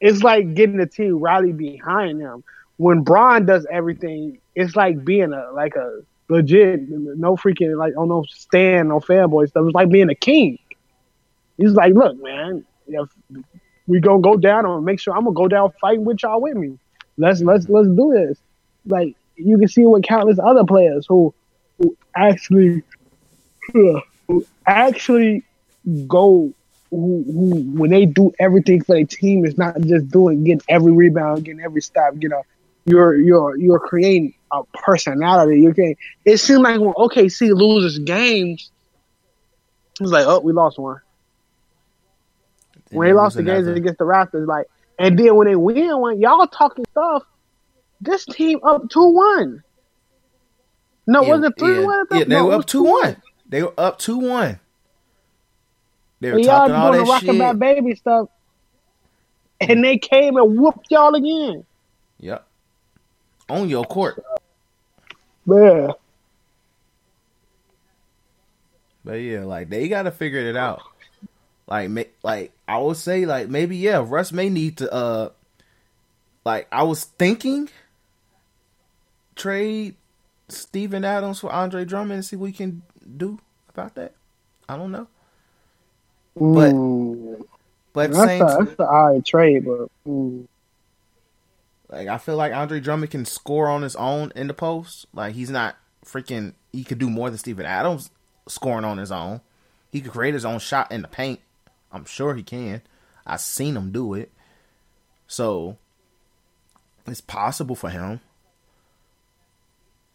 it's 0.00 0.22
like 0.22 0.54
getting 0.54 0.76
the 0.76 0.86
team 0.86 1.16
rallied 1.16 1.56
behind 1.56 2.20
him. 2.20 2.44
When 2.76 3.02
Bron 3.02 3.46
does 3.46 3.66
everything, 3.70 4.38
it's 4.54 4.76
like 4.76 5.04
being 5.04 5.32
a 5.32 5.50
like 5.52 5.74
a 5.76 6.00
legit, 6.28 6.88
no 6.88 7.36
freaking 7.36 7.76
like 7.78 7.94
oh 7.96 8.04
no 8.04 8.24
stand, 8.28 8.90
no 8.90 9.00
fanboy 9.00 9.48
stuff. 9.48 9.64
It's 9.66 9.74
like 9.74 9.88
being 9.88 10.10
a 10.10 10.14
king. 10.14 10.58
He's 11.56 11.72
like, 11.72 11.94
look, 11.94 12.22
man, 12.22 12.66
if 12.86 13.08
we 13.86 14.00
gonna 14.00 14.20
go 14.20 14.36
down, 14.36 14.66
I'm 14.66 14.72
gonna 14.72 14.82
make 14.82 15.00
sure 15.00 15.14
I'm 15.14 15.24
gonna 15.24 15.34
go 15.34 15.48
down 15.48 15.72
fighting 15.80 16.04
with 16.04 16.22
y'all 16.22 16.40
with 16.40 16.56
me. 16.56 16.78
Let's 17.16 17.40
let's 17.40 17.68
let's 17.68 17.88
do 17.88 18.12
this. 18.12 18.38
Like 18.86 19.16
you 19.36 19.58
can 19.58 19.68
see 19.68 19.84
with 19.86 20.04
countless 20.04 20.38
other 20.38 20.64
players 20.64 21.06
who 21.08 21.34
who 21.78 21.96
actually 22.14 22.82
who 23.72 24.02
actually 24.66 25.44
go 26.06 26.52
who, 26.90 27.24
who 27.24 27.62
when 27.78 27.90
they 27.90 28.06
do 28.06 28.32
everything 28.38 28.82
for 28.82 28.94
their 28.94 29.04
team, 29.04 29.44
it's 29.44 29.58
not 29.58 29.80
just 29.80 30.08
doing 30.08 30.44
getting 30.44 30.62
every 30.68 30.92
rebound, 30.92 31.44
getting 31.44 31.60
every 31.60 31.82
stop. 31.82 32.14
You 32.18 32.28
know, 32.28 32.42
you're 32.84 33.16
you're 33.16 33.56
you're 33.56 33.80
creating 33.80 34.34
a 34.52 34.62
personality. 34.72 35.60
You're 35.60 35.72
getting. 35.72 35.96
It 36.24 36.38
seemed 36.38 36.62
like 36.62 36.80
when 36.80 36.94
OKC 36.94 37.54
loses 37.54 37.98
games, 37.98 38.70
it 39.98 40.02
was 40.02 40.12
like, 40.12 40.26
oh, 40.26 40.40
we 40.40 40.52
lost 40.52 40.78
one. 40.78 41.00
When 42.90 43.08
they 43.08 43.12
lost 43.12 43.36
the 43.36 43.42
games 43.42 43.66
against 43.66 43.98
the 43.98 44.04
Raptors, 44.04 44.46
like, 44.46 44.66
and 44.98 45.18
then 45.18 45.34
when 45.34 45.48
they 45.48 45.56
win 45.56 45.98
one, 45.98 46.20
y'all 46.20 46.46
talking 46.46 46.84
stuff. 46.92 47.24
This 48.00 48.24
team 48.26 48.60
up 48.64 48.88
two 48.90 49.10
one. 49.14 49.62
No, 51.06 51.22
was 51.24 51.42
it 51.44 51.54
three 51.58 51.78
one? 51.78 52.06
Yeah, 52.10 52.24
they 52.24 52.40
were 52.42 52.54
up 52.54 52.66
two 52.66 52.84
one. 52.84 53.16
They 53.48 53.62
were 53.62 53.74
up 53.78 53.98
two 53.98 54.18
one. 54.18 54.60
They 56.20 56.32
were 56.32 56.38
And 56.38 56.44
y'all 56.44 56.68
talking 56.68 56.74
all 56.74 56.92
doing 56.92 56.92
that 56.92 57.08
rocking 57.08 57.38
shit. 57.38 57.38
my 57.38 57.52
baby 57.54 57.94
stuff, 57.94 58.28
and 59.60 59.84
they 59.84 59.98
came 59.98 60.36
and 60.36 60.58
whooped 60.58 60.86
y'all 60.90 61.14
again. 61.14 61.64
Yep. 62.20 62.46
On 63.48 63.68
your 63.68 63.86
court. 63.86 64.18
Yeah, 65.46 65.92
But 69.04 69.14
yeah, 69.14 69.44
like 69.44 69.70
they 69.70 69.88
got 69.88 70.02
to 70.04 70.10
figure 70.10 70.40
it 70.40 70.56
out. 70.56 70.82
Like, 71.68 71.90
like 72.22 72.52
I 72.68 72.78
would 72.78 72.96
say, 72.96 73.26
like 73.26 73.48
maybe 73.48 73.76
yeah, 73.76 74.04
Russ 74.06 74.32
may 74.32 74.48
need 74.48 74.78
to. 74.78 74.92
uh 74.92 75.30
Like 76.44 76.68
I 76.72 76.84
was 76.84 77.04
thinking, 77.04 77.68
trade 79.46 79.94
Steven 80.48 81.04
Adams 81.04 81.40
for 81.40 81.52
Andre 81.52 81.84
Drummond 81.84 82.12
and 82.14 82.24
see 82.24 82.36
what 82.36 82.46
we 82.46 82.52
can 82.52 82.82
do 83.16 83.38
about 83.68 83.94
that. 83.94 84.14
I 84.68 84.76
don't 84.76 84.90
know, 84.90 85.06
but 86.34 86.74
Mm. 86.74 87.44
but 87.92 88.12
that's 88.12 88.24
same 88.24 88.42
a, 88.42 88.64
that's 88.64 88.74
an 88.78 89.22
trade, 89.22 89.64
but 89.64 89.88
mm. 90.06 90.46
like 91.88 92.08
I 92.08 92.18
feel 92.18 92.36
like 92.36 92.52
Andre 92.52 92.80
Drummond 92.80 93.12
can 93.12 93.24
score 93.24 93.68
on 93.68 93.82
his 93.82 93.94
own 93.96 94.32
in 94.34 94.48
the 94.48 94.54
post. 94.54 95.06
Like 95.14 95.34
he's 95.34 95.50
not 95.50 95.76
freaking. 96.04 96.54
He 96.72 96.84
could 96.84 96.98
do 96.98 97.08
more 97.08 97.30
than 97.30 97.38
Steven 97.38 97.64
Adams 97.66 98.10
scoring 98.48 98.84
on 98.84 98.98
his 98.98 99.12
own. 99.12 99.40
He 99.92 100.00
could 100.00 100.12
create 100.12 100.34
his 100.34 100.44
own 100.44 100.58
shot 100.58 100.90
in 100.90 101.02
the 101.02 101.08
paint. 101.08 101.40
I'm 101.92 102.04
sure 102.04 102.34
he 102.34 102.42
can. 102.42 102.82
I've 103.24 103.40
seen 103.40 103.76
him 103.76 103.92
do 103.92 104.14
it. 104.14 104.30
So 105.28 105.78
it's 107.06 107.20
possible 107.20 107.76
for 107.76 107.90
him. 107.90 108.20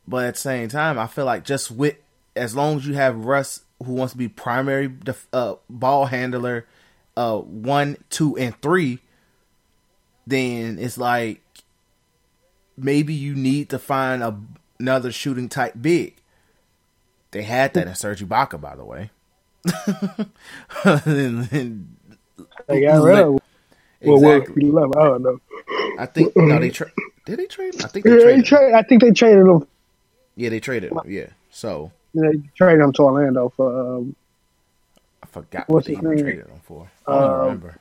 But 0.07 0.25
at 0.25 0.33
the 0.35 0.39
same 0.39 0.67
time, 0.69 0.97
I 0.99 1.07
feel 1.07 1.25
like 1.25 1.43
just 1.43 1.71
with 1.71 1.95
as 2.35 2.55
long 2.55 2.77
as 2.77 2.87
you 2.87 2.93
have 2.95 3.25
Russ 3.25 3.61
who 3.83 3.93
wants 3.93 4.13
to 4.13 4.17
be 4.17 4.27
primary 4.27 4.87
def- 4.87 5.27
uh, 5.33 5.55
ball 5.69 6.05
handler, 6.05 6.65
uh, 7.17 7.37
one, 7.39 7.97
two, 8.09 8.37
and 8.37 8.59
three, 8.61 8.99
then 10.27 10.77
it's 10.79 10.97
like 10.97 11.41
maybe 12.77 13.13
you 13.13 13.35
need 13.35 13.69
to 13.69 13.79
find 13.79 14.21
a, 14.23 14.35
another 14.79 15.11
shooting 15.11 15.49
type 15.49 15.73
big. 15.81 16.15
They 17.31 17.43
had 17.43 17.73
that 17.75 17.87
in 17.87 17.95
Serge 17.95 18.25
Ibaka, 18.25 18.59
by 18.59 18.75
the 18.75 18.83
way. 18.85 19.09
And- 20.85 21.51
and- 21.51 21.95
they 22.67 22.81
got 22.81 23.03
rid 23.03 23.19
of. 23.19 23.39
Well, 24.03 24.19
well, 24.19 24.37
exactly. 24.37 24.67
I 24.69 24.71
don't 24.71 25.21
know. 25.21 25.39
I 25.99 26.05
think 26.07 26.35
no, 26.35 26.59
they 26.59 26.69
tra- 26.71 26.91
did 27.25 27.39
they 27.39 27.45
trade? 27.45 27.75
him? 27.75 27.81
I 27.83 27.87
think 27.87 28.05
they 28.05 28.11
Yeah, 28.15 28.23
traded. 28.23 28.45
trade. 28.45 28.73
I 28.73 28.81
think 28.83 29.01
they 29.01 29.11
traded 29.11 29.45
him. 29.45 29.67
Yeah, 30.41 30.49
they 30.49 30.59
traded. 30.59 30.91
him. 30.91 30.99
Yeah, 31.07 31.27
so 31.51 31.91
They 32.13 32.41
traded 32.55 32.81
him 32.83 32.91
to 32.93 33.01
Orlando 33.03 33.49
for 33.55 33.97
um, 33.97 34.15
I 35.23 35.27
forgot 35.27 35.69
What's 35.69 35.87
what 35.87 36.01
they 36.03 36.09
even 36.09 36.17
traded 36.23 36.47
him 36.47 36.59
for. 36.63 36.89
I 37.07 37.11
don't 37.19 37.23
Um, 37.31 37.39
remember. 37.41 37.77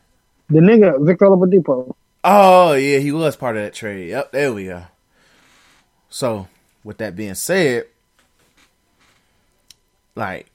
the 0.51 0.61
nigga 0.61 1.05
Victor 1.07 1.27
Oladipo. 1.27 1.95
Oh 2.23 2.75
yeah, 2.75 2.99
he 2.99 3.13
was 3.13 3.35
part 3.37 3.57
of 3.57 3.63
that 3.63 3.73
trade. 3.75 4.09
Yep, 4.11 4.33
there 4.33 4.53
we 4.53 4.65
go. 4.67 4.83
So, 6.11 6.49
with 6.85 6.99
that 6.99 7.17
being 7.17 7.35
said, 7.35 7.87
like, 10.17 10.47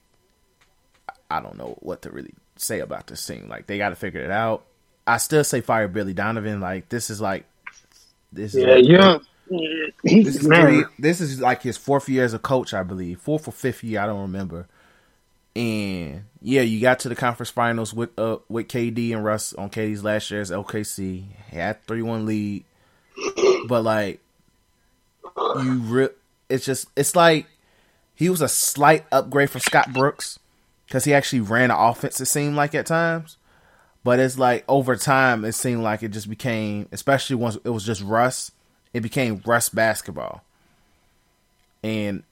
I 1.30 1.40
don't 1.40 1.56
know 1.56 1.76
what 1.80 2.02
to 2.02 2.10
really 2.10 2.34
say 2.56 2.80
about 2.80 3.06
this 3.06 3.26
thing. 3.26 3.48
Like, 3.48 3.66
they 3.66 3.78
got 3.78 3.88
to 3.90 3.96
figure 3.96 4.20
it 4.20 4.30
out. 4.30 4.64
I 5.06 5.16
still 5.18 5.44
say 5.44 5.60
fire 5.60 5.88
Billy 5.88 6.12
Donovan. 6.12 6.60
Like, 6.60 6.88
this 6.88 7.10
is 7.10 7.20
like, 7.20 7.44
this 8.32 8.54
is 8.54 8.62
Yeah, 8.64 8.74
like- 8.74 8.84
yeah. 8.86 9.18
This 9.18 9.26
He's 9.48 10.36
is, 10.36 10.48
man. 10.48 10.66
three, 10.66 10.84
this 10.98 11.20
is 11.20 11.40
like 11.40 11.62
his 11.62 11.76
fourth 11.76 12.08
year 12.08 12.24
as 12.24 12.34
a 12.34 12.38
coach, 12.38 12.74
I 12.74 12.82
believe. 12.82 13.20
Fourth 13.20 13.46
or 13.46 13.52
fifth 13.52 13.84
year, 13.84 14.00
I 14.00 14.06
don't 14.06 14.22
remember. 14.22 14.66
And 15.54 16.24
yeah, 16.42 16.62
you 16.62 16.80
got 16.80 16.98
to 17.00 17.08
the 17.08 17.14
conference 17.14 17.50
finals 17.50 17.94
with 17.94 18.10
uh 18.18 18.38
with 18.48 18.68
KD 18.68 19.12
and 19.12 19.24
Russ 19.24 19.54
on 19.54 19.70
KD's 19.70 20.04
last 20.04 20.30
year 20.30 20.40
as 20.40 20.50
OKC. 20.50 21.32
Had 21.50 21.82
three 21.86 22.02
one 22.02 22.26
lead, 22.26 22.64
but 23.66 23.82
like 23.82 24.20
you, 25.36 25.74
re- 25.84 26.08
it's 26.48 26.66
just 26.66 26.88
it's 26.96 27.16
like 27.16 27.46
he 28.14 28.28
was 28.28 28.42
a 28.42 28.48
slight 28.48 29.04
upgrade 29.10 29.50
from 29.50 29.60
Scott 29.62 29.92
Brooks 29.92 30.38
because 30.86 31.04
he 31.04 31.14
actually 31.14 31.40
ran 31.40 31.70
an 31.70 31.78
offense. 31.78 32.20
It 32.20 32.26
seemed 32.26 32.56
like 32.56 32.74
at 32.74 32.86
times, 32.86 33.38
but 34.04 34.18
it's 34.18 34.38
like 34.38 34.64
over 34.68 34.94
time, 34.96 35.44
it 35.44 35.52
seemed 35.52 35.82
like 35.82 36.02
it 36.02 36.08
just 36.08 36.28
became, 36.28 36.88
especially 36.92 37.36
once 37.36 37.56
it 37.64 37.70
was 37.70 37.84
just 37.84 38.02
Russ 38.02 38.50
it 38.96 39.02
became 39.02 39.42
Russ 39.44 39.68
basketball. 39.68 40.42
And 41.82 42.22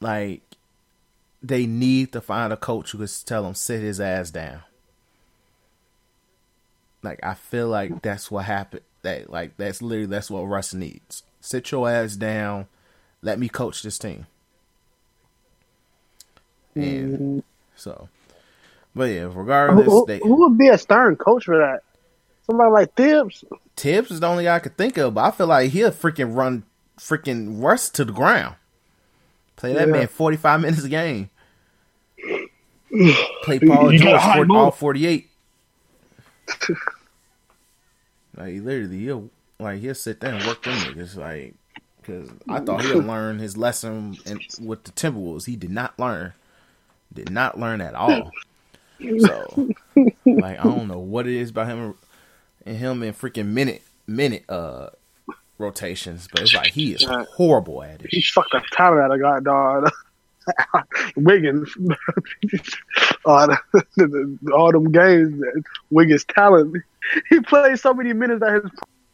like 0.00 0.40
they 1.42 1.66
need 1.66 2.12
to 2.12 2.22
find 2.22 2.54
a 2.54 2.56
coach 2.56 2.92
who 2.92 2.98
can 2.98 3.08
tell 3.26 3.46
him 3.46 3.54
sit 3.54 3.82
his 3.82 4.00
ass 4.00 4.30
down. 4.30 4.62
Like 7.02 7.20
I 7.22 7.34
feel 7.34 7.68
like 7.68 8.00
that's 8.00 8.30
what 8.30 8.46
happened. 8.46 8.80
That 9.02 9.28
like 9.28 9.58
that's 9.58 9.82
literally 9.82 10.06
that's 10.06 10.30
what 10.30 10.40
Russ 10.40 10.72
needs. 10.72 11.22
Sit 11.42 11.70
your 11.70 11.86
ass 11.86 12.16
down. 12.16 12.66
Let 13.20 13.38
me 13.38 13.50
coach 13.50 13.82
this 13.82 13.98
team. 13.98 14.26
And 16.74 17.18
mm-hmm. 17.18 17.38
so 17.76 18.08
But 18.94 19.10
yeah, 19.10 19.28
Who, 19.28 19.40
regardless, 19.40 19.84
who, 19.84 20.06
they, 20.06 20.20
who 20.20 20.34
would 20.36 20.56
be 20.56 20.68
a 20.68 20.78
stern 20.78 21.16
coach 21.16 21.44
for 21.44 21.58
that? 21.58 21.82
Somebody 22.46 22.70
like 22.70 22.94
Thibs. 22.94 23.44
Thibs 23.76 24.10
is 24.10 24.20
the 24.20 24.26
only 24.26 24.44
guy 24.44 24.56
I 24.56 24.60
could 24.60 24.76
think 24.76 24.96
of, 24.98 25.14
but 25.14 25.24
I 25.24 25.30
feel 25.32 25.46
like 25.48 25.70
he'll 25.70 25.90
freaking 25.90 26.34
run 26.34 26.62
freaking 26.98 27.62
Russ 27.62 27.88
to 27.90 28.04
the 28.04 28.12
ground. 28.12 28.54
Play 29.56 29.72
that 29.74 29.86
Yeah. 29.88 29.92
man 29.92 30.06
forty 30.08 30.36
five 30.36 30.60
minutes 30.60 30.84
a 30.84 30.88
game. 30.88 31.30
Play 33.42 33.58
Paul 33.58 33.92
You 33.92 33.98
George 33.98 34.20
hide 34.20 34.36
40, 34.36 34.52
all 34.54 34.70
forty 34.70 35.06
eight. 35.06 35.28
like 38.36 38.52
he 38.52 38.60
literally, 38.60 38.98
he'll 38.98 39.30
like 39.58 39.80
he'll 39.80 39.94
sit 39.94 40.20
there 40.20 40.34
and 40.34 40.46
work 40.46 40.62
them 40.62 40.74
niggas 40.74 41.16
like 41.16 41.54
because 42.00 42.30
I 42.48 42.60
thought 42.60 42.82
he'll 42.82 42.98
learn 43.02 43.38
his 43.38 43.56
lesson 43.56 44.16
in, 44.26 44.40
with 44.64 44.84
the 44.84 44.92
Timberwolves. 44.92 45.46
He 45.46 45.56
did 45.56 45.70
not 45.70 45.98
learn, 45.98 46.34
did 47.12 47.30
not 47.30 47.58
learn 47.58 47.80
at 47.80 47.94
all. 47.94 48.30
So 49.18 49.68
like 50.24 50.58
I 50.58 50.62
don't 50.62 50.88
know 50.88 51.00
what 51.00 51.26
it 51.26 51.34
is 51.34 51.50
about 51.50 51.66
him 51.66 51.94
and 52.66 52.76
him 52.76 53.02
in 53.02 53.14
freaking 53.14 53.46
minute 53.46 53.82
minute 54.06 54.44
uh 54.50 54.90
rotations, 55.58 56.28
but 56.30 56.42
it's 56.42 56.54
like 56.54 56.72
he 56.72 56.92
is 56.92 57.04
horrible 57.34 57.82
at 57.82 58.02
it. 58.02 58.08
He 58.10 58.20
fucked 58.22 58.52
the 58.52 58.62
talent 58.72 59.00
out 59.02 59.12
of 59.14 59.20
God, 59.20 59.44
dog. 59.44 59.90
Wiggins, 61.16 61.74
all, 63.24 63.48
the, 63.48 64.38
all 64.54 64.70
them 64.70 64.92
games, 64.92 65.42
Wiggins' 65.90 66.24
talent. 66.24 66.76
He 67.30 67.38
played 67.38 67.78
so 67.78 67.94
many 67.94 68.12
minutes 68.12 68.40
that 68.40 68.62
his 68.64 68.70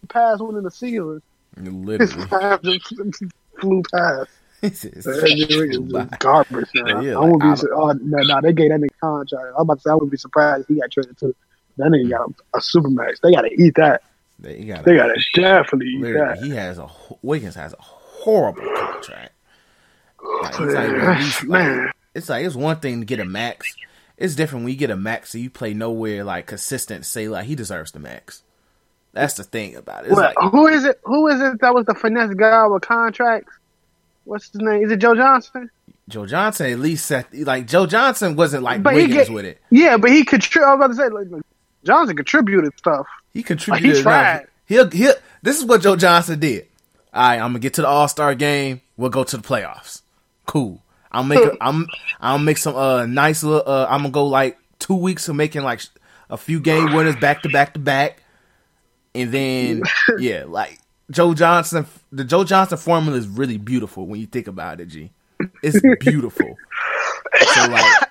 pass 0.08 0.40
went 0.40 0.56
in 0.56 0.64
the 0.64 0.70
ceiling. 0.70 1.20
His 1.56 1.68
Literally, 1.68 2.26
pass 2.26 2.58
just 2.62 3.22
flew 3.60 3.82
past. 3.92 4.30
It's 4.62 4.80
just- 4.82 5.06
Wiggins 5.06 5.92
garbage. 6.18 6.68
Man. 6.74 7.02
Yeah, 7.02 7.16
I 7.16 7.18
won't 7.20 7.42
like, 7.42 7.54
be. 7.56 7.60
su- 7.60 7.70
Oh, 7.74 7.92
no, 7.92 8.18
no, 8.22 8.40
they 8.40 8.54
gave 8.54 8.70
that 8.70 8.80
nigga 8.80 8.98
contract. 8.98 9.44
I'm 9.56 9.62
about 9.62 9.74
to 9.74 9.80
say 9.82 9.90
I 9.90 9.94
wouldn't 9.94 10.10
be 10.10 10.16
surprised 10.16 10.62
if 10.62 10.68
he 10.74 10.80
got 10.80 10.90
traded 10.90 11.18
too. 11.18 11.34
That 11.78 11.88
nigga 11.90 12.10
got 12.10 12.28
a, 12.54 12.58
a 12.58 12.60
super 12.60 12.88
max. 12.90 13.20
They 13.20 13.32
gotta 13.32 13.50
eat 13.52 13.74
that. 13.76 14.02
They 14.38 14.64
got 14.64 14.84
They 14.84 14.96
gotta 14.96 15.20
definitely 15.34 15.88
eat 15.88 16.12
that. 16.14 16.38
he 16.42 16.50
has 16.50 16.78
a 16.78 16.88
Wiggins 17.22 17.54
has 17.54 17.72
a 17.72 17.80
horrible 17.80 18.62
contract. 18.76 19.32
Like, 20.42 20.54
he's 20.56 20.74
like, 20.74 21.18
least, 21.18 21.44
like, 21.44 21.62
Man. 21.66 21.92
it's 22.14 22.28
like 22.28 22.44
it's 22.46 22.54
one 22.54 22.76
thing 22.80 23.00
to 23.00 23.06
get 23.06 23.20
a 23.20 23.24
max. 23.24 23.74
It's 24.16 24.34
different 24.36 24.64
when 24.64 24.72
you 24.72 24.78
get 24.78 24.90
a 24.90 24.96
max 24.96 25.34
and 25.34 25.42
you 25.42 25.50
play 25.50 25.74
nowhere 25.74 26.22
like 26.24 26.46
consistent. 26.46 27.04
Say 27.06 27.28
like 27.28 27.46
he 27.46 27.54
deserves 27.54 27.90
the 27.92 27.98
max. 27.98 28.42
That's 29.12 29.34
the 29.34 29.44
thing 29.44 29.76
about 29.76 30.06
it. 30.06 30.12
It's 30.12 30.20
who 30.52 30.68
is 30.68 30.84
it? 30.84 31.00
Who 31.04 31.26
is 31.28 31.40
it 31.40 31.60
that 31.60 31.74
was 31.74 31.86
the 31.86 31.94
finesse 31.94 32.32
guy 32.34 32.66
with 32.66 32.82
contracts? 32.82 33.52
What's 34.24 34.50
his 34.52 34.60
name? 34.60 34.84
Is 34.84 34.92
it 34.92 34.98
Joe 34.98 35.14
Johnson? 35.14 35.68
Joe 36.08 36.26
Johnson 36.26 36.70
at 36.70 36.78
least 36.78 37.06
set 37.06 37.32
like 37.34 37.66
Joe 37.66 37.86
Johnson 37.86 38.36
wasn't 38.36 38.62
like 38.62 38.82
But 38.82 38.94
Wiggins 38.94 39.26
get- 39.28 39.30
with 39.30 39.44
it. 39.44 39.60
Yeah, 39.70 39.96
but 39.96 40.10
he 40.10 40.24
could. 40.24 40.42
I 40.56 40.74
was 40.74 40.76
about 40.76 40.86
to 40.88 40.94
say, 40.94 41.08
like, 41.08 41.42
Johnson 41.84 42.16
contributed 42.16 42.76
stuff. 42.78 43.06
He 43.32 43.42
contributed. 43.42 43.96
He 43.96 44.02
tried. 44.02 44.46
He'll, 44.66 44.90
he'll, 44.90 45.14
this 45.42 45.58
is 45.58 45.64
what 45.64 45.82
Joe 45.82 45.96
Johnson 45.96 46.38
did. 46.38 46.66
All 47.12 47.22
right, 47.22 47.34
I'm 47.34 47.50
gonna 47.50 47.58
get 47.58 47.74
to 47.74 47.82
the 47.82 47.88
All 47.88 48.08
Star 48.08 48.34
game. 48.34 48.80
We'll 48.96 49.10
go 49.10 49.24
to 49.24 49.36
the 49.36 49.42
playoffs. 49.42 50.02
Cool. 50.46 50.82
I'll 51.10 51.24
make. 51.24 51.38
A, 51.38 51.56
I'm. 51.60 51.86
I'll 52.20 52.38
make 52.38 52.56
some 52.56 52.74
uh 52.74 53.06
nice 53.06 53.42
little. 53.42 53.62
Uh, 53.66 53.86
I'm 53.88 54.00
gonna 54.00 54.10
go 54.10 54.26
like 54.26 54.58
two 54.78 54.94
weeks 54.94 55.28
of 55.28 55.36
making 55.36 55.62
like 55.62 55.82
a 56.30 56.38
few 56.38 56.58
game 56.58 56.94
winners 56.94 57.16
back 57.16 57.42
to 57.42 57.50
back 57.50 57.74
to 57.74 57.80
back, 57.80 58.22
and 59.14 59.30
then 59.30 59.82
yeah, 60.18 60.44
like 60.46 60.78
Joe 61.10 61.34
Johnson. 61.34 61.86
The 62.10 62.24
Joe 62.24 62.44
Johnson 62.44 62.78
formula 62.78 63.18
is 63.18 63.28
really 63.28 63.58
beautiful 63.58 64.06
when 64.06 64.20
you 64.20 64.26
think 64.26 64.46
about 64.46 64.80
it. 64.80 64.86
G, 64.86 65.10
it's 65.62 65.80
beautiful. 66.00 66.56
so 67.54 67.68
like. 67.68 68.08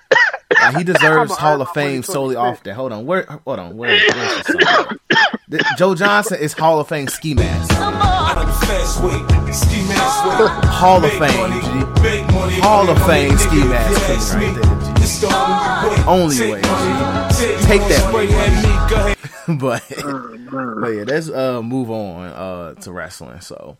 Like, 0.62 0.76
he 0.76 0.84
deserves 0.92 1.36
Hall 1.36 1.60
of 1.60 1.70
Fame 1.70 2.02
solely 2.02 2.36
off 2.36 2.62
that. 2.64 2.74
Hold 2.74 2.92
on, 2.92 3.06
where? 3.06 3.24
Hold 3.44 3.58
on, 3.58 3.76
where? 3.76 3.98
Where's 3.98 4.46
the 5.52 5.64
Joe 5.76 5.94
Johnson 5.94 6.38
is 6.40 6.54
Hall 6.54 6.80
of 6.80 6.88
Fame 6.88 7.08
ski 7.08 7.34
mask. 7.34 7.70
Hall 10.64 11.04
of 11.04 11.12
Fame, 11.12 11.60
G. 11.60 12.60
Hall 12.62 12.88
of 12.88 13.06
Fame 13.06 13.36
ski 13.36 13.64
mask 13.64 14.34
right 14.34 14.54
there, 14.54 14.64
G. 14.96 16.04
Only 16.06 16.52
way, 16.52 16.62
G. 16.62 16.68
Take 17.66 17.82
that 17.82 19.16
but, 19.58 19.82
but 20.80 20.88
yeah, 20.88 21.04
let's 21.06 21.28
uh 21.28 21.60
move 21.60 21.90
on 21.90 22.26
uh 22.26 22.74
to 22.80 22.92
wrestling. 22.92 23.40
So 23.40 23.76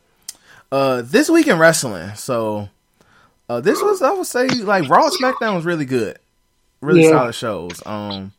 uh 0.70 1.02
this 1.02 1.30
week 1.30 1.46
in 1.46 1.58
wrestling, 1.58 2.14
so 2.16 2.68
uh 3.48 3.60
this 3.60 3.80
was 3.80 4.02
I 4.02 4.12
would 4.12 4.26
say 4.26 4.46
like 4.48 4.88
Raw 4.90 5.08
SmackDown 5.08 5.54
was 5.54 5.64
really 5.64 5.86
good. 5.86 6.18
Really 6.82 7.02
Yeah. 7.02 7.10
solid 7.10 7.34
shows. 7.34 7.82
Um 7.86 8.32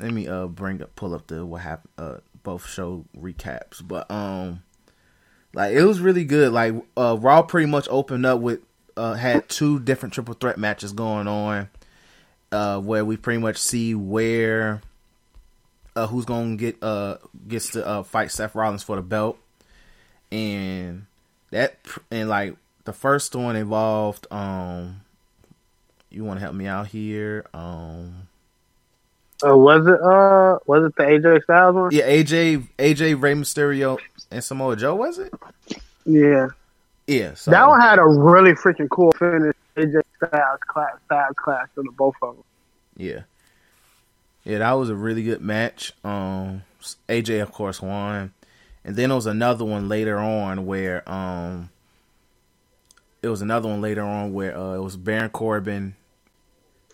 let 0.00 0.12
me 0.12 0.26
uh 0.26 0.46
bring 0.46 0.82
up 0.82 0.96
pull 0.96 1.14
up 1.14 1.26
the 1.28 1.44
what 1.46 1.60
happened 1.62 1.92
uh 1.98 2.16
both 2.42 2.66
show 2.66 3.04
recaps. 3.18 3.86
But 3.86 4.10
um 4.10 4.62
like 5.54 5.74
it 5.74 5.84
was 5.84 6.00
really 6.00 6.24
good. 6.24 6.52
Like 6.52 6.74
uh 6.96 7.16
Raw 7.20 7.42
pretty 7.42 7.66
much 7.70 7.86
opened 7.90 8.26
up 8.26 8.40
with 8.40 8.60
uh 8.96 9.14
had 9.14 9.48
two 9.48 9.78
different 9.80 10.14
triple 10.14 10.34
threat 10.34 10.58
matches 10.58 10.92
going 10.92 11.28
on. 11.28 11.68
Uh 12.50 12.80
where 12.80 13.04
we 13.04 13.16
pretty 13.16 13.40
much 13.40 13.58
see 13.58 13.94
where 13.94 14.80
uh 15.96 16.06
who's 16.06 16.24
gonna 16.24 16.56
get 16.56 16.82
uh 16.82 17.18
gets 17.46 17.70
to 17.72 17.86
uh 17.86 18.02
fight 18.02 18.30
Seth 18.32 18.54
Rollins 18.54 18.82
for 18.82 18.96
the 18.96 19.02
belt. 19.02 19.38
And 20.32 21.06
that 21.50 21.78
and 22.10 22.28
like 22.28 22.56
the 22.84 22.92
first 22.92 23.34
one 23.36 23.54
involved 23.56 24.26
um 24.30 25.02
you 26.14 26.24
wanna 26.24 26.40
help 26.40 26.54
me 26.54 26.66
out 26.66 26.86
here? 26.86 27.46
Um 27.54 28.28
Uh, 29.44 29.56
was 29.56 29.86
it? 29.86 30.00
Uh, 30.00 30.58
was 30.66 30.84
it 30.86 30.96
the 30.96 31.02
AJ 31.02 31.42
Styles 31.44 31.74
one? 31.74 31.90
Yeah, 31.92 32.08
AJ, 32.08 32.66
AJ, 32.78 33.20
Rey 33.20 33.34
Mysterio, 33.34 33.98
and 34.30 34.42
Samoa 34.42 34.76
Joe 34.76 34.94
was 34.94 35.18
it? 35.18 35.32
Yeah. 36.06 36.48
Yeah, 37.06 37.34
so, 37.34 37.50
That 37.50 37.68
one 37.68 37.80
had 37.80 37.98
a 37.98 38.04
really 38.06 38.52
freaking 38.52 38.88
cool 38.88 39.12
finish. 39.12 39.54
AJ 39.76 40.00
Styles 40.16 40.60
class, 40.66 40.94
Styles 41.06 41.34
class 41.36 41.66
to 41.74 41.82
the 41.82 41.90
both 41.90 42.14
of 42.22 42.36
them. 42.36 42.44
yeah, 42.96 43.22
yeah. 44.44 44.58
That 44.58 44.72
was 44.72 44.88
a 44.88 44.94
really 44.94 45.22
good 45.24 45.42
match. 45.42 45.92
Um, 46.04 46.62
AJ 47.08 47.42
of 47.42 47.52
course 47.52 47.82
won, 47.82 48.32
and 48.84 48.96
then 48.96 49.08
there 49.10 49.16
was 49.16 49.26
another 49.26 49.64
one 49.66 49.88
later 49.88 50.16
on 50.18 50.64
where 50.64 51.06
um, 51.10 51.68
it 53.20 53.28
was 53.28 53.42
another 53.42 53.68
one 53.68 53.80
later 53.82 54.02
on 54.02 54.32
where 54.32 54.56
uh, 54.56 54.74
it 54.76 54.80
was 54.82 54.96
Baron 54.96 55.30
Corbin, 55.30 55.96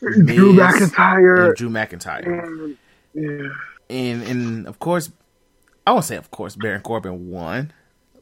Drew 0.01 0.52
McIntyre. 0.55 1.47
and 1.48 1.56
Drew 1.56 1.68
McIntyre, 1.68 2.27
and- 2.27 2.77
yeah. 3.14 3.48
and 3.89 4.22
and 4.22 4.66
of 4.66 4.78
course, 4.78 5.10
I 5.86 5.93
won't 5.93 6.05
say 6.05 6.16
of 6.16 6.31
course 6.31 6.56
Baron 6.56 6.81
Corbin 6.82 7.31
won, 7.31 7.72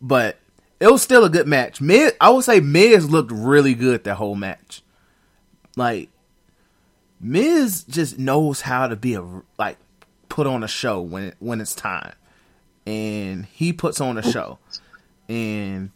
but 0.00 0.38
it 0.80 0.90
was 0.90 1.02
still 1.02 1.24
a 1.24 1.30
good 1.30 1.46
match. 1.46 1.80
Miz, 1.80 2.12
I 2.20 2.30
would 2.30 2.44
say 2.44 2.60
Miz 2.60 3.10
looked 3.10 3.30
really 3.32 3.74
good 3.74 4.04
that 4.04 4.14
whole 4.16 4.34
match. 4.34 4.82
Like 5.76 6.08
Miz 7.20 7.84
just 7.84 8.18
knows 8.18 8.62
how 8.62 8.86
to 8.88 8.96
be 8.96 9.14
a 9.14 9.22
like 9.58 9.76
put 10.28 10.46
on 10.46 10.62
a 10.62 10.68
show 10.68 11.00
when 11.00 11.24
it, 11.24 11.36
when 11.40 11.60
it's 11.60 11.74
time, 11.74 12.12
and 12.86 13.44
he 13.46 13.72
puts 13.72 14.00
on 14.00 14.18
a 14.18 14.22
show, 14.22 14.58
and 15.28 15.90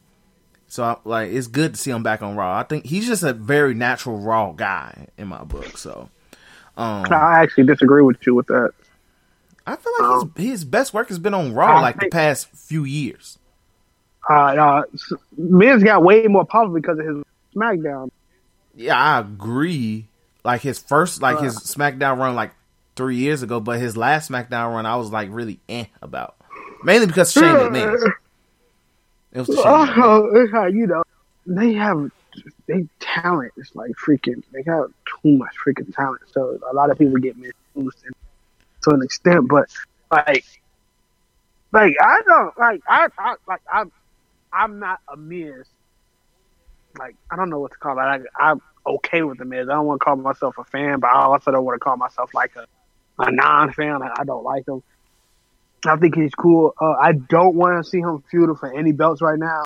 so 0.72 0.84
I, 0.84 0.96
like 1.04 1.32
it's 1.32 1.48
good 1.48 1.74
to 1.74 1.78
see 1.78 1.90
him 1.90 2.02
back 2.02 2.22
on 2.22 2.34
Raw. 2.34 2.58
I 2.58 2.62
think 2.62 2.86
he's 2.86 3.06
just 3.06 3.22
a 3.22 3.34
very 3.34 3.74
natural 3.74 4.16
Raw 4.16 4.52
guy 4.52 5.08
in 5.18 5.28
my 5.28 5.44
book. 5.44 5.76
So 5.76 6.08
um, 6.78 7.04
I 7.10 7.42
actually 7.42 7.64
disagree 7.64 8.02
with 8.02 8.16
you 8.26 8.34
with 8.34 8.46
that. 8.46 8.70
I 9.66 9.76
feel 9.76 9.92
like 10.00 10.36
his 10.38 10.46
his 10.46 10.64
best 10.64 10.94
work 10.94 11.08
has 11.08 11.18
been 11.18 11.34
on 11.34 11.52
Raw 11.52 11.76
I 11.76 11.82
like 11.82 12.00
the 12.00 12.08
past 12.08 12.48
few 12.52 12.84
years. 12.84 13.38
Uh, 14.30 14.32
uh, 14.32 14.82
Miz 15.36 15.82
got 15.82 16.02
way 16.02 16.26
more 16.26 16.46
popular 16.46 16.80
because 16.80 16.98
of 16.98 17.04
his 17.04 17.22
SmackDown. 17.54 18.10
Yeah, 18.74 18.98
I 18.98 19.20
agree. 19.20 20.06
Like 20.42 20.62
his 20.62 20.78
first, 20.78 21.20
like 21.20 21.40
his 21.40 21.54
SmackDown 21.54 22.16
run, 22.16 22.34
like 22.34 22.52
three 22.96 23.16
years 23.16 23.42
ago, 23.42 23.60
but 23.60 23.78
his 23.78 23.94
last 23.94 24.30
SmackDown 24.30 24.72
run, 24.72 24.86
I 24.86 24.96
was 24.96 25.12
like 25.12 25.28
really 25.30 25.60
eh 25.68 25.84
about, 26.00 26.36
mainly 26.82 27.08
because 27.08 27.30
Shane 27.30 27.42
McMahon. 27.42 28.10
It 29.32 29.38
was 29.38 29.48
the 29.48 29.62
Oh, 29.64 30.30
it's 30.34 30.52
how 30.52 30.66
you 30.66 30.86
know 30.86 31.02
they 31.46 31.72
have 31.74 32.10
they 32.66 32.86
talent. 33.00 33.52
It's 33.56 33.74
like 33.74 33.92
freaking. 33.92 34.42
They 34.52 34.62
got 34.62 34.88
too 35.22 35.36
much 35.36 35.54
freaking 35.66 35.94
talent. 35.94 36.22
So 36.32 36.58
a 36.70 36.74
lot 36.74 36.90
of 36.90 36.98
people 36.98 37.16
get 37.18 37.36
misused 37.36 38.04
to 38.82 38.90
an 38.90 39.02
extent. 39.02 39.48
But 39.48 39.70
like, 40.10 40.44
like 41.72 41.96
I 42.00 42.22
don't 42.24 42.58
like 42.58 42.82
I, 42.86 43.08
I 43.18 43.34
like 43.46 43.62
I'm 43.72 43.92
I'm 44.52 44.78
not 44.78 45.00
a 45.08 45.16
Miz. 45.16 45.66
Like 46.98 47.16
I 47.30 47.36
don't 47.36 47.50
know 47.50 47.60
what 47.60 47.72
to 47.72 47.78
call 47.78 47.98
it. 47.98 48.02
I, 48.02 48.18
I'm 48.38 48.60
okay 48.86 49.22
with 49.22 49.38
the 49.38 49.44
Miz. 49.44 49.68
I 49.68 49.74
don't 49.74 49.86
want 49.86 50.00
to 50.00 50.04
call 50.04 50.16
myself 50.16 50.56
a 50.58 50.64
fan, 50.64 51.00
but 51.00 51.08
I 51.08 51.24
also 51.24 51.50
don't 51.50 51.64
want 51.64 51.76
to 51.76 51.84
call 51.84 51.96
myself 51.96 52.32
like 52.34 52.54
a 52.56 52.66
a 53.18 53.30
non-fan. 53.30 54.02
I, 54.02 54.12
I 54.20 54.24
don't 54.24 54.44
like 54.44 54.66
him. 54.66 54.82
I 55.86 55.96
think 55.96 56.14
he's 56.14 56.34
cool. 56.34 56.74
Uh, 56.80 56.92
I 56.92 57.12
don't 57.12 57.54
want 57.54 57.84
to 57.84 57.88
see 57.88 57.98
him 57.98 58.22
feuding 58.30 58.56
for 58.56 58.72
any 58.76 58.92
belts 58.92 59.20
right 59.20 59.38
now. 59.38 59.62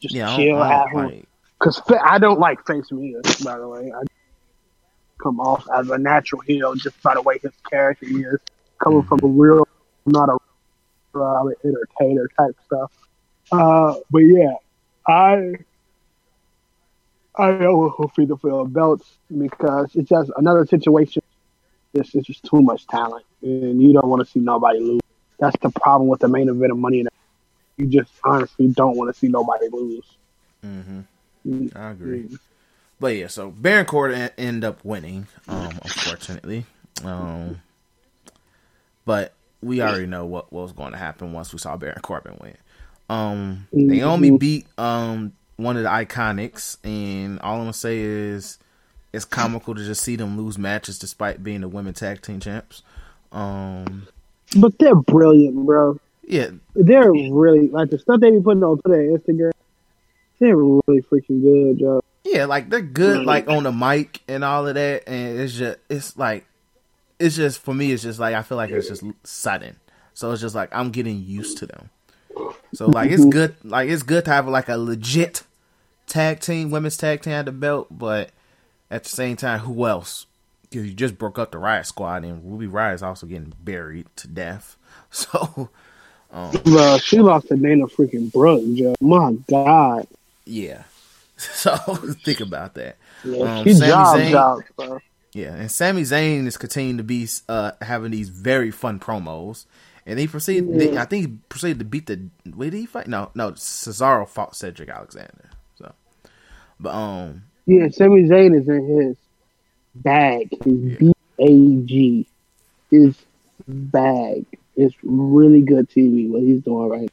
Just 0.00 0.14
Yeah, 0.14 0.34
chill, 0.34 0.58
don't, 0.58 0.66
have 0.66 0.90
don't 0.90 1.00
him. 1.00 1.06
like. 1.06 1.28
Cause 1.60 1.78
fa- 1.78 2.02
I 2.04 2.18
don't 2.18 2.40
like 2.40 2.66
face 2.66 2.90
Miz, 2.90 3.36
by 3.44 3.58
the 3.58 3.68
way. 3.68 3.92
I, 3.94 4.02
come 5.22 5.40
off 5.40 5.64
as 5.74 5.88
a 5.88 5.96
natural 5.96 6.42
heel 6.42 6.74
just 6.74 7.00
by 7.02 7.14
the 7.14 7.22
way 7.22 7.38
his 7.42 7.52
character 7.70 8.04
is, 8.06 8.38
coming 8.82 9.02
from 9.04 9.20
a 9.22 9.26
real, 9.26 9.66
not 10.06 10.28
a 10.28 10.36
uh, 11.18 11.44
entertainer 11.64 12.28
type 12.36 12.54
stuff. 12.66 12.92
Uh, 13.52 13.94
but 14.10 14.18
yeah, 14.18 14.54
I 15.06 15.54
I 17.36 17.48
don't 17.48 17.60
know 17.62 17.88
who 17.90 18.08
Freedom 18.14 18.38
for 18.38 18.66
belts 18.68 19.18
because 19.36 19.90
it's 19.94 20.08
just 20.08 20.30
another 20.36 20.66
situation. 20.66 21.22
This 21.94 22.14
is 22.14 22.24
just 22.24 22.44
too 22.44 22.60
much 22.60 22.86
talent, 22.88 23.24
and 23.40 23.80
you 23.80 23.92
don't 23.92 24.08
want 24.08 24.20
to 24.20 24.30
see 24.30 24.40
nobody 24.40 24.80
lose. 24.80 25.00
That's 25.38 25.56
the 25.62 25.70
problem 25.70 26.08
with 26.08 26.20
the 26.20 26.28
main 26.28 26.48
event 26.48 26.72
of 26.72 26.78
Money 26.78 26.98
in 27.00 27.04
the 27.04 27.10
You 27.76 27.86
just 27.86 28.10
honestly 28.24 28.66
don't 28.68 28.96
want 28.96 29.14
to 29.14 29.18
see 29.18 29.28
nobody 29.28 29.68
lose. 29.72 30.04
Mm-hmm. 30.66 31.68
I 31.76 31.90
agree. 31.90 32.28
But 32.98 33.16
yeah, 33.16 33.28
so 33.28 33.50
Baron 33.50 33.86
Corbin 33.86 34.30
end 34.36 34.64
up 34.64 34.84
winning, 34.84 35.28
um, 35.46 35.78
unfortunately. 35.82 36.66
Um, 37.04 37.60
but 39.04 39.34
we 39.62 39.80
already 39.80 40.06
know 40.06 40.24
what, 40.24 40.52
what 40.52 40.62
was 40.62 40.72
going 40.72 40.92
to 40.92 40.98
happen 40.98 41.32
once 41.32 41.52
we 41.52 41.58
saw 41.58 41.76
Baron 41.76 42.00
Corbin 42.02 42.36
win. 42.40 42.56
Um, 43.08 43.68
Naomi 43.72 44.36
beat 44.36 44.66
um 44.78 45.32
one 45.56 45.76
of 45.76 45.84
the 45.84 45.88
iconics, 45.88 46.78
and 46.82 47.38
all 47.40 47.56
I'm 47.56 47.60
gonna 47.62 47.72
say 47.72 48.00
is 48.00 48.58
it's 49.14 49.24
comical 49.24 49.74
to 49.74 49.84
just 49.84 50.02
see 50.02 50.16
them 50.16 50.36
lose 50.36 50.58
matches 50.58 50.98
despite 50.98 51.42
being 51.42 51.60
the 51.60 51.68
women 51.68 51.94
tag 51.94 52.20
team 52.20 52.40
champs. 52.40 52.82
Um, 53.30 54.08
but 54.56 54.78
they're 54.78 54.94
brilliant, 54.94 55.64
bro. 55.64 56.00
Yeah, 56.26 56.50
they're 56.74 57.12
really 57.12 57.68
like 57.68 57.90
the 57.90 57.98
stuff 57.98 58.20
they 58.20 58.30
be 58.30 58.40
putting 58.40 58.64
on 58.64 58.78
Twitter 58.78 59.00
and 59.00 59.18
Instagram. 59.18 59.52
They're 60.40 60.56
really 60.56 61.02
freaking 61.02 61.42
good, 61.42 61.78
Joe. 61.78 62.02
Yeah, 62.24 62.46
like 62.46 62.70
they're 62.70 62.80
good, 62.80 63.24
like 63.24 63.48
on 63.48 63.64
the 63.64 63.72
mic 63.72 64.22
and 64.26 64.42
all 64.42 64.66
of 64.66 64.74
that, 64.74 65.08
and 65.08 65.38
it's 65.38 65.54
just 65.54 65.78
it's 65.88 66.16
like 66.16 66.46
it's 67.18 67.36
just 67.36 67.60
for 67.60 67.74
me. 67.74 67.92
It's 67.92 68.02
just 68.02 68.18
like 68.18 68.34
I 68.34 68.42
feel 68.42 68.56
like 68.56 68.70
it's 68.70 68.88
just 68.88 69.04
sudden, 69.22 69.76
so 70.14 70.32
it's 70.32 70.40
just 70.40 70.54
like 70.54 70.74
I'm 70.74 70.90
getting 70.90 71.22
used 71.22 71.58
to 71.58 71.66
them. 71.66 71.90
So 72.72 72.86
like 72.90 73.10
it's 73.10 73.24
good, 73.24 73.54
like 73.62 73.88
it's 73.88 74.02
good 74.02 74.24
to 74.24 74.32
have 74.32 74.48
like 74.48 74.68
a 74.68 74.76
legit 74.76 75.42
tag 76.06 76.40
team, 76.40 76.70
women's 76.70 76.96
tag 76.96 77.22
team 77.22 77.34
at 77.34 77.44
the 77.44 77.52
belt, 77.52 77.88
but 77.90 78.30
at 78.94 79.02
the 79.02 79.10
same 79.10 79.36
time, 79.36 79.58
who 79.58 79.86
else? 79.86 80.26
You 80.70 80.92
just 80.92 81.18
broke 81.18 81.38
up 81.38 81.50
the 81.50 81.58
Riot 81.58 81.86
Squad, 81.86 82.24
and 82.24 82.42
Ruby 82.44 82.68
Riot 82.68 82.94
is 82.94 83.02
also 83.02 83.26
getting 83.26 83.52
buried 83.62 84.06
to 84.16 84.28
death. 84.28 84.76
So, 85.10 85.70
um, 86.32 86.50
bro, 86.64 86.98
she 86.98 87.20
lost 87.20 87.46
to 87.46 87.56
Dana 87.56 87.86
freaking 87.86 88.32
Brooke, 88.32 88.64
Joe. 88.74 88.96
My 89.00 89.36
God. 89.48 90.08
Yeah. 90.44 90.82
So 91.36 91.76
think 91.76 92.40
about 92.40 92.74
that. 92.74 92.96
Yeah, 93.24 93.58
um, 93.58 93.66
job, 93.66 94.16
Zayn, 94.16 94.62
bro. 94.76 94.98
Yeah, 95.32 95.54
and 95.54 95.70
Sami 95.70 96.02
Zayn 96.02 96.46
is 96.46 96.56
continuing 96.56 96.96
to 96.96 97.04
be 97.04 97.28
uh, 97.48 97.72
having 97.80 98.12
these 98.12 98.28
very 98.28 98.70
fun 98.70 98.98
promos. 98.98 99.66
And 100.06 100.18
he 100.18 100.26
proceeded. 100.26 100.94
Yeah. 100.94 101.02
I 101.02 101.04
think 101.04 101.26
he 101.26 101.32
proceeded 101.48 101.80
to 101.80 101.84
beat 101.84 102.06
the. 102.06 102.28
Wait, 102.46 102.70
did 102.70 102.78
he 102.78 102.86
fight? 102.86 103.08
No, 103.08 103.30
no. 103.34 103.52
Cesaro 103.52 104.28
fought 104.28 104.56
Cedric 104.56 104.88
Alexander. 104.88 105.50
So, 105.76 105.92
but 106.80 106.94
um. 106.94 107.44
Yeah, 107.66 107.88
Sami 107.90 108.24
Zayn 108.24 108.60
is 108.60 108.68
in 108.68 108.86
his 108.86 109.16
bag. 109.94 110.50
His. 110.64 110.98
B 110.98 111.12
A 111.38 111.86
G. 111.86 112.26
His 112.90 113.16
bag. 113.66 114.44
It's 114.76 114.94
really 115.02 115.62
good 115.62 115.88
TV. 115.88 116.28
What 116.28 116.42
he's 116.42 116.62
doing 116.62 116.88
right. 116.88 117.12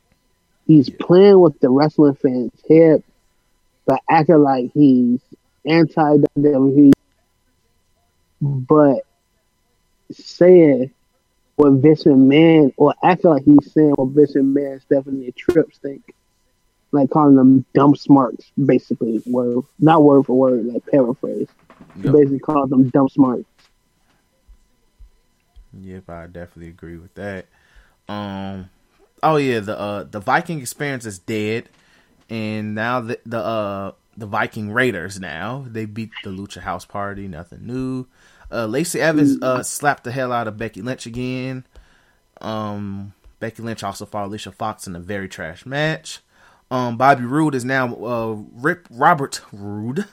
He's 0.67 0.89
yeah. 0.89 0.95
playing 0.99 1.39
with 1.39 1.59
the 1.59 1.69
wrestling 1.69 2.15
fans' 2.15 2.51
head 2.67 3.03
but 3.85 4.01
acting 4.09 4.37
like 4.37 4.71
he's 4.73 5.19
anti 5.65 6.17
WWE, 6.37 6.93
but 8.41 9.05
saying 10.11 10.91
what 11.55 11.73
Vince 11.73 12.03
McMahon, 12.03 12.73
or 12.77 12.93
acting 13.03 13.31
like 13.31 13.43
he's 13.43 13.73
saying 13.73 13.91
what 13.91 14.09
Vince 14.09 14.33
McMahon, 14.33 14.81
Stephanie 14.81 15.31
Trips 15.33 15.77
think, 15.79 16.15
like 16.91 17.09
calling 17.09 17.35
them 17.35 17.65
dumb 17.73 17.95
smarts, 17.95 18.51
basically, 18.63 19.21
word 19.25 19.63
not 19.79 20.03
word 20.03 20.25
for 20.25 20.37
word, 20.37 20.65
like 20.65 20.85
paraphrase. 20.87 21.47
Yep. 22.03 22.13
Basically, 22.13 22.39
calling 22.39 22.69
them 22.69 22.89
dumb 22.89 23.09
smarts. 23.09 23.45
Yep, 25.79 26.09
I 26.09 26.27
definitely 26.27 26.67
agree 26.67 26.97
with 26.97 27.13
that. 27.15 27.45
Um, 28.09 28.69
oh 29.23 29.37
yeah, 29.37 29.59
the 29.59 29.79
uh, 29.79 30.03
the 30.03 30.19
Viking 30.19 30.59
experience 30.59 31.05
is 31.05 31.19
dead 31.19 31.69
and 32.31 32.73
now 32.73 33.01
the 33.01 33.19
the 33.25 33.37
uh 33.37 33.91
the 34.17 34.25
Viking 34.25 34.71
Raiders 34.71 35.19
now 35.19 35.65
they 35.69 35.85
beat 35.85 36.11
the 36.23 36.29
Lucha 36.31 36.61
House 36.61 36.85
Party. 36.85 37.27
Nothing 37.27 37.67
new. 37.67 38.07
Uh, 38.49 38.65
Lacey 38.65 38.99
Evans 38.99 39.41
uh, 39.41 39.63
slapped 39.63 40.03
the 40.03 40.11
hell 40.11 40.33
out 40.33 40.47
of 40.47 40.57
Becky 40.57 40.81
Lynch 40.81 41.05
again. 41.05 41.65
Um, 42.41 43.13
Becky 43.39 43.63
Lynch 43.63 43.81
also 43.81 44.05
fought 44.05 44.25
Alicia 44.25 44.51
Fox 44.51 44.87
in 44.87 44.95
a 44.95 44.99
very 44.99 45.29
trash 45.29 45.65
match. 45.65 46.19
Um, 46.71 46.95
Bobby 46.95 47.25
Roode 47.25 47.53
is 47.53 47.65
now 47.65 47.93
uh, 47.93 48.37
Rip 48.53 48.87
Robert 48.89 49.41
Roode. 49.51 50.05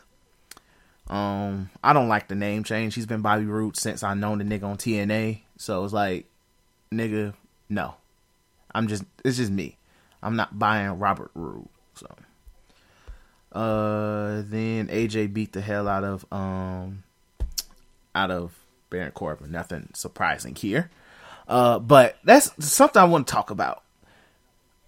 Um, 1.07 1.71
I 1.83 1.93
don't 1.93 2.09
like 2.09 2.27
the 2.27 2.35
name 2.35 2.65
change. 2.65 2.97
He's 2.97 3.07
been 3.07 3.23
Bobby 3.23 3.47
Roode 3.47 3.77
since 3.77 4.03
I 4.03 4.15
known 4.15 4.39
the 4.39 4.45
nigga 4.45 4.65
on 4.65 4.77
TNA. 4.77 5.43
So 5.57 5.85
it's 5.85 5.93
like, 5.93 6.27
nigga, 6.93 7.35
no. 7.69 7.95
I'm 8.75 8.89
just, 8.89 9.05
it's 9.25 9.37
just 9.37 9.53
me. 9.53 9.77
I'm 10.21 10.35
not 10.35 10.59
buying 10.59 10.99
Robert 10.99 11.31
Roode. 11.35 11.69
So, 11.95 12.09
uh, 13.53 14.43
then 14.45 14.89
AJ 14.89 15.33
beat 15.33 15.53
the 15.53 15.61
hell 15.61 15.89
out 15.89 16.05
of 16.05 16.27
um 16.33 17.05
out 18.15 18.31
of 18.31 18.59
Baron 18.91 19.13
Corbin. 19.13 19.53
Nothing 19.53 19.91
surprising 19.95 20.57
here. 20.57 20.91
Uh, 21.47 21.79
but 21.79 22.19
that's 22.25 22.53
something 22.67 23.01
I 23.01 23.05
want 23.05 23.27
to 23.29 23.33
talk 23.33 23.51
about. 23.51 23.83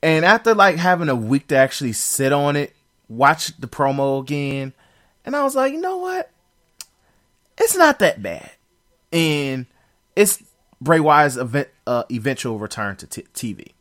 And 0.02 0.24
after 0.24 0.55
like 0.55 0.77
having 0.77 1.09
a 1.09 1.14
week 1.14 1.48
to 1.48 1.56
actually 1.56 1.93
sit 1.93 2.32
on 2.32 2.56
it, 2.56 2.74
watch 3.09 3.56
the 3.59 3.66
promo 3.66 4.20
again, 4.20 4.72
and 5.24 5.36
I 5.36 5.43
was 5.43 5.55
like, 5.55 5.72
you 5.72 5.81
know 5.81 5.98
what? 5.98 6.31
It's 7.59 7.77
not 7.77 7.98
that 7.98 8.22
bad, 8.22 8.51
and 9.12 9.66
it's 10.16 10.43
Bray 10.81 11.01
Wyatt's 11.01 11.36
event, 11.36 11.68
uh, 11.86 12.05
eventual 12.10 12.59
return 12.59 12.97
to 12.97 13.06
t- 13.06 13.27
TV. 13.35 13.72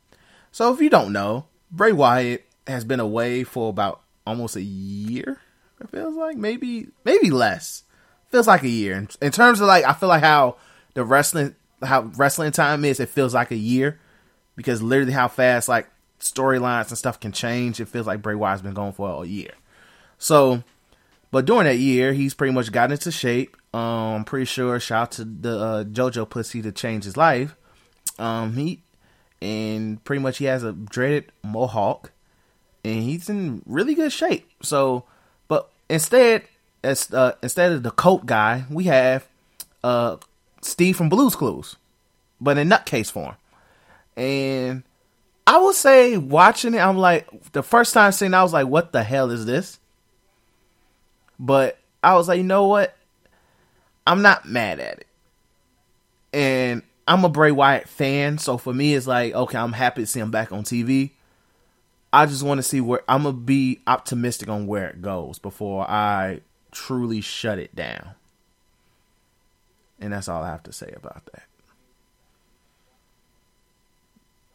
So 0.51 0.73
if 0.73 0.81
you 0.81 0.89
don't 0.89 1.13
know, 1.13 1.45
Bray 1.71 1.93
Wyatt 1.93 2.45
has 2.67 2.83
been 2.83 2.99
away 2.99 3.43
for 3.43 3.69
about 3.69 4.01
almost 4.27 4.55
a 4.55 4.61
year. 4.61 5.39
It 5.79 5.89
feels 5.89 6.15
like 6.15 6.35
maybe 6.35 6.87
maybe 7.05 7.29
less. 7.29 7.83
Feels 8.29 8.47
like 8.47 8.63
a 8.63 8.69
year. 8.69 8.95
In, 8.95 9.07
in 9.21 9.31
terms 9.31 9.61
of 9.61 9.67
like, 9.67 9.85
I 9.85 9.93
feel 9.93 10.09
like 10.09 10.23
how 10.23 10.57
the 10.93 11.05
wrestling 11.05 11.55
how 11.81 12.11
wrestling 12.15 12.51
time 12.51 12.83
is. 12.83 12.99
It 12.99 13.09
feels 13.09 13.33
like 13.33 13.51
a 13.51 13.55
year 13.55 13.99
because 14.55 14.81
literally 14.81 15.13
how 15.13 15.27
fast 15.29 15.69
like 15.69 15.87
storylines 16.19 16.89
and 16.89 16.97
stuff 16.97 17.19
can 17.19 17.31
change. 17.31 17.79
It 17.79 17.87
feels 17.87 18.07
like 18.07 18.21
Bray 18.21 18.35
Wyatt's 18.35 18.61
been 18.61 18.73
going 18.73 18.93
for 18.93 19.23
a 19.23 19.27
year. 19.27 19.51
So, 20.17 20.63
but 21.31 21.45
during 21.45 21.65
that 21.65 21.77
year, 21.77 22.13
he's 22.13 22.33
pretty 22.33 22.53
much 22.53 22.71
gotten 22.71 22.93
into 22.93 23.11
shape. 23.11 23.55
Um, 23.73 23.81
I'm 23.81 24.25
pretty 24.25 24.45
sure. 24.45 24.79
Shout 24.79 25.01
out 25.01 25.11
to 25.13 25.25
the 25.25 25.59
uh, 25.59 25.83
JoJo 25.85 26.29
Pussy 26.29 26.61
to 26.61 26.71
change 26.71 27.05
his 27.05 27.17
life. 27.17 27.55
Um, 28.17 28.53
he 28.53 28.81
and 29.41 30.03
pretty 30.03 30.21
much 30.21 30.39
he 30.39 30.45
has 30.45 30.63
a 30.63 30.73
dreaded 30.73 31.31
mohawk 31.43 32.11
and 32.83 33.03
he's 33.03 33.29
in 33.29 33.61
really 33.65 33.95
good 33.95 34.11
shape. 34.11 34.49
So, 34.61 35.05
but 35.47 35.69
instead, 35.89 36.43
as 36.83 37.13
uh, 37.13 37.33
instead 37.41 37.71
of 37.71 37.83
the 37.83 37.91
coat 37.91 38.25
guy, 38.25 38.65
we 38.69 38.85
have 38.85 39.27
uh, 39.83 40.17
Steve 40.61 40.97
from 40.97 41.09
Blue's 41.09 41.35
Clues, 41.35 41.75
but 42.39 42.57
in 42.57 42.69
nutcase 42.69 43.11
form. 43.11 43.35
And 44.15 44.83
I 45.49 45.57
would 45.57 45.73
say 45.73 46.15
watching 46.15 46.75
it, 46.75 46.77
I'm 46.77 46.99
like 46.99 47.27
the 47.53 47.63
first 47.63 47.95
time 47.95 48.11
seeing, 48.11 48.33
it, 48.33 48.37
I 48.37 48.43
was 48.43 48.53
like, 48.53 48.67
"What 48.67 48.91
the 48.91 49.01
hell 49.01 49.31
is 49.31 49.47
this?" 49.47 49.79
But 51.39 51.79
I 52.03 52.13
was 52.13 52.27
like, 52.27 52.37
you 52.37 52.43
know 52.43 52.67
what? 52.67 52.95
I'm 54.05 54.21
not 54.21 54.45
mad 54.45 54.79
at 54.79 54.99
it, 54.99 55.07
and 56.33 56.83
I'm 57.07 57.25
a 57.25 57.29
Bray 57.29 57.49
Wyatt 57.49 57.89
fan, 57.89 58.37
so 58.37 58.59
for 58.59 58.71
me, 58.71 58.93
it's 58.93 59.07
like, 59.07 59.33
okay, 59.33 59.57
I'm 59.57 59.73
happy 59.73 60.03
to 60.03 60.05
see 60.05 60.19
him 60.19 60.29
back 60.29 60.51
on 60.51 60.61
TV. 60.63 61.13
I 62.13 62.27
just 62.27 62.43
want 62.43 62.59
to 62.59 62.63
see 62.63 62.79
where 62.79 63.01
I'm 63.09 63.23
gonna 63.23 63.33
be 63.33 63.79
optimistic 63.87 64.49
on 64.49 64.67
where 64.67 64.87
it 64.89 65.01
goes 65.01 65.39
before 65.39 65.89
I 65.89 66.41
truly 66.71 67.21
shut 67.21 67.57
it 67.57 67.75
down. 67.75 68.11
And 69.99 70.13
that's 70.13 70.29
all 70.29 70.43
I 70.43 70.49
have 70.49 70.63
to 70.63 70.71
say 70.71 70.93
about 70.95 71.25
that. 71.33 71.48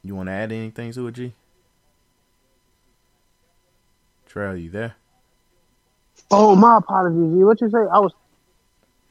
You 0.05 0.15
want 0.15 0.29
to 0.29 0.33
add 0.33 0.53
anything 0.53 0.93
to 0.93 1.07
it, 1.07 1.13
G? 1.13 1.33
Trail, 4.27 4.55
you 4.55 4.69
there? 4.69 4.95
Oh, 6.31 6.55
my 6.55 6.77
apologies, 6.77 7.39
G. 7.39 7.45
What 7.45 7.61
you 7.61 7.71
say? 7.71 7.79
I 7.79 7.99
was. 8.01 8.13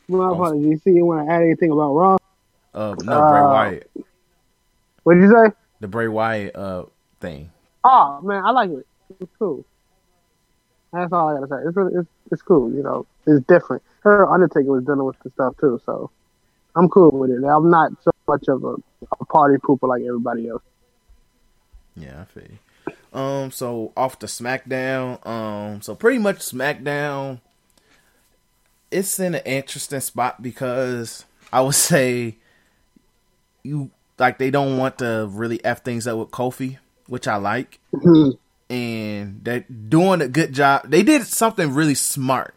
My 0.07 0.25
oh. 0.25 0.33
apologies. 0.33 0.83
See, 0.83 0.91
you 0.91 1.05
want 1.05 1.27
to 1.27 1.33
add 1.33 1.41
anything 1.41 1.71
about 1.71 1.93
Raw? 1.93 2.17
Uh, 2.73 2.95
no, 2.99 3.29
Bray 3.29 3.39
uh, 3.39 3.49
Wyatt. 3.49 3.91
What 5.03 5.15
did 5.15 5.23
you 5.23 5.31
say? 5.31 5.51
The 5.79 5.87
Bray 5.87 6.07
Wyatt 6.07 6.55
uh 6.55 6.85
thing. 7.19 7.51
Oh 7.83 8.19
man, 8.21 8.43
I 8.43 8.51
like 8.51 8.69
it. 8.69 8.85
It's 9.19 9.31
cool. 9.37 9.65
That's 10.91 11.11
all 11.11 11.29
I 11.29 11.33
gotta 11.33 11.47
say. 11.47 11.67
It's 11.67 11.75
really, 11.75 11.93
it's, 11.95 12.09
It's 12.31 12.41
cool, 12.41 12.71
you 12.71 12.83
know. 12.83 13.05
It's 13.27 13.45
different. 13.47 13.83
Her 14.01 14.29
Undertaker 14.29 14.71
was 14.71 14.85
dealing 14.85 15.05
with 15.05 15.19
the 15.23 15.31
stuff 15.31 15.55
too, 15.59 15.81
so 15.85 16.09
I'm 16.75 16.89
cool 16.89 17.11
with 17.11 17.31
it. 17.31 17.43
I'm 17.43 17.69
not 17.69 17.91
so 18.03 18.11
much 18.27 18.47
of 18.47 18.63
a, 18.63 18.75
a 19.19 19.25
party 19.25 19.57
pooper 19.57 19.87
like 19.87 20.03
everybody 20.03 20.47
else. 20.49 20.61
Yeah, 21.95 22.21
I 22.21 22.25
feel 22.25 22.43
you. 22.43 22.57
Um, 23.13 23.51
so 23.51 23.91
off 23.95 24.19
to 24.19 24.25
SmackDown. 24.25 25.25
Um, 25.25 25.81
so 25.81 25.95
pretty 25.95 26.17
much 26.17 26.37
SmackDown. 26.39 27.39
It's 28.91 29.19
in 29.19 29.35
an 29.35 29.41
interesting 29.45 29.99
spot 29.99 30.41
because 30.41 31.25
I 31.51 31.61
would 31.61 31.75
say 31.75 32.37
you 33.63 33.91
like 34.19 34.37
they 34.37 34.51
don't 34.51 34.77
want 34.77 34.99
to 34.99 35.27
really 35.31 35.63
f 35.63 35.83
things 35.83 36.07
up 36.07 36.17
with 36.17 36.31
Kofi, 36.31 36.77
which 37.07 37.27
I 37.27 37.37
like, 37.37 37.79
and 38.69 39.43
they're 39.43 39.61
doing 39.61 40.21
a 40.21 40.27
good 40.27 40.53
job. 40.53 40.89
They 40.89 41.03
did 41.03 41.25
something 41.25 41.73
really 41.73 41.95
smart. 41.95 42.55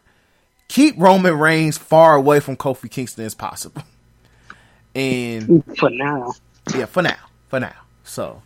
Keep 0.67 0.95
Roman 0.97 1.37
Reigns 1.37 1.77
far 1.77 2.15
away 2.15 2.39
from 2.39 2.57
Kofi 2.57 2.91
Kingston 2.91 3.25
as 3.25 3.33
possible, 3.33 3.83
and 4.93 5.63
For 5.77 5.89
now, 5.89 6.33
yeah, 6.75 6.85
for 6.85 7.01
now, 7.01 7.17
for 7.47 7.59
now. 7.59 7.73
So 8.03 8.41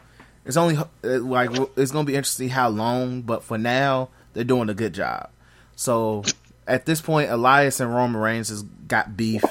it's 0.45 0.57
only 0.57 0.77
uh, 0.77 0.85
like 1.19 1.49
it's 1.77 1.91
gonna 1.91 2.05
be 2.05 2.15
interesting 2.15 2.49
how 2.49 2.69
long, 2.69 3.21
but 3.21 3.43
for 3.43 3.57
now 3.57 4.09
they're 4.33 4.43
doing 4.43 4.69
a 4.69 4.73
good 4.73 4.93
job. 4.93 5.29
So 5.75 6.23
at 6.67 6.85
this 6.85 7.01
point, 7.01 7.29
Elias 7.31 7.79
and 7.79 7.93
Roman 7.93 8.19
Reigns 8.21 8.49
has 8.49 8.63
got 8.63 9.15
beef. 9.17 9.43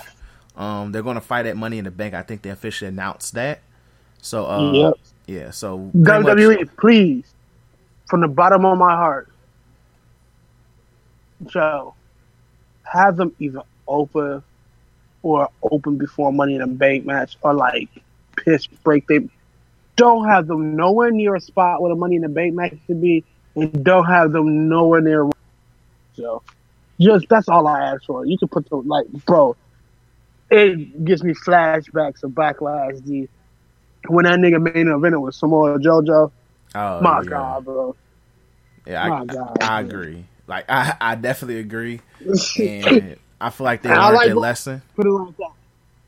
Um, 0.56 0.92
they're 0.92 1.02
gonna 1.02 1.20
fight 1.20 1.46
at 1.46 1.56
Money 1.56 1.78
in 1.78 1.84
the 1.84 1.90
Bank. 1.90 2.14
I 2.14 2.22
think 2.22 2.42
they 2.42 2.50
officially 2.50 2.88
announced 2.88 3.34
that. 3.34 3.60
So 4.22 4.46
uh, 4.46 4.72
Yep. 4.72 4.94
yeah. 5.26 5.50
So 5.50 5.90
WWE, 5.94 6.58
much- 6.60 6.76
please, 6.76 7.24
from 8.08 8.20
the 8.20 8.28
bottom 8.28 8.64
of 8.64 8.76
my 8.78 8.92
heart, 8.94 9.28
Joe, 11.46 11.94
have 12.82 13.16
them 13.16 13.34
either 13.38 13.62
open 13.88 14.42
or 15.22 15.48
open 15.62 15.96
before 15.98 16.32
Money 16.32 16.54
in 16.56 16.60
the 16.60 16.66
Bank 16.66 17.06
match, 17.06 17.36
or 17.42 17.54
like 17.54 17.88
piss 18.36 18.66
break. 18.66 19.06
They 19.06 19.20
don't 20.00 20.26
have 20.26 20.46
them 20.46 20.76
nowhere 20.76 21.10
near 21.10 21.34
a 21.34 21.40
spot 21.40 21.82
where 21.82 21.90
the 21.90 21.94
Money 21.94 22.16
in 22.16 22.22
the 22.22 22.28
Bank 22.28 22.54
match 22.54 22.74
should 22.86 23.02
be, 23.02 23.22
and 23.54 23.84
don't 23.84 24.06
have 24.06 24.32
them 24.32 24.68
nowhere 24.68 25.02
near. 25.02 25.28
So, 26.14 26.42
just 26.98 27.26
that's 27.28 27.48
all 27.48 27.66
I 27.66 27.80
ask 27.92 28.04
for. 28.06 28.24
You 28.24 28.38
can 28.38 28.48
put 28.48 28.68
the 28.68 28.76
like, 28.76 29.06
bro. 29.26 29.56
It 30.50 31.04
gives 31.04 31.22
me 31.22 31.32
flashbacks 31.34 32.24
of 32.24 32.32
Backlash. 32.32 33.04
The 33.04 33.28
when 34.08 34.24
that 34.24 34.38
nigga 34.38 34.60
made 34.60 34.74
main 34.74 34.88
event 34.88 35.20
with 35.20 35.34
Samoa 35.34 35.78
JoJo. 35.78 36.32
oh, 36.74 37.00
My 37.00 37.20
yeah. 37.22 37.28
God, 37.28 37.64
bro. 37.66 37.96
Yeah, 38.86 39.06
My 39.06 39.20
I, 39.20 39.24
God, 39.26 39.56
I, 39.60 39.66
I 39.66 39.80
agree. 39.82 40.24
Like 40.46 40.64
I, 40.68 40.96
I 41.00 41.14
definitely 41.14 41.60
agree, 41.60 42.00
and 42.58 43.16
I 43.40 43.50
feel 43.50 43.64
like 43.66 43.82
they 43.82 43.90
learned 43.90 44.14
like 44.14 44.26
their 44.26 44.34
lesson. 44.34 44.82
Put 44.96 45.06
it 45.06 45.10
like 45.10 45.36
that. 45.36 45.52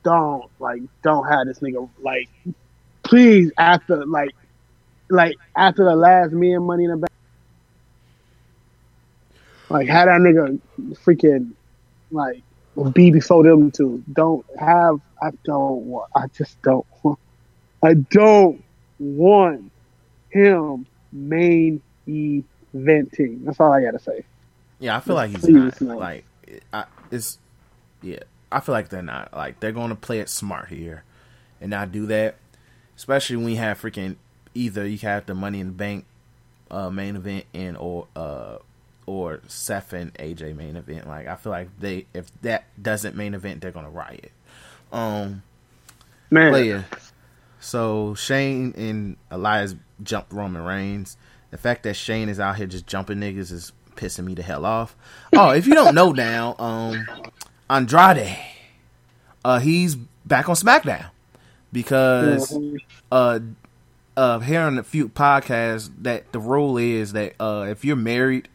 Don't 0.03 0.51
like 0.59 0.81
don't 1.05 1.29
have 1.29 1.47
this 1.47 1.61
nigga 1.61 1.89
like 2.01 2.29
please 3.13 3.53
after 3.59 4.07
like 4.07 4.35
like 5.11 5.37
after 5.55 5.85
the 5.85 5.95
last 5.95 6.33
me 6.33 6.55
and 6.55 6.65
money 6.65 6.85
in 6.85 6.91
the 6.93 6.97
bank. 6.97 7.13
Like 9.69 9.87
had 9.87 10.09
that 10.09 10.21
nigga 10.21 10.59
freaking 11.05 11.53
like 12.11 12.43
be 12.95 13.11
before 13.11 13.43
them 13.43 13.71
two. 13.71 14.03
Don't 14.11 14.47
have 14.59 14.99
I 15.21 15.31
don't 15.45 15.85
want 15.85 16.11
I 16.17 16.29
just 16.29 16.61
don't 16.63 16.87
want 17.03 17.19
I 17.83 17.95
don't 17.95 18.65
want 18.99 19.71
him 20.31 20.87
main 21.13 21.83
eventing. 22.09 23.45
That's 23.45 23.61
all 23.61 23.73
I 23.73 23.83
gotta 23.83 23.99
say. 23.99 24.25
Yeah, 24.79 24.97
I 24.97 25.01
feel 25.01 25.17
like 25.17 25.33
he's 25.33 25.41
Please, 25.41 25.55
not. 25.55 25.81
no. 25.83 25.99
Like, 25.99 26.25
I, 26.73 26.87
it's 27.11 27.39
yeah. 28.01 28.21
I 28.51 28.61
feel 28.61 28.73
like 28.73 28.89
they're 28.89 29.03
not. 29.03 29.33
Like, 29.33 29.61
they're 29.61 29.73
going 29.73 29.91
to 29.91 29.95
play 29.95 30.19
it 30.19 30.29
smart 30.29 30.69
here, 30.69 31.05
and 31.61 31.71
not 31.71 31.93
do 31.93 32.07
that. 32.07 32.37
Especially 33.03 33.35
when 33.35 33.49
you 33.49 33.57
have 33.57 33.83
freaking 33.83 34.15
either 34.55 34.87
you 34.87 34.97
have 34.99 35.27
the 35.27 35.35
Money 35.35 35.59
in 35.59 35.67
the 35.67 35.73
Bank 35.73 36.05
uh, 36.71 36.89
main 36.89 37.17
event 37.17 37.47
and 37.53 37.77
or 37.77 38.07
uh 38.15 38.59
or 39.07 39.41
Seth 39.49 39.93
and 39.93 40.15
AJ 40.15 40.55
main 40.55 40.77
event. 40.77 41.09
Like, 41.09 41.27
I 41.27 41.35
feel 41.35 41.51
like 41.51 41.69
they 41.81 42.07
if 42.15 42.27
that 42.43 42.67
doesn't 42.81 43.17
main 43.17 43.35
event, 43.35 43.61
they're 43.61 43.73
gonna 43.73 43.91
riot. 43.91 44.31
Um, 44.93 45.43
Man, 46.31 46.65
yeah. 46.65 46.85
So 47.59 48.15
Shane 48.15 48.73
and 48.77 49.17
Elias 49.33 49.75
jumped 50.01 50.33
Roman 50.33 50.63
Reigns. 50.63 51.17
The 51.51 51.59
fact 51.59 51.83
that 51.83 51.95
Shane 51.95 52.29
is 52.29 52.39
out 52.39 52.55
here 52.55 52.69
just 52.69 52.87
jumping 52.87 53.19
niggas 53.19 53.51
is 53.51 53.73
pissing 53.97 54.27
me 54.27 54.35
the 54.35 54.45
hell 54.45 54.65
off. 54.65 54.95
Oh, 55.33 55.51
if 55.51 55.67
you 55.67 55.75
don't 55.75 55.97
know 55.97 56.13
now, 56.13 56.55
um, 56.61 57.05
Andrade, 57.69 58.39
uh, 59.45 59.59
he's 59.59 59.97
back 59.97 60.49
on 60.49 60.55
SmackDown 60.55 61.11
because 61.73 62.57
uh, 63.11 63.41
uh, 64.17 64.39
here 64.41 64.61
on 64.61 64.77
the 64.77 64.83
few 64.83 65.09
podcasts 65.09 65.91
that 66.03 66.31
the 66.33 66.39
rule 66.39 66.77
is 66.77 67.13
that 67.13 67.35
uh, 67.41 67.67
if 67.69 67.85
you're 67.85 67.97
married, 67.97 68.49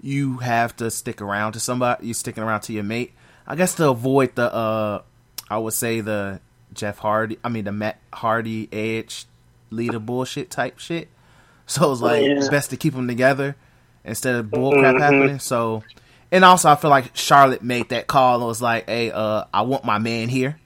you 0.00 0.38
have 0.38 0.76
to 0.76 0.90
stick 0.90 1.20
around 1.20 1.52
to 1.52 1.60
somebody. 1.60 2.06
You're 2.06 2.14
sticking 2.14 2.42
around 2.42 2.60
to 2.62 2.72
your 2.72 2.84
mate. 2.84 3.12
I 3.46 3.56
guess 3.56 3.74
to 3.76 3.90
avoid 3.90 4.34
the 4.36 4.52
uh, 4.52 5.02
I 5.50 5.58
would 5.58 5.72
say 5.72 6.00
the 6.00 6.40
Jeff 6.72 6.98
Hardy. 6.98 7.38
I 7.42 7.48
mean 7.48 7.64
the 7.64 7.72
Matt 7.72 7.98
Hardy 8.12 8.68
Edge 8.72 9.26
Lita 9.70 9.98
bullshit 9.98 10.50
type 10.50 10.78
shit. 10.78 11.08
So 11.64 11.90
it's 11.92 12.00
like 12.00 12.22
yeah. 12.24 12.48
best 12.50 12.70
to 12.70 12.76
keep 12.76 12.92
them 12.92 13.06
together 13.06 13.56
instead 14.04 14.34
of 14.34 14.46
bullcrap 14.46 15.00
happening. 15.00 15.38
So, 15.38 15.84
and 16.30 16.44
also 16.44 16.68
I 16.68 16.74
feel 16.74 16.90
like 16.90 17.16
Charlotte 17.16 17.62
made 17.62 17.90
that 17.90 18.06
call 18.08 18.38
and 18.38 18.46
was 18.46 18.60
like, 18.60 18.88
"Hey, 18.88 19.10
uh, 19.10 19.44
I 19.54 19.62
want 19.62 19.84
my 19.84 19.98
man 19.98 20.28
here." 20.28 20.58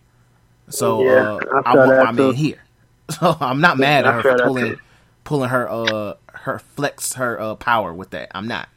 So 0.68 1.02
Yeah, 1.04 1.34
uh, 1.34 1.62
I 1.64 1.70
I, 1.70 1.72
feel 1.72 1.86
want 1.86 1.98
my 1.98 2.12
too. 2.12 2.16
man 2.28 2.34
here. 2.34 2.62
So 3.10 3.36
I'm 3.40 3.60
not 3.60 3.78
mad 3.78 4.04
I 4.04 4.08
at 4.08 4.14
her 4.14 4.22
for 4.22 4.36
pulling 4.44 4.76
pulling 5.24 5.50
her 5.50 5.68
uh 5.70 6.14
her 6.32 6.58
flex 6.58 7.14
her 7.14 7.40
uh 7.40 7.54
power 7.54 7.92
with 7.94 8.10
that. 8.10 8.30
I'm 8.34 8.48
not. 8.48 8.68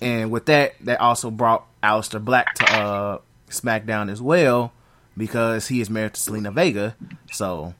And 0.00 0.30
with 0.30 0.46
that, 0.46 0.74
that 0.82 1.00
also 1.00 1.30
brought 1.30 1.64
Aleister 1.82 2.22
Black 2.24 2.54
to 2.56 2.72
uh 2.72 3.18
SmackDown 3.50 4.10
as 4.10 4.20
well 4.20 4.72
because 5.16 5.68
he 5.68 5.80
is 5.80 5.88
married 5.88 6.14
to 6.14 6.20
Zelina 6.30 6.52
Vega. 6.52 6.96
So 7.30 7.74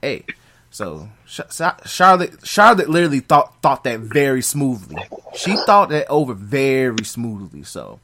hey, 0.00 0.24
so 0.70 1.08
Charlotte 1.26 2.34
Charlotte 2.46 2.88
literally 2.88 3.20
thought 3.20 3.60
thought 3.62 3.84
that 3.84 4.00
very 4.00 4.42
smoothly. 4.42 5.02
She 5.34 5.54
thought 5.66 5.90
that 5.90 6.08
over 6.08 6.32
very 6.34 7.04
smoothly. 7.04 7.62
So 7.62 8.00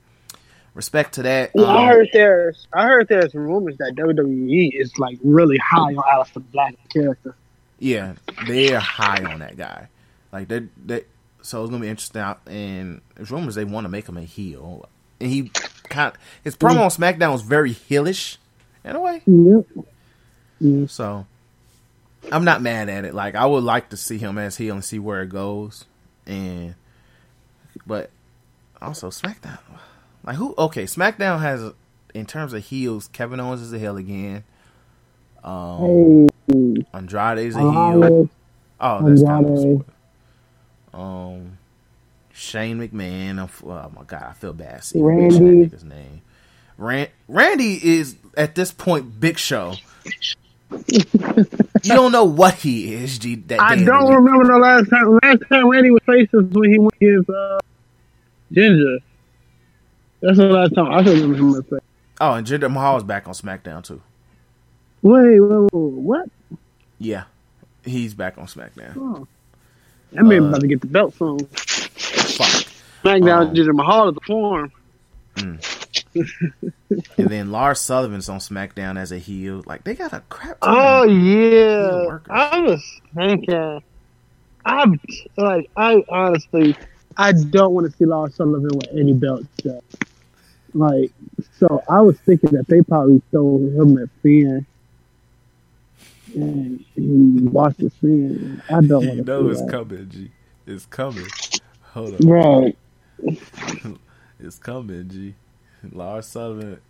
respect 0.74 1.15
to 1.15 1.23
that. 1.23 1.51
Well, 1.55 1.66
I 1.66 1.82
Um, 1.82 1.89
heard 1.89 2.09
there's 2.12 2.66
I 2.73 2.85
heard 2.86 3.09
there's 3.09 3.35
rumors 3.35 3.77
that 3.78 3.94
WWE 3.94 4.70
is 4.74 4.97
like 4.99 5.19
really 5.23 5.59
high 5.59 5.94
on 5.94 5.97
Aleister 5.97 6.43
Black 6.53 6.74
character. 6.93 7.35
Yeah, 7.78 8.15
they're 8.47 8.78
high 8.81 9.23
on 9.24 9.40
that 9.40 9.57
guy. 9.57 9.89
Like 10.32 10.49
they 10.49 10.66
they 10.85 11.05
so 11.43 11.62
it's 11.62 11.70
gonna 11.70 11.82
be 11.82 11.89
interesting. 11.89 12.23
Out 12.23 12.40
and 12.47 13.01
there's 13.16 13.31
rumors 13.31 13.55
they 13.55 13.65
want 13.65 13.85
to 13.85 13.89
make 13.89 14.09
him 14.09 14.16
a 14.16 14.23
heel, 14.23 14.89
and 15.20 15.31
he 15.31 15.51
kind 15.89 16.12
his 16.44 16.57
promo 16.57 16.81
on 16.82 16.90
SmackDown 16.90 17.32
was 17.32 17.43
very 17.43 17.73
heelish 17.74 18.36
in 18.85 18.97
a 18.97 19.01
way. 19.01 19.23
Yep. 19.27 20.89
So 20.89 21.27
I'm 22.31 22.44
not 22.44 22.62
mad 22.62 22.89
at 22.89 23.05
it. 23.05 23.15
Like 23.15 23.35
I 23.35 23.44
would 23.47 23.65
like 23.65 23.89
to 23.90 23.97
see 23.97 24.19
him 24.19 24.39
as 24.39 24.57
heel 24.57 24.74
and 24.74 24.85
see 24.85 24.99
where 25.01 25.23
it 25.23 25.28
goes. 25.28 25.85
And 26.27 26.77
but 27.85 28.11
also 28.81 29.11
SmackDown, 29.11 29.59
like 30.24 30.36
who? 30.36 30.55
Okay, 30.57 30.85
SmackDown 30.85 31.40
has 31.40 31.73
in 32.15 32.27
terms 32.27 32.53
of 32.53 32.65
heels, 32.65 33.09
Kevin 33.12 33.40
Owens 33.40 33.61
is 33.61 33.73
a 33.73 33.78
heel 33.78 33.97
again. 33.97 34.44
Um, 35.43 36.28
is 36.49 37.57
a 37.57 37.61
heel. 37.61 38.05
Elias, 38.05 38.28
Oh, 38.81 39.09
that's 39.09 39.23
kind 39.23 39.85
of 40.93 41.01
um, 41.01 41.59
Shane 42.32 42.78
McMahon. 42.78 43.39
I'm 43.39 43.49
Oh 43.69 43.93
my 43.94 44.03
god, 44.05 44.24
I 44.31 44.32
feel 44.32 44.53
bad. 44.53 44.82
seeing 44.85 45.05
Randy. 45.05 45.65
that 45.65 45.73
nigga's 45.73 45.85
name. 45.85 46.23
Rand, 46.77 47.11
Randy 47.28 47.78
is 47.82 48.16
at 48.36 48.55
this 48.55 48.73
point 48.73 49.20
Big 49.20 49.39
Show. 49.39 49.74
you 50.89 51.05
don't 51.85 52.12
know 52.12 52.24
what 52.24 52.55
he 52.55 52.93
is. 52.94 53.19
G, 53.19 53.36
that 53.36 53.61
I 53.61 53.77
day 53.77 53.81
of 53.82 53.86
the 53.86 53.93
don't 53.93 54.15
remember 54.15 54.53
the 54.53 54.59
last 54.59 54.90
time. 54.90 55.19
Last 55.23 55.49
time 55.49 55.69
Randy 55.69 55.90
was 55.90 56.03
faces 56.05 56.44
when 56.53 56.73
he 56.73 56.78
went 56.78 56.94
against 57.01 57.31
uh, 57.31 57.61
Jinder. 58.53 58.99
That's 60.23 60.39
the 60.39 60.47
last 60.47 60.74
time 60.74 60.86
I 60.90 61.01
remember 61.01 61.36
him 61.36 61.55
as 61.57 61.65
face. 61.66 61.81
Oh, 62.20 62.32
and 62.35 62.47
Jinder 62.47 62.70
Mahal 62.73 62.97
is 62.99 63.05
back 63.05 63.27
on 63.27 63.35
SmackDown 63.35 63.82
too. 63.85 64.01
Wait, 65.03 65.40
wait, 65.40 65.69
wait, 65.73 65.73
what? 65.73 66.28
Yeah, 66.99 67.24
he's 67.85 68.15
back 68.15 68.39
on 68.39 68.47
SmackDown. 68.47 69.27
That 70.12 70.24
man 70.24 70.44
Uh, 70.44 70.49
about 70.51 70.61
to 70.61 70.66
get 70.69 70.81
the 70.81 70.86
belt 70.86 71.15
soon. 71.15 71.39
Fuck. 71.40 72.65
SmackDown 73.03 73.49
um, 73.49 73.55
Jinder 73.55 73.74
Mahal 73.74 74.09
is 74.11 74.15
the 74.15 74.20
form. 74.20 74.73
And 75.35 77.28
then 77.28 77.51
Lars 77.51 77.81
Sullivan's 77.81 78.28
on 78.28 78.39
SmackDown 78.39 78.99
as 78.99 79.12
a 79.12 79.19
heel. 79.19 79.62
Like 79.66 79.82
they 79.85 79.94
got 79.94 80.12
a 80.12 80.20
crap. 80.28 80.59
Oh 80.62 81.05
yeah. 81.05 82.19
I 82.31 82.61
was 82.61 83.01
thinking. 83.15 83.82
I'm 84.65 85.01
like, 85.36 85.70
I 85.77 86.05
honestly 86.09 86.77
I 87.16 87.32
don't 87.32 87.73
want 87.73 87.90
to 87.90 87.97
see 87.97 88.05
Lars 88.05 88.35
Sullivan 88.36 88.77
with 88.77 88.89
any 88.93 89.12
belts. 89.15 89.47
Though. 89.65 89.82
Like, 90.74 91.12
so 91.59 91.82
I 91.89 92.01
was 92.01 92.19
thinking 92.20 92.51
that 92.53 92.66
they 92.66 92.82
probably 92.82 93.20
stole 93.28 93.59
him 93.59 93.99
at 93.99 94.09
Finn. 94.23 94.66
And 96.35 96.85
he 96.94 97.47
watched 97.47 97.78
the 97.78 97.90
Finn. 97.90 98.62
I 98.69 98.81
don't 98.81 99.07
want 99.07 99.16
You 99.19 99.24
know 99.24 99.49
it's 99.51 99.61
that. 99.61 99.70
coming, 99.70 100.09
G. 100.09 100.31
It's 100.66 100.86
coming. 100.86 101.27
Hold 101.93 102.15
up. 102.15 102.20
Right. 102.24 102.77
It's 104.44 104.59
coming, 104.59 105.09
G. 105.09 105.35
Lars 105.93 106.27
Sullivan, 106.27 106.81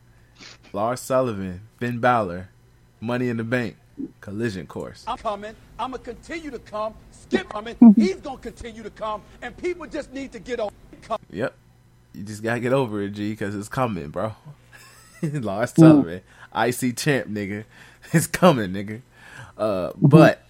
Lars 0.72 1.00
Sullivan, 1.00 1.60
Finn 1.78 1.98
Balor, 1.98 2.48
Money 2.98 3.28
in 3.28 3.36
the 3.36 3.44
Bank, 3.44 3.76
Collision 4.22 4.66
Course. 4.66 5.04
I'm 5.06 5.18
coming. 5.18 5.54
I'm 5.78 5.90
gonna 5.90 6.02
continue 6.02 6.50
to 6.50 6.58
come. 6.58 6.94
Skip 7.10 7.50
coming. 7.50 7.76
He's 7.96 8.16
gonna 8.16 8.38
continue 8.38 8.82
to 8.82 8.88
come, 8.90 9.20
and 9.42 9.54
people 9.58 9.86
just 9.86 10.12
need 10.14 10.32
to 10.32 10.38
get 10.38 10.60
on. 10.60 10.70
Yep. 11.30 11.54
You 12.14 12.22
just 12.24 12.42
gotta 12.42 12.60
get 12.60 12.72
over 12.72 13.00
it, 13.02 13.10
G, 13.10 13.30
because 13.30 13.54
it's 13.54 13.68
coming, 13.68 14.08
bro. 14.10 14.32
Lars 15.22 15.72
Sullivan, 15.74 16.20
IC 16.54 16.96
champ, 16.96 17.28
nigga. 17.28 17.64
It's 18.14 18.26
coming, 18.26 18.72
nigga. 18.72 19.00
Uh, 19.56 19.92
but, 19.96 20.42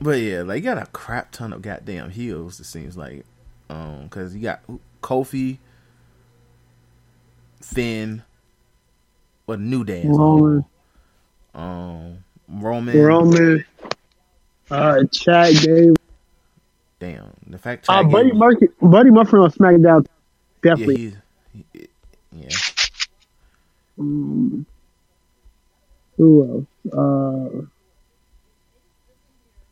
but 0.00 0.20
yeah, 0.20 0.42
like 0.42 0.56
you 0.62 0.62
got 0.62 0.80
a 0.80 0.86
crap 0.86 1.32
ton 1.32 1.52
of 1.52 1.62
goddamn 1.62 2.10
heels. 2.10 2.60
It 2.60 2.64
seems 2.64 2.96
like, 2.96 3.24
um, 3.70 4.04
because 4.04 4.32
you 4.34 4.40
got 4.42 4.60
Kofi, 5.02 5.58
Finn, 7.60 8.22
what 9.46 9.58
New 9.58 9.82
Day. 9.84 10.02
Roman, 10.06 10.64
um, 11.54 12.18
Roman. 12.48 12.96
Roman, 13.02 13.64
uh, 14.70 15.02
Chad 15.10 15.56
Gable. 15.56 15.96
Damn, 17.00 17.32
the 17.48 17.58
fact. 17.58 17.86
Uh, 17.88 18.02
Chad 18.02 18.12
Buddy 18.12 18.28
Gable- 18.28 18.38
Murphy, 18.38 18.68
Buddy 18.80 19.10
Murphy 19.10 19.36
on 19.38 19.50
SmackDown. 19.50 20.06
Yeah, 20.64 20.74
Definitely. 20.74 21.16
he, 21.52 21.64
he- 21.72 21.88
yeah. 22.32 22.48
Um, 23.98 24.66
who 26.16 26.66
else? 26.86 26.92
Uh, 26.92 27.66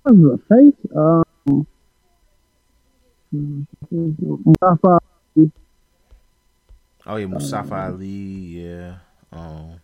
the 0.04 0.40
face? 0.48 0.92
Um, 0.96 1.66
Mustafa. 3.32 4.98
Oh 7.06 7.16
yeah, 7.16 7.26
Mustafa 7.26 7.74
Ali. 7.74 8.06
Yeah. 8.06 8.94
Um. 9.32 9.80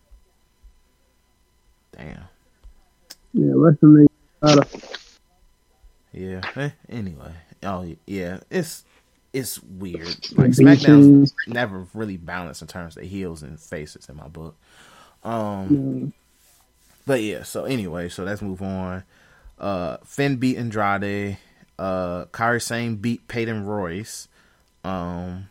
Damn. 1.92 2.28
Yeah, 3.32 3.54
what's 3.54 3.80
the 3.80 3.86
name? 3.88 4.06
Yeah. 6.12 6.40
Eh, 6.56 6.70
anyway. 6.88 7.32
Oh 7.62 7.86
yeah. 8.06 8.40
It's 8.50 8.84
it's 9.36 9.62
weird. 9.62 10.16
Like. 10.32 10.50
SmackDown's 10.50 11.34
never 11.46 11.86
really 11.94 12.16
balanced 12.16 12.62
in 12.62 12.68
terms 12.68 12.96
of 12.96 13.04
heels 13.04 13.42
and 13.42 13.60
faces 13.60 14.08
in 14.08 14.16
my 14.16 14.28
book. 14.28 14.56
Um. 15.22 16.12
But 17.04 17.22
yeah. 17.22 17.42
So 17.42 17.64
anyway. 17.64 18.08
So 18.08 18.24
let's 18.24 18.42
move 18.42 18.62
on. 18.62 19.04
Uh, 19.58 19.98
Finn 20.04 20.36
beat 20.36 20.56
Andrade. 20.56 21.38
Uh, 21.78 22.24
Kairi 22.26 22.62
Sane 22.62 22.96
beat 22.96 23.28
Peyton 23.28 23.64
Royce. 23.66 24.28
Um. 24.82 25.48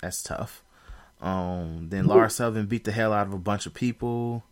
That's 0.00 0.22
tough. 0.22 0.62
Um, 1.20 1.88
then 1.90 2.06
Lars 2.06 2.36
Sullivan 2.36 2.66
beat 2.66 2.84
the 2.84 2.92
hell 2.92 3.12
out 3.12 3.26
of 3.26 3.34
a 3.34 3.38
bunch 3.38 3.66
of 3.66 3.74
people. 3.74 4.42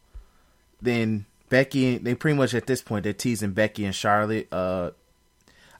Then 0.82 1.24
Becky, 1.48 1.97
they 1.98 2.15
pretty 2.15 2.36
much 2.36 2.55
at 2.55 2.66
this 2.66 2.82
point 2.82 3.05
they're 3.05 3.15
teasing 3.15 3.52
Becky 3.52 3.85
and 3.85 3.94
Charlotte. 3.94 4.52
Uh, 4.52 4.90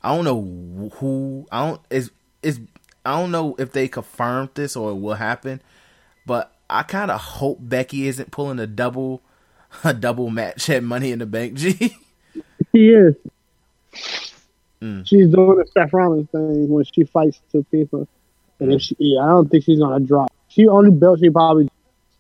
I 0.03 0.15
don't 0.15 0.25
know 0.25 0.91
who. 0.97 1.47
I 1.51 1.67
don't 1.67 1.81
is 1.91 2.11
is 2.43 2.61
I 3.05 3.19
don't 3.21 3.31
know 3.31 3.57
if 3.59 3.73
they 3.73 3.89
confirmed 3.89 4.51
this 4.55 4.77
or 4.77 4.91
it 4.91 4.97
will 4.97 5.15
happen, 5.15 5.61
but 6.27 6.53
I 6.71 6.83
kind 6.83 7.11
of 7.11 7.21
hope 7.21 7.59
Becky 7.61 8.07
isn't 8.07 8.31
pulling 8.31 8.59
a 8.59 8.67
double 8.67 9.23
a 9.85 9.95
double 9.95 10.31
match 10.31 10.69
at 10.71 10.83
Money 10.83 11.13
in 11.13 11.19
the 11.19 11.27
Bank. 11.27 11.55
G. 11.55 11.97
She 12.75 12.89
is. 12.89 13.15
Mm. 14.83 15.07
She's 15.07 15.29
doing 15.29 15.57
the 15.57 15.67
Seth 15.73 15.91
Rollins 15.91 16.29
thing 16.31 16.69
when 16.69 16.85
she 16.85 17.05
fights 17.05 17.41
two 17.51 17.65
people. 17.71 18.07
And 18.61 18.75
if 18.75 18.83
she, 18.83 18.95
yeah, 18.99 19.23
I 19.23 19.29
don't 19.29 19.51
think 19.51 19.65
she's 19.65 19.79
gonna 19.79 20.05
drop. 20.05 20.31
She 20.49 20.69
only 20.69 20.91
belt 20.91 21.21
she 21.21 21.31
probably 21.31 21.71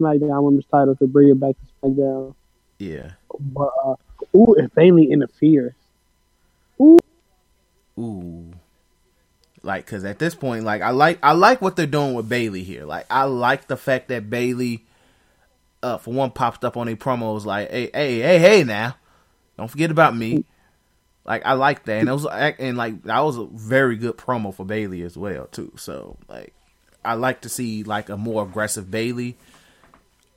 SmackDown 0.00 0.42
Women's 0.42 0.64
title 0.66 0.96
to 0.96 1.06
bring 1.06 1.28
it 1.28 1.38
back 1.38 1.54
to 1.54 1.86
SmackDown. 1.86 2.34
yeah. 2.78 3.10
But 3.38 3.70
uh, 3.84 3.94
ooh, 4.34 4.54
if 4.56 4.74
Bayley 4.74 5.12
interferes, 5.12 5.74
ooh 6.80 6.98
like 9.62 9.84
because 9.84 10.04
at 10.04 10.18
this 10.18 10.34
point 10.34 10.64
like 10.64 10.82
i 10.82 10.90
like 10.90 11.18
i 11.22 11.32
like 11.32 11.60
what 11.60 11.76
they're 11.76 11.86
doing 11.86 12.14
with 12.14 12.28
bayley 12.28 12.62
here. 12.62 12.84
Like 12.84 13.06
i 13.10 13.24
like 13.24 13.66
the 13.66 13.76
fact 13.76 14.08
that 14.08 14.30
bayley 14.30 14.84
uh 15.82 15.98
for 15.98 16.12
one 16.12 16.30
popped 16.30 16.64
up 16.64 16.76
on 16.76 16.88
a 16.88 16.96
promos 16.96 17.44
like 17.44 17.70
hey 17.70 17.90
hey 17.92 18.20
hey 18.20 18.38
hey 18.38 18.64
now. 18.64 18.96
Don't 19.56 19.68
forget 19.68 19.90
about 19.90 20.16
me. 20.16 20.44
Like 21.24 21.44
i 21.44 21.52
like 21.52 21.84
that. 21.84 22.00
And 22.00 22.08
it 22.08 22.12
was 22.12 22.26
and 22.26 22.76
like 22.76 23.02
that 23.04 23.20
was 23.20 23.36
a 23.36 23.46
very 23.46 23.96
good 23.96 24.16
promo 24.16 24.54
for 24.54 24.64
bayley 24.64 25.02
as 25.02 25.16
well 25.16 25.46
too. 25.46 25.72
So 25.76 26.16
like 26.28 26.54
i 27.04 27.14
like 27.14 27.42
to 27.42 27.48
see 27.48 27.82
like 27.82 28.08
a 28.08 28.16
more 28.16 28.44
aggressive 28.44 28.90
bayley. 28.90 29.36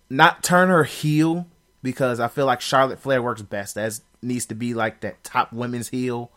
Not 0.09 0.43
turn 0.43 0.69
her 0.69 0.83
heel 0.83 1.47
because 1.83 2.19
i 2.19 2.27
feel 2.27 2.45
like 2.45 2.61
charlotte 2.61 2.99
flair 2.99 3.21
works 3.21 3.41
best. 3.41 3.77
As 3.77 4.01
needs 4.21 4.45
to 4.47 4.55
be 4.55 4.73
like 4.73 5.01
that 5.01 5.23
top 5.23 5.51
women's 5.51 5.89
heel 5.89 6.31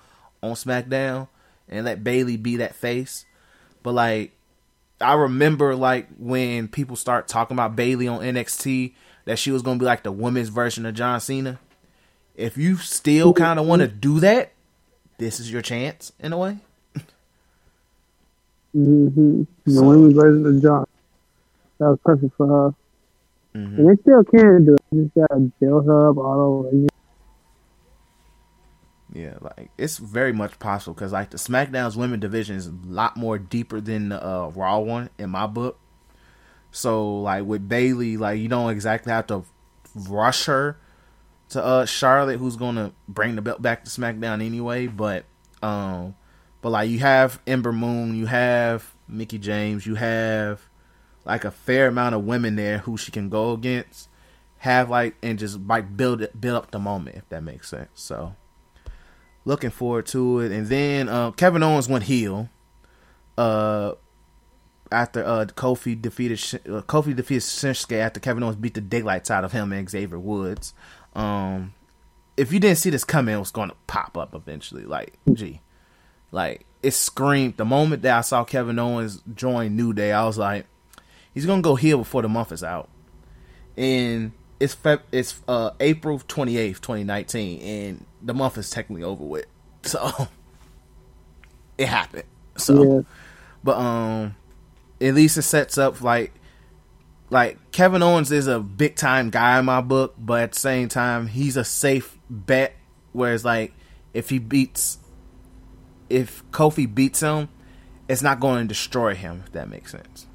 on 0.45 0.55
SmackDown 0.55 1.29
and 1.69 1.85
let 1.85 2.05
Bayley 2.05 2.37
be 2.37 2.57
that 2.57 2.75
face. 2.75 3.25
But 3.83 3.93
like 3.95 4.33
I 5.01 5.15
remember 5.15 5.75
like 5.75 6.09
when 6.19 6.69
people 6.69 6.97
start 6.97 7.29
talking 7.29 7.55
about 7.57 7.77
Bayley 7.77 8.07
on 8.09 8.21
NXT 8.21 8.93
that 9.25 9.39
she 9.39 9.51
was 9.51 9.63
going 9.63 9.79
to 9.79 9.83
be 9.83 9.87
like 9.87 10.03
the 10.03 10.13
women's 10.13 10.49
version 10.51 10.87
of 10.87 10.95
John 10.95 11.21
Cena. 11.21 11.59
If 12.37 12.57
you 12.57 12.77
still 12.77 13.33
kind 13.33 13.59
of 13.59 13.67
want 13.67 13.81
to 13.83 13.89
do 13.89 14.21
that, 14.21 14.53
this 15.19 15.41
is 15.41 15.51
your 15.53 15.63
chance 15.63 16.13
in 16.21 16.33
a 16.33 16.39
way. 16.39 16.59
mm-hmm. 18.77 19.43
the 19.65 19.73
So- 19.73 19.83
women's 19.85 20.15
version 20.15 20.47
of 20.47 20.63
John, 20.63 20.87
that 21.79 21.87
was 21.91 21.99
perfect 22.05 22.37
for 22.37 22.47
her. 22.47 22.75
Mhm. 23.59 23.79
And 23.79 23.89
they 23.89 24.03
still 24.03 24.25
can 24.25 24.65
do 24.67 24.75
it. 24.75 24.81
You 24.91 25.05
just 25.05 25.15
gotta 25.15 25.41
build 25.61 25.87
her 25.87 26.11
up 26.11 26.17
all 26.19 26.41
over 26.41 26.69
again. 26.69 26.89
Yeah, 29.15 29.35
like 29.41 29.71
it's 29.79 29.99
very 29.99 30.33
much 30.33 30.59
possible 30.59 30.93
because 30.93 31.13
like 31.13 31.31
the 31.31 31.37
SmackDown's 31.37 31.97
women 31.97 32.19
division 32.19 32.57
is 32.57 32.67
a 32.67 32.75
lot 32.85 33.17
more 33.17 33.39
deeper 33.39 33.81
than 33.81 34.09
the 34.09 34.23
uh, 34.23 34.49
Raw 34.49 34.81
one 34.81 35.09
in 35.19 35.31
my 35.31 35.47
book. 35.47 35.79
So 36.73 37.21
like 37.21 37.45
with 37.45 37.69
Bayley, 37.69 38.17
like 38.17 38.41
you 38.41 38.49
don't 38.49 38.71
exactly 38.71 39.13
have 39.13 39.29
to 39.29 39.45
rush 39.95 40.47
her 40.47 40.77
to 41.51 41.65
uh 41.65 41.87
Charlotte, 41.87 42.39
who's 42.39 42.57
gonna 42.57 42.93
bring 43.07 43.37
the 43.37 43.43
belt 43.43 43.63
back 43.63 43.85
to 43.85 43.91
SmackDown 43.91 44.45
anyway. 44.45 44.89
But 44.89 45.27
um, 45.63 46.17
but 46.61 46.71
like 46.71 46.91
you 46.91 46.99
have 46.99 47.41
Ember 47.47 47.73
Moon, 47.73 48.17
you 48.17 48.27
have 48.27 48.93
Mickie 49.07 49.39
James, 49.39 49.87
you 49.87 49.95
have 49.95 50.69
like 51.25 51.45
a 51.45 51.53
fair 51.53 51.87
amount 51.87 52.17
of 52.17 52.25
women 52.25 52.57
there 52.57 52.79
who 52.79 52.97
she 52.97 53.13
can 53.13 53.29
go 53.29 53.53
against. 53.53 54.09
Have 54.59 54.91
like 54.91 55.15
and 55.23 55.39
just 55.39 55.61
like 55.61 55.97
build 55.97 56.21
it, 56.21 56.41
build 56.41 56.57
up 56.57 56.73
the 56.73 56.81
moment 56.81 57.17
if 57.17 57.29
that 57.29 57.45
makes 57.45 57.69
sense. 57.69 57.91
So 57.95 58.35
looking 59.45 59.71
forward 59.71 60.07
to 60.07 60.41
it. 60.41 60.53
And 60.53 60.67
then 60.67 61.09
uh, 61.09 61.31
Kevin 61.33 61.63
Owens 61.63 61.89
went 61.89 62.05
heel. 62.05 62.49
Uh, 63.37 63.93
after 64.93 65.25
uh, 65.25 65.45
Kofi 65.47 66.01
defeated 66.01 66.39
uh, 66.71 66.83
Kofi 66.83 67.17
defeated 67.17 67.43
Shinsuke 67.43 67.99
after 67.99 68.21
Kevin 68.21 68.43
Owens 68.43 68.57
beat 68.57 68.75
the 68.75 68.81
daylights 68.81 69.31
out 69.31 69.45
of 69.45 69.53
him 69.53 69.73
and 69.73 69.89
Xavier 69.89 70.19
Woods. 70.19 70.73
Um, 71.15 71.75
if 72.37 72.53
you 72.53 72.61
didn't 72.61 72.79
see 72.79 72.91
this 72.91 73.05
coming, 73.05 73.35
it 73.35 73.39
was 73.39 73.51
going 73.51 73.71
to 73.71 73.77
pop 73.87 74.17
up 74.17 74.35
eventually. 74.35 74.85
Like, 74.85 75.15
gee, 75.33 75.61
like 76.31 76.65
it 76.83 76.93
screamed 76.93 77.57
the 77.57 77.65
moment 77.65 78.03
that 78.03 78.17
I 78.17 78.21
saw 78.21 78.45
Kevin 78.45 78.79
Owens 78.79 79.23
join 79.35 79.75
New 79.75 79.93
Day. 79.93 80.13
I 80.13 80.25
was 80.25 80.39
like, 80.39 80.67
he's 81.33 81.47
gonna 81.47 81.63
go 81.63 81.75
heel 81.75 81.99
before 81.99 82.23
the 82.23 82.29
month 82.29 82.53
is 82.53 82.63
out. 82.63 82.89
And 83.77 84.33
it's 84.65 84.75
Feb- 84.75 85.03
it's 85.13 85.43
uh 85.47 85.71
April 85.81 86.19
twenty 86.27 86.57
eighth, 86.57 86.81
twenty 86.81 87.05
nineteen, 87.05 87.61
and 87.61 88.07
the 88.23 88.33
month 88.35 88.57
is 88.59 88.71
technically 88.71 89.05
over 89.05 89.25
with. 89.25 89.47
So 89.87 90.29
it 91.77 91.89
happened. 91.89 92.25
So 92.57 92.83
Yeah. 92.83 93.01
but 93.63 93.77
um 93.77 94.35
at 94.99 95.15
least 95.15 95.37
it 95.37 95.43
sets 95.43 95.77
up 95.77 96.01
like 96.01 96.33
like 97.29 97.59
Kevin 97.71 98.03
Owens 98.03 98.33
is 98.33 98.47
a 98.47 98.61
big 98.61 98.97
time 98.97 99.29
guy 99.29 99.59
in 99.59 99.67
my 99.67 99.83
book, 99.83 100.15
but 100.19 100.41
at 100.43 100.53
the 100.53 100.59
same 100.61 100.89
time 100.89 101.27
he's 101.27 101.59
a 101.59 101.65
safe 101.65 102.19
bet. 102.31 102.75
Whereas 103.13 103.45
like 103.45 103.75
if 104.15 104.31
he 104.31 104.39
beats 104.39 104.99
if 106.09 106.43
Kofi 106.51 106.93
beats 106.93 107.21
him, 107.21 107.51
it's 108.09 108.23
not 108.23 108.41
going 108.41 108.63
to 108.63 108.69
destroy 108.69 109.15
him, 109.15 109.43
if 109.45 109.53
that 109.53 109.69
makes 109.69 109.91
sense. 109.93 110.27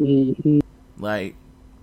Mm-hmm. 0.00 0.60
Like 0.96 1.34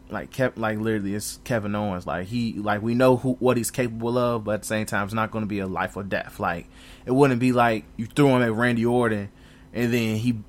like 0.09 0.31
kept 0.31 0.57
like 0.57 0.79
literally 0.79 1.15
it's 1.15 1.39
Kevin 1.43 1.75
Owens. 1.75 2.07
Like 2.07 2.27
he 2.27 2.53
like 2.53 2.81
we 2.81 2.95
know 2.95 3.17
who 3.17 3.33
what 3.39 3.57
he's 3.57 3.71
capable 3.71 4.17
of, 4.17 4.43
but 4.43 4.51
at 4.55 4.61
the 4.61 4.67
same 4.67 4.85
time 4.85 5.05
it's 5.05 5.13
not 5.13 5.31
going 5.31 5.43
to 5.43 5.47
be 5.47 5.59
a 5.59 5.67
life 5.67 5.95
or 5.95 6.03
death. 6.03 6.39
Like 6.39 6.67
it 7.05 7.11
wouldn't 7.11 7.39
be 7.39 7.51
like 7.51 7.85
you 7.97 8.05
threw 8.05 8.29
him 8.29 8.41
at 8.41 8.53
Randy 8.53 8.85
Orton 8.85 9.29
and 9.73 9.93
then 9.93 10.17
he 10.17 10.39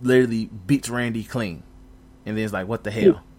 literally 0.00 0.46
beats 0.46 0.88
Randy 0.88 1.24
clean, 1.24 1.62
and 2.24 2.36
then 2.36 2.44
it's 2.44 2.52
like 2.52 2.68
what 2.68 2.84
the 2.84 2.90
hell. 2.90 3.22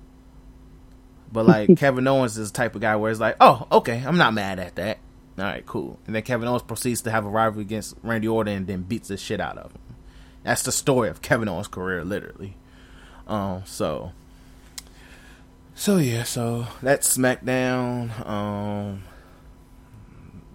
But 1.32 1.48
like 1.48 1.77
Kevin 1.77 2.07
Owens 2.07 2.38
is 2.38 2.52
the 2.52 2.56
type 2.56 2.76
of 2.76 2.82
guy 2.82 2.95
where 2.95 3.11
it's 3.11 3.19
like, 3.19 3.36
oh, 3.41 3.68
okay, 3.69 4.02
I'm 4.06 4.15
not 4.15 4.34
mad 4.34 4.57
at 4.57 4.76
that. 4.76 4.99
All 5.38 5.44
right, 5.44 5.65
cool. 5.65 5.99
And 6.06 6.15
then 6.15 6.23
Kevin 6.23 6.48
Owens 6.48 6.61
proceeds 6.61 7.02
to 7.02 7.11
have 7.11 7.26
a 7.26 7.30
rivalry 7.30 7.64
against 7.64 7.95
Randy 8.03 8.27
Orton 8.27 8.53
and 8.56 8.68
then 8.68 8.84
beats 8.84 9.10
the 9.10 9.18
shit 9.18 9.41
out 9.41 9.57
of 9.57 9.72
him. 9.73 9.82
That's 10.44 10.64
the 10.64 10.72
story 10.72 11.10
of 11.10 11.22
Kevin 11.22 11.49
Owens' 11.49 11.68
career, 11.68 12.06
literally. 12.06 12.56
Um, 13.27 13.64
so, 13.65 14.14
so 15.76 15.97
yeah, 15.97 16.23
so 16.23 16.65
that's 16.81 17.18
SmackDown. 17.18 18.27
Um, 18.27 19.03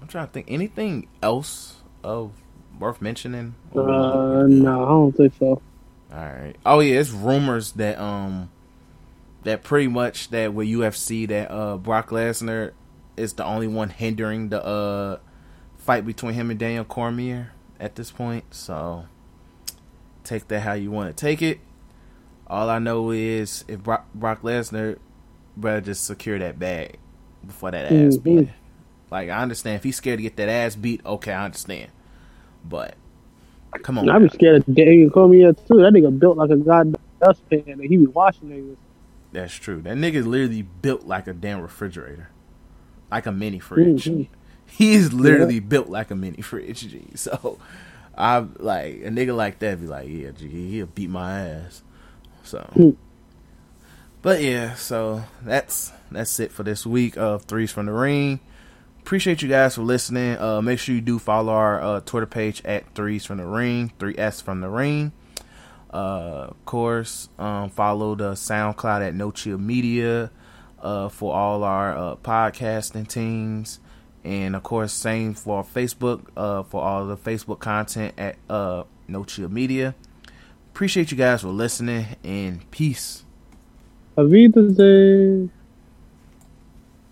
I'm 0.01 0.09
trying 0.09 0.27
to 0.27 0.33
think 0.33 0.47
anything 0.51 1.09
else 1.23 1.77
of 2.03 2.33
worth 2.79 3.01
mentioning. 3.01 3.55
Uh, 3.77 4.47
no, 4.49 4.85
I 4.85 4.89
don't 4.89 5.13
think 5.17 5.35
so. 5.39 5.63
All 6.13 6.19
right. 6.19 6.57
Oh 6.67 6.81
yeah, 6.81 6.99
it's 6.99 7.11
rumors 7.11 7.73
that 7.73 8.01
um 8.01 8.51
that 9.45 9.63
pretty 9.63 9.87
much 9.87 10.31
that 10.31 10.53
with 10.53 10.67
UFC 10.67 11.29
that 11.29 11.51
uh 11.51 11.77
Brock 11.77 12.09
Lesnar 12.09 12.73
is 13.17 13.35
the 13.35 13.45
only 13.45 13.69
one 13.69 13.91
hindering 13.91 14.49
the 14.49 14.65
uh 14.65 15.19
fight 15.77 16.05
between 16.05 16.35
him 16.35 16.51
and 16.51 16.59
Daniel 16.59 16.85
Cormier 16.85 17.53
at 17.79 17.95
this 17.95 18.11
point. 18.11 18.55
So 18.55 19.07
take 20.25 20.49
that 20.49 20.61
how 20.61 20.73
you 20.73 20.91
want 20.91 21.15
to 21.17 21.21
take 21.21 21.43
it. 21.43 21.61
All 22.47 22.69
I 22.69 22.81
know 22.81 23.13
is 23.13 23.65
if 23.69 23.81
Brock, 23.83 24.07
Brock 24.13 24.43
Lesnar 24.43 24.99
better 25.57 25.81
just 25.81 26.05
secure 26.05 26.39
that 26.39 26.59
bag 26.59 26.97
before 27.47 27.71
that 27.71 27.87
ass 27.93 28.17
Mhm. 28.17 28.23
beat. 28.23 28.49
Like 29.11 29.29
I 29.29 29.43
understand 29.43 29.77
if 29.77 29.83
he's 29.85 29.97
scared 29.97 30.19
to 30.19 30.23
get 30.23 30.37
that 30.37 30.49
ass 30.49 30.77
beat, 30.77 31.05
okay, 31.05 31.33
I 31.33 31.45
understand. 31.45 31.91
But 32.69 32.95
come 33.83 33.99
on. 33.99 34.23
Be 34.23 34.29
scared 34.29 34.69
of 34.69 34.75
Daniel 34.75 35.11
Cormier 35.11 35.53
too. 35.53 35.79
That 35.79 35.93
nigga 35.93 36.17
built 36.19 36.37
like 36.37 36.51
a 36.51 36.57
goddamn 36.57 37.01
dustpan, 37.21 37.65
and 37.67 37.81
he 37.83 37.97
be 37.97 38.07
washing 38.07 38.49
niggas. 38.51 38.77
That's 39.33 39.55
true. 39.55 39.81
That 39.83 39.97
nigga 39.97 40.25
literally 40.27 40.63
built 40.63 41.05
like 41.07 41.27
a 41.27 41.33
damn 41.33 41.61
refrigerator, 41.61 42.29
like 43.11 43.27
a 43.27 43.33
mini 43.33 43.59
fridge. 43.59 44.05
Mhm. 44.07 44.27
He 44.67 44.95
is 44.95 45.13
literally 45.13 45.61
built 45.61 45.89
like 45.89 46.11
a 46.11 46.17
mini 46.17 46.43
fridge. 46.43 46.89
G. 46.89 47.03
So 47.17 47.59
I 48.17 48.39
like 48.59 49.01
a 49.05 49.09
nigga 49.09 49.35
like 49.37 49.59
that 49.61 49.81
be 49.81 49.87
like, 49.87 50.09
yeah, 50.09 50.31
G, 50.31 50.49
he'll 50.49 50.87
beat 50.87 51.11
my 51.11 51.41
ass. 51.41 51.83
So, 52.43 52.59
Hmm. 52.75 52.91
But 54.23 54.43
yeah, 54.43 54.75
so 54.75 55.23
that's 55.43 55.93
that's 56.11 56.39
it 56.41 56.53
for 56.53 56.63
this 56.63 56.85
week 56.85 57.17
of 57.17 57.45
threes 57.45 57.73
from 57.73 57.87
the 57.87 57.93
ring. 57.93 58.41
Appreciate 59.01 59.43
you 59.43 59.49
guys 59.49 59.75
for 59.75 59.83
listening. 59.83 60.39
Uh, 60.39 60.61
make 60.61 60.79
sure 60.79 60.95
you 60.95 61.01
do 61.01 61.19
follow 61.19 61.53
our 61.53 61.81
uh, 61.81 62.01
Twitter 62.01 62.27
page 62.27 62.63
at 62.65 62.95
threes 62.95 63.25
from 63.25 63.39
the 63.39 63.47
ring, 63.47 63.93
three 63.99 64.15
S 64.19 64.41
from 64.41 64.61
the 64.61 64.69
ring. 64.69 65.13
Uh, 65.93 66.49
of 66.51 66.65
course, 66.67 67.29
um, 67.39 67.71
follow 67.71 68.15
the 68.15 68.33
SoundCloud 68.33 69.09
at 69.09 69.15
No 69.15 69.31
Chill 69.33 69.59
Media 69.59 70.31
uh, 70.81 71.09
for 71.09 71.35
all 71.35 71.65
our 71.65 71.97
uh, 71.97 72.17
podcasting 72.17 73.09
teams, 73.09 73.81
and 74.23 74.55
of 74.55 74.63
course, 74.63 74.93
same 74.93 75.35
for 75.35 75.65
Facebook 75.65 76.27
uh, 76.37 76.63
for 76.63 76.83
all 76.83 77.07
the 77.07 77.17
Facebook 77.17 77.59
content 77.59 78.15
at 78.19 78.37
uh, 78.49 78.85
No 79.09 79.25
Chill 79.25 79.49
Media. 79.49 79.95
Appreciate 80.73 81.11
you 81.11 81.17
guys 81.17 81.41
for 81.41 81.49
listening, 81.49 82.07
and 82.23 82.71
peace. 82.71 83.25
Avita 84.21 84.61